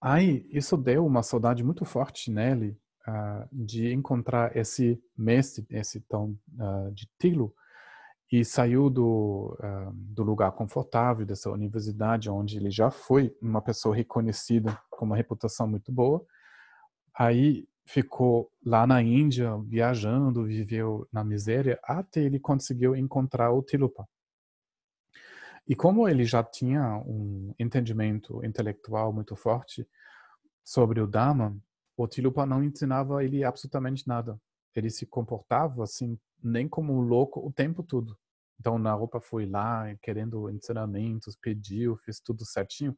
Aí 0.00 0.46
isso 0.50 0.76
deu 0.76 1.06
uma 1.06 1.22
saudade 1.22 1.64
muito 1.64 1.84
forte 1.84 2.30
nele 2.30 2.78
uh, 3.08 3.48
de 3.50 3.92
encontrar 3.92 4.54
esse 4.56 5.02
mestre, 5.16 5.66
esse 5.70 6.00
tão 6.02 6.38
uh, 6.58 6.92
de 6.92 7.08
Tilo, 7.18 7.54
e 8.36 8.44
saiu 8.44 8.90
do, 8.90 9.56
uh, 9.60 9.92
do 9.94 10.24
lugar 10.24 10.50
confortável 10.50 11.24
dessa 11.24 11.48
universidade, 11.48 12.28
onde 12.28 12.56
ele 12.56 12.68
já 12.68 12.90
foi 12.90 13.32
uma 13.40 13.62
pessoa 13.62 13.94
reconhecida 13.94 14.76
com 14.90 15.04
uma 15.04 15.16
reputação 15.16 15.68
muito 15.68 15.92
boa. 15.92 16.26
Aí 17.16 17.68
ficou 17.86 18.50
lá 18.66 18.88
na 18.88 19.00
Índia, 19.00 19.56
viajando, 19.58 20.44
viveu 20.44 21.06
na 21.12 21.22
miséria, 21.22 21.78
até 21.84 22.24
ele 22.24 22.40
conseguiu 22.40 22.96
encontrar 22.96 23.52
o 23.52 23.62
Tilupa. 23.62 24.04
E 25.68 25.76
como 25.76 26.08
ele 26.08 26.24
já 26.24 26.42
tinha 26.42 26.96
um 27.06 27.54
entendimento 27.56 28.44
intelectual 28.44 29.12
muito 29.12 29.36
forte 29.36 29.86
sobre 30.64 31.00
o 31.00 31.06
Dharma, 31.06 31.56
o 31.96 32.08
Tilupa 32.08 32.44
não 32.44 32.64
ensinava 32.64 33.24
ele 33.24 33.44
absolutamente 33.44 34.08
nada. 34.08 34.36
Ele 34.74 34.90
se 34.90 35.06
comportava 35.06 35.84
assim 35.84 36.18
nem 36.42 36.68
como 36.68 36.92
um 36.92 37.00
louco 37.00 37.38
o 37.38 37.52
tempo 37.52 37.80
todo. 37.80 38.18
Então, 38.58 38.78
Naropa 38.78 39.20
foi 39.20 39.46
lá 39.46 39.94
querendo 40.02 40.48
ensinamentos, 40.50 41.36
pediu, 41.36 41.96
fez 41.98 42.20
tudo 42.20 42.44
certinho. 42.44 42.96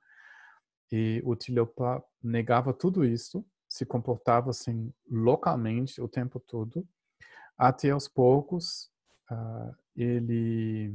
E 0.91 1.21
o 1.25 1.35
Tilopa 1.35 2.03
negava 2.23 2.73
tudo 2.73 3.05
isso, 3.05 3.45
se 3.69 3.85
comportava 3.85 4.51
assim 4.51 4.93
loucamente 5.11 6.01
o 6.01 6.09
tempo 6.09 6.39
todo, 6.39 6.87
até 7.59 7.91
aos 7.91 8.07
poucos 8.07 8.91
uh, 9.31 9.75
ele 9.97 10.93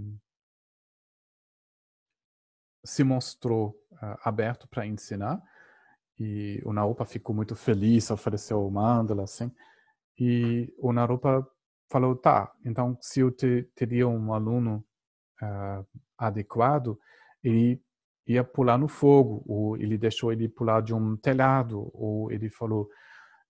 se 2.86 3.04
mostrou 3.04 3.70
uh, 3.92 4.18
aberto 4.24 4.68
para 4.68 4.86
ensinar 4.86 5.42
e 6.20 6.62
o 6.64 6.72
Naropa 6.72 7.04
ficou 7.04 7.36
muito 7.36 7.56
feliz, 7.56 8.12
ofereceu 8.12 8.64
o 8.66 8.70
mandala 8.70 9.24
assim. 9.24 9.52
E 10.20 10.72
o 10.78 10.94
Naropa 10.94 11.48
falou, 11.92 12.16
tá, 12.16 12.52
então 12.66 12.98
se 13.02 13.20
eu 13.20 13.30
te, 13.30 13.70
teria 13.76 14.08
um 14.08 14.34
aluno 14.34 14.84
uh, 15.42 15.86
adequado, 16.18 16.98
ele 17.44 17.84
ia 18.26 18.44
pular 18.44 18.78
no 18.78 18.88
fogo, 18.88 19.44
ou 19.46 19.76
ele 19.76 19.98
deixou 19.98 20.32
ele 20.32 20.48
pular 20.48 20.82
de 20.82 20.94
um 20.94 21.18
telhado, 21.18 21.92
ou 21.94 22.32
ele 22.32 22.50
falou 22.50 22.88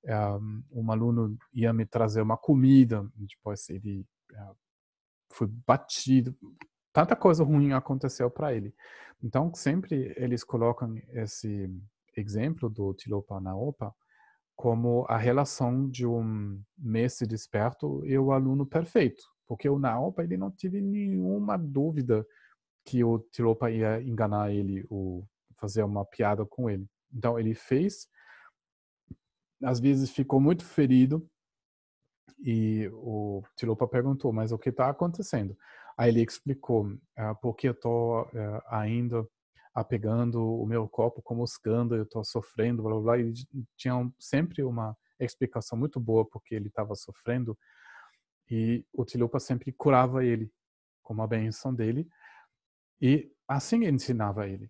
um, 0.03 0.63
um 0.71 0.91
aluno 0.91 1.37
ia 1.53 1.71
me 1.71 1.85
trazer 1.85 2.21
uma 2.21 2.35
comida, 2.35 3.07
depois 3.15 3.69
ele 3.69 4.05
uh, 4.31 4.55
foi 5.31 5.47
batido, 5.67 6.35
tanta 6.91 7.15
coisa 7.15 7.43
ruim 7.43 7.73
aconteceu 7.73 8.31
para 8.31 8.53
ele. 8.55 8.73
Então 9.21 9.53
sempre 9.53 10.13
eles 10.17 10.43
colocam 10.43 10.95
esse 11.09 11.69
exemplo 12.17 12.67
do 12.69 12.93
Tilopa 12.95 13.39
Naopa 13.39 13.93
como 14.61 15.07
a 15.09 15.17
relação 15.17 15.89
de 15.89 16.05
um 16.05 16.61
mestre 16.77 17.25
desperto 17.25 18.05
e 18.05 18.15
o 18.15 18.31
aluno 18.31 18.63
perfeito, 18.63 19.23
porque 19.47 19.67
o 19.67 19.79
Naopa 19.79 20.23
ele 20.23 20.37
não 20.37 20.51
teve 20.51 20.79
nenhuma 20.79 21.57
dúvida 21.57 22.23
que 22.85 23.03
o 23.03 23.17
Tilopa 23.31 23.71
ia 23.71 23.99
enganar 24.03 24.51
ele 24.51 24.85
ou 24.87 25.27
fazer 25.59 25.81
uma 25.81 26.05
piada 26.05 26.45
com 26.45 26.69
ele. 26.69 26.85
Então 27.11 27.39
ele 27.39 27.55
fez, 27.55 28.07
às 29.63 29.79
vezes 29.79 30.11
ficou 30.11 30.39
muito 30.39 30.63
ferido 30.63 31.27
e 32.45 32.87
o 32.93 33.41
Tilopa 33.57 33.87
perguntou, 33.87 34.31
mas 34.31 34.51
o 34.51 34.59
que 34.59 34.69
está 34.69 34.91
acontecendo? 34.91 35.57
Aí 35.97 36.09
ele 36.09 36.21
explicou, 36.21 36.85
uh, 36.85 37.35
porque 37.41 37.67
eu 37.67 37.73
estou 37.73 38.25
uh, 38.25 38.61
ainda 38.67 39.27
apegando 39.73 40.43
o 40.43 40.65
meu 40.65 40.87
corpo 40.87 41.21
como 41.21 41.43
escândalo, 41.43 42.01
eu 42.01 42.03
estou 42.03 42.23
sofrendo, 42.23 42.83
blá, 42.83 42.93
blá, 42.93 43.01
blá. 43.01 43.19
E 43.19 43.33
tinha 43.77 43.93
sempre 44.19 44.63
uma 44.63 44.95
explicação 45.19 45.77
muito 45.77 45.99
boa 45.99 46.25
porque 46.25 46.55
ele 46.55 46.67
estava 46.67 46.95
sofrendo 46.95 47.57
e 48.49 48.85
o 48.91 49.05
Tilopa 49.05 49.39
sempre 49.39 49.71
curava 49.71 50.25
ele 50.25 50.51
com 51.01 51.13
uma 51.13 51.27
benção 51.27 51.73
dele 51.73 52.07
e 53.01 53.31
assim 53.47 53.85
ensinava 53.85 54.47
ele. 54.47 54.69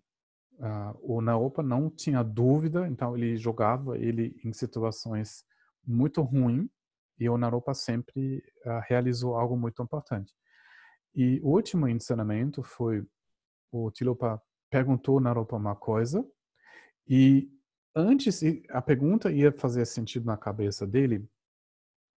Uh, 0.58 1.16
o 1.16 1.20
Naopa 1.20 1.62
não 1.62 1.90
tinha 1.90 2.22
dúvida, 2.22 2.86
então 2.86 3.16
ele 3.16 3.36
jogava 3.36 3.98
ele 3.98 4.38
em 4.44 4.52
situações 4.52 5.44
muito 5.84 6.22
ruins 6.22 6.68
e 7.18 7.28
o 7.28 7.36
Naropa 7.36 7.74
sempre 7.74 8.38
uh, 8.64 8.80
realizou 8.88 9.34
algo 9.34 9.56
muito 9.56 9.82
importante. 9.82 10.32
E 11.14 11.40
o 11.42 11.48
último 11.48 11.88
ensinamento 11.88 12.62
foi 12.62 13.04
o 13.72 13.90
Tilopa 13.90 14.40
perguntou 14.72 15.20
Naropa 15.20 15.54
uma 15.54 15.76
coisa 15.76 16.26
e 17.06 17.52
antes 17.94 18.40
a 18.70 18.80
pergunta 18.80 19.30
ia 19.30 19.52
fazer 19.52 19.84
sentido 19.84 20.24
na 20.24 20.34
cabeça 20.34 20.86
dele, 20.86 21.28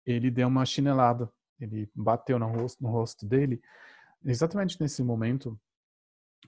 ele 0.05 0.31
deu 0.31 0.49
uma 0.49 0.67
chinelada, 0.67 1.33
ele 1.59 1.91
bateu 1.95 2.39
no 2.39 2.47
rosto, 2.47 2.83
no 2.83 2.91
rosto 2.91 3.25
dele. 3.25 3.63
Exatamente 4.23 4.79
nesse 4.79 5.03
momento, 5.03 5.59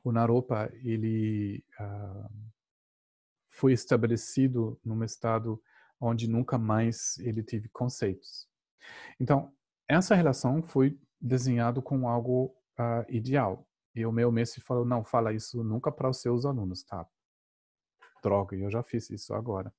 o 0.03 0.13
Naropa 0.13 0.71
ele 0.75 1.65
uh, 1.81 2.29
foi 3.49 3.73
estabelecido 3.73 4.79
num 4.85 5.03
estado 5.03 5.59
onde 5.99 6.29
nunca 6.29 6.59
mais 6.59 7.17
ele 7.21 7.43
teve 7.43 7.71
conceitos. 7.71 8.47
Então 9.19 9.51
essa 9.89 10.15
relação 10.15 10.63
foi 10.63 11.01
desenhado 11.19 11.81
com 11.81 12.07
algo 12.07 12.55
uh, 12.79 13.07
ideal. 13.09 13.67
E 13.95 14.05
o 14.05 14.13
meu 14.13 14.33
mestre 14.33 14.61
falou, 14.61 14.85
não, 14.85 15.05
fala 15.05 15.33
isso 15.33 15.63
nunca 15.63 15.93
para 15.93 16.09
os 16.09 16.21
seus 16.21 16.45
alunos, 16.45 16.83
tá? 16.83 17.07
Droga, 18.23 18.57
eu 18.57 18.71
já 18.71 18.83
fiz 18.83 19.11
isso 19.11 19.35
agora. 19.35 19.73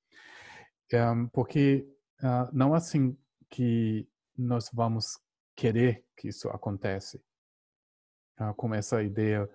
Um, 0.93 1.27
porque 1.27 1.87
uh, 2.21 2.49
não 2.53 2.73
é 2.73 2.77
assim 2.77 3.17
que 3.49 4.07
nós 4.37 4.69
vamos 4.71 5.19
querer 5.55 6.05
que 6.15 6.29
isso 6.29 6.49
aconteça. 6.49 7.19
Uh, 8.39 8.53
com 8.55 8.73
essa 8.73 9.01
ideia 9.01 9.49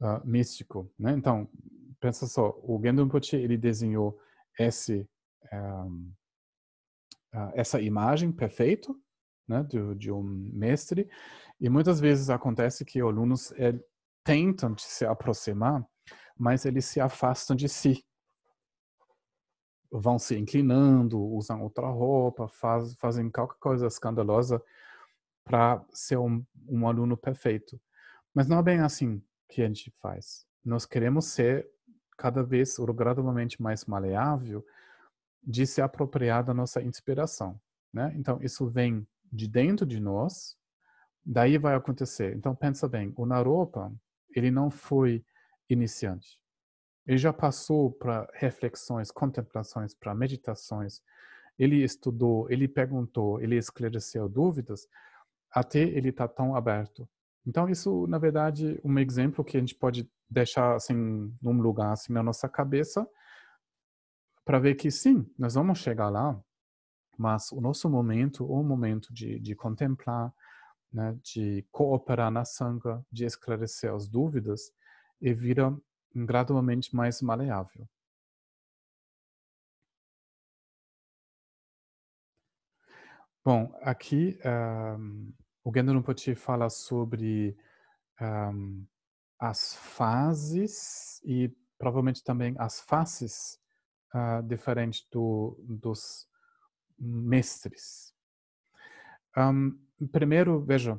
uh, 0.00 0.26
místico, 0.26 0.90
né? 0.98 1.12
Então, 1.12 1.48
pensa 2.00 2.26
só, 2.26 2.58
o 2.62 2.80
Gendon 2.82 3.08
ele 3.34 3.56
desenhou 3.56 4.18
esse, 4.58 5.08
um, 5.52 6.12
essa 7.54 7.80
imagem 7.80 8.32
perfeita, 8.32 8.92
né, 9.46 9.62
de, 9.62 9.94
de, 9.94 10.10
um 10.10 10.22
mestre, 10.22 11.08
e 11.60 11.68
muitas 11.68 12.00
vezes 12.00 12.28
acontece 12.28 12.84
que 12.84 13.00
alunos 13.00 13.52
tentam 14.24 14.76
se 14.78 15.04
aproximar, 15.04 15.86
mas 16.36 16.64
eles 16.64 16.84
se 16.84 17.00
afastam 17.00 17.54
de 17.56 17.68
si. 17.68 18.04
Vão 19.90 20.18
se 20.18 20.36
inclinando, 20.38 21.20
usam 21.20 21.62
outra 21.62 21.86
roupa, 21.86 22.48
faz, 22.48 22.94
fazem 22.94 23.30
qualquer 23.30 23.58
coisa 23.58 23.86
escandalosa 23.86 24.62
para 25.44 25.84
ser 25.92 26.16
um, 26.16 26.44
um 26.68 26.86
aluno 26.86 27.16
perfeito. 27.16 27.80
Mas 28.34 28.48
não 28.48 28.58
é 28.58 28.62
bem 28.62 28.80
assim 28.80 29.22
que 29.48 29.62
a 29.62 29.66
gente 29.66 29.92
faz. 30.00 30.46
Nós 30.64 30.86
queremos 30.86 31.26
ser 31.26 31.68
cada 32.16 32.42
vez 32.42 32.78
ou 32.78 32.92
gradualmente 32.94 33.60
mais 33.60 33.84
maleável 33.84 34.64
de 35.42 35.66
se 35.66 35.82
apropriar 35.82 36.44
da 36.44 36.54
nossa 36.54 36.80
inspiração, 36.80 37.60
né? 37.92 38.12
Então 38.16 38.38
isso 38.40 38.68
vem 38.68 39.06
de 39.30 39.48
dentro 39.48 39.84
de 39.84 39.98
nós, 39.98 40.56
daí 41.24 41.58
vai 41.58 41.74
acontecer. 41.74 42.36
Então 42.36 42.54
pensa 42.54 42.88
bem, 42.88 43.12
o 43.16 43.26
Naropa 43.26 43.92
ele 44.34 44.50
não 44.50 44.70
foi 44.70 45.24
iniciante. 45.68 46.40
Ele 47.06 47.18
já 47.18 47.32
passou 47.32 47.90
para 47.90 48.28
reflexões, 48.34 49.10
contemplações, 49.10 49.94
para 49.94 50.14
meditações. 50.14 51.00
Ele 51.58 51.82
estudou, 51.82 52.50
ele 52.50 52.68
perguntou, 52.68 53.40
ele 53.40 53.56
esclareceu 53.56 54.28
dúvidas, 54.28 54.86
até 55.50 55.80
ele 55.80 56.12
tá 56.12 56.28
tão 56.28 56.54
aberto. 56.54 57.08
Então 57.46 57.68
isso, 57.68 58.06
na 58.06 58.18
verdade, 58.18 58.80
um 58.84 58.98
exemplo 58.98 59.44
que 59.44 59.56
a 59.56 59.60
gente 59.60 59.74
pode 59.74 60.08
deixar 60.30 60.74
assim 60.74 61.34
num 61.42 61.60
lugar 61.60 61.92
assim 61.92 62.12
na 62.12 62.22
nossa 62.22 62.48
cabeça 62.48 63.06
para 64.44 64.58
ver 64.58 64.74
que 64.74 64.90
sim, 64.90 65.28
nós 65.38 65.54
vamos 65.54 65.78
chegar 65.78 66.08
lá, 66.08 66.40
mas 67.18 67.52
o 67.52 67.60
nosso 67.60 67.88
momento, 67.88 68.44
o 68.44 68.62
momento 68.62 69.12
de, 69.12 69.38
de 69.38 69.54
contemplar, 69.54 70.32
né, 70.92 71.18
de 71.22 71.66
cooperar 71.70 72.30
na 72.30 72.44
sanga, 72.44 73.04
de 73.10 73.24
esclarecer 73.24 73.92
as 73.92 74.08
dúvidas, 74.08 74.72
e 75.20 75.32
vira 75.32 75.74
gradualmente 76.14 76.94
mais 76.94 77.22
maleável. 77.22 77.88
Bom, 83.44 83.76
aqui 83.82 84.38
um, 84.44 85.32
o 85.64 85.72
Gendon 85.74 85.94
Rinpoche 85.94 86.34
fala 86.34 86.70
sobre 86.70 87.56
um, 88.20 88.86
as 89.38 89.74
fases 89.74 91.20
e 91.24 91.52
provavelmente 91.76 92.22
também 92.22 92.54
as 92.58 92.80
faces 92.80 93.58
uh, 94.14 94.42
diferentes 94.44 95.04
do, 95.10 95.56
dos 95.68 96.28
mestres. 96.96 98.14
Um, 99.36 99.76
primeiro, 100.06 100.60
veja, 100.64 100.94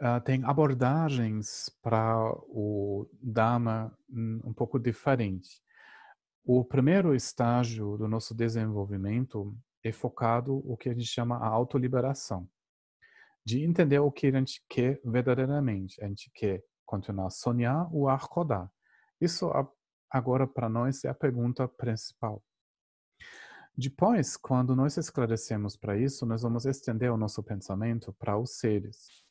uh, 0.00 0.20
tem 0.24 0.44
abordagens 0.44 1.70
para 1.82 2.32
o 2.48 3.08
Dharma 3.20 3.96
um 4.08 4.52
pouco 4.52 4.78
diferente. 4.78 5.62
O 6.44 6.64
primeiro 6.64 7.14
estágio 7.14 7.96
do 7.98 8.08
nosso 8.08 8.34
desenvolvimento 8.34 9.54
é 9.84 9.92
focado 9.92 10.62
o 10.64 10.76
que 10.76 10.88
a 10.88 10.94
gente 10.94 11.06
chama 11.06 11.36
a 11.36 11.46
autoliberação, 11.46 12.48
de 13.44 13.62
entender 13.62 13.98
o 13.98 14.10
que 14.10 14.28
a 14.28 14.32
gente 14.32 14.64
quer 14.68 15.00
verdadeiramente. 15.04 16.02
A 16.02 16.08
gente 16.08 16.30
quer 16.34 16.62
continuar 16.86 17.26
a 17.26 17.30
sonhar 17.30 17.94
ou 17.94 18.08
acordar. 18.08 18.70
Isso 19.20 19.50
agora 20.10 20.46
para 20.46 20.68
nós 20.68 21.04
é 21.04 21.08
a 21.08 21.14
pergunta 21.14 21.68
principal. 21.68 22.42
Depois, 23.80 24.36
quando 24.36 24.74
nós 24.74 24.96
esclarecemos 24.96 25.76
para 25.76 25.96
isso, 25.96 26.26
nós 26.26 26.42
vamos 26.42 26.66
estender 26.66 27.12
o 27.12 27.16
nosso 27.16 27.40
pensamento 27.44 28.12
para 28.14 28.36
os 28.36 28.58
seres, 28.58 29.24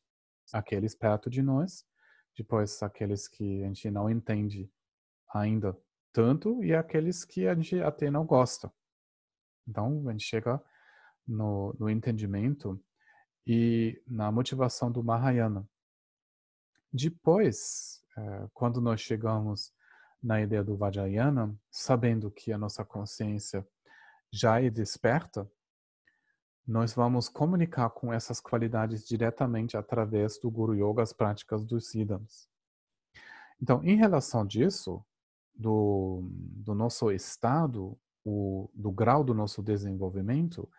aqueles 0.53 0.95
perto 0.95 1.29
de 1.29 1.41
nós, 1.41 1.85
depois 2.33 2.81
aqueles 2.81 3.27
que 3.27 3.61
a 3.65 3.67
gente 3.67 3.91
não 3.91 4.09
entende 4.09 4.71
ainda 5.33 5.77
tanto 6.13 6.63
e 6.63 6.73
aqueles 6.73 7.25
que 7.25 7.45
a 7.45 7.53
gente 7.55 7.81
até 7.81 8.09
não 8.09 8.25
gosta. 8.25 8.71
Então, 9.67 10.07
a 10.07 10.13
gente 10.13 10.23
chega 10.23 10.63
no, 11.27 11.75
no 11.77 11.89
entendimento 11.89 12.81
e 13.45 14.01
na 14.07 14.31
motivação 14.31 14.89
do 14.89 15.03
Mahayana. 15.03 15.67
Depois, 16.93 18.01
eh, 18.17 18.47
quando 18.53 18.79
nós 18.79 19.01
chegamos 19.01 19.73
na 20.23 20.39
ideia 20.39 20.63
do 20.63 20.77
Vajrayana, 20.77 21.53
sabendo 21.69 22.31
que 22.31 22.53
a 22.53 22.57
nossa 22.57 22.85
consciência 22.85 23.67
já 24.31 24.61
e 24.61 24.69
desperta, 24.69 25.49
nós 26.65 26.93
vamos 26.93 27.29
comunicar 27.29 27.89
com 27.91 28.11
essas 28.11 28.41
qualidades 28.41 29.07
diretamente 29.07 29.77
através 29.77 30.37
do 30.37 30.51
Guru 30.51 30.75
Yoga, 30.75 31.01
as 31.01 31.13
práticas 31.13 31.63
dos 31.63 31.89
Siddhams. 31.89 32.49
Então, 33.61 33.83
em 33.83 33.95
relação 33.95 34.45
disso, 34.45 35.03
do, 35.55 36.27
do 36.29 36.75
nosso 36.75 37.11
estado, 37.11 37.97
o, 38.23 38.69
do 38.73 38.91
grau 38.91 39.23
do 39.23 39.33
nosso 39.33 39.63
desenvolvimento, 39.63 40.69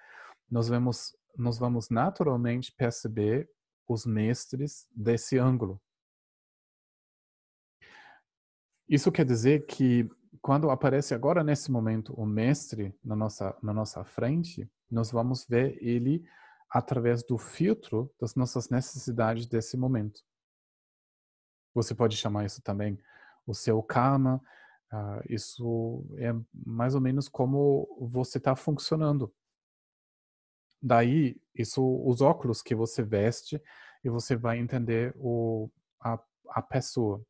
nós 0.51 0.69
vemos 0.69 1.17
nós 1.37 1.57
vamos 1.57 1.89
naturalmente 1.89 2.73
perceber 2.73 3.49
os 3.87 4.05
mestres 4.05 4.89
desse 4.91 5.39
ângulo. 5.39 5.81
Isso 8.89 9.13
quer 9.13 9.25
dizer 9.25 9.65
que 9.67 10.11
quando 10.49 10.71
aparece 10.71 11.13
agora 11.13 11.45
nesse 11.45 11.71
momento 11.71 12.15
o 12.15 12.25
mestre 12.25 12.99
na 13.05 13.15
nossa 13.15 13.55
na 13.63 13.75
nossa 13.75 14.03
frente, 14.03 14.67
nós 14.91 15.11
vamos 15.11 15.45
ver 15.45 15.77
ele 15.79 16.25
através 16.71 17.23
do 17.23 17.37
filtro 17.37 18.11
das 18.19 18.35
nossas 18.35 18.71
necessidades 18.71 19.45
desse 19.45 19.77
momento. 19.77 20.23
Você 21.75 21.95
pode 21.95 22.17
chamar 22.17 22.47
isso 22.47 22.63
também 22.63 22.99
o 23.47 23.53
seu 23.53 23.83
karma. 23.83 24.41
Uh, 24.91 25.21
isso 25.29 26.07
é 26.17 26.35
mais 26.65 26.95
ou 26.95 27.01
menos 27.03 27.29
como 27.29 27.87
você 28.11 28.39
está 28.39 28.57
funcionando. 28.57 29.31
Daí, 30.81 31.39
isso, 31.55 31.83
os 32.07 32.23
óculos 32.23 32.63
que 32.63 32.75
você 32.75 33.03
veste 33.03 33.63
e 34.03 34.09
você 34.09 34.35
vai 34.35 34.59
entender 34.59 35.13
o, 35.19 35.71
a, 36.01 36.19
a 36.49 36.63
pessoa. 36.63 37.23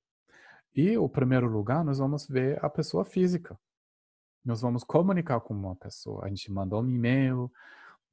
E 0.74 0.96
o 0.96 1.08
primeiro 1.08 1.48
lugar, 1.48 1.84
nós 1.84 1.98
vamos 1.98 2.26
ver 2.26 2.62
a 2.64 2.68
pessoa 2.68 3.04
física. 3.04 3.58
Nós 4.44 4.60
vamos 4.60 4.84
comunicar 4.84 5.40
com 5.40 5.54
uma 5.54 5.76
pessoa. 5.76 6.24
A 6.24 6.28
gente 6.28 6.50
manda 6.52 6.76
um 6.76 6.88
e-mail, 6.88 7.50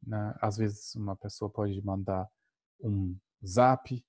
né? 0.05 0.35
às 0.41 0.57
vezes 0.57 0.95
uma 0.95 1.15
pessoa 1.15 1.49
pode 1.49 1.81
mandar 1.83 2.27
um 2.81 3.15
zap. 3.45 4.03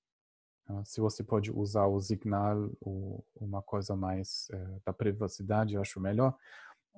Né? 0.68 0.82
Se 0.84 1.00
você 1.00 1.22
pode 1.22 1.52
usar 1.52 1.86
o 1.86 2.00
Signal 2.00 2.70
ou 2.80 3.24
uma 3.36 3.62
coisa 3.62 3.94
mais 3.94 4.48
é, 4.50 4.80
da 4.84 4.92
privacidade, 4.92 5.74
eu 5.74 5.80
acho 5.80 6.00
melhor. 6.00 6.34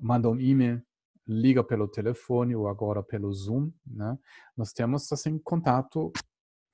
Manda 0.01 0.31
um 0.31 0.39
e-mail, 0.39 0.83
liga 1.27 1.63
pelo 1.63 1.89
telefone 1.89 2.57
ou 2.57 2.69
agora 2.69 3.03
pelo 3.03 3.33
Zoom. 3.33 3.71
Né? 3.87 4.19
Nós 4.57 4.73
temos 4.73 5.13
assim 5.13 5.39
contato 5.39 6.13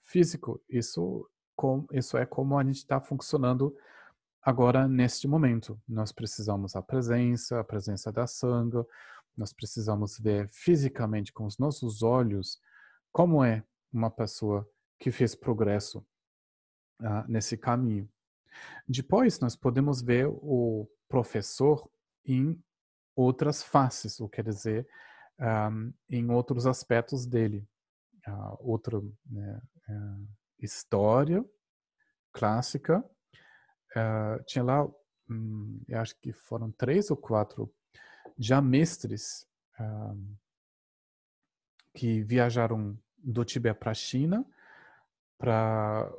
físico. 0.05 0.62
Isso, 0.68 1.29
com, 1.57 1.87
isso 1.93 2.16
é 2.16 2.27
como 2.27 2.59
a 2.59 2.62
gente 2.62 2.77
está 2.77 3.01
funcionando 3.01 3.75
agora 4.45 4.86
neste 4.86 5.26
momento. 5.26 5.80
Nós 5.88 6.12
precisamos 6.12 6.76
a 6.76 6.82
presença, 6.82 7.61
a 7.61 7.64
presença 7.64 8.12
da 8.12 8.26
sangue, 8.26 8.84
nós 9.36 9.53
precisamos 9.53 10.18
ver 10.18 10.49
fisicamente 10.49 11.32
com 11.32 11.47
os 11.47 11.59
nossos 11.59 12.03
olhos 12.03 12.61
como 13.12 13.42
é 13.42 13.64
uma 13.92 14.11
pessoa 14.11 14.68
que 14.99 15.11
fez 15.11 15.34
progresso 15.34 15.99
uh, 17.01 17.24
nesse 17.26 17.57
caminho. 17.57 18.09
Depois, 18.86 19.40
nós 19.40 19.57
podemos 19.57 20.03
ver 20.03 20.26
o 20.28 20.88
professor 21.09 21.88
em 22.24 22.62
outras 23.16 23.62
faces, 23.62 24.20
o 24.20 24.28
quer 24.28 24.45
dizer, 24.45 24.86
um, 25.38 25.92
em 26.09 26.30
outros 26.30 26.66
aspectos 26.66 27.26
dele. 27.26 27.66
Uh, 28.26 28.57
outra 28.61 29.01
né, 29.26 29.61
uh, 29.88 30.28
história 30.59 31.45
clássica. 32.32 33.05
Uh, 33.95 34.42
tinha 34.45 34.64
lá, 34.64 34.84
um, 35.30 35.80
eu 35.88 36.01
acho 36.01 36.18
que 36.20 36.32
foram 36.32 36.70
três 36.72 37.11
ou 37.11 37.16
quatro 37.16 37.72
já 38.38 38.61
mestres 38.61 39.47
uh, 39.78 40.36
que 41.95 42.22
viajaram 42.22 42.99
do 43.18 43.45
Tibete 43.45 43.78
para 43.78 43.92
a 43.92 43.95
China, 43.95 44.45
para 45.38 46.12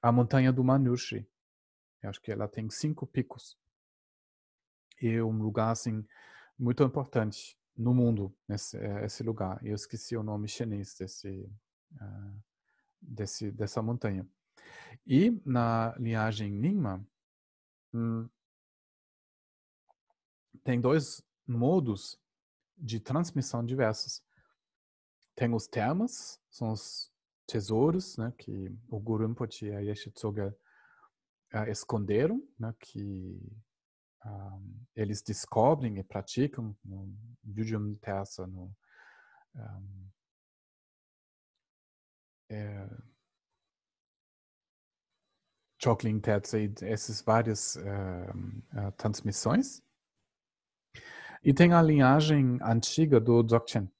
a 0.00 0.12
montanha 0.12 0.52
do 0.52 0.64
Manjushri. 0.64 1.28
Eu 2.02 2.10
acho 2.10 2.20
que 2.20 2.32
ela 2.32 2.48
tem 2.48 2.68
cinco 2.70 3.06
picos. 3.06 3.56
E 5.00 5.08
é 5.08 5.22
um 5.22 5.42
lugar 5.42 5.70
assim 5.70 6.06
muito 6.58 6.82
importante 6.82 7.58
no 7.76 7.92
mundo 7.94 8.34
nesse 8.48 8.76
eh, 8.76 9.04
esse 9.04 9.22
lugar. 9.22 9.64
Eu 9.64 9.74
esqueci 9.74 10.16
o 10.16 10.22
nome 10.22 10.48
chinês 10.48 10.94
desse 10.94 11.50
uh, 11.94 12.42
desse 13.00 13.50
dessa 13.50 13.82
montanha. 13.82 14.26
E 15.06 15.40
na 15.44 15.94
linhagem 15.98 16.50
Nyingma, 16.50 17.04
hum, 17.92 18.28
tem 20.62 20.80
dois 20.80 21.22
modos 21.46 22.18
de 22.76 23.00
transmissão 23.00 23.64
diversos. 23.64 24.22
Tem 25.34 25.52
os 25.52 25.66
termas, 25.66 26.40
são 26.50 26.72
os 26.72 27.10
tesouros, 27.46 28.16
né, 28.16 28.32
que 28.38 28.70
o 28.88 29.00
Guru 29.00 29.26
Rinpoche 29.26 29.66
e 29.66 29.74
a 29.74 29.80
Yeshitsuga 29.80 30.56
uh, 31.54 31.70
esconderam, 31.70 32.46
né, 32.58 32.74
que 32.78 33.40
um, 34.24 34.28
ah, 34.28 34.60
eles 34.94 35.20
descobrem 35.20 35.98
e 35.98 36.04
praticam 36.04 36.76
no 36.84 37.12
Yujum 37.44 37.98
no 38.46 38.76
um, 39.54 40.08
é, 42.48 42.88
Tetsa 46.20 46.58
e 46.58 46.72
essas 46.82 47.20
várias 47.20 47.76
uh, 47.76 47.78
uh, 47.80 48.92
transmissões. 48.96 49.82
E 51.44 51.52
tem 51.52 51.72
a 51.72 51.82
linhagem 51.82 52.58
antiga 52.62 53.18
do 53.18 53.42
Dzogchen, 53.42 53.90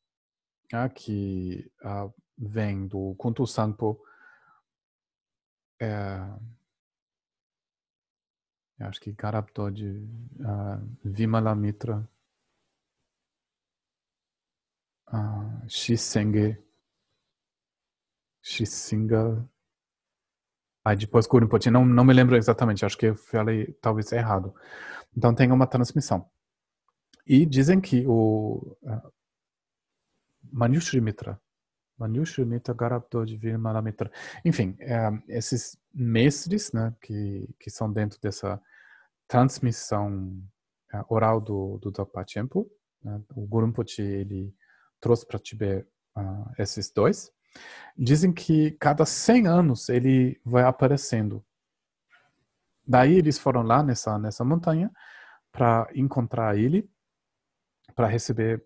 né, 0.73 0.89
que 0.89 1.69
uh, 1.85 2.13
vem 2.39 2.87
do 2.87 3.15
Kuntu 3.17 3.47
Sanpo. 3.47 4.01
É, 5.81 6.21
acho 8.79 9.01
que 9.01 9.13
Garabdo 9.13 9.71
de 9.73 9.89
uh, 9.89 10.99
Vimala 11.05 11.55
Mitra, 11.57 12.09
uh, 15.09 15.69
Shisenge, 15.69 16.57
Shisinga. 18.41 19.52
Aí 20.85 20.97
depois 20.97 21.27
Kurimpochi, 21.27 21.71
não, 21.71 21.85
não 21.87 22.05
me 22.05 22.13
lembro 22.13 22.37
exatamente, 22.37 22.85
acho 22.85 22.99
que 22.99 23.07
eu 23.07 23.15
falei 23.15 23.73
talvez 23.81 24.11
errado. 24.11 24.55
Então 25.17 25.35
tem 25.35 25.53
uma 25.53 25.67
transmissão. 25.67 26.29
E 27.27 27.47
dizem 27.47 27.81
que 27.81 28.05
o 28.07 28.77
uh, 28.83 29.13
Manushri 30.53 31.01
Mitra, 31.01 31.41
Manushri 31.97 32.45
Mitra 32.45 32.75
enfim, 34.45 34.77
uh, 34.81 35.23
esses 35.29 35.79
mestres 35.95 36.73
né, 36.73 36.95
que, 37.01 37.49
que 37.61 37.71
são 37.71 37.93
dentro 37.93 38.19
dessa 38.21 38.61
transmissão 39.29 40.43
uh, 40.93 41.05
oral 41.09 41.41
do, 41.41 41.79
do 41.79 41.93
Dzogpa 41.93 42.25
Tempo, 42.25 42.69
né, 43.05 43.23
o 43.37 43.47
Gurumpochi 43.47 44.03
ele 44.03 44.53
trouxe 45.01 45.25
para 45.25 45.39
Tibete 45.39 45.87
uh, 46.17 46.51
esses 46.59 46.91
dois, 46.91 47.31
dizem 47.97 48.33
que 48.33 48.73
cada 48.73 49.05
100 49.05 49.47
anos 49.47 49.89
ele 49.89 50.41
vai 50.45 50.65
aparecendo. 50.65 51.45
Daí 52.87 53.15
eles 53.15 53.39
foram 53.39 53.63
lá 53.63 53.83
nessa, 53.83 54.19
nessa 54.19 54.45
montanha 54.45 54.91
para 55.51 55.89
encontrar 55.95 56.57
ele 56.57 56.91
para 57.95 58.07
receber, 58.07 58.65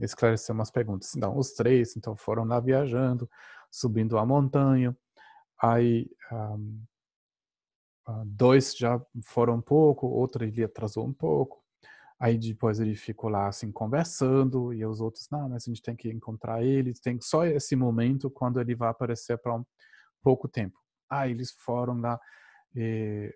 esclarecer 0.00 0.54
umas 0.54 0.70
perguntas. 0.70 1.14
Então, 1.14 1.36
os 1.38 1.52
três 1.52 1.96
então 1.96 2.16
foram 2.16 2.44
lá 2.44 2.60
viajando, 2.60 3.30
subindo 3.70 4.18
a 4.18 4.26
montanha. 4.26 4.96
Aí 5.62 6.10
um, 6.32 6.82
ah, 8.06 8.22
dois 8.26 8.76
já 8.76 9.00
foram 9.22 9.54
um 9.54 9.62
pouco, 9.62 10.06
outro 10.06 10.44
ele 10.44 10.62
atrasou 10.62 11.06
um 11.06 11.12
pouco. 11.12 11.63
Aí 12.24 12.38
depois 12.38 12.80
ele 12.80 12.94
ficou 12.94 13.28
lá 13.28 13.48
assim 13.48 13.70
conversando 13.70 14.72
e 14.72 14.82
os 14.86 14.98
outros, 14.98 15.28
não, 15.30 15.46
mas 15.46 15.64
a 15.64 15.70
gente 15.70 15.82
tem 15.82 15.94
que 15.94 16.10
encontrar 16.10 16.62
ele, 16.62 16.94
tem 16.94 17.20
só 17.20 17.44
esse 17.44 17.76
momento 17.76 18.30
quando 18.30 18.58
ele 18.58 18.74
vai 18.74 18.88
aparecer 18.88 19.36
para 19.36 19.54
um 19.54 19.62
pouco 20.22 20.48
tempo. 20.48 20.80
Aí 21.10 21.32
eles 21.32 21.52
foram 21.52 22.00
lá, 22.00 22.18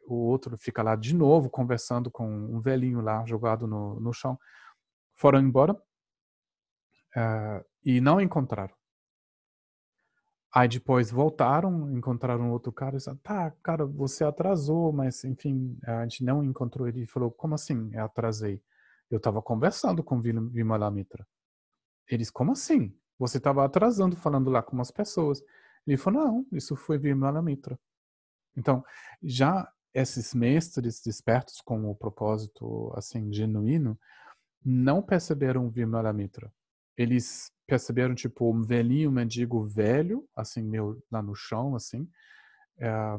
o 0.06 0.14
outro 0.14 0.56
fica 0.56 0.82
lá 0.82 0.96
de 0.96 1.14
novo 1.14 1.50
conversando 1.50 2.10
com 2.10 2.26
um 2.26 2.62
velhinho 2.62 3.02
lá 3.02 3.26
jogado 3.26 3.66
no, 3.66 4.00
no 4.00 4.10
chão 4.10 4.38
foram 5.14 5.40
embora 5.40 5.74
uh, 7.14 7.62
e 7.84 8.00
não 8.00 8.18
encontraram. 8.22 8.74
Aí 10.50 10.66
depois 10.66 11.10
voltaram, 11.10 11.92
encontraram 11.94 12.50
outro 12.50 12.72
cara 12.72 12.94
e 12.94 12.96
disseram, 12.96 13.18
tá, 13.18 13.50
cara, 13.62 13.84
você 13.84 14.24
atrasou, 14.24 14.94
mas 14.94 15.24
enfim, 15.24 15.78
a 15.84 16.04
gente 16.04 16.24
não 16.24 16.42
encontrou 16.42 16.88
ele. 16.88 17.00
Ele 17.00 17.06
falou, 17.06 17.30
como 17.30 17.54
assim 17.54 17.90
eu 17.92 18.02
atrasei? 18.06 18.62
Eu 19.10 19.18
estava 19.18 19.40
conversando 19.42 20.02
com 20.02 20.20
Mitra. 20.20 21.26
Eles, 22.06 22.30
como 22.30 22.52
assim? 22.52 22.94
Você 23.18 23.38
estava 23.38 23.64
atrasando, 23.64 24.16
falando 24.16 24.50
lá 24.50 24.62
com 24.62 24.74
umas 24.74 24.90
pessoas. 24.90 25.42
Ele 25.86 25.96
falou, 25.96 26.24
não, 26.24 26.46
isso 26.52 26.76
foi 26.76 26.98
Vimala 26.98 27.42
Mitra. 27.42 27.78
Então, 28.56 28.84
já 29.22 29.70
esses 29.94 30.34
mestres 30.34 31.00
despertos 31.00 31.60
com 31.60 31.90
o 31.90 31.94
propósito, 31.94 32.92
assim, 32.94 33.32
genuíno, 33.32 33.98
não 34.64 35.02
perceberam 35.02 35.70
Vimala 35.70 36.12
Mitra. 36.12 36.52
Eles 36.96 37.50
perceberam, 37.66 38.14
tipo, 38.14 38.52
um 38.52 38.62
velhinho 38.62 39.10
mendigo 39.10 39.64
velho, 39.66 40.28
assim, 40.36 40.62
meu, 40.62 41.02
lá 41.10 41.22
no 41.22 41.34
chão, 41.34 41.74
assim, 41.74 42.00
um, 42.00 42.08
eh, 42.80 43.18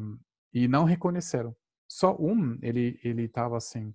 e 0.54 0.68
não 0.68 0.84
reconheceram. 0.84 1.56
Só 1.88 2.16
um, 2.20 2.58
ele 2.62 3.00
ele 3.04 3.24
estava 3.24 3.58
assim, 3.58 3.94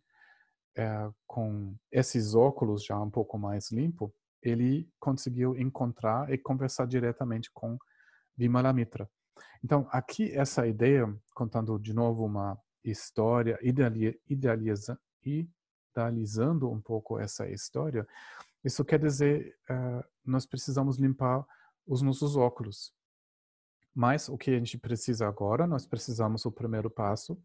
é, 0.77 1.11
com 1.27 1.75
esses 1.91 2.35
óculos 2.35 2.85
já 2.85 3.01
um 3.01 3.11
pouco 3.11 3.39
mais 3.39 3.71
limpo, 3.71 4.13
ele 4.43 4.89
conseguiu 5.01 5.57
encontrar 5.57 6.31
e 6.33 6.37
conversar 6.37 6.87
diretamente 6.87 7.51
com 7.53 7.79
Vimala 8.37 8.73
Mitra. 8.73 9.09
Então, 9.63 9.89
aqui 9.91 10.31
essa 10.33 10.67
ideia, 10.67 11.13
contando 11.35 11.79
de 11.79 11.95
novo 11.95 12.25
uma 12.25 12.59
história, 12.85 13.59
idealiza, 13.63 14.99
idealizando 15.25 16.71
um 16.71 16.81
pouco 16.81 17.19
essa 17.19 17.49
história, 17.49 18.07
isso 18.63 18.85
quer 18.85 18.99
dizer 18.99 19.57
uh, 19.71 20.05
nós 20.25 20.45
precisamos 20.45 20.99
limpar 20.99 21.45
os 21.87 22.03
nossos 22.03 22.37
óculos. 22.37 22.93
Mas 23.95 24.29
o 24.29 24.37
que 24.37 24.51
a 24.51 24.59
gente 24.59 24.77
precisa 24.77 25.27
agora, 25.27 25.67
nós 25.67 25.87
precisamos 25.87 26.45
o 26.45 26.53
primeiro 26.53 26.91
passo, 26.91 27.41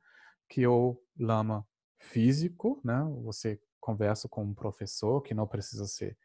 que 0.50 0.64
é 0.64 0.70
o 0.70 1.00
lama 1.18 1.66
físico, 2.00 2.82
né? 2.84 3.04
Você 3.24 3.62
conversa 3.80 4.28
com 4.28 4.44
um 4.44 4.54
professor, 4.54 5.22
que 5.22 5.34
não 5.34 5.48
precisa 5.48 5.86
ser 5.86 6.18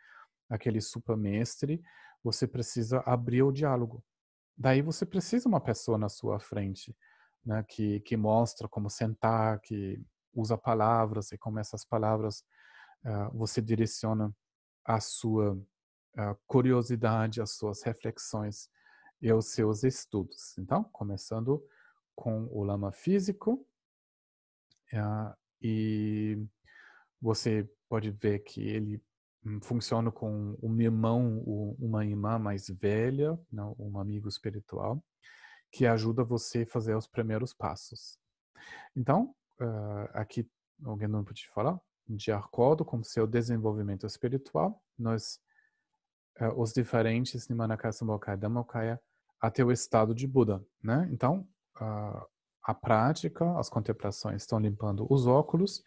aquele 0.49 0.81
super 0.81 1.17
mestre, 1.17 1.83
você 2.23 2.47
precisa 2.47 3.01
abrir 3.01 3.43
o 3.43 3.53
diálogo. 3.53 4.03
Daí 4.57 4.83
você 4.83 5.05
precisa 5.05 5.49
uma 5.49 5.61
pessoa 5.61 5.99
na 5.99 6.09
sua 6.09 6.39
frente, 6.39 6.97
né, 7.45 7.65
que, 7.69 8.01
que 8.01 8.17
mostra 8.17 8.69
como 8.69 8.89
sentar, 8.89 9.61
que 9.61 10.01
usa 10.33 10.57
palavras 10.57 11.33
e 11.33 11.39
como 11.39 11.59
essas 11.59 11.85
palavras 11.85 12.45
uh, 13.05 13.37
você 13.37 13.61
direciona 13.61 14.35
a 14.85 15.01
sua 15.01 15.53
uh, 15.55 16.39
curiosidade, 16.47 17.41
as 17.41 17.53
suas 17.53 17.83
reflexões 17.83 18.69
e 19.21 19.33
os 19.33 19.47
seus 19.47 19.85
estudos. 19.85 20.57
Então, 20.59 20.85
começando 20.85 21.65
com 22.15 22.45
o 22.51 22.63
lama 22.63 22.93
físico, 22.93 23.67
uh, 24.93 25.44
e 25.61 26.39
você 27.21 27.69
pode 27.89 28.11
ver 28.11 28.41
que 28.41 28.61
ele 28.61 29.03
hum, 29.45 29.61
funciona 29.63 30.11
com 30.11 30.57
um 30.63 30.81
irmão, 30.81 31.39
uma 31.79 32.05
irmã 32.05 32.39
mais 32.39 32.69
velha, 32.69 33.39
não, 33.51 33.75
um 33.79 33.99
amigo 33.99 34.29
espiritual, 34.29 35.03
que 35.73 35.87
ajuda 35.87 36.23
você 36.23 36.63
a 36.63 36.67
fazer 36.67 36.95
os 36.95 37.07
primeiros 37.07 37.53
passos. 37.53 38.19
Então, 38.95 39.35
uh, 39.61 40.09
aqui 40.13 40.49
alguém 40.85 41.09
não 41.09 41.25
pode 41.25 41.49
falar, 41.49 41.81
de 42.09 42.31
acordo 42.31 42.85
com 42.85 43.03
seu 43.03 43.27
desenvolvimento 43.27 44.07
espiritual, 44.07 44.83
nós 44.99 45.41
uh, 46.41 46.61
os 46.61 46.73
diferentes 46.73 47.49
Nimanakaya, 47.49 47.93
Sambhokaya, 47.93 48.37
Dhammokaya 48.37 49.01
até 49.41 49.65
o 49.65 49.73
estado 49.73 50.15
de 50.15 50.27
Buda, 50.27 50.65
né? 50.83 51.09
Então, 51.11 51.47
uh, 51.81 52.34
a 52.65 52.73
prática, 52.73 53.59
as 53.59 53.69
contemplações 53.69 54.43
estão 54.43 54.59
limpando 54.59 55.07
os 55.11 55.27
óculos 55.27 55.85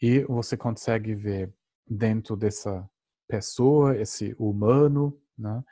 e 0.00 0.22
você 0.24 0.56
consegue 0.56 1.14
ver 1.14 1.52
dentro 1.88 2.36
dessa 2.36 2.88
pessoa, 3.26 3.96
esse 3.96 4.34
humano, 4.38 5.18
né? 5.36 5.64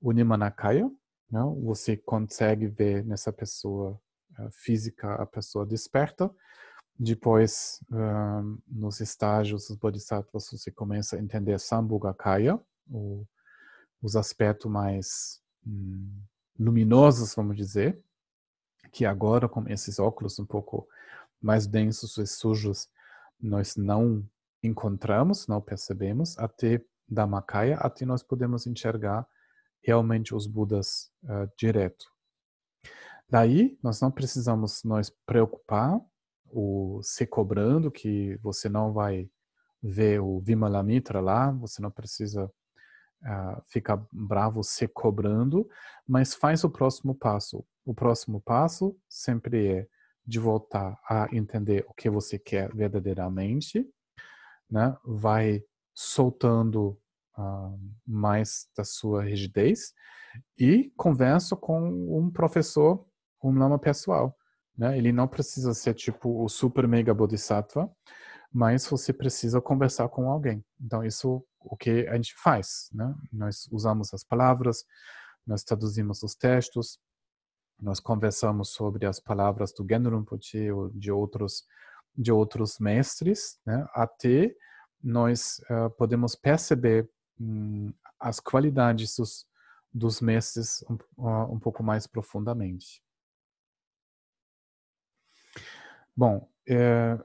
o 0.00 0.12
Nimanakaya, 0.12 0.90
não? 1.30 1.54
Você 1.62 1.96
consegue 1.96 2.66
ver 2.66 3.04
nessa 3.04 3.32
pessoa 3.32 4.00
uh, 4.38 4.50
física 4.52 5.14
a 5.14 5.26
pessoa 5.26 5.64
desperta. 5.64 6.30
Depois, 6.98 7.80
uh, 7.90 8.62
nos 8.68 9.00
estágios 9.00 9.68
dos 9.68 9.76
bodhisattvas, 9.76 10.50
você 10.50 10.70
começa 10.70 11.16
a 11.16 11.18
entender 11.18 11.58
Sambhogakaya, 11.58 12.60
os 14.02 14.16
aspectos 14.16 14.70
mais 14.70 15.40
hum, 15.66 16.22
luminosos, 16.58 17.34
vamos 17.34 17.56
dizer, 17.56 17.98
que 18.94 19.04
agora, 19.04 19.48
com 19.48 19.68
esses 19.68 19.98
óculos 19.98 20.38
um 20.38 20.46
pouco 20.46 20.88
mais 21.42 21.66
densos 21.66 22.16
e 22.16 22.26
sujos, 22.26 22.88
nós 23.40 23.74
não 23.74 24.24
encontramos, 24.62 25.48
não 25.48 25.60
percebemos, 25.60 26.38
até 26.38 26.80
Dhammakaya, 27.08 27.76
até 27.78 28.06
nós 28.06 28.22
podemos 28.22 28.68
enxergar 28.68 29.26
realmente 29.82 30.32
os 30.32 30.46
Budas 30.46 31.10
uh, 31.24 31.50
direto. 31.58 32.06
Daí, 33.28 33.76
nós 33.82 34.00
não 34.00 34.12
precisamos 34.12 34.84
nos 34.84 35.10
preocupar 35.26 36.00
o 36.46 37.00
se 37.02 37.26
cobrando 37.26 37.90
que 37.90 38.38
você 38.40 38.68
não 38.68 38.92
vai 38.92 39.28
ver 39.82 40.20
o 40.20 40.38
Vimalamitra 40.38 41.20
lá, 41.20 41.50
você 41.50 41.82
não 41.82 41.90
precisa 41.90 42.44
uh, 42.44 43.62
ficar 43.66 44.06
bravo 44.12 44.62
se 44.62 44.86
cobrando, 44.86 45.68
mas 46.06 46.32
faz 46.32 46.62
o 46.62 46.70
próximo 46.70 47.12
passo. 47.12 47.66
O 47.84 47.94
próximo 47.94 48.40
passo 48.40 48.96
sempre 49.08 49.66
é 49.68 49.88
de 50.26 50.38
voltar 50.38 50.98
a 51.08 51.28
entender 51.32 51.84
o 51.88 51.94
que 51.94 52.08
você 52.08 52.38
quer 52.38 52.74
verdadeiramente, 52.74 53.86
né? 54.70 54.96
Vai 55.04 55.62
soltando 55.94 56.98
uh, 57.38 57.78
mais 58.06 58.68
da 58.76 58.84
sua 58.84 59.22
rigidez 59.22 59.92
e 60.58 60.92
converso 60.96 61.56
com 61.56 61.80
um 62.18 62.30
professor, 62.30 63.06
um 63.42 63.56
lama 63.56 63.78
pessoal. 63.78 64.36
Né? 64.76 64.98
Ele 64.98 65.12
não 65.12 65.28
precisa 65.28 65.72
ser 65.74 65.94
tipo 65.94 66.42
o 66.42 66.48
super 66.48 66.88
mega 66.88 67.14
bodhisattva, 67.14 67.88
mas 68.52 68.86
você 68.86 69.12
precisa 69.12 69.60
conversar 69.60 70.08
com 70.08 70.30
alguém. 70.30 70.64
Então 70.80 71.04
isso 71.04 71.44
o 71.60 71.76
que 71.76 72.06
a 72.08 72.16
gente 72.16 72.34
faz, 72.36 72.90
né? 72.92 73.14
Nós 73.32 73.66
usamos 73.72 74.12
as 74.12 74.22
palavras, 74.22 74.84
nós 75.46 75.64
traduzimos 75.64 76.22
os 76.22 76.34
textos, 76.34 76.98
nós 77.80 78.00
conversamos 78.00 78.70
sobre 78.70 79.06
as 79.06 79.20
palavras 79.20 79.72
do 79.72 79.86
Genro 79.88 80.18
Rinpoche 80.18 80.70
ou 80.70 80.90
de 80.90 81.10
outros 81.10 81.64
de 82.16 82.30
outros 82.30 82.78
mestres, 82.78 83.58
né? 83.66 83.88
Até 83.92 84.54
nós 85.02 85.60
uh, 85.68 85.90
podemos 85.90 86.36
perceber 86.36 87.10
Hum, 87.40 87.92
as 88.18 88.38
qualidades 88.38 89.16
dos, 89.16 89.46
dos 89.92 90.20
mestres 90.20 90.84
um, 90.88 91.54
um 91.54 91.58
pouco 91.58 91.82
mais 91.82 92.06
profundamente. 92.06 93.02
Bom, 96.16 96.48
é, 96.68 97.18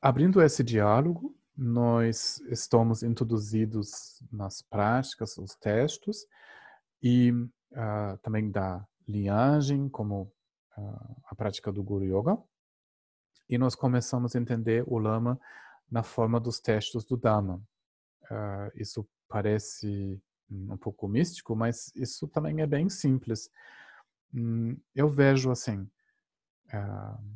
abrindo 0.00 0.40
esse 0.40 0.62
diálogo, 0.62 1.36
nós 1.56 2.38
estamos 2.50 3.02
introduzidos 3.02 4.22
nas 4.30 4.62
práticas, 4.62 5.36
os 5.38 5.56
textos, 5.56 6.24
e 7.02 7.32
uh, 7.32 8.16
também 8.22 8.50
da 8.50 8.86
linhagem, 9.06 9.88
como 9.88 10.32
uh, 10.76 11.22
a 11.26 11.34
prática 11.34 11.72
do 11.72 11.82
Guru 11.82 12.04
Yoga, 12.04 12.38
e 13.48 13.58
nós 13.58 13.74
começamos 13.74 14.34
a 14.34 14.38
entender 14.38 14.84
o 14.86 14.98
Lama 14.98 15.38
na 15.90 16.02
forma 16.02 16.40
dos 16.40 16.60
textos 16.60 17.04
do 17.04 17.16
Dhamma. 17.16 17.62
Uh, 18.24 18.70
isso 18.74 19.06
parece 19.28 20.20
um 20.50 20.76
pouco 20.76 21.08
místico, 21.08 21.54
mas 21.54 21.92
isso 21.94 22.28
também 22.28 22.60
é 22.60 22.66
bem 22.66 22.88
simples. 22.88 23.50
Hum, 24.32 24.76
eu 24.94 25.08
vejo 25.08 25.50
assim, 25.50 25.82
uh, 26.72 27.34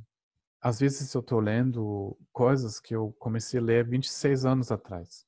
às 0.61 0.81
vezes 0.81 1.12
eu 1.15 1.20
estou 1.20 1.40
lendo 1.40 2.19
coisas 2.32 2.81
que 2.81 2.95
eu 2.95 3.12
comecei 3.19 3.61
a 3.61 3.62
ler 3.62 3.89
26 3.89 4.45
anos 4.45 4.73
atrás, 4.73 5.27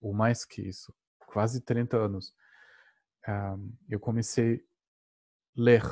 ou 0.00 0.12
mais 0.12 0.44
que 0.44 0.62
isso, 0.62 0.94
quase 1.26 1.60
30 1.60 1.96
anos. 1.96 2.34
Uh, 3.26 3.72
eu 3.88 3.98
comecei 3.98 4.64
ler. 5.56 5.82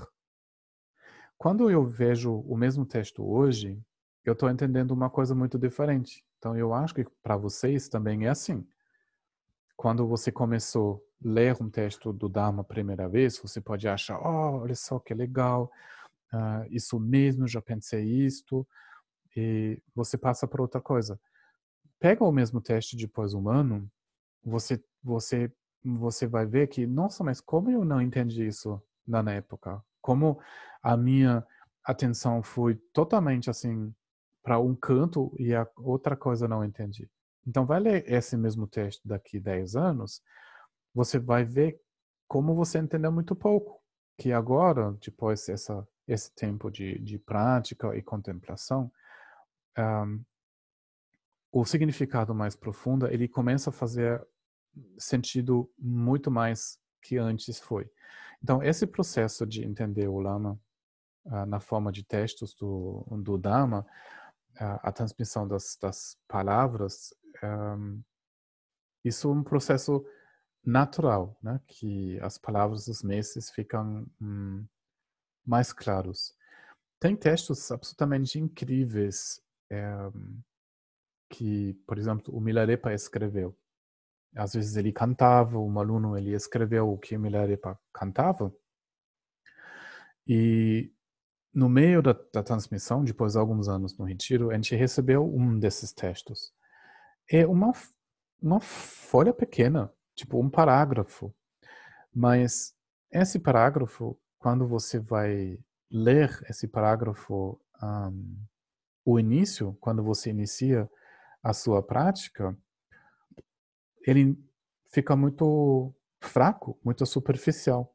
Quando 1.39 1.71
eu 1.71 1.85
vejo 1.85 2.33
o 2.33 2.57
mesmo 2.57 2.87
texto 2.87 3.25
hoje, 3.25 3.81
eu 4.25 4.33
estou 4.33 4.49
entendendo 4.49 4.93
uma 4.93 5.11
coisa 5.11 5.35
muito 5.35 5.59
diferente. 5.59 6.25
Então 6.39 6.57
eu 6.57 6.73
acho 6.73 6.95
que 6.95 7.05
para 7.23 7.37
vocês 7.37 7.89
também 7.89 8.27
é 8.27 8.29
assim 8.29 8.67
quando 9.83 10.07
você 10.07 10.31
começou 10.31 11.05
a 11.25 11.29
ler 11.29 11.57
um 11.61 11.69
texto 11.69 12.13
do 12.13 12.29
Dharma 12.29 12.61
a 12.61 12.65
primeira 12.65 13.09
vez, 13.09 13.37
você 13.37 13.61
pode 13.61 13.89
achar, 13.89 14.17
oh, 14.17 14.61
olha 14.61 14.77
só 14.77 15.01
que 15.01 15.13
legal, 15.13 15.73
uh, 16.33 16.65
isso 16.71 17.01
mesmo, 17.01 17.49
já 17.49 17.61
pensei 17.61 18.05
isto, 18.05 18.65
e 19.37 19.83
você 19.93 20.17
passa 20.17 20.47
para 20.47 20.63
outra 20.63 20.81
coisa. 20.81 21.19
Pega 21.99 22.23
o 22.23 22.31
mesmo 22.31 22.61
texto 22.61 22.97
depois 22.97 23.35
um 23.35 23.49
ano, 23.49 23.91
você, 24.45 24.81
você, 25.03 25.53
você 25.85 26.29
vai 26.29 26.47
ver 26.47 26.69
que, 26.69 26.87
nossa, 26.87 27.25
mas 27.25 27.41
como 27.41 27.69
eu 27.69 27.85
não 27.85 28.01
entendi 28.01 28.47
isso 28.47 28.81
na 29.07 29.23
época? 29.33 29.83
Como 30.01 30.41
a 30.83 30.97
minha 30.97 31.47
atenção 31.85 32.43
foi 32.43 32.77
totalmente 32.93 33.51
assim 33.51 33.95
para 34.43 34.59
um 34.59 34.75
canto 34.75 35.35
e 35.39 35.55
a 35.55 35.67
outra 35.77 36.17
coisa 36.17 36.49
não 36.49 36.65
entendi. 36.65 37.09
Então, 37.47 37.65
vai 37.67 37.81
ler 37.81 38.05
esse 38.11 38.37
mesmo 38.37 38.67
texto 38.67 39.07
daqui 39.07 39.39
10 39.41 39.77
anos, 39.77 40.23
você 40.95 41.19
vai 41.19 41.45
ver 41.45 41.81
como 42.29 42.55
você 42.55 42.79
entendeu 42.79 43.13
muito 43.13 43.35
pouco. 43.35 43.81
Que 44.17 44.33
agora, 44.33 44.97
depois 45.01 45.47
dessa, 45.47 45.87
esse 46.07 46.33
tempo 46.35 46.71
de, 46.71 46.99
de 46.99 47.19
prática 47.19 47.97
e 47.97 48.03
contemplação, 48.03 48.93
um, 49.79 50.23
o 51.51 51.65
significado 51.65 52.35
mais 52.35 52.55
profundo, 52.55 53.07
ele 53.07 53.29
começa 53.29 53.71
a 53.71 53.73
fazer 53.73 54.25
sentido 54.99 55.71
muito 55.79 56.31
mais 56.31 56.79
que 57.03 57.19
antes 57.19 57.59
foi. 57.61 57.91
Então, 58.43 58.63
esse 58.63 58.87
processo 58.87 59.47
de 59.47 59.65
entender 59.65 60.09
o 60.09 60.19
Lama 60.19 60.61
uh, 61.27 61.47
na 61.47 61.61
forma 61.61 61.93
de 61.93 62.05
textos 62.05 62.55
do, 62.55 63.07
do 63.23 63.39
Dharma, 63.39 63.87
uh, 64.57 64.81
a 64.83 64.93
transmissão 64.93 65.47
das, 65.47 65.79
das 65.81 66.19
palavras, 66.27 67.15
um, 67.43 68.03
isso 69.05 69.29
é 69.29 69.33
um 69.33 69.43
processo 69.43 70.05
natural, 70.65 71.37
né? 71.43 71.61
Que 71.67 72.19
as 72.21 72.39
palavras 72.39 72.87
dos 72.87 73.03
mestres 73.03 73.51
ficam 73.51 74.07
hum, 74.21 74.65
mais 75.45 75.73
claros. 75.73 76.35
tem 77.01 77.17
textos 77.17 77.73
absolutamente 77.73 78.39
incríveis 78.39 79.43
é, 79.69 79.83
que, 81.29 81.75
por 81.87 81.99
exemplo, 81.99 82.33
o 82.37 82.41
Milarepa 82.41 82.93
escreveu. 82.93 83.57
Às 84.35 84.55
vezes 84.55 84.77
ele 84.77 84.93
cantava, 84.93 85.59
um 85.59 85.79
aluno 85.79 86.17
ele 86.17 86.33
escreveu 86.33 86.91
o 86.91 86.99
que 86.99 87.17
o 87.17 87.21
Milarepa 87.21 87.79
cantava. 87.93 88.53
E 90.27 90.91
no 91.53 91.69
meio 91.69 92.01
da, 92.01 92.17
da, 92.33 92.43
transmissão, 92.43 93.05
depois 93.05 93.33
de 93.33 93.39
alguns 93.39 93.69
anos 93.69 93.97
no 93.99 94.05
retiro, 94.05 94.51
a 94.51 94.55
gente 94.55 94.75
recebeu 94.75 95.25
um 95.25 95.59
desses 95.59 95.93
textos. 95.93 96.53
É 97.31 97.47
uma, 97.47 97.73
uma 98.41 98.61
folha 98.61 99.35
pequena, 99.35 99.93
tipo 100.15 100.41
um 100.41 100.49
parágrafo. 100.49 101.35
Mas 102.15 102.75
esse 103.11 103.39
parágrafo, 103.39 104.19
quando 104.39 104.67
você 104.67 104.99
vai 104.99 105.59
ler 105.91 106.41
esse 106.49 106.67
parágrafo, 106.67 107.61
um, 107.83 108.47
o 109.05 109.19
início, 109.19 109.77
quando 109.81 110.03
você 110.03 110.31
inicia 110.31 110.89
a 111.43 111.53
sua 111.53 111.83
prática, 111.83 112.57
ele 114.07 114.39
fica 114.91 115.17
muito 115.17 115.93
fraco, 116.21 116.79
muito 116.85 117.05
superficial. 117.07 117.95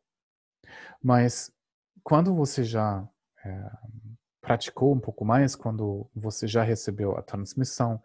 Mas 1.01 1.51
quando 2.03 2.33
você 2.33 2.63
já 2.63 3.07
é, 3.45 3.71
praticou 4.41 4.93
um 4.93 4.99
pouco 4.99 5.25
mais, 5.25 5.55
quando 5.55 6.09
você 6.15 6.47
já 6.47 6.63
recebeu 6.63 7.17
a 7.17 7.21
transmissão, 7.21 8.01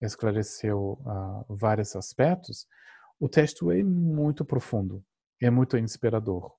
esclareceu 0.00 0.98
uh, 1.04 1.44
vários 1.54 1.94
aspectos, 1.96 2.66
o 3.18 3.28
texto 3.28 3.70
é 3.70 3.82
muito 3.82 4.44
profundo, 4.44 5.04
é 5.40 5.50
muito 5.50 5.76
inspirador. 5.76 6.52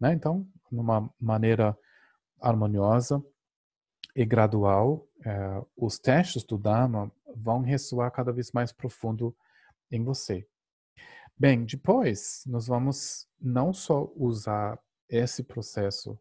Né? 0.00 0.12
Então, 0.12 0.46
numa 0.70 1.08
maneira 1.20 1.76
harmoniosa 2.40 3.22
e 4.14 4.24
gradual, 4.24 5.06
uh, 5.20 5.66
os 5.76 5.98
textos 5.98 6.44
do 6.44 6.58
Dharma 6.58 7.10
vão 7.36 7.62
ressoar 7.62 8.10
cada 8.10 8.32
vez 8.32 8.52
mais 8.52 8.72
profundo 8.72 9.34
em 9.90 10.02
você. 10.02 10.46
Bem, 11.36 11.64
depois 11.64 12.42
nós 12.46 12.66
vamos 12.66 13.28
não 13.40 13.72
só 13.72 14.10
usar 14.16 14.78
esse 15.08 15.42
processo 15.42 16.18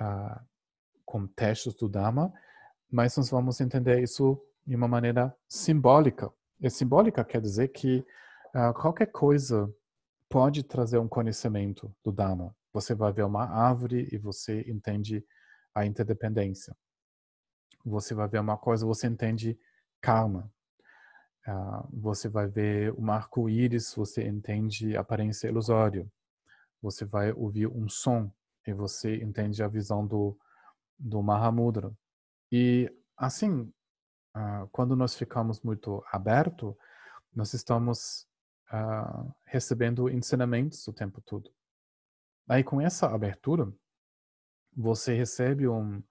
uh, 0.00 0.40
com 1.04 1.26
textos 1.26 1.74
do 1.74 1.88
Dharma, 1.88 2.32
mas 2.90 3.16
nós 3.16 3.30
vamos 3.30 3.60
entender 3.60 4.02
isso 4.02 4.40
de 4.66 4.76
uma 4.76 4.88
maneira 4.88 5.36
simbólica. 5.48 6.32
E 6.60 6.70
simbólica 6.70 7.24
quer 7.24 7.40
dizer 7.40 7.68
que 7.68 8.04
uh, 8.54 8.72
qualquer 8.74 9.06
coisa 9.06 9.72
pode 10.28 10.62
trazer 10.62 10.98
um 10.98 11.08
conhecimento 11.08 11.94
do 12.04 12.12
Dharma. 12.12 12.54
Você 12.72 12.94
vai 12.94 13.12
ver 13.12 13.24
uma 13.24 13.44
árvore 13.44 14.08
e 14.12 14.16
você 14.16 14.60
entende 14.68 15.24
a 15.74 15.84
interdependência. 15.84 16.76
Você 17.84 18.14
vai 18.14 18.28
ver 18.28 18.40
uma 18.40 18.56
coisa, 18.56 18.86
você 18.86 19.06
entende 19.06 19.58
karma. 20.00 20.52
Uh, 21.46 22.00
você 22.00 22.28
vai 22.28 22.46
ver 22.46 22.92
um 22.98 23.10
arco-íris, 23.10 23.94
você 23.94 24.26
entende 24.26 24.96
aparência 24.96 25.48
ilusória. 25.48 26.06
Você 26.82 27.04
vai 27.04 27.32
ouvir 27.32 27.66
um 27.66 27.88
som 27.88 28.30
e 28.66 28.72
você 28.72 29.16
entende 29.16 29.62
a 29.62 29.68
visão 29.68 30.06
do, 30.06 30.38
do 30.98 31.22
Mahamudra. 31.22 31.92
E 32.52 32.90
assim, 33.16 33.72
uh, 34.36 34.68
quando 34.70 34.94
nós 34.94 35.14
ficamos 35.14 35.60
muito 35.62 36.04
abertos, 36.12 36.74
nós 37.34 37.54
estamos 37.54 38.26
uh, 38.72 39.32
recebendo 39.44 40.08
ensinamentos 40.08 40.86
o 40.88 40.92
tempo 40.92 41.20
todo. 41.22 41.50
Aí 42.48 42.64
com 42.64 42.80
essa 42.80 43.06
abertura, 43.06 43.72
você 44.76 45.14
recebe 45.14 45.68
um, 45.68 46.02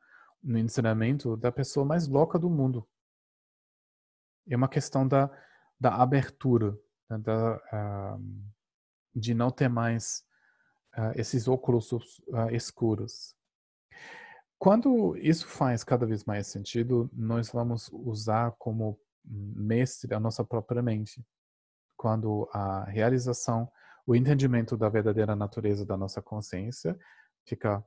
um 0.44 0.58
ensinamento 0.58 1.36
da 1.36 1.52
pessoa 1.52 1.86
mais 1.86 2.08
louca 2.08 2.40
do 2.40 2.50
mundo. 2.50 2.88
É 4.48 4.56
uma 4.56 4.70
questão 4.70 5.08
da, 5.08 5.30
da 5.80 5.96
abertura, 5.96 6.78
né, 7.10 7.18
da, 7.18 7.56
uh, 7.56 8.44
de 9.16 9.34
não 9.34 9.50
ter 9.50 9.70
mais 9.70 10.24
uh, 10.98 11.12
esses 11.16 11.48
óculos 11.48 11.92
uh, 11.92 12.50
escuros. 12.52 13.36
Quando 14.58 15.16
isso 15.18 15.48
faz 15.48 15.84
cada 15.84 16.06
vez 16.06 16.26
mais 16.26 16.48
sentido, 16.48 17.10
nós 17.14 17.50
vamos 17.50 17.90
usar 17.94 18.52
como 18.60 19.00
mestre 19.24 20.14
a 20.14 20.20
nossa 20.20 20.44
própria 20.44 20.82
mente. 20.82 21.26
Quando 21.96 22.50
a 22.52 22.84
realização, 22.86 23.72
o 24.06 24.16
entendimento 24.16 24.76
da 24.76 24.90
verdadeira 24.90 25.36
natureza 25.36 25.86
da 25.86 25.96
nossa 25.96 26.22
consciência 26.22 26.98
fica 27.46 27.82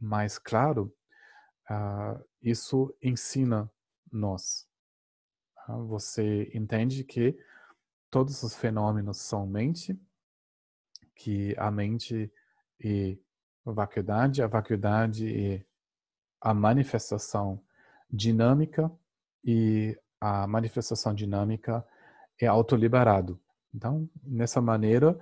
mais 0.00 0.38
claro, 0.38 0.94
isso 2.40 2.94
ensina 3.02 3.68
nós. 4.12 4.68
Uh, 5.68 5.84
você 5.86 6.50
entende 6.54 7.04
que 7.04 7.38
todos 8.10 8.42
os 8.42 8.54
fenômenos 8.54 9.18
são 9.18 9.46
mente, 9.46 9.98
que 11.14 11.54
a 11.58 11.70
mente 11.70 12.32
e 12.80 13.18
a 13.64 13.72
vacuidade, 13.72 14.42
a 14.42 14.46
vacuidade 14.46 15.26
e 15.26 15.66
a 16.40 16.52
manifestação 16.52 17.60
dinâmica 18.10 18.90
e 19.44 19.98
a 20.20 20.46
manifestação 20.46 21.14
dinâmica 21.14 21.84
é 22.38 22.46
autoliberado. 22.46 23.40
Então, 23.74 24.08
nessa 24.22 24.60
maneira, 24.60 25.18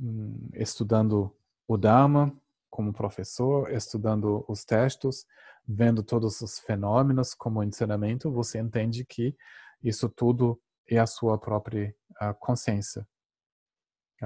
hum, 0.00 0.48
estudando 0.54 1.34
o 1.66 1.76
Dharma 1.76 2.32
como 2.70 2.92
professor, 2.92 3.70
estudando 3.70 4.44
os 4.48 4.64
textos, 4.64 5.26
vendo 5.66 6.02
todos 6.02 6.40
os 6.40 6.58
fenômenos 6.58 7.34
como 7.34 7.62
ensinamento, 7.62 8.30
você 8.30 8.58
entende 8.58 9.04
que 9.04 9.36
isso 9.82 10.08
tudo 10.08 10.60
é 10.86 10.98
a 10.98 11.06
sua 11.06 11.38
própria 11.38 11.94
consciência. 12.38 13.06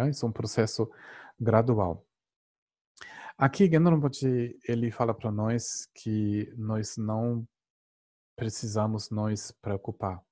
Isso 0.08 0.26
é 0.26 0.28
um 0.28 0.32
processo 0.32 0.90
gradual. 1.38 2.06
Aqui, 3.38 3.66
Rinpoche, 3.66 4.58
ele 4.66 4.90
fala 4.90 5.14
para 5.14 5.30
nós 5.30 5.88
que 5.94 6.52
nós 6.56 6.96
não 6.96 7.46
precisamos 8.34 9.10
nos 9.10 9.52
preocupar. 9.52 10.22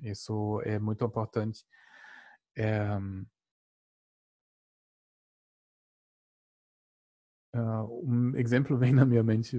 Isso 0.00 0.60
é 0.62 0.78
muito 0.78 1.04
importante. 1.04 1.64
É, 2.56 2.98
um 7.54 8.36
exemplo 8.36 8.76
vem 8.76 8.92
na 8.92 9.04
minha 9.04 9.22
mente, 9.22 9.58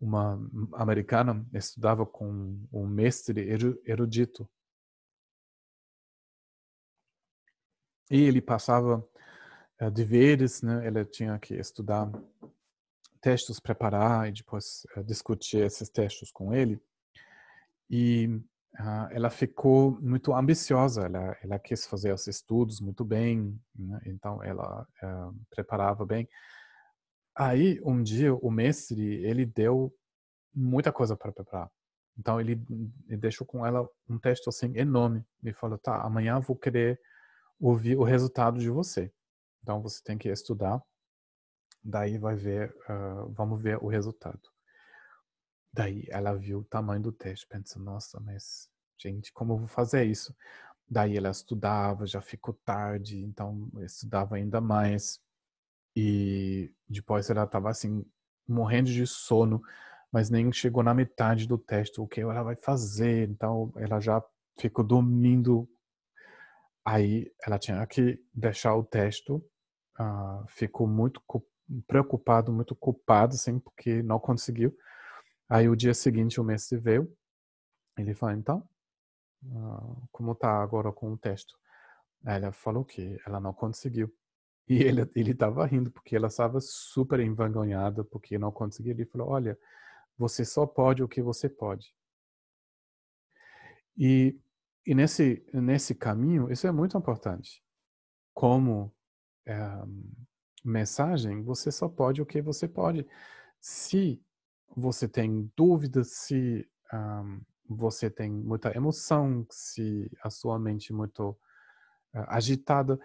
uma 0.00 0.38
americana 0.74 1.44
estudava 1.52 2.06
com 2.06 2.58
um 2.72 2.86
mestre 2.86 3.48
erudito. 3.84 4.48
E 8.10 8.22
ele 8.22 8.40
passava 8.40 9.06
uh, 9.82 9.90
deveres, 9.90 10.62
né? 10.62 10.86
Ela 10.86 11.04
tinha 11.04 11.38
que 11.38 11.54
estudar 11.54 12.10
textos, 13.20 13.60
preparar 13.60 14.28
e 14.28 14.32
depois 14.32 14.86
uh, 14.96 15.04
discutir 15.04 15.58
esses 15.58 15.90
textos 15.90 16.30
com 16.30 16.54
ele. 16.54 16.80
E 17.90 18.28
uh, 18.78 19.08
ela 19.10 19.28
ficou 19.28 20.00
muito 20.00 20.32
ambiciosa. 20.32 21.02
Ela, 21.04 21.36
ela 21.42 21.58
quis 21.58 21.86
fazer 21.86 22.14
os 22.14 22.26
estudos 22.26 22.80
muito 22.80 23.04
bem, 23.04 23.60
né? 23.74 24.00
então 24.06 24.42
ela 24.42 24.86
preparava 25.50 26.06
bem. 26.06 26.26
Aí 27.38 27.80
um 27.84 28.02
dia 28.02 28.34
o 28.34 28.50
mestre 28.50 29.00
ele 29.24 29.46
deu 29.46 29.94
muita 30.52 30.92
coisa 30.92 31.16
para 31.16 31.32
preparar. 31.32 31.70
Então 32.18 32.40
ele, 32.40 32.60
ele 33.06 33.16
deixou 33.16 33.46
com 33.46 33.64
ela 33.64 33.88
um 34.08 34.18
texto 34.18 34.48
assim 34.48 34.76
enorme. 34.76 35.24
Ele 35.42 35.52
falou: 35.54 35.78
"Tá, 35.78 36.02
amanhã 36.02 36.40
vou 36.40 36.56
querer 36.56 37.00
ouvir 37.60 37.96
o 37.96 38.02
resultado 38.04 38.58
de 38.58 38.70
você. 38.70 39.12
Então 39.62 39.80
você 39.82 40.02
tem 40.02 40.18
que 40.18 40.28
estudar, 40.28 40.82
daí 41.82 42.18
vai 42.18 42.36
ver, 42.36 42.74
uh, 42.88 43.28
vamos 43.32 43.60
ver 43.60 43.78
o 43.82 43.88
resultado. 43.88 44.40
Daí 45.72 46.04
ela 46.08 46.34
viu 46.34 46.60
o 46.60 46.64
tamanho 46.64 47.02
do 47.02 47.12
teste, 47.12 47.46
pensa, 47.46 47.78
nossa, 47.78 48.18
mas 48.20 48.68
gente, 48.98 49.32
como 49.32 49.52
eu 49.52 49.58
vou 49.58 49.68
fazer 49.68 50.04
isso? 50.04 50.34
Daí 50.88 51.16
ela 51.16 51.30
estudava, 51.30 52.06
já 52.06 52.20
ficou 52.20 52.54
tarde, 52.64 53.22
então 53.22 53.70
estudava 53.80 54.36
ainda 54.36 54.60
mais. 54.60 55.20
E 55.98 56.72
depois 56.88 57.28
ela 57.30 57.44
estava 57.44 57.70
assim, 57.70 58.04
morrendo 58.46 58.90
de 58.90 59.06
sono, 59.06 59.60
mas 60.12 60.30
nem 60.30 60.52
chegou 60.52 60.82
na 60.82 60.94
metade 60.94 61.46
do 61.46 61.58
teste, 61.58 62.00
o 62.00 62.06
que 62.06 62.20
ela 62.20 62.42
vai 62.42 62.56
fazer? 62.56 63.28
Então 63.28 63.72
ela 63.76 64.00
já 64.00 64.22
ficou 64.58 64.84
dormindo 64.84 65.68
Aí 66.88 67.30
ela 67.46 67.58
tinha 67.58 67.86
que 67.86 68.18
deixar 68.32 68.74
o 68.74 68.82
texto, 68.82 69.44
uh, 70.00 70.46
ficou 70.48 70.86
muito 70.86 71.22
preocupado, 71.86 72.50
muito 72.50 72.74
culpado, 72.74 73.34
assim, 73.34 73.58
porque 73.58 74.02
não 74.02 74.18
conseguiu. 74.18 74.74
Aí 75.50 75.68
o 75.68 75.76
dia 75.76 75.92
seguinte 75.92 76.40
o 76.40 76.44
mestre 76.44 76.78
veio, 76.78 77.14
ele 77.98 78.14
falou, 78.14 78.34
então, 78.34 78.68
uh, 79.44 80.08
como 80.10 80.34
tá 80.34 80.62
agora 80.62 80.90
com 80.90 81.12
o 81.12 81.18
texto? 81.18 81.58
Ela 82.24 82.52
falou 82.52 82.86
que 82.86 83.18
ela 83.26 83.38
não 83.38 83.52
conseguiu. 83.52 84.10
E 84.68 84.82
ele 84.82 85.08
ele 85.14 85.30
estava 85.32 85.64
rindo 85.66 85.90
porque 85.90 86.14
ela 86.16 86.28
estava 86.28 86.60
super 86.60 87.20
envergonhada 87.20 88.04
porque 88.04 88.38
não 88.38 88.52
conseguia. 88.52 88.92
Ele 88.92 89.06
falou: 89.06 89.28
"Olha, 89.28 89.58
você 90.16 90.44
só 90.44 90.66
pode 90.66 91.02
o 91.02 91.08
que 91.08 91.22
você 91.22 91.48
pode". 91.48 91.94
E, 93.96 94.38
e 94.86 94.94
nesse 94.94 95.44
nesse 95.52 95.94
caminho 95.94 96.50
isso 96.52 96.66
é 96.66 96.72
muito 96.72 96.96
importante. 96.98 97.62
Como 98.34 98.94
é, 99.46 99.58
mensagem, 100.64 101.42
você 101.42 101.72
só 101.72 101.88
pode 101.88 102.20
o 102.22 102.26
que 102.26 102.42
você 102.42 102.68
pode. 102.68 103.06
Se 103.60 104.22
você 104.76 105.08
tem 105.08 105.50
dúvidas, 105.56 106.12
se 106.12 106.68
um, 106.92 107.40
você 107.68 108.10
tem 108.10 108.30
muita 108.30 108.74
emoção, 108.76 109.46
se 109.50 110.10
a 110.22 110.30
sua 110.30 110.58
mente 110.58 110.92
é 110.92 110.94
muito 110.94 111.30
uh, 111.30 111.36
agitada, 112.28 112.98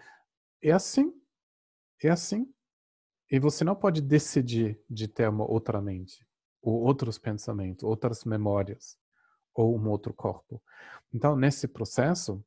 é 0.62 0.72
assim 0.72 1.12
é 2.02 2.08
assim. 2.08 2.46
E 3.30 3.38
você 3.38 3.64
não 3.64 3.74
pode 3.74 4.00
decidir 4.00 4.80
de 4.88 5.08
ter 5.08 5.28
uma 5.28 5.50
outra 5.50 5.80
mente, 5.80 6.26
ou 6.62 6.82
outros 6.82 7.18
pensamentos, 7.18 7.82
outras 7.82 8.24
memórias, 8.24 8.96
ou 9.54 9.78
um 9.78 9.88
outro 9.88 10.12
corpo. 10.12 10.62
Então, 11.12 11.36
nesse 11.36 11.66
processo, 11.66 12.44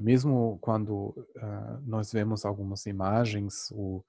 mesmo 0.00 0.58
quando 0.60 1.08
uh, 1.36 1.80
nós 1.82 2.12
vemos 2.12 2.44
algumas 2.44 2.84
imagens, 2.86 3.70
ou, 3.70 4.04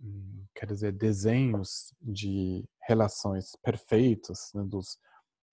um, 0.00 0.44
quer 0.54 0.66
dizer, 0.66 0.92
desenhos 0.92 1.94
de 2.00 2.64
relações 2.82 3.56
perfeitas 3.62 4.50
né, 4.54 4.62
dos 4.64 4.98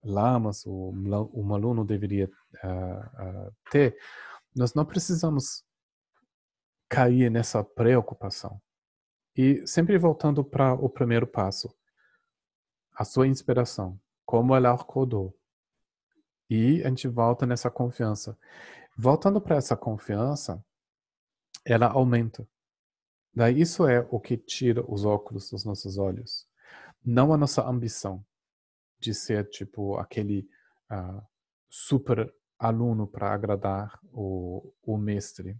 lamas, 0.04 0.66
o, 0.66 0.92
um 1.34 1.54
aluno 1.54 1.86
deveria 1.86 2.30
uh, 2.64 3.48
uh, 3.48 3.56
ter, 3.70 3.96
nós 4.56 4.74
não 4.74 4.86
precisamos 4.86 5.64
cair 6.92 7.32
nessa 7.32 7.64
preocupação. 7.64 8.62
E 9.34 9.66
sempre 9.66 9.98
voltando 9.98 10.44
para 10.44 10.74
o 10.74 10.90
primeiro 10.90 11.26
passo, 11.26 11.74
a 12.94 13.06
sua 13.06 13.26
inspiração, 13.28 13.98
como 14.26 14.54
ela 14.54 14.74
acordou. 14.74 15.34
E 16.50 16.84
a 16.84 16.90
gente 16.90 17.08
volta 17.08 17.46
nessa 17.46 17.72
confiança. 17.72 18.38
Voltando 18.98 19.40
para 19.40 19.56
essa 19.56 19.78
confiança, 19.78 20.62
ela 21.64 21.88
aumenta. 21.88 22.46
Daí 23.34 23.62
isso 23.62 23.88
é 23.88 24.06
o 24.12 24.20
que 24.20 24.36
tira 24.36 24.84
os 24.86 25.06
óculos 25.06 25.50
dos 25.50 25.64
nossos 25.64 25.98
olhos. 25.98 26.46
Não 27.06 27.32
a 27.32 27.38
nossa 27.38 27.66
ambição 27.66 28.22
de 29.00 29.14
ser 29.14 29.50
tipo 29.50 29.96
aquele 29.96 30.46
uh, 30.92 31.26
super 31.70 32.32
aluno 32.60 33.08
para 33.08 33.34
agradar 33.34 33.98
o, 34.12 34.74
o 34.84 34.98
mestre, 34.98 35.58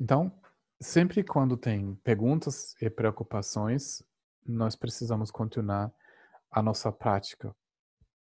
Então, 0.00 0.32
sempre 0.80 1.22
quando 1.22 1.58
tem 1.58 1.94
perguntas 1.96 2.74
e 2.80 2.88
preocupações, 2.88 4.02
nós 4.46 4.74
precisamos 4.74 5.30
continuar 5.30 5.92
a 6.50 6.62
nossa 6.62 6.90
prática, 6.90 7.54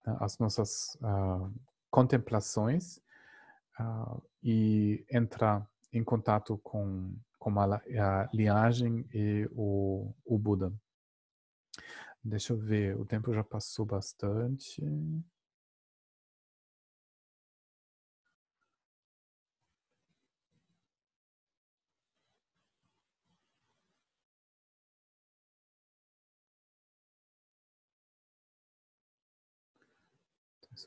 né? 0.05 0.15
as 0.21 0.37
nossas 0.39 0.95
uh, 1.01 1.53
contemplações 1.91 3.01
uh, 3.77 4.23
e 4.41 5.05
entrar 5.11 5.69
em 5.91 6.01
contato 6.01 6.57
com, 6.59 7.13
com 7.37 7.59
a, 7.59 7.75
a 7.75 8.29
linhagem 8.33 9.05
e 9.13 9.45
o, 9.51 10.13
o 10.23 10.37
Buda. 10.39 10.71
Deixa 12.23 12.53
eu 12.53 12.57
ver, 12.57 12.97
o 12.97 13.05
tempo 13.05 13.33
já 13.33 13.43
passou 13.43 13.85
bastante. 13.85 14.81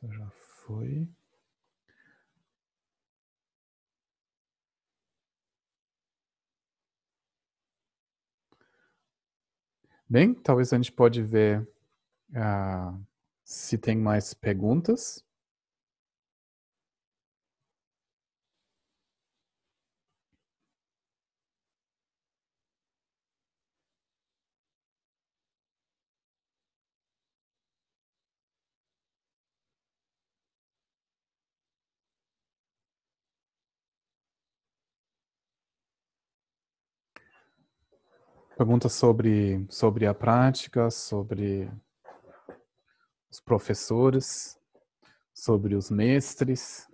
Já 0.02 0.28
foi. 0.30 1.08
Bem, 10.08 10.34
talvez 10.34 10.72
a 10.72 10.76
gente 10.76 10.92
pode 10.92 11.22
ver 11.22 11.60
uh, 12.30 13.00
se 13.44 13.78
tem 13.78 13.96
mais 13.96 14.34
perguntas. 14.34 15.24
Perguntas 38.59 38.93
sobre, 38.93 39.64
sobre 39.70 40.05
a 40.05 40.12
prática, 40.12 40.90
sobre 40.90 41.70
os 43.30 43.39
professores, 43.39 44.59
sobre 45.32 45.76
os 45.76 45.93
mestres. 45.93 46.88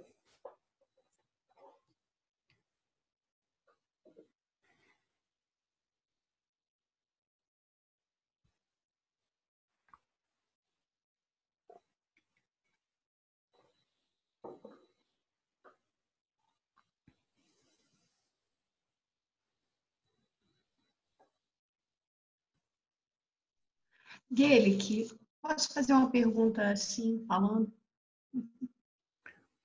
Guelic, 24.31 25.09
posso 25.41 25.73
fazer 25.73 25.93
uma 25.93 26.11
pergunta 26.11 26.71
assim, 26.71 27.25
falando? 27.27 27.73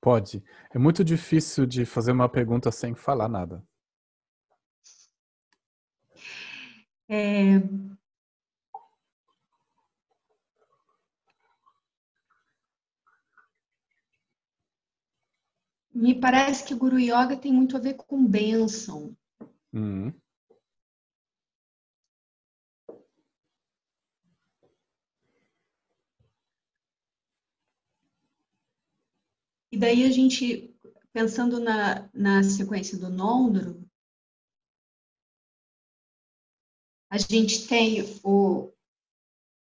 Pode. 0.02 0.44
É 0.73 0.77
muito 0.77 1.03
difícil 1.03 1.65
de 1.65 1.86
fazer 1.86 2.11
uma 2.11 2.30
pergunta 2.30 2.72
sem 2.72 2.95
falar 2.95 3.27
nada. 3.27 3.64
É... 7.10 7.60
Me 15.94 16.14
parece 16.18 16.64
que 16.64 16.73
o 16.73 16.77
Guru 16.77 16.99
Yoga 16.99 17.36
tem 17.36 17.52
muito 17.52 17.76
a 17.76 17.80
ver 17.80 17.95
com 17.95 18.26
bênção. 18.26 19.14
Uhum. 19.73 20.14
E 29.72 29.78
daí 29.78 30.04
a 30.04 30.12
gente, 30.12 30.74
pensando 31.14 31.60
na, 31.60 32.10
na 32.14 32.44
sequência 32.44 32.98
do 32.98 33.10
Nondro, 33.10 33.88
a 37.10 37.18
gente 37.18 37.68
tem 37.68 38.04
o. 38.24 38.72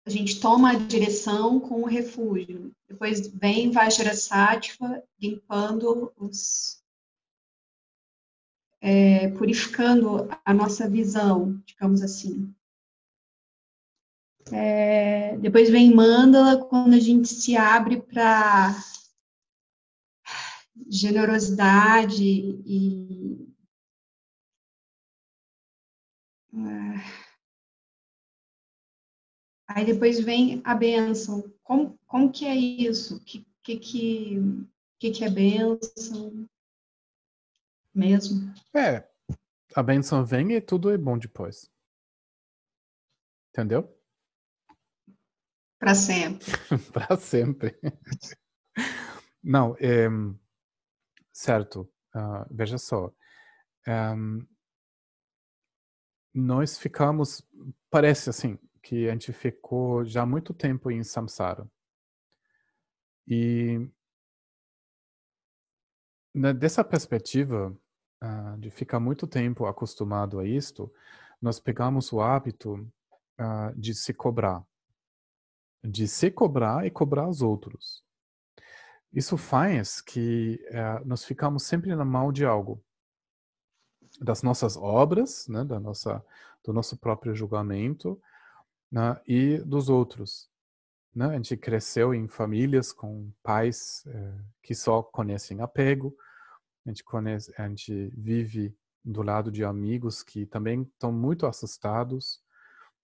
A 0.07 0.11
gente 0.11 0.41
toma 0.41 0.71
a 0.71 0.79
direção 0.79 1.61
com 1.61 1.83
o 1.83 1.87
refúgio. 1.87 2.73
Depois 2.89 3.29
vem 3.29 3.71
Vajrasattva 3.71 5.03
limpando 5.21 6.12
os. 6.17 6.83
É, 8.81 9.29
purificando 9.33 10.29
a 10.45 10.55
nossa 10.55 10.89
visão, 10.89 11.61
digamos 11.67 12.01
assim. 12.03 12.55
É, 14.51 15.37
depois 15.37 15.69
vem 15.69 15.95
Mandala, 15.95 16.65
quando 16.65 16.95
a 16.95 16.99
gente 16.99 17.29
se 17.29 17.57
abre 17.57 18.01
para 18.01 18.75
generosidade 20.91 22.25
e 22.25 23.49
é, 26.53 27.31
Aí 29.73 29.85
depois 29.87 30.19
vem 30.19 30.61
a 30.65 30.75
bênção. 30.75 31.45
Como, 31.62 31.97
como 32.05 32.33
que 32.33 32.45
é 32.45 32.57
isso? 32.57 33.17
O 33.17 33.21
que, 33.21 33.47
que, 33.62 33.79
que, 33.79 34.37
que, 34.99 35.11
que 35.12 35.25
é 35.25 35.31
bênção 35.31 36.49
mesmo? 37.95 38.53
É, 38.75 39.09
a 39.77 39.83
bênção 39.83 40.25
vem 40.25 40.53
e 40.53 40.61
tudo 40.61 40.91
é 40.91 40.99
bom 40.99 41.17
depois. 41.17 41.71
Entendeu? 43.51 43.97
Para 45.79 45.95
sempre. 45.95 46.47
Para 46.93 47.17
sempre. 47.17 47.79
Não, 49.41 49.77
é, 49.79 50.09
Certo. 51.41 51.91
Uh, 52.15 52.45
veja 52.51 52.77
só. 52.77 53.11
um, 53.89 54.47
nós 56.35 56.79
ficamos, 56.79 57.43
parece 57.89 58.29
assim, 58.29 58.59
que 58.83 59.09
a 59.09 59.12
gente 59.12 59.33
ficou 59.33 60.05
já 60.05 60.27
muito 60.27 60.53
tempo 60.53 60.91
em 60.91 61.03
samsara. 61.03 61.67
E 63.27 63.89
né, 66.35 66.53
dessa 66.53 66.85
perspectiva 66.85 67.75
uh, 68.23 68.59
de 68.59 68.71
ficar 68.71 69.01
muito 69.01 69.27
tempo 69.27 69.65
acostumado 69.65 70.41
a 70.41 70.47
isto, 70.47 70.93
nós 71.41 71.59
pegamos 71.59 72.12
o 72.12 72.21
hábito 72.21 72.75
uh, 73.41 73.75
de 73.75 73.95
se 73.95 74.12
cobrar, 74.12 74.62
de 75.83 76.07
se 76.07 76.31
cobrar 76.31 76.87
e 76.87 76.91
cobrar 76.91 77.27
os 77.27 77.41
outros. 77.41 78.05
Isso 79.12 79.37
faz 79.37 80.01
que 80.01 80.61
uh, 80.70 81.07
nós 81.07 81.24
ficamos 81.24 81.65
sempre 81.65 81.95
na 81.95 82.05
mão 82.05 82.32
de 82.32 82.45
algo, 82.45 82.82
das 84.20 84.43
nossas 84.43 84.77
obras, 84.77 85.47
né, 85.49 85.65
da 85.65 85.81
nossa, 85.81 86.24
do 86.65 86.73
nosso 86.73 86.97
próprio 86.97 87.35
julgamento 87.35 88.20
né, 88.91 89.20
e 89.27 89.59
dos 89.59 89.89
outros. 89.89 90.49
Né? 91.15 91.27
A 91.27 91.32
gente 91.35 91.57
cresceu 91.57 92.15
em 92.15 92.28
famílias 92.28 92.93
com 92.93 93.32
pais 93.43 94.05
eh, 94.07 94.39
que 94.62 94.74
só 94.74 95.03
conhecem 95.03 95.61
apego, 95.61 96.15
a 96.87 96.91
gente, 96.91 97.05
conhece, 97.05 97.53
a 97.57 97.69
gente 97.69 98.12
vive 98.16 98.74
do 99.05 99.23
lado 99.23 99.51
de 99.51 99.65
amigos 99.65 100.23
que 100.23 100.47
também 100.47 100.82
estão 100.82 101.12
muito 101.12 101.47
assustados, 101.47 102.41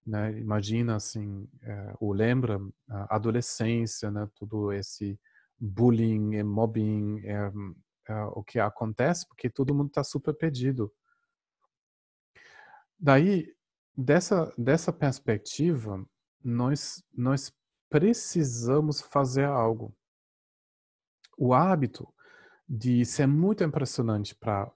né? 0.06 0.38
Imagina 0.38 0.96
assim, 0.96 1.48
é, 1.62 1.94
ou 1.98 2.12
lembra 2.12 2.60
a 2.88 3.16
adolescência, 3.16 4.10
né? 4.10 4.28
Esse 4.74 5.18
bullying 5.58 6.34
e 6.34 6.42
mobbing, 6.42 7.20
é, 7.24 7.50
é, 8.08 8.24
o 8.32 8.42
que 8.42 8.58
acontece 8.58 9.26
porque 9.26 9.50
todo 9.50 9.74
mundo 9.74 9.88
está 9.88 10.04
super 10.04 10.34
pedido. 10.34 10.92
Daí, 12.98 13.54
dessa 13.96 14.52
dessa 14.56 14.92
perspectiva, 14.92 16.04
nós 16.42 17.02
nós 17.14 17.52
precisamos 17.88 19.00
fazer 19.00 19.44
algo. 19.44 19.94
O 21.38 21.52
hábito 21.52 22.12
de 22.68 23.04
ser 23.04 23.26
muito 23.26 23.62
impressionante 23.62 24.34
para 24.34 24.72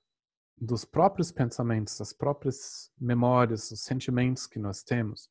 dos 0.57 0.85
próprios 0.85 1.33
pensamentos, 1.33 1.99
das 1.99 2.13
próprias 2.13 2.93
memórias, 3.01 3.71
os 3.71 3.81
sentimentos 3.83 4.47
que 4.47 4.59
nós 4.59 4.83
temos 4.83 5.31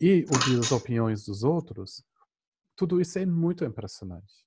e 0.00 0.24
ouvir 0.30 0.58
as 0.58 0.72
opiniões 0.72 1.24
dos 1.24 1.42
outros, 1.42 2.02
tudo 2.74 3.00
isso 3.00 3.18
é 3.18 3.26
muito 3.26 3.64
impressionante. 3.64 4.45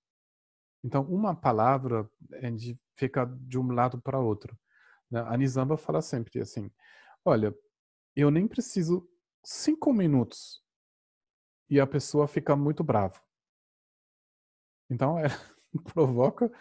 Então, 0.84 1.04
uma 1.04 1.36
palavra, 1.36 2.10
gente 2.44 2.80
fica 2.96 3.26
de 3.26 3.60
um 3.60 3.72
lado 3.72 4.02
para 4.02 4.20
outro. 4.20 4.58
Né? 5.10 5.22
A 5.22 5.36
Nizamba 5.36 5.78
fala 5.78 6.02
sempre 6.02 6.40
assim, 6.40 6.72
olha, 7.24 7.56
eu 8.16 8.32
nem 8.32 8.48
preciso 8.48 9.10
cinco 9.44 9.92
minutos 9.92 10.64
e 11.70 11.80
a 11.80 11.88
pessoa 11.88 12.28
fica 12.28 12.56
muito 12.56 12.84
brava. 12.84 13.22
Então, 14.90 15.20
é, 15.20 15.28
provoca, 15.94 16.52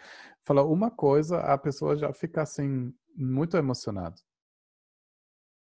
fala 0.43 0.63
uma 0.63 0.91
coisa, 0.91 1.39
a 1.39 1.57
pessoa 1.57 1.97
já 1.97 2.13
fica 2.13 2.41
assim, 2.41 2.93
muito 3.15 3.57
emocionada. 3.57 4.19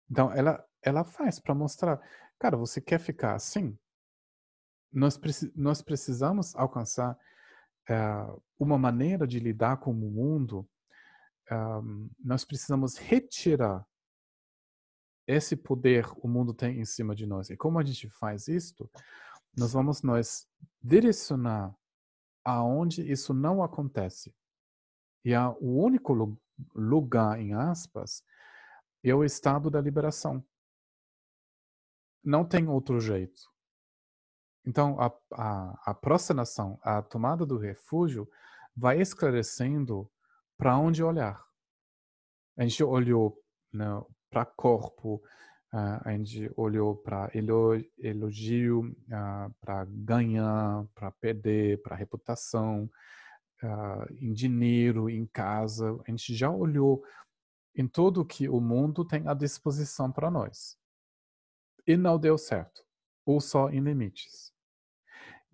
Então, 0.09 0.31
ela, 0.31 0.65
ela 0.81 1.03
faz 1.03 1.39
para 1.39 1.53
mostrar, 1.53 2.01
cara, 2.39 2.57
você 2.57 2.79
quer 2.79 2.99
ficar 2.99 3.35
assim? 3.35 3.77
Nós, 4.91 5.19
nós 5.55 5.81
precisamos 5.81 6.55
alcançar 6.55 7.17
uh, 7.89 8.41
uma 8.57 8.77
maneira 8.77 9.27
de 9.27 9.39
lidar 9.39 9.77
com 9.77 9.91
o 9.91 9.93
mundo, 9.93 10.67
um, 11.51 12.09
nós 12.19 12.43
precisamos 12.43 12.97
retirar 12.97 13.85
esse 15.27 15.55
poder 15.55 16.07
o 16.17 16.27
mundo 16.27 16.53
tem 16.53 16.79
em 16.79 16.85
cima 16.85 17.15
de 17.15 17.25
nós. 17.25 17.49
E 17.49 17.57
como 17.57 17.79
a 17.79 17.83
gente 17.83 18.09
faz 18.09 18.47
isto? 18.47 18.89
Nós 19.57 19.73
vamos 19.73 20.01
nós 20.01 20.47
direcionar 20.81 21.75
aonde 22.43 23.09
isso 23.09 23.33
não 23.33 23.63
acontece. 23.63 24.33
E 25.23 25.33
a, 25.33 25.49
o 25.49 25.83
único 25.83 26.37
lugar, 26.75 27.39
em 27.39 27.53
aspas, 27.53 28.23
é 29.03 29.13
o 29.15 29.23
estado 29.23 29.69
da 29.69 29.81
liberação. 29.81 30.45
Não 32.23 32.45
tem 32.45 32.67
outro 32.67 32.99
jeito. 32.99 33.54
Então, 34.65 34.99
a, 34.99 35.11
a, 35.33 35.91
a 35.91 35.95
a 36.81 37.01
tomada 37.01 37.45
do 37.45 37.57
refúgio, 37.57 38.27
vai 38.75 38.99
esclarecendo 38.99 40.09
para 40.57 40.77
onde 40.77 41.03
olhar. 41.03 41.45
A 42.57 42.63
gente 42.63 42.83
olhou 42.83 43.37
né, 43.71 43.85
para 44.29 44.45
corpo, 44.45 45.21
a 45.71 46.11
gente 46.11 46.49
olhou 46.55 46.95
para 46.95 47.29
elogio, 47.97 48.95
para 49.59 49.85
ganhar, 49.89 50.85
para 50.95 51.11
perder, 51.11 51.81
para 51.81 51.97
reputação, 51.97 52.89
em 54.21 54.33
dinheiro, 54.33 55.09
em 55.09 55.25
casa. 55.25 55.99
A 56.07 56.11
gente 56.11 56.33
já 56.33 56.49
olhou 56.49 57.03
em 57.75 57.87
tudo 57.87 58.25
que 58.25 58.47
o 58.47 58.61
mundo 58.61 59.03
tem 59.03 59.27
à 59.27 59.33
disposição 59.33 60.11
para 60.11 60.31
nós. 60.31 60.77
E 61.85 61.97
não 61.97 62.17
deu 62.17 62.37
certo, 62.37 62.81
ou 63.25 63.41
só 63.41 63.69
em 63.69 63.81
limites. 63.81 64.54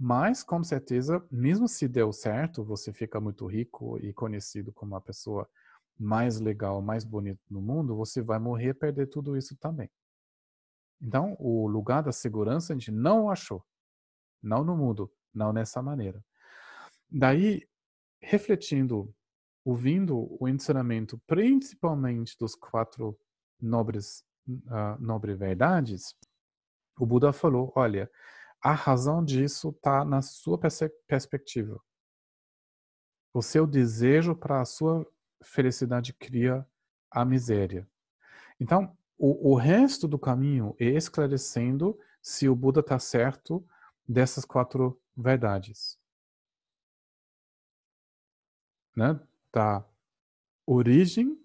Mas, 0.03 0.41
com 0.41 0.63
certeza, 0.63 1.23
mesmo 1.29 1.67
se 1.67 1.87
deu 1.87 2.11
certo, 2.11 2.63
você 2.63 2.91
fica 2.91 3.21
muito 3.21 3.45
rico 3.45 3.99
e 3.99 4.11
conhecido 4.11 4.73
como 4.73 4.95
a 4.95 5.01
pessoa 5.01 5.47
mais 5.95 6.39
legal, 6.39 6.81
mais 6.81 7.03
bonita 7.03 7.39
no 7.47 7.61
mundo, 7.61 7.95
você 7.95 8.19
vai 8.19 8.39
morrer 8.39 8.69
e 8.69 8.73
perder 8.73 9.05
tudo 9.05 9.37
isso 9.37 9.55
também. 9.57 9.91
Então, 10.99 11.35
o 11.37 11.67
lugar 11.67 12.01
da 12.01 12.11
segurança 12.11 12.73
a 12.73 12.75
gente 12.75 12.89
não 12.89 13.29
achou. 13.29 13.63
Não 14.41 14.63
no 14.63 14.75
mundo, 14.75 15.13
não 15.31 15.53
nessa 15.53 15.83
maneira. 15.83 16.25
Daí, 17.07 17.61
refletindo, 18.19 19.13
ouvindo 19.63 20.35
o 20.43 20.49
ensinamento, 20.49 21.21
principalmente 21.27 22.35
dos 22.39 22.55
quatro 22.55 23.15
nobres, 23.61 24.25
uh, 24.49 24.99
nobre 24.99 25.35
verdades, 25.35 26.15
o 26.99 27.05
Buda 27.05 27.31
falou: 27.31 27.71
olha, 27.75 28.09
a 28.61 28.73
razão 28.73 29.23
disso 29.23 29.69
está 29.69 30.05
na 30.05 30.21
sua 30.21 30.59
perspectiva. 31.07 31.81
O 33.33 33.41
seu 33.41 33.65
desejo 33.65 34.35
para 34.35 34.61
a 34.61 34.65
sua 34.65 35.05
felicidade 35.43 36.13
cria 36.13 36.67
a 37.09 37.25
miséria. 37.25 37.89
Então, 38.59 38.95
o, 39.17 39.51
o 39.53 39.55
resto 39.55 40.07
do 40.07 40.19
caminho 40.19 40.75
é 40.79 40.85
esclarecendo 40.85 41.97
se 42.21 42.47
o 42.47 42.55
Buda 42.55 42.81
está 42.81 42.99
certo 42.99 43.65
dessas 44.07 44.45
quatro 44.45 45.01
verdades. 45.15 45.99
Né? 48.95 49.19
Da 49.51 49.83
origem 50.65 51.39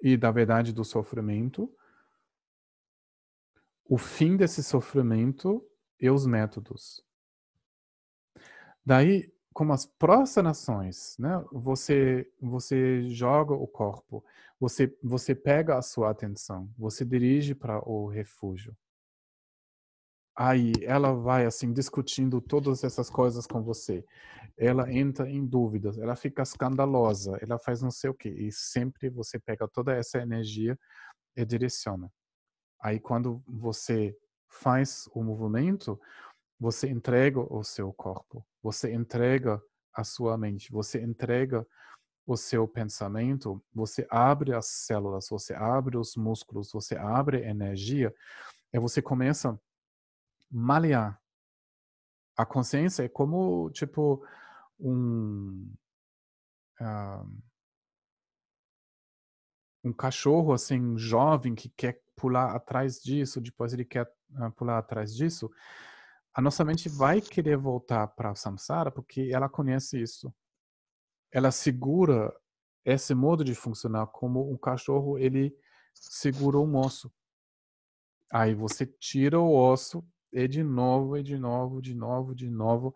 e 0.00 0.16
da 0.16 0.30
verdade 0.30 0.72
do 0.72 0.84
sofrimento, 0.84 1.75
o 3.88 3.98
fim 3.98 4.36
desse 4.36 4.62
sofrimento 4.62 5.64
e 6.00 6.10
os 6.10 6.26
métodos. 6.26 7.02
Daí, 8.84 9.32
como 9.52 9.72
as 9.72 9.86
prostrações, 9.86 11.16
né? 11.18 11.42
Você 11.52 12.30
você 12.40 13.02
joga 13.10 13.54
o 13.54 13.66
corpo, 13.66 14.24
você 14.60 14.94
você 15.02 15.34
pega 15.34 15.78
a 15.78 15.82
sua 15.82 16.10
atenção, 16.10 16.70
você 16.78 17.04
dirige 17.04 17.54
para 17.54 17.78
o 17.88 18.06
refúgio. 18.06 18.76
Aí 20.38 20.72
ela 20.82 21.14
vai 21.14 21.46
assim 21.46 21.72
discutindo 21.72 22.40
todas 22.42 22.84
essas 22.84 23.08
coisas 23.08 23.46
com 23.46 23.62
você. 23.62 24.04
Ela 24.58 24.92
entra 24.92 25.30
em 25.30 25.44
dúvidas, 25.46 25.98
ela 25.98 26.14
fica 26.16 26.42
escandalosa, 26.42 27.38
ela 27.42 27.58
faz 27.58 27.80
não 27.82 27.90
sei 27.90 28.10
o 28.10 28.14
que 28.14 28.28
e 28.28 28.52
sempre 28.52 29.08
você 29.10 29.38
pega 29.38 29.66
toda 29.68 29.94
essa 29.94 30.18
energia 30.18 30.78
e 31.36 31.44
direciona. 31.44 32.10
Aí 32.86 33.00
quando 33.00 33.42
você 33.48 34.16
faz 34.46 35.08
o 35.12 35.20
movimento, 35.20 36.00
você 36.56 36.88
entrega 36.88 37.40
o 37.40 37.64
seu 37.64 37.92
corpo, 37.92 38.46
você 38.62 38.94
entrega 38.94 39.60
a 39.92 40.04
sua 40.04 40.38
mente, 40.38 40.70
você 40.70 41.02
entrega 41.02 41.66
o 42.24 42.36
seu 42.36 42.68
pensamento, 42.68 43.60
você 43.74 44.06
abre 44.08 44.54
as 44.54 44.66
células, 44.66 45.26
você 45.28 45.52
abre 45.52 45.96
os 45.96 46.14
músculos, 46.14 46.70
você 46.70 46.96
abre 46.96 47.38
a 47.38 47.50
energia, 47.50 48.14
e 48.72 48.78
você 48.78 49.02
começa 49.02 49.50
a 49.50 49.58
malear. 50.48 51.20
A 52.36 52.46
consciência 52.46 53.02
é 53.02 53.08
como, 53.08 53.68
tipo, 53.70 54.24
um, 54.78 55.74
uh, 56.80 57.28
um 59.82 59.92
cachorro, 59.92 60.52
assim, 60.52 60.96
jovem 60.96 61.52
que 61.52 61.68
quer 61.70 62.05
pular 62.16 62.56
atrás 62.56 63.00
disso, 63.02 63.40
depois 63.40 63.72
ele 63.72 63.84
quer 63.84 64.06
uh, 64.32 64.50
pular 64.52 64.78
atrás 64.78 65.14
disso 65.14 65.50
a 66.36 66.42
nossa 66.42 66.62
mente 66.62 66.86
vai 66.86 67.18
querer 67.18 67.56
voltar 67.56 68.06
para 68.08 68.30
a 68.30 68.34
samsara 68.34 68.90
porque 68.90 69.30
ela 69.32 69.48
conhece 69.48 69.98
isso. 69.98 70.30
Ela 71.32 71.50
segura 71.50 72.30
esse 72.84 73.14
modo 73.14 73.42
de 73.42 73.54
funcionar 73.54 74.06
como 74.08 74.52
um 74.52 74.58
cachorro, 74.58 75.18
ele 75.18 75.56
segura 75.94 76.58
um 76.58 76.76
osso. 76.76 77.10
Aí 78.30 78.54
você 78.54 78.84
tira 78.84 79.40
o 79.40 79.50
osso 79.50 80.06
e 80.30 80.46
de 80.46 80.62
novo, 80.62 81.16
e 81.16 81.22
de 81.22 81.38
novo, 81.38 81.80
de 81.80 81.94
novo, 81.94 82.34
de 82.34 82.50
novo, 82.50 82.94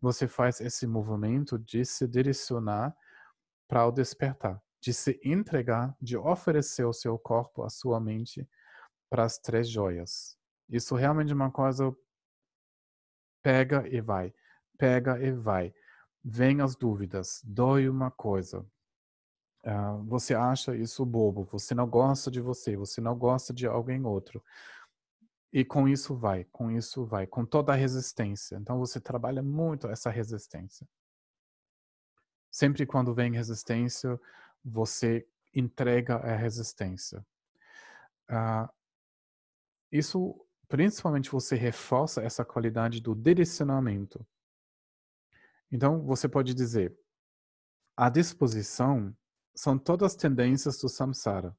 você 0.00 0.26
faz 0.26 0.58
esse 0.58 0.86
movimento 0.86 1.58
de 1.58 1.84
se 1.84 2.08
direcionar 2.08 2.96
para 3.68 3.86
o 3.86 3.92
despertar, 3.92 4.62
de 4.80 4.94
se 4.94 5.20
entregar, 5.22 5.94
de 6.00 6.16
oferecer 6.16 6.86
o 6.86 6.94
seu 6.94 7.18
corpo, 7.18 7.64
a 7.64 7.68
sua 7.68 8.00
mente 8.00 8.48
para 9.08 9.24
as 9.24 9.38
três 9.38 9.68
joias. 9.68 10.36
Isso 10.68 10.94
realmente 10.94 11.32
é 11.32 11.34
uma 11.34 11.50
coisa 11.50 11.94
pega 13.42 13.88
e 13.88 14.00
vai, 14.00 14.34
pega 14.76 15.18
e 15.22 15.32
vai. 15.32 15.72
Vem 16.22 16.60
as 16.60 16.76
dúvidas, 16.76 17.40
dói 17.44 17.88
uma 17.88 18.10
coisa. 18.10 18.66
Uh, 19.64 20.04
você 20.04 20.34
acha 20.34 20.76
isso 20.76 21.04
bobo, 21.04 21.44
você 21.44 21.74
não 21.74 21.88
gosta 21.88 22.30
de 22.30 22.40
você, 22.40 22.76
você 22.76 23.00
não 23.00 23.16
gosta 23.16 23.52
de 23.52 23.66
alguém 23.66 24.04
outro. 24.04 24.42
E 25.52 25.64
com 25.64 25.88
isso 25.88 26.14
vai, 26.14 26.44
com 26.44 26.70
isso 26.70 27.04
vai, 27.06 27.26
com 27.26 27.44
toda 27.44 27.72
a 27.72 27.76
resistência. 27.76 28.56
Então 28.56 28.78
você 28.78 29.00
trabalha 29.00 29.42
muito 29.42 29.88
essa 29.88 30.10
resistência. 30.10 30.86
Sempre 32.50 32.84
quando 32.84 33.14
vem 33.14 33.32
resistência, 33.32 34.20
você 34.64 35.26
entrega 35.54 36.16
a 36.16 36.36
resistência. 36.36 37.24
Uh, 38.30 38.68
isso, 39.90 40.46
principalmente, 40.68 41.30
você 41.30 41.56
reforça 41.56 42.22
essa 42.22 42.44
qualidade 42.44 43.00
do 43.00 43.14
direcionamento. 43.14 44.26
Então, 45.70 46.02
você 46.02 46.28
pode 46.28 46.54
dizer, 46.54 46.98
a 47.96 48.08
disposição 48.08 49.16
são 49.54 49.78
todas 49.78 50.12
as 50.12 50.16
tendências 50.16 50.78
do 50.78 50.88
samsara, 50.88 51.56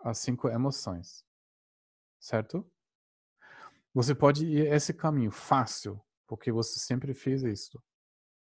as 0.00 0.18
cinco 0.18 0.48
emoções, 0.48 1.24
certo? 2.18 2.70
Você 3.92 4.14
pode 4.14 4.46
ir 4.46 4.72
esse 4.72 4.94
caminho 4.94 5.30
fácil, 5.30 6.00
porque 6.26 6.52
você 6.52 6.78
sempre 6.78 7.12
fez 7.12 7.42
isso, 7.42 7.82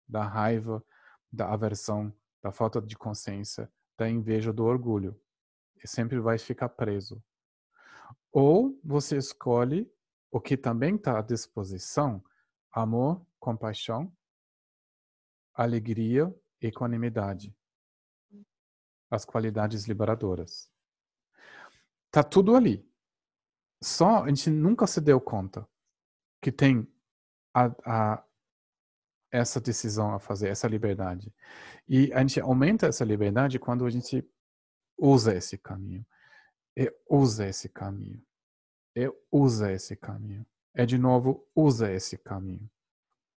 da 0.06 0.26
raiva, 0.26 0.84
da 1.32 1.52
aversão, 1.52 2.14
da 2.42 2.52
falta 2.52 2.80
de 2.80 2.96
consciência, 2.96 3.72
da 3.96 4.08
inveja, 4.08 4.52
do 4.52 4.64
orgulho. 4.64 5.18
E 5.82 5.88
sempre 5.88 6.18
vai 6.18 6.36
ficar 6.36 6.68
preso. 6.68 7.22
Ou 8.32 8.78
você 8.84 9.16
escolhe 9.16 9.90
o 10.30 10.40
que 10.40 10.56
também 10.56 10.96
está 10.96 11.18
à 11.18 11.22
disposição: 11.22 12.22
amor, 12.70 13.24
compaixão, 13.38 14.12
alegria, 15.54 16.32
equanimidade. 16.60 17.54
As 19.10 19.24
qualidades 19.24 19.86
liberadoras. 19.86 20.70
Tá 22.10 22.22
tudo 22.22 22.54
ali. 22.54 22.88
Só 23.82 24.24
a 24.24 24.28
gente 24.28 24.50
nunca 24.50 24.86
se 24.86 25.00
deu 25.00 25.20
conta 25.20 25.66
que 26.40 26.52
tem 26.52 26.86
a, 27.54 27.74
a, 27.84 28.24
essa 29.30 29.60
decisão 29.60 30.14
a 30.14 30.20
fazer, 30.20 30.48
essa 30.48 30.68
liberdade. 30.68 31.32
E 31.88 32.12
a 32.12 32.20
gente 32.20 32.40
aumenta 32.40 32.86
essa 32.86 33.04
liberdade 33.04 33.58
quando 33.58 33.84
a 33.84 33.90
gente 33.90 34.24
usa 34.96 35.34
esse 35.34 35.58
caminho. 35.58 36.06
E 36.76 36.92
usa 37.08 37.46
esse 37.48 37.68
caminho. 37.68 38.22
E 38.96 39.12
usa 39.30 39.72
esse 39.72 39.96
caminho. 39.96 40.46
É 40.74 40.86
de 40.86 40.98
novo, 40.98 41.46
usa 41.54 41.92
esse 41.92 42.16
caminho. 42.16 42.70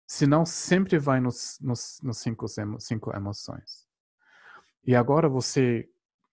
Senão 0.06 0.44
sempre 0.44 0.98
vai 0.98 1.20
nos, 1.20 1.58
nos, 1.60 2.00
nos 2.02 2.18
cinco, 2.18 2.46
cinco 2.78 3.14
emoções. 3.14 3.86
E 4.84 4.94
agora 4.96 5.28
você 5.28 5.88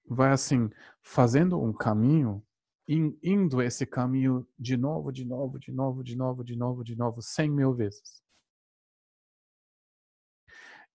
vai 0.08 0.32
assim, 0.32 0.70
fazendo 1.02 1.62
um 1.62 1.74
caminho, 1.74 2.44
indo 2.88 3.62
esse 3.62 3.86
caminho 3.86 4.48
de 4.58 4.78
novo, 4.78 5.12
de 5.12 5.26
novo, 5.26 5.60
de 5.60 5.72
novo, 5.72 6.04
de 6.04 6.16
novo, 6.16 6.44
de 6.44 6.56
novo, 6.56 6.84
de 6.84 6.96
novo, 6.96 7.22
cem 7.22 7.52
mil 7.52 7.74
vezes. 7.74 8.24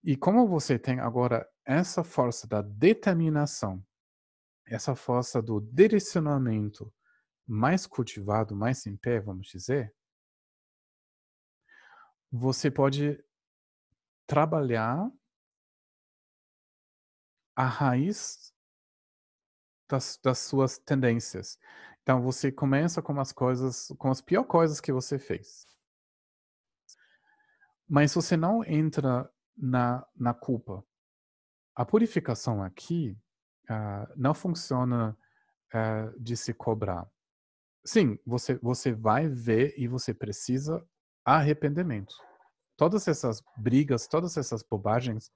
E 0.03 0.17
como 0.17 0.47
você 0.47 0.77
tem 0.77 0.99
agora 0.99 1.47
essa 1.63 2.03
força 2.03 2.45
da 2.45 2.61
determinação, 2.61 3.81
essa 4.73 4.95
força 4.95 5.41
do 5.41 5.61
direcionamento 5.61 6.91
mais 7.45 7.85
cultivado, 7.85 8.55
mais 8.55 8.85
em 8.87 8.97
pé, 8.97 9.19
vamos 9.19 9.47
dizer, 9.47 9.93
você 12.31 12.71
pode 12.71 13.23
trabalhar 14.25 15.11
a 17.55 17.65
raiz 17.65 18.51
das, 19.87 20.17
das 20.23 20.39
suas 20.39 20.79
tendências. 20.79 21.59
Então 22.01 22.23
você 22.23 22.51
começa 22.51 22.99
com 22.99 23.19
as 23.19 23.31
coisas, 23.31 23.89
com 23.99 24.09
as 24.09 24.21
piores 24.21 24.49
coisas 24.49 24.81
que 24.81 24.91
você 24.91 25.19
fez. 25.19 25.67
Mas 27.87 28.15
você 28.15 28.35
não 28.35 28.63
entra 28.63 29.31
na, 29.55 30.03
na 30.15 30.33
culpa. 30.33 30.83
A 31.75 31.85
purificação 31.85 32.63
aqui 32.63 33.15
uh, 33.69 34.11
não 34.15 34.33
funciona 34.33 35.17
uh, 35.73 36.19
de 36.19 36.35
se 36.35 36.53
cobrar. 36.53 37.09
Sim, 37.85 38.17
você, 38.25 38.55
você 38.55 38.93
vai 38.93 39.27
ver 39.27 39.73
e 39.77 39.87
você 39.87 40.13
precisa 40.13 40.85
arrependimento. 41.25 42.15
Todas 42.77 43.07
essas 43.07 43.43
brigas, 43.57 44.07
todas 44.07 44.37
essas 44.37 44.63
bobagens, 44.63 45.31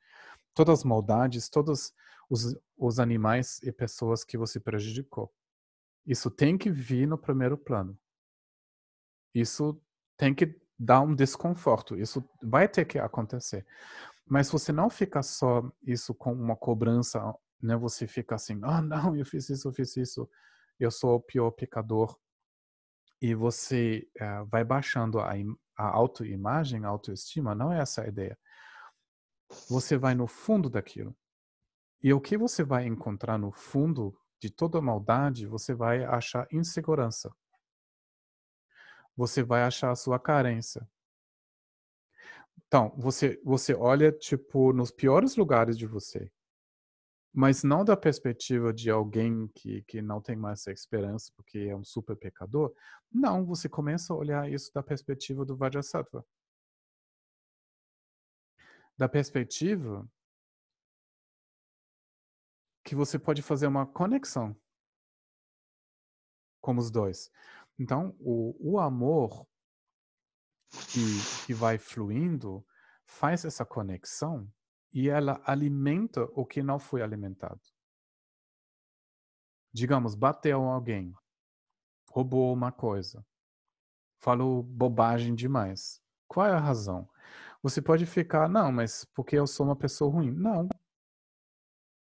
todas 0.54 0.80
as 0.80 0.86
maldades, 0.86 1.50
todos 1.50 1.94
os, 2.30 2.58
os 2.78 3.00
animais 3.00 3.62
e 3.64 3.72
pessoas 3.72 4.24
que 4.24 4.38
você 4.38 4.60
prejudicou. 4.60 5.32
Isso 6.06 6.32
tem 6.32 6.58
que 6.58 6.72
vir 6.72 7.08
no 7.08 7.18
primeiro 7.18 7.58
plano. 7.58 7.98
Isso 9.34 9.80
tem 10.16 10.34
que 10.34 10.60
dar 10.80 11.02
um 11.02 11.14
desconforto. 11.14 11.98
Isso 11.98 12.24
vai 12.42 12.68
ter 12.68 12.86
que 12.86 12.98
acontecer. 12.98 13.66
Mas 14.26 14.50
você 14.50 14.72
não 14.72 14.90
fica 14.90 15.22
só 15.22 15.70
isso 15.84 16.14
com 16.14 16.34
uma 16.34 16.56
cobrança, 16.56 17.22
né? 17.62 17.76
Você 17.78 18.08
fica 18.08 18.36
assim, 18.36 18.60
ah, 18.64 18.82
não, 18.82 19.16
eu 19.16 19.26
fiz 19.26 19.50
isso, 19.50 19.68
eu 19.68 19.74
fiz 19.74 19.96
isso, 19.98 20.30
eu 20.80 20.92
sou 20.92 21.16
o 21.16 21.22
pior 21.22 21.52
pecador. 21.52 22.18
E 23.22 23.34
você 23.34 24.08
uh, 24.22 24.46
vai 24.46 24.64
baixando 24.64 25.20
a, 25.20 25.34
a 25.76 25.88
autoimagem, 25.88 26.86
a 26.86 26.90
autoestima, 26.90 27.56
não 27.56 27.74
é 27.74 27.80
essa 27.80 28.04
a 28.04 28.08
ideia. 28.08 28.38
Você 29.70 29.98
vai 29.98 30.14
no 30.14 30.28
fundo 30.28 30.70
daquilo. 30.70 31.16
E 32.04 32.14
o 32.14 32.22
que 32.22 32.38
você 32.38 32.64
vai 32.64 32.86
encontrar 32.86 33.38
no 33.38 33.52
fundo 33.52 34.16
de 34.40 34.52
toda 34.52 34.80
maldade, 34.80 35.48
você 35.48 35.74
vai 35.74 36.04
achar 36.04 36.48
insegurança 36.52 37.34
você 39.18 39.42
vai 39.42 39.64
achar 39.64 39.90
a 39.90 39.96
sua 39.96 40.20
carência. 40.20 40.88
Então, 42.68 42.94
você, 42.96 43.42
você 43.44 43.74
olha, 43.74 44.12
tipo, 44.12 44.72
nos 44.72 44.92
piores 44.92 45.36
lugares 45.36 45.76
de 45.78 45.88
você. 45.88 46.32
Mas 47.40 47.64
não 47.64 47.86
da 47.86 47.96
perspectiva 47.96 48.74
de 48.74 48.90
alguém 48.90 49.48
que, 49.50 49.84
que 49.84 50.02
não 50.02 50.20
tem 50.20 50.36
mais 50.36 50.62
essa 50.62 50.72
esperança 50.72 51.32
porque 51.36 51.60
é 51.60 51.76
um 51.76 51.84
super 51.84 52.16
pecador. 52.16 52.74
Não, 53.12 53.46
você 53.46 53.70
começa 53.70 54.12
a 54.12 54.16
olhar 54.16 54.52
isso 54.52 54.74
da 54.74 54.82
perspectiva 54.82 55.46
do 55.46 55.56
Vajrasattva. 55.56 56.26
Da 58.98 59.08
perspectiva 59.08 60.10
que 62.84 62.96
você 62.96 63.20
pode 63.20 63.44
fazer 63.44 63.68
uma 63.68 63.86
conexão 63.86 64.60
com 66.60 66.76
os 66.76 66.90
dois. 66.90 67.30
Então, 67.78 68.16
o, 68.20 68.58
o 68.60 68.80
amor 68.80 69.46
que, 70.92 71.46
que 71.46 71.54
vai 71.54 71.78
fluindo 71.78 72.66
faz 73.06 73.46
essa 73.46 73.64
conexão 73.64 74.52
e 74.94 75.10
ela 75.10 75.42
alimenta 75.46 76.24
o 76.34 76.46
que 76.46 76.64
não 76.64 76.80
foi 76.80 77.02
alimentado. 77.02 77.62
Digamos, 79.72 80.16
bateu 80.16 80.64
alguém, 80.64 81.14
roubou 82.10 82.54
uma 82.54 82.72
coisa, 82.72 83.26
falou 84.20 84.64
bobagem 84.64 85.36
demais. 85.36 86.02
Qual 86.28 86.46
é 86.46 86.52
a 86.52 86.60
razão? 86.60 87.08
Você 87.62 87.82
pode 87.82 88.06
ficar, 88.06 88.50
não, 88.50 88.72
mas 88.72 89.06
porque 89.14 89.36
eu 89.36 89.46
sou 89.46 89.66
uma 89.66 89.76
pessoa 89.76 90.12
ruim. 90.12 90.32
Não. 90.32 90.68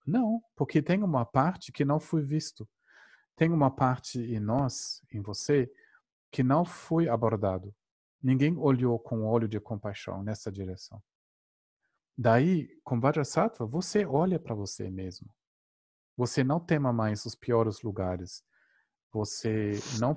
Não, 0.07 0.43
porque 0.57 0.82
tem 0.82 1.02
uma 1.02 1.24
parte 1.24 1.70
que 1.70 1.85
não 1.85 2.01
foi 2.01 2.23
visto 2.23 2.69
tem 3.40 3.51
uma 3.51 3.70
parte 3.70 4.19
em 4.19 4.39
nós, 4.39 5.01
em 5.11 5.23
você, 5.23 5.73
que 6.31 6.43
não 6.43 6.62
foi 6.62 7.09
abordado. 7.09 7.74
Ninguém 8.23 8.55
olhou 8.59 8.98
com 8.98 9.27
olho 9.27 9.48
de 9.48 9.59
compaixão 9.59 10.23
nessa 10.23 10.52
direção. 10.52 11.02
Daí, 12.22 12.68
com 12.84 13.01
Vajrasattva, 13.01 13.64
você 13.64 14.05
olha 14.05 14.38
para 14.38 14.55
você 14.55 14.90
mesmo. 14.90 15.34
Você 16.18 16.44
não 16.44 16.60
tema 16.60 16.92
mais 16.92 17.24
os 17.24 17.34
piores 17.34 17.80
lugares. 17.80 18.44
Você 19.10 19.80
não 19.98 20.14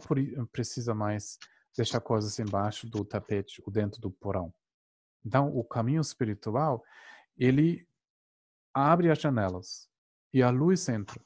precisa 0.47 0.93
mais 0.93 1.39
deixar 1.73 2.01
coisas 2.01 2.38
embaixo 2.39 2.89
do 2.89 3.05
tapete 3.05 3.63
ou 3.65 3.71
dentro 3.71 4.01
do 4.01 4.11
porão. 4.11 4.53
Então, 5.25 5.47
o 5.55 5.63
caminho 5.63 6.01
espiritual, 6.01 6.84
ele 7.38 7.88
abre 8.73 9.09
as 9.09 9.19
janelas 9.19 9.89
e 10.34 10.43
a 10.43 10.49
luz 10.49 10.89
entra. 10.89 11.23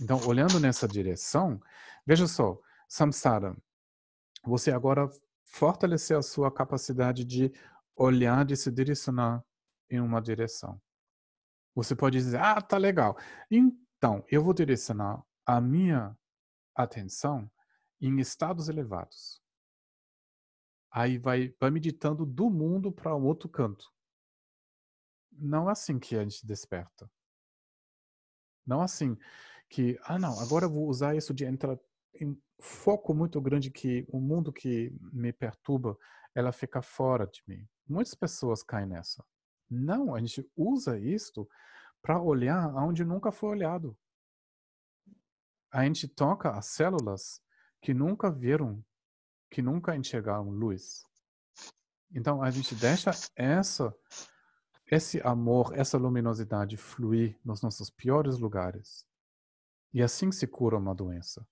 Então, 0.00 0.18
olhando 0.26 0.58
nessa 0.58 0.88
direção, 0.88 1.60
veja 2.06 2.26
só, 2.26 2.58
samsara, 2.88 3.54
você 4.46 4.72
agora 4.72 5.10
fortaleceu 5.44 6.20
a 6.20 6.22
sua 6.22 6.50
capacidade 6.50 7.22
de 7.22 7.52
olhar, 7.94 8.46
de 8.46 8.56
se 8.56 8.70
direcionar 8.70 9.44
em 9.90 10.00
uma 10.00 10.20
direção. 10.20 10.80
Você 11.74 11.94
pode 11.96 12.18
dizer, 12.18 12.40
ah, 12.40 12.60
tá 12.60 12.78
legal. 12.78 13.16
Então, 13.50 14.24
eu 14.30 14.42
vou 14.42 14.54
direcionar 14.54 15.24
a 15.44 15.60
minha 15.60 16.16
atenção 16.74 17.50
em 18.00 18.18
estados 18.20 18.68
elevados. 18.68 19.42
Aí 20.90 21.18
vai, 21.18 21.54
vai 21.58 21.70
meditando 21.70 22.24
do 22.24 22.48
mundo 22.48 22.92
para 22.92 23.16
um 23.16 23.24
outro 23.24 23.48
canto. 23.48 23.92
Não 25.32 25.68
é 25.68 25.72
assim 25.72 25.98
que 25.98 26.16
a 26.16 26.22
gente 26.22 26.46
desperta. 26.46 27.10
Não 28.64 28.80
é 28.80 28.84
assim 28.84 29.18
que, 29.68 29.98
ah, 30.04 30.18
não, 30.18 30.38
agora 30.38 30.66
eu 30.66 30.70
vou 30.70 30.88
usar 30.88 31.16
isso 31.16 31.34
de 31.34 31.44
entrar 31.44 31.76
em 32.14 32.40
foco 32.60 33.12
muito 33.12 33.40
grande 33.40 33.70
que 33.70 34.06
o 34.08 34.20
mundo 34.20 34.52
que 34.52 34.92
me 35.12 35.32
perturba, 35.32 35.98
ela 36.34 36.52
fica 36.52 36.80
fora 36.80 37.26
de 37.26 37.42
mim. 37.46 37.68
Muitas 37.86 38.14
pessoas 38.14 38.62
caem 38.62 38.86
nessa. 38.86 39.24
Não, 39.74 40.14
a 40.14 40.20
gente 40.20 40.48
usa 40.56 40.98
isto 40.98 41.48
para 42.00 42.20
olhar 42.20 42.64
aonde 42.70 43.04
nunca 43.04 43.32
foi 43.32 43.50
olhado. 43.50 43.96
A 45.70 45.84
gente 45.84 46.06
toca 46.06 46.50
as 46.50 46.66
células 46.66 47.42
que 47.80 47.92
nunca 47.92 48.30
viram, 48.30 48.84
que 49.50 49.60
nunca 49.60 49.96
enxergaram 49.96 50.48
luz. 50.50 51.04
Então 52.12 52.42
a 52.42 52.50
gente 52.50 52.74
deixa 52.74 53.10
essa 53.34 53.94
esse 54.90 55.20
amor, 55.22 55.72
essa 55.74 55.96
luminosidade 55.96 56.76
fluir 56.76 57.38
nos 57.44 57.62
nossos 57.62 57.90
piores 57.90 58.38
lugares. 58.38 59.06
E 59.92 60.02
assim 60.02 60.30
se 60.30 60.46
cura 60.46 60.76
uma 60.76 60.94
doença. 60.94 61.46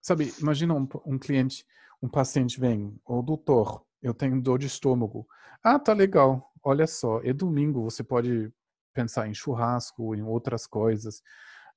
Sabe, 0.00 0.32
imagina 0.38 0.74
um, 0.74 0.88
um 1.04 1.18
cliente, 1.18 1.66
um 2.02 2.08
paciente 2.08 2.58
vem, 2.58 2.98
o 3.04 3.22
doutor, 3.22 3.86
eu 4.02 4.14
tenho 4.14 4.40
dor 4.40 4.58
de 4.58 4.66
estômago. 4.66 5.26
Ah, 5.62 5.78
tá 5.78 5.92
legal. 5.92 6.52
Olha 6.62 6.86
só, 6.86 7.20
é 7.22 7.32
domingo, 7.32 7.82
você 7.82 8.02
pode 8.02 8.52
pensar 8.92 9.28
em 9.28 9.34
churrasco, 9.34 10.14
em 10.14 10.22
outras 10.22 10.66
coisas. 10.66 11.22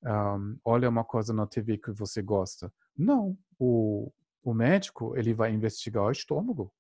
Um, 0.04 0.60
olha 0.66 0.90
uma 0.90 1.04
coisa 1.04 1.34
na 1.34 1.46
TV 1.46 1.78
que 1.78 1.92
você 1.92 2.22
gosta. 2.22 2.74
Não, 2.98 3.38
o, 3.60 4.12
o 4.44 4.54
médico 4.54 5.16
ele 5.16 5.34
vai 5.34 5.52
investigar 5.52 6.04
o 6.04 6.12
estômago. 6.12 6.74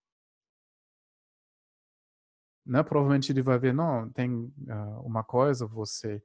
Né? 2.65 2.83
Provavelmente 2.83 3.31
ele 3.31 3.41
vai 3.41 3.57
ver, 3.59 3.73
não, 3.73 4.09
tem 4.09 4.31
uh, 4.33 5.01
uma 5.03 5.23
coisa, 5.23 5.65
você 5.65 6.23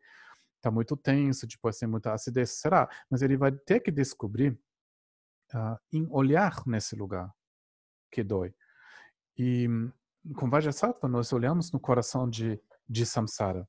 está 0.57 0.71
muito 0.71 0.97
tenso, 0.97 1.47
depois 1.47 1.79
tem 1.79 1.89
muita 1.89 2.13
acidez, 2.13 2.51
será? 2.51 2.89
Mas 3.11 3.23
ele 3.23 3.37
vai 3.37 3.53
ter 3.53 3.81
que 3.81 3.91
descobrir 3.91 4.59
uh, 5.55 5.79
em 5.93 6.07
olhar 6.11 6.63
nesse 6.67 6.97
lugar 6.97 7.33
que 8.11 8.23
dói. 8.23 8.55
E 9.39 9.69
com 10.35 10.49
Vajrasattva 10.49 11.09
nós 11.09 11.33
olhamos 11.33 11.71
no 11.71 11.81
coração 11.81 12.29
de, 12.29 12.61
de 12.89 13.05
Samsara. 13.05 13.69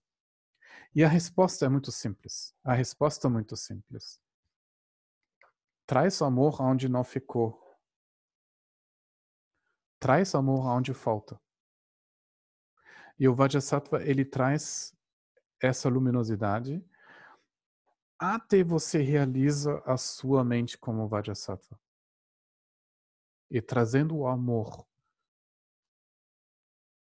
E 0.96 1.04
a 1.04 1.08
resposta 1.08 1.66
é 1.66 1.70
muito 1.70 1.92
simples. 1.92 2.56
A 2.64 2.74
resposta 2.74 3.28
é 3.28 3.30
muito 3.30 3.56
simples. 3.56 4.20
Traz 5.86 6.20
o 6.22 6.26
amor 6.26 6.62
onde 6.62 6.90
não 6.90 7.04
ficou. 7.04 7.62
Traz 10.00 10.34
o 10.34 10.38
amor 10.38 10.66
onde 10.66 10.94
falta. 10.94 11.40
E 13.20 13.28
o 13.28 13.36
Vajrasattva, 13.36 14.04
ele 14.04 14.24
traz 14.24 14.96
essa 15.60 15.90
luminosidade 15.90 16.84
até 18.20 18.64
você 18.64 19.00
realiza 19.00 19.82
a 19.86 19.96
sua 19.96 20.44
mente 20.44 20.78
como 20.78 21.08
Vajrasattva. 21.08 21.80
E 23.50 23.62
trazendo 23.62 24.18
o 24.18 24.28
amor. 24.28 24.86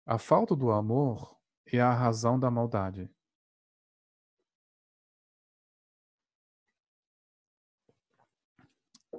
A 0.09 0.17
falta 0.17 0.57
do 0.57 0.71
amor 0.71 1.39
é 1.67 1.79
a 1.79 1.93
razão 1.93 2.41
da 2.41 2.51
maldade. 2.51 3.11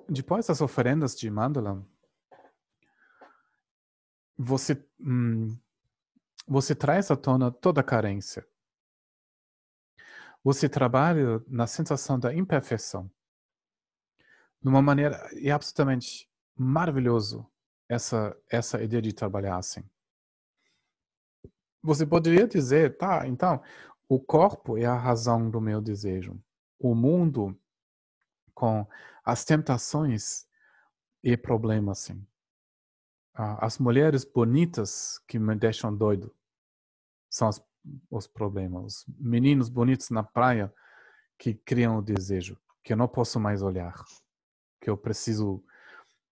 Depois 0.09 0.47
das 0.47 0.61
oferendas 0.61 1.15
de 1.15 1.29
Mandala, 1.29 1.87
você, 4.35 4.83
hum, 4.99 5.55
você 6.47 6.73
traz 6.73 7.11
à 7.11 7.15
tona 7.15 7.51
toda 7.51 7.81
a 7.81 7.83
carência. 7.83 8.43
Você 10.43 10.67
trabalha 10.67 11.39
na 11.47 11.67
sensação 11.67 12.19
da 12.19 12.33
imperfeição. 12.33 13.11
De 14.59 14.67
uma 14.67 14.81
maneira, 14.81 15.29
é 15.39 15.51
absolutamente 15.51 16.27
maravilhoso 16.55 17.47
essa, 17.87 18.35
essa 18.49 18.81
ideia 18.81 19.03
de 19.03 19.13
trabalhar 19.13 19.55
assim. 19.55 19.87
Você 21.81 22.05
poderia 22.05 22.47
dizer, 22.47 22.97
tá, 22.97 23.27
então, 23.27 23.61
o 24.07 24.19
corpo 24.19 24.77
é 24.77 24.85
a 24.85 24.97
razão 24.97 25.49
do 25.49 25.61
meu 25.61 25.81
desejo. 25.81 26.41
O 26.79 26.93
mundo 26.93 27.57
com 28.53 28.85
as 29.23 29.45
tentações 29.45 30.45
e 31.23 31.37
problemas, 31.37 31.99
assim. 31.99 32.25
As 33.33 33.77
mulheres 33.77 34.25
bonitas 34.25 35.17
que 35.27 35.39
me 35.39 35.55
deixam 35.55 35.95
doido 35.95 36.35
são 37.29 37.47
os, 37.47 37.63
os 38.09 38.27
problemas. 38.27 38.83
Os 38.83 39.05
meninos 39.17 39.69
bonitos 39.69 40.09
na 40.09 40.23
praia 40.23 40.73
que 41.37 41.53
criam 41.53 41.97
o 41.97 42.01
desejo, 42.01 42.59
que 42.83 42.91
eu 42.91 42.97
não 42.97 43.07
posso 43.07 43.39
mais 43.39 43.61
olhar, 43.61 43.95
que 44.81 44.89
eu 44.89 44.97
preciso, 44.97 45.63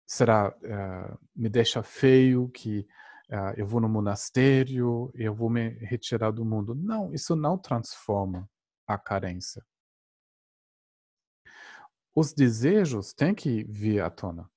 será, 0.06 0.50
uh, 0.50 1.20
me 1.36 1.50
deixa 1.50 1.84
feio, 1.84 2.48
que 2.50 2.88
uh, 3.32 3.54
eu 3.58 3.66
vou 3.66 3.82
no 3.82 3.90
monastério, 3.90 5.12
eu 5.14 5.34
vou 5.34 5.50
me 5.50 5.70
retirar 5.70 6.32
do 6.32 6.46
mundo. 6.46 6.76
Não, 6.76 7.14
isso 7.14 7.36
não 7.36 7.58
transforma 7.58 8.50
a 8.88 8.98
carência 8.98 9.64
os 12.16 12.34
desejos 12.34 13.14
têm 13.14 13.34
que 13.34 13.64
vir 13.64 14.02
à 14.02 14.10
tona. 14.10 14.50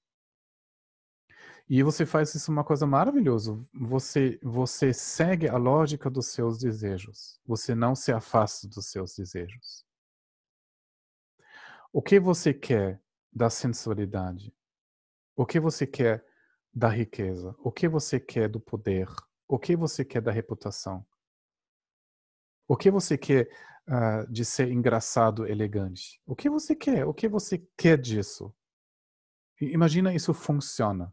E 1.68 1.82
você 1.82 2.06
faz 2.06 2.32
isso 2.34 2.52
uma 2.52 2.62
coisa 2.62 2.86
maravilhosa. 2.86 3.58
Você 3.74 4.38
você 4.42 4.92
segue 4.92 5.48
a 5.48 5.56
lógica 5.56 6.08
dos 6.08 6.28
seus 6.28 6.58
desejos. 6.58 7.40
Você 7.44 7.74
não 7.74 7.94
se 7.94 8.12
afasta 8.12 8.68
dos 8.68 8.86
seus 8.86 9.16
desejos. 9.16 9.84
O 11.92 12.00
que 12.00 12.20
você 12.20 12.54
quer 12.54 13.02
da 13.32 13.50
sensualidade? 13.50 14.54
O 15.34 15.44
que 15.44 15.58
você 15.58 15.86
quer 15.86 16.24
da 16.76 16.90
riqueza? 16.90 17.56
O 17.58 17.72
que 17.72 17.88
você 17.88 18.20
quer 18.20 18.50
do 18.50 18.60
poder? 18.60 19.08
O 19.48 19.58
que 19.58 19.74
você 19.74 20.04
quer 20.04 20.20
da 20.20 20.30
reputação? 20.30 21.06
O 22.68 22.76
que 22.76 22.90
você 22.90 23.16
quer 23.16 23.48
uh, 23.88 24.30
de 24.30 24.44
ser 24.44 24.70
engraçado, 24.70 25.46
elegante. 25.46 26.20
O 26.26 26.36
que 26.36 26.50
você 26.50 26.76
quer? 26.76 27.06
O 27.06 27.14
que 27.14 27.28
você 27.28 27.66
quer 27.78 27.98
disso? 27.98 28.54
Imagina 29.58 30.14
isso 30.14 30.34
funciona. 30.34 31.10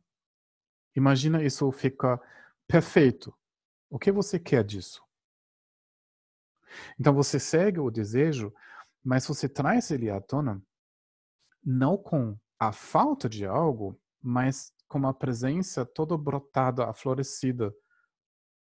Imagina 0.94 1.41
isso 1.41 1.72
fica 1.72 2.19
perfeito. 2.68 3.34
O 3.90 3.98
que 3.98 4.11
você 4.11 4.38
quer 4.38 4.65
disso? 4.65 5.02
Então 6.99 7.14
você 7.14 7.40
segue 7.40 7.80
o 7.80 7.90
desejo, 7.90 8.53
mas 9.02 9.26
você 9.26 9.48
traz 9.48 9.91
ele 9.91 10.10
à 10.10 10.19
tona 10.19 10.61
não 11.64 11.98
com 11.98 12.38
a 12.60 12.73
falta 12.73 13.30
de 13.30 13.45
algo, 13.45 13.98
mas 14.22 14.73
com 14.93 15.07
a 15.07 15.13
presença 15.13 15.83
toda 15.83 16.15
brotada, 16.15 16.87
aflorescida 16.87 17.75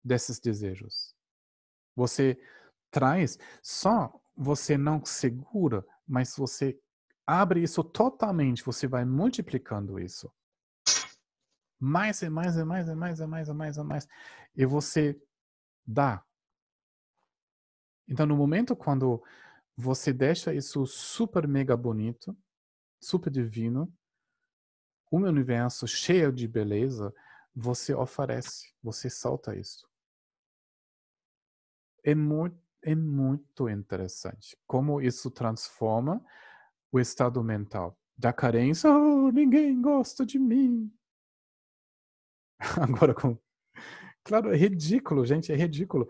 desses 0.03 0.41
desejos. 0.41 1.15
Você 1.95 2.41
traz, 2.91 3.39
só 3.63 4.19
você 4.35 4.79
não 4.79 5.05
segura, 5.05 5.87
mas 6.09 6.35
você 6.35 6.81
abre 7.27 7.63
isso 7.63 7.85
totalmente, 7.85 8.65
você 8.65 8.87
vai 8.87 9.05
multiplicando 9.05 9.99
isso. 9.99 10.33
Mais 11.79 12.23
e 12.23 12.31
mais 12.31 12.57
e 12.57 12.65
mais 12.65 12.89
e 12.89 12.95
mais 12.95 13.21
e 13.21 13.27
mais 13.27 13.49
e 13.49 13.53
mais 13.53 13.77
e 13.77 13.83
mais. 13.83 14.09
E 14.57 14.65
você 14.65 15.21
dá. 15.87 16.25
Então, 18.09 18.25
no 18.25 18.35
momento 18.35 18.75
quando 18.75 19.23
você 19.77 20.15
deixa 20.15 20.55
isso 20.55 20.87
super 20.87 21.47
mega 21.47 21.77
bonito, 21.77 22.35
super 23.03 23.31
divino, 23.31 23.93
um 25.17 25.29
universo 25.29 25.87
cheio 25.87 26.33
de 26.33 26.47
beleza, 26.47 27.15
você 27.55 27.95
oferece, 27.95 28.73
você 28.83 29.09
solta 29.09 29.57
isso. 29.57 29.89
É 32.05 32.15
muito 32.15 32.67
é 32.87 32.95
muito 32.95 33.69
interessante. 33.69 34.57
Como 34.65 35.01
isso 35.01 35.29
transforma 35.29 36.25
o 36.93 37.01
estado 37.01 37.43
mental. 37.43 37.99
Da 38.17 38.33
carência, 38.33 38.89
oh, 38.89 39.31
ninguém 39.33 39.83
gosta 39.83 40.25
de 40.25 40.39
mim. 40.39 40.91
Agora, 42.81 43.13
com... 43.13 43.37
claro, 44.23 44.55
é 44.55 44.57
ridículo, 44.57 45.27
gente, 45.27 45.53
é 45.53 45.57
ridículo. 45.57 46.09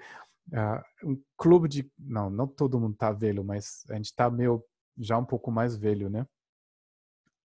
uh, 0.53 1.11
um 1.11 1.21
clube 1.37 1.67
de. 1.67 1.91
Não, 1.99 2.29
não 2.29 2.47
todo 2.47 2.79
mundo 2.79 2.95
tá 2.95 3.11
velho, 3.11 3.43
mas 3.43 3.85
a 3.89 3.95
gente 3.95 4.15
tá 4.15 4.31
meio 4.31 4.63
já 4.99 5.17
um 5.17 5.25
pouco 5.25 5.51
mais 5.51 5.77
velho, 5.77 6.11
né? 6.11 6.27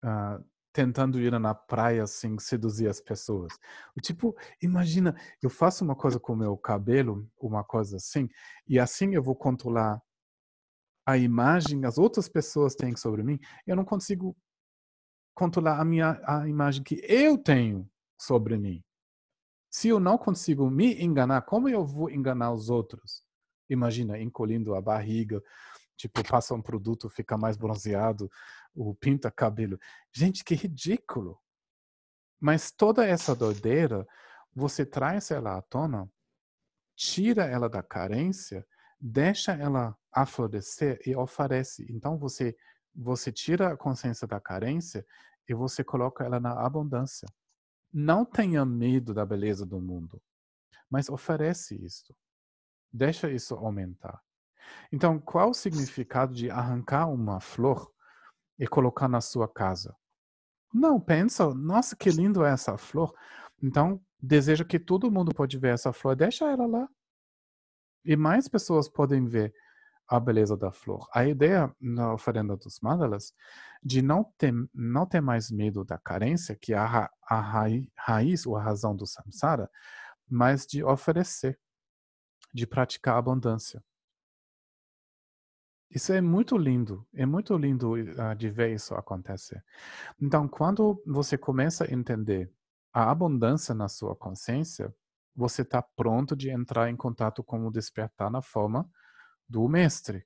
Uh, 0.03 0.43
tentando 0.77 1.19
ir 1.19 1.31
na 1.39 1.55
praia 1.55 2.03
assim, 2.03 2.37
seduzir 2.37 2.87
as 2.87 3.01
pessoas. 3.01 3.51
Tipo, 3.99 4.37
imagina, 4.61 5.15
eu 5.41 5.49
faço 5.49 5.83
uma 5.83 5.95
coisa 5.95 6.19
com 6.19 6.33
o 6.33 6.37
meu 6.37 6.55
cabelo, 6.55 7.27
uma 7.41 7.63
coisa 7.63 7.97
assim, 7.97 8.29
e 8.67 8.79
assim 8.79 9.15
eu 9.15 9.23
vou 9.23 9.35
controlar 9.35 9.99
a 11.03 11.17
imagem 11.17 11.83
as 11.83 11.97
outras 11.97 12.29
pessoas 12.29 12.75
têm 12.75 12.95
sobre 12.95 13.23
mim, 13.23 13.39
eu 13.65 13.75
não 13.75 13.83
consigo 13.83 14.37
controlar 15.33 15.79
a 15.79 15.85
minha 15.85 16.21
a 16.23 16.47
imagem 16.47 16.83
que 16.83 17.01
eu 17.03 17.39
tenho 17.39 17.89
sobre 18.15 18.55
mim. 18.55 18.83
Se 19.71 19.87
eu 19.87 19.99
não 19.99 20.15
consigo 20.15 20.69
me 20.69 21.01
enganar, 21.03 21.41
como 21.41 21.67
eu 21.67 21.83
vou 21.83 22.07
enganar 22.11 22.51
os 22.53 22.69
outros? 22.69 23.23
Imagina, 23.67 24.19
encolhendo 24.19 24.75
a 24.75 24.81
barriga, 24.81 25.41
tipo, 25.97 26.23
passa 26.27 26.53
um 26.53 26.61
produto, 26.61 27.09
fica 27.09 27.37
mais 27.37 27.57
bronzeado, 27.57 28.29
o 28.73 28.93
pinta 28.93 29.31
cabelo. 29.31 29.77
Gente, 30.13 30.43
que 30.43 30.55
ridículo. 30.55 31.39
Mas 32.39 32.71
toda 32.71 33.05
essa 33.05 33.35
doideira, 33.35 34.07
você 34.53 34.85
traz 34.85 35.31
ela 35.31 35.57
à 35.57 35.61
tona, 35.61 36.09
tira 36.95 37.45
ela 37.45 37.67
da 37.67 37.81
carência, 37.81 38.65
deixa 38.99 39.53
ela 39.53 39.97
aflorescer 40.11 40.99
e 41.05 41.15
oferece. 41.15 41.85
Então 41.89 42.17
você 42.17 42.55
você 42.99 43.31
tira 43.31 43.71
a 43.71 43.77
consciência 43.77 44.27
da 44.27 44.39
carência 44.39 45.05
e 45.47 45.53
você 45.53 45.83
coloca 45.83 46.23
ela 46.23 46.39
na 46.39 46.65
abundância. 46.65 47.27
Não 47.93 48.25
tenha 48.25 48.65
medo 48.65 49.13
da 49.13 49.23
beleza 49.23 49.65
do 49.65 49.79
mundo, 49.79 50.19
mas 50.89 51.07
oferece 51.07 51.75
isso. 51.85 52.15
Deixa 52.91 53.31
isso 53.31 53.53
aumentar. 53.53 54.19
Então, 54.91 55.19
qual 55.19 55.49
o 55.49 55.53
significado 55.53 56.33
de 56.33 56.49
arrancar 56.49 57.07
uma 57.07 57.39
flor 57.39 57.91
e 58.57 58.67
colocar 58.67 59.07
na 59.07 59.21
sua 59.21 59.47
casa? 59.47 59.95
Não, 60.73 60.99
pensa, 60.99 61.53
nossa, 61.53 61.95
que 61.95 62.09
lindo 62.09 62.43
é 62.45 62.51
essa 62.51 62.77
flor. 62.77 63.13
Então, 63.61 64.01
deseja 64.21 64.63
que 64.63 64.79
todo 64.79 65.11
mundo 65.11 65.33
pode 65.33 65.57
ver 65.57 65.73
essa 65.73 65.93
flor, 65.93 66.15
deixa 66.15 66.45
ela 66.45 66.65
lá. 66.65 66.87
E 68.05 68.15
mais 68.15 68.47
pessoas 68.47 68.87
podem 68.87 69.25
ver 69.25 69.53
a 70.07 70.19
beleza 70.19 70.55
da 70.55 70.71
flor. 70.71 71.07
A 71.13 71.25
ideia 71.25 71.73
na 71.79 72.13
oferenda 72.13 72.55
dos 72.55 72.79
mandalas 72.79 73.33
de 73.83 74.01
não 74.01 74.23
ter, 74.37 74.53
não 74.73 75.05
ter 75.05 75.21
mais 75.21 75.51
medo 75.51 75.83
da 75.83 75.97
carência, 75.97 76.55
que 76.55 76.73
é 76.73 76.77
a, 76.77 77.09
a 77.29 77.81
raiz 77.97 78.45
ou 78.45 78.55
a 78.55 78.63
razão 78.63 78.95
do 78.95 79.05
samsara, 79.05 79.69
mas 80.29 80.65
de 80.65 80.83
oferecer, 80.83 81.59
de 82.53 82.65
praticar 82.65 83.17
abundância. 83.17 83.83
Isso 85.89 86.11
é 86.11 86.19
muito 86.19 86.57
lindo, 86.57 87.07
é 87.13 87.25
muito 87.25 87.57
lindo 87.57 87.93
uh, 87.93 88.35
de 88.35 88.49
ver 88.49 88.73
isso 88.73 88.93
acontecer. 88.93 89.63
Então, 90.21 90.47
quando 90.47 91.01
você 91.05 91.37
começa 91.37 91.85
a 91.85 91.93
entender 91.93 92.51
a 92.93 93.09
abundância 93.09 93.73
na 93.73 93.87
sua 93.87 94.15
consciência, 94.15 94.93
você 95.35 95.61
está 95.61 95.81
pronto 95.81 96.35
de 96.35 96.49
entrar 96.49 96.89
em 96.89 96.95
contato 96.95 97.43
com 97.43 97.65
o 97.65 97.71
despertar 97.71 98.29
na 98.29 98.41
forma 98.41 98.89
do 99.47 99.67
mestre. 99.69 100.25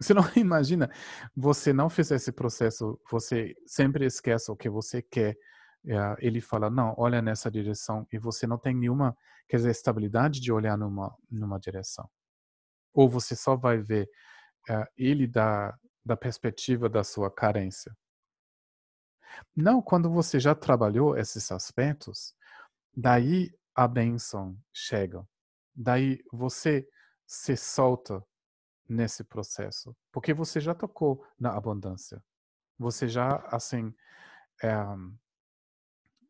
Você 0.00 0.12
não 0.12 0.22
imagina, 0.36 0.90
você 1.34 1.72
não 1.72 1.88
fez 1.88 2.10
esse 2.10 2.32
processo, 2.32 3.00
você 3.10 3.54
sempre 3.64 4.04
esquece 4.04 4.50
o 4.50 4.56
que 4.56 4.68
você 4.68 5.00
quer. 5.00 5.36
Eh, 5.86 6.16
ele 6.18 6.40
fala, 6.40 6.68
não, 6.68 6.94
olha 6.98 7.22
nessa 7.22 7.50
direção, 7.50 8.06
e 8.12 8.18
você 8.18 8.46
não 8.46 8.58
tem 8.58 8.74
nenhuma, 8.74 9.16
quer 9.48 9.58
dizer, 9.58 9.70
estabilidade 9.70 10.40
de 10.40 10.52
olhar 10.52 10.76
numa, 10.76 11.16
numa 11.30 11.58
direção. 11.58 12.08
Ou 12.92 13.08
você 13.08 13.36
só 13.36 13.56
vai 13.56 13.78
ver 13.78 14.08
uh, 14.68 14.86
ele 14.96 15.26
da, 15.26 15.76
da 16.04 16.16
perspectiva 16.16 16.88
da 16.88 17.04
sua 17.04 17.30
carência. 17.30 17.96
Não, 19.56 19.80
quando 19.80 20.10
você 20.10 20.38
já 20.38 20.54
trabalhou 20.54 21.16
esses 21.16 21.50
aspectos, 21.50 22.34
daí 22.94 23.54
a 23.74 23.88
bênção 23.88 24.56
chega. 24.72 25.26
Daí 25.74 26.22
você 26.30 26.86
se 27.26 27.56
solta 27.56 28.22
nesse 28.88 29.24
processo, 29.24 29.96
porque 30.10 30.34
você 30.34 30.60
já 30.60 30.74
tocou 30.74 31.24
na 31.38 31.56
abundância. 31.56 32.22
Você 32.78 33.08
já, 33.08 33.36
assim, 33.46 33.94
é, 34.62 34.70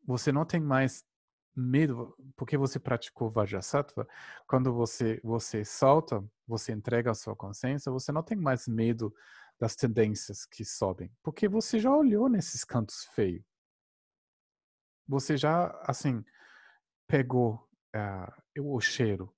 você 0.05 0.31
não 0.31 0.45
tem 0.45 0.61
mais 0.61 1.03
medo, 1.55 2.15
porque 2.35 2.57
você 2.57 2.79
praticou 2.79 3.29
Vajrasattva, 3.29 4.07
quando 4.47 4.73
você, 4.73 5.19
você 5.23 5.63
solta, 5.63 6.23
você 6.47 6.71
entrega 6.71 7.11
a 7.11 7.15
sua 7.15 7.35
consciência, 7.35 7.91
você 7.91 8.11
não 8.11 8.23
tem 8.23 8.37
mais 8.37 8.67
medo 8.67 9.13
das 9.59 9.75
tendências 9.75 10.45
que 10.45 10.65
sobem, 10.65 11.11
porque 11.21 11.47
você 11.47 11.79
já 11.79 11.95
olhou 11.95 12.27
nesses 12.27 12.63
cantos 12.63 13.05
feios. 13.13 13.43
Você 15.07 15.37
já, 15.37 15.67
assim, 15.83 16.23
pegou 17.07 17.69
uh, 17.95 18.61
o 18.61 18.79
cheiro, 18.79 19.33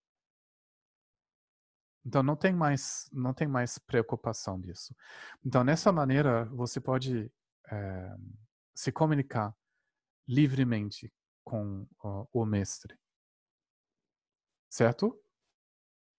então 2.06 2.22
não 2.22 2.36
tem 2.36 2.54
mais 2.54 3.10
não 3.12 3.34
tem 3.34 3.48
mais 3.48 3.80
preocupação 3.80 4.60
disso. 4.60 4.96
Então 5.44 5.64
nessa 5.64 5.92
maneira 5.92 6.46
você 6.46 6.80
pode 6.80 7.32
é, 7.72 8.16
se 8.76 8.92
comunicar 8.92 9.56
livremente 10.28 11.12
com 11.46 11.84
uh, 12.04 12.28
o 12.34 12.46
mestre, 12.46 12.98
certo? 14.70 15.18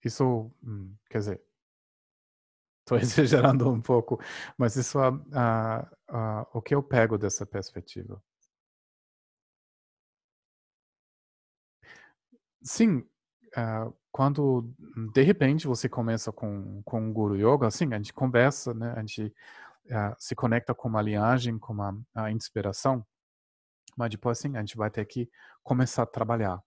Isso 0.05 0.51
hum, 0.63 0.97
quer 1.11 1.19
dizer 1.19 1.43
estou 2.87 2.99
exagerando 2.99 3.69
um 3.71 3.81
pouco, 3.83 4.21
mas 4.57 4.77
isso 4.77 4.99
é 5.01 5.11
o 6.53 6.63
que 6.63 6.75
eu 6.75 6.83
pego 6.83 7.19
dessa 7.19 7.45
perspectiva. 7.45 8.23
Sim, 12.63 12.99
uh, 13.57 13.95
quando 14.11 14.75
de 15.13 15.23
repente 15.23 15.67
você 15.67 15.89
começa 15.89 16.33
com 16.33 16.83
com 16.85 17.01
um 17.01 17.13
guru 17.13 17.37
yoga, 17.37 17.67
assim, 17.67 17.93
a 17.93 17.97
gente 17.97 18.13
conversa, 18.13 18.75
né? 18.75 18.93
A 18.97 19.01
gente 19.01 19.27
uh, 19.87 20.15
se 20.19 20.35
conecta 20.35 20.75
com 20.75 20.89
uma 20.89 21.03
linhagem, 21.03 21.59
com 21.59 21.73
uma 21.73 21.97
a 22.15 22.31
inspiração, 22.33 23.07
mas 23.97 24.11
depois 24.11 24.39
assim 24.39 24.57
a 24.57 24.61
gente 24.61 24.77
vai 24.77 24.91
ter 24.91 25.05
que 25.07 25.31
começar 25.63 26.03
a 26.03 26.07
trabalhar. 26.07 26.63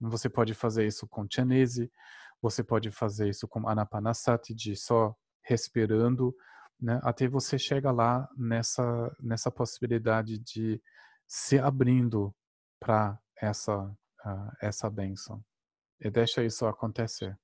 Você 0.00 0.28
pode 0.28 0.54
fazer 0.54 0.86
isso 0.86 1.06
com 1.06 1.26
Chenese, 1.30 1.92
você 2.40 2.64
pode 2.64 2.90
fazer 2.90 3.28
isso 3.28 3.46
com 3.46 3.68
Anapanasati, 3.68 4.54
de 4.54 4.74
só 4.74 5.14
respirando, 5.42 6.34
né? 6.80 7.00
Até 7.02 7.28
você 7.28 7.58
chega 7.58 7.90
lá 7.92 8.28
nessa 8.36 9.14
nessa 9.20 9.50
possibilidade 9.50 10.38
de 10.38 10.82
se 11.26 11.58
abrindo 11.58 12.34
para 12.80 13.18
essa 13.36 13.76
uh, 14.24 14.52
essa 14.60 14.88
benção. 14.90 15.44
E 16.00 16.10
deixa 16.10 16.42
isso 16.42 16.66
acontecer. 16.66 17.38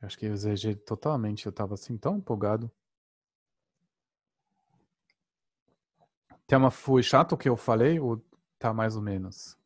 Acho 0.00 0.18
que 0.18 0.26
eu 0.26 0.32
exagerei 0.32 0.76
totalmente. 0.76 1.46
Eu 1.46 1.50
estava 1.50 1.74
assim 1.74 1.96
tão 1.96 2.18
empolgado. 2.18 2.70
Tema 6.46 6.70
foi 6.70 7.02
chato 7.02 7.32
o 7.32 7.36
que 7.36 7.48
eu 7.48 7.56
falei 7.56 7.98
ou 7.98 8.24
tá 8.58 8.72
mais 8.72 8.94
ou 8.96 9.02
menos? 9.02 9.58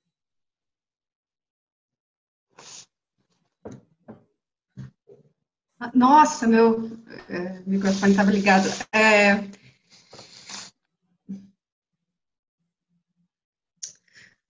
Nossa, 5.95 6.47
meu 6.47 6.91
é, 7.29 7.61
microfone 7.67 8.13
estava 8.13 8.31
ligado. 8.31 8.69
É, 8.95 9.37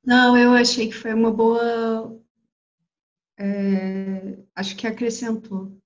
Não, 0.05 0.37
eu 0.37 0.53
achei 0.55 0.89
que 0.89 0.95
foi 0.95 1.15
uma 1.15 1.31
boa. 1.31 2.20
É, 3.43 4.45
acho 4.55 4.77
que 4.77 4.87
acrescentou. 4.87 5.81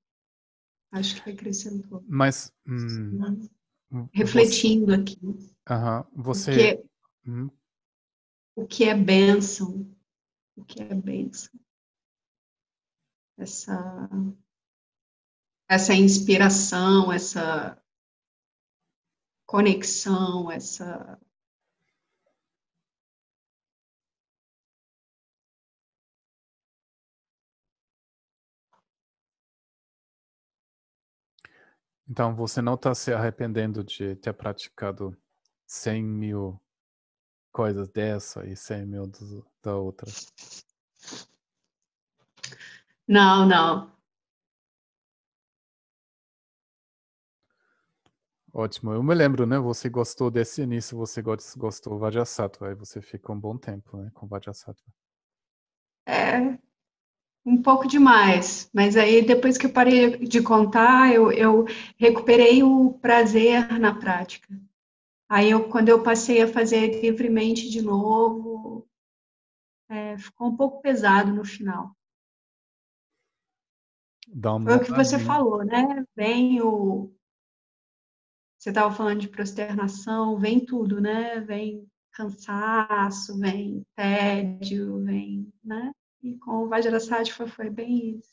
Acho 0.90 1.22
que 1.22 1.30
acrescentou. 1.30 2.04
Mas. 2.08 2.52
Hum, 2.66 3.38
Refletindo 4.12 4.86
você, 4.86 5.00
aqui. 5.00 5.18
Uh 5.24 6.20
você. 6.20 6.50
O 6.50 6.54
que, 6.54 6.62
é, 6.62 6.84
hum. 7.30 7.50
o 8.56 8.66
que 8.66 8.84
é 8.84 8.94
bênção? 8.96 9.88
O 10.56 10.64
que 10.64 10.82
é 10.82 10.94
bênção? 10.94 11.52
Essa, 13.38 14.08
essa 15.68 15.94
inspiração, 15.94 17.12
essa 17.12 17.80
conexão, 19.46 20.50
essa 20.50 21.20
Então, 32.08 32.34
você 32.34 32.60
não 32.60 32.74
está 32.74 32.94
se 32.94 33.12
arrependendo 33.12 33.82
de 33.82 34.14
ter 34.16 34.32
praticado 34.34 35.16
100 35.66 36.02
mil 36.04 36.60
coisas 37.50 37.88
dessa 37.88 38.44
e 38.46 38.56
100 38.56 38.86
mil 38.86 39.06
do, 39.06 39.46
da 39.62 39.76
outra? 39.76 40.10
Não, 43.08 43.46
não. 43.46 43.94
Ótimo. 48.52 48.92
Eu 48.92 49.02
me 49.02 49.14
lembro, 49.14 49.46
né? 49.46 49.58
Você 49.58 49.88
gostou 49.88 50.30
desse 50.30 50.62
início, 50.62 50.96
você 50.96 51.20
gostou 51.22 51.94
do 51.94 51.98
Vajrasattva, 51.98 52.68
aí 52.68 52.74
você 52.74 53.02
fica 53.02 53.32
um 53.32 53.40
bom 53.40 53.58
tempo, 53.58 53.96
né, 53.96 54.10
com 54.14 54.28
Vajrasattva. 54.28 54.86
É, 56.06 56.56
um 57.44 57.60
pouco 57.60 57.86
demais, 57.86 58.70
mas 58.72 58.96
aí 58.96 59.24
depois 59.24 59.58
que 59.58 59.66
eu 59.66 59.72
parei 59.72 60.16
de 60.18 60.42
contar, 60.42 61.12
eu, 61.12 61.30
eu 61.30 61.66
recuperei 61.98 62.62
o 62.62 62.94
prazer 62.94 63.78
na 63.78 63.94
prática. 63.94 64.48
Aí 65.28 65.50
eu, 65.50 65.68
quando 65.68 65.88
eu 65.88 66.02
passei 66.02 66.40
a 66.42 66.48
fazer 66.48 67.00
livremente 67.02 67.68
de 67.68 67.82
novo, 67.82 68.88
é, 69.88 70.16
ficou 70.16 70.48
um 70.48 70.56
pouco 70.56 70.80
pesado 70.80 71.32
no 71.32 71.44
final. 71.44 71.94
Foi 74.64 74.76
o 74.76 74.84
que 74.84 74.92
você 74.92 75.18
falou, 75.18 75.64
né? 75.64 76.04
Vem 76.16 76.62
o. 76.62 77.12
Você 78.58 78.70
estava 78.70 78.94
falando 78.94 79.20
de 79.20 79.28
prosternação, 79.28 80.38
vem 80.38 80.64
tudo, 80.64 81.00
né? 81.00 81.40
Vem 81.40 81.86
cansaço, 82.12 83.38
vem 83.38 83.84
tédio, 83.94 85.04
vem, 85.04 85.52
né? 85.62 85.92
E 86.24 86.38
com 86.38 86.64
o 86.64 86.68
Vajrasattva 86.68 87.46
foi 87.46 87.68
bem 87.68 88.18
isso. 88.18 88.32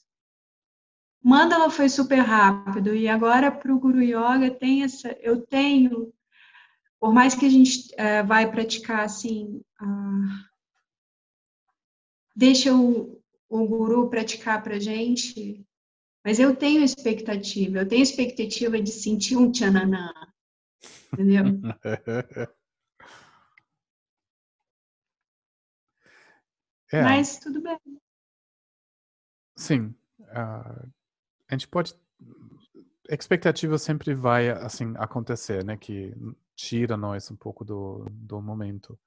Mandala 1.22 1.70
foi 1.70 1.90
super 1.90 2.20
rápido 2.20 2.96
e 2.96 3.08
agora 3.08 3.52
para 3.52 3.72
o 3.72 3.78
Guru 3.78 4.02
Yoga 4.02 4.50
tem 4.50 4.84
essa, 4.84 5.12
eu 5.20 5.46
tenho, 5.46 6.14
por 7.00 7.14
mais 7.14 7.36
que 7.36 7.46
a 7.46 7.50
gente 7.50 7.94
é, 7.98 8.24
vai 8.24 8.50
praticar 8.50 9.02
assim, 9.02 9.62
ah, 9.78 10.46
deixa 12.34 12.74
o, 12.74 13.22
o 13.50 13.68
Guru 13.68 14.10
praticar 14.10 14.64
para 14.64 14.80
gente, 14.80 15.64
mas 16.24 16.40
eu 16.40 16.56
tenho 16.56 16.84
expectativa, 16.84 17.80
eu 17.80 17.88
tenho 17.88 18.02
expectativa 18.02 18.82
de 18.82 18.90
sentir 18.90 19.36
um 19.36 19.52
tchananã, 19.52 20.12
entendeu? 21.14 21.44
É. 26.92 27.02
Mas 27.02 27.40
tudo 27.40 27.62
bem. 27.62 27.80
Sim. 29.56 29.96
Uh, 30.20 30.92
a 31.48 31.54
gente 31.54 31.68
pode. 31.68 31.96
Expectativa 33.10 33.78
sempre 33.78 34.14
vai 34.14 34.50
assim 34.50 34.94
acontecer, 34.98 35.64
né? 35.64 35.78
Que 35.78 36.14
tira 36.56 36.96
nós 36.96 37.30
um 37.32 37.36
pouco 37.36 37.66
do, 37.66 38.06
do 38.10 38.42
momento. 38.42 38.98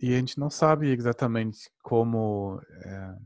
E 0.00 0.14
a 0.14 0.18
gente 0.18 0.38
não 0.38 0.50
sabe 0.50 0.88
exatamente 0.88 1.70
como 1.82 2.60
é, 2.84 3.16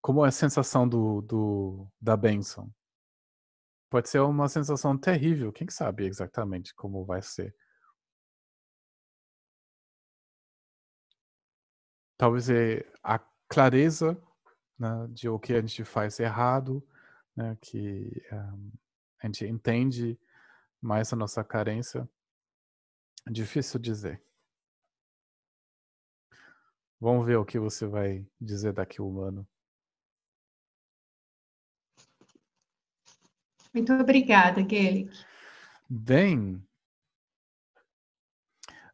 como 0.00 0.24
é 0.24 0.28
a 0.28 0.32
sensação 0.32 0.88
do, 0.88 1.20
do 1.22 1.86
da 2.00 2.16
benção. 2.16 2.70
Pode 3.90 4.08
ser 4.08 4.20
uma 4.20 4.48
sensação 4.48 4.96
terrível. 4.96 5.52
Quem 5.52 5.68
sabe 5.68 6.06
exatamente 6.06 6.74
como 6.74 7.04
vai 7.04 7.22
ser? 7.22 7.54
Talvez 12.16 12.48
é 12.48 12.84
a 13.02 13.18
clareza 13.48 14.20
né, 14.78 15.06
de 15.10 15.28
o 15.28 15.38
que 15.38 15.52
a 15.52 15.60
gente 15.60 15.84
faz 15.84 16.18
errado, 16.18 16.86
né, 17.36 17.56
que 17.60 18.22
um, 18.32 18.72
a 19.22 19.26
gente 19.26 19.46
entende 19.46 20.18
mais 20.80 21.12
a 21.12 21.16
nossa 21.16 21.42
carência. 21.42 22.08
Difícil 23.28 23.80
dizer. 23.80 24.22
Vamos 27.00 27.26
ver 27.26 27.36
o 27.36 27.44
que 27.44 27.58
você 27.58 27.86
vai 27.86 28.26
dizer 28.40 28.72
daqui 28.72 29.02
um 29.02 29.20
ano. 29.20 29.46
Muito 33.74 33.92
obrigada, 33.92 34.64
Kelly. 34.64 35.10
Bem, 35.88 36.66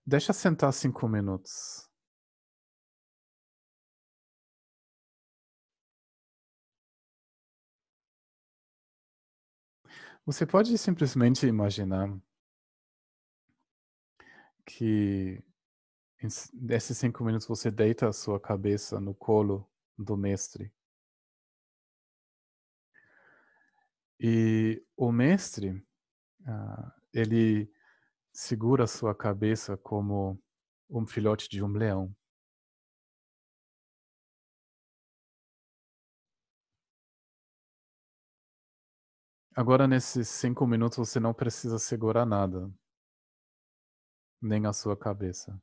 deixa 0.05 0.32
sentar 0.32 0.73
cinco 0.73 1.07
minutos. 1.07 1.91
Você 10.24 10.47
pode 10.47 10.78
simplesmente 10.78 11.47
imaginar 11.47 12.09
que 14.65 15.43
nesses 16.55 16.97
cinco 16.97 17.24
minutos 17.24 17.49
você 17.49 17.73
deita 17.73 18.09
a 18.09 18.12
sua 18.12 18.39
cabeça 18.39 19.01
no 19.01 19.15
colo 19.15 19.69
do 19.99 20.16
mestre. 20.16 20.73
E 24.20 24.81
o 24.97 25.11
mestre, 25.11 25.70
uh, 26.43 26.93
ele 27.12 27.69
segura 28.32 28.85
a 28.85 28.86
sua 28.86 29.16
cabeça 29.16 29.77
como 29.77 30.40
um 30.89 31.05
filhote 31.05 31.49
de 31.49 31.65
um 31.65 31.73
leão. 31.73 32.15
Agora, 39.57 39.87
nesses 39.89 40.29
cinco 40.29 40.66
minutos, 40.66 40.99
você 40.99 41.19
não 41.19 41.33
precisa 41.33 41.79
segurar 41.79 42.27
nada, 42.27 42.70
nem 44.43 44.66
a 44.66 44.74
sua 44.74 44.95
cabeça. 44.95 45.59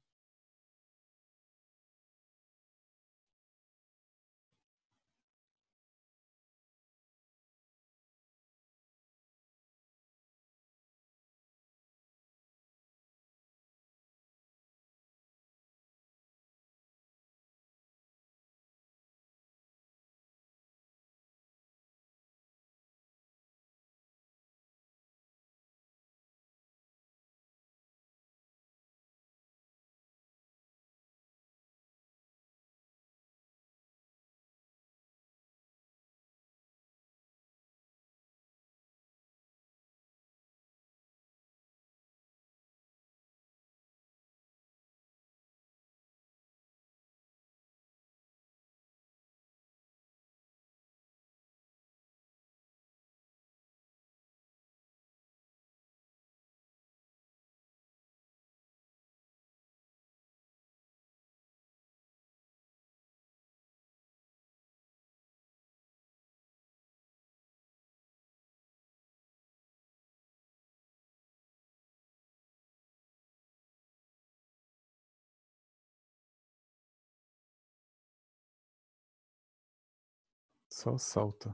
Só 80.80 80.98
solta. 80.98 81.54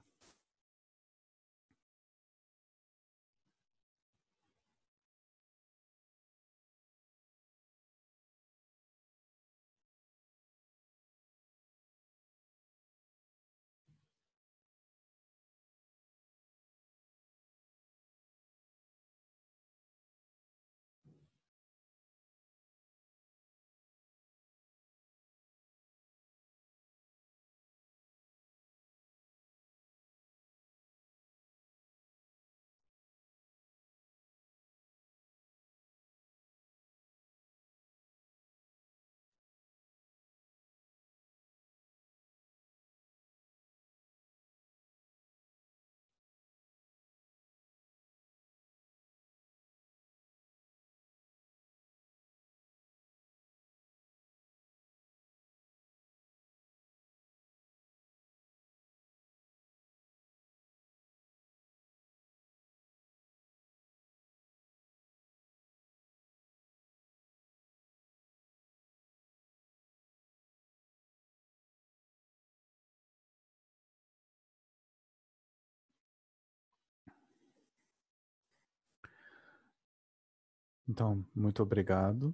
Então, 80.88 81.26
muito 81.36 81.64
obrigado. 81.64 82.34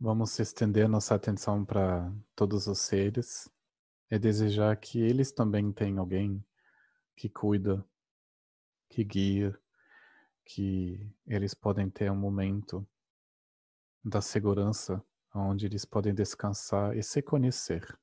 Vamos 0.00 0.38
estender 0.38 0.88
nossa 0.88 1.14
atenção 1.14 1.64
para 1.64 2.12
todos 2.34 2.66
os 2.66 2.78
seres 2.78 3.50
e 4.10 4.18
desejar 4.18 4.76
que 4.76 5.00
eles 5.00 5.32
também 5.32 5.72
tenham 5.72 5.98
alguém 5.98 6.42
que 7.16 7.28
cuida, 7.28 7.84
que 8.88 9.04
guia, 9.04 9.58
que 10.44 11.12
eles 11.26 11.52
podem 11.52 11.90
ter 11.90 12.10
um 12.10 12.16
momento 12.16 12.86
da 14.02 14.22
segurança 14.22 15.04
onde 15.34 15.66
eles 15.66 15.84
podem 15.84 16.14
descansar 16.14 16.96
e 16.96 17.02
se 17.02 17.20
conhecer. 17.20 17.98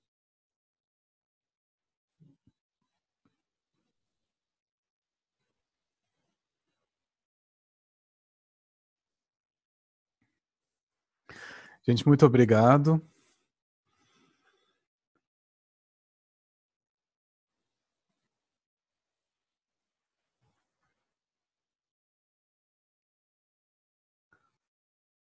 Gente, 11.88 12.08
muito 12.08 12.26
obrigado. 12.26 13.00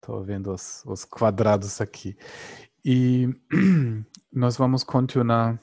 Estou 0.01 0.23
vendo 0.23 0.53
os, 0.53 0.85
os 0.85 1.03
quadrados 1.03 1.81
aqui. 1.81 2.17
E 2.85 3.27
nós 4.31 4.55
vamos 4.55 4.85
continuar 4.85 5.61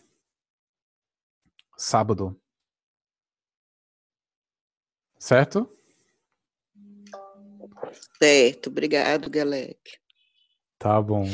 sábado. 1.79 2.39
Certo? 5.19 5.67
Certo, 8.19 8.69
obrigado, 8.69 9.31
Galec. 9.31 10.04
Tá 10.85 11.01
bom. 11.01 11.25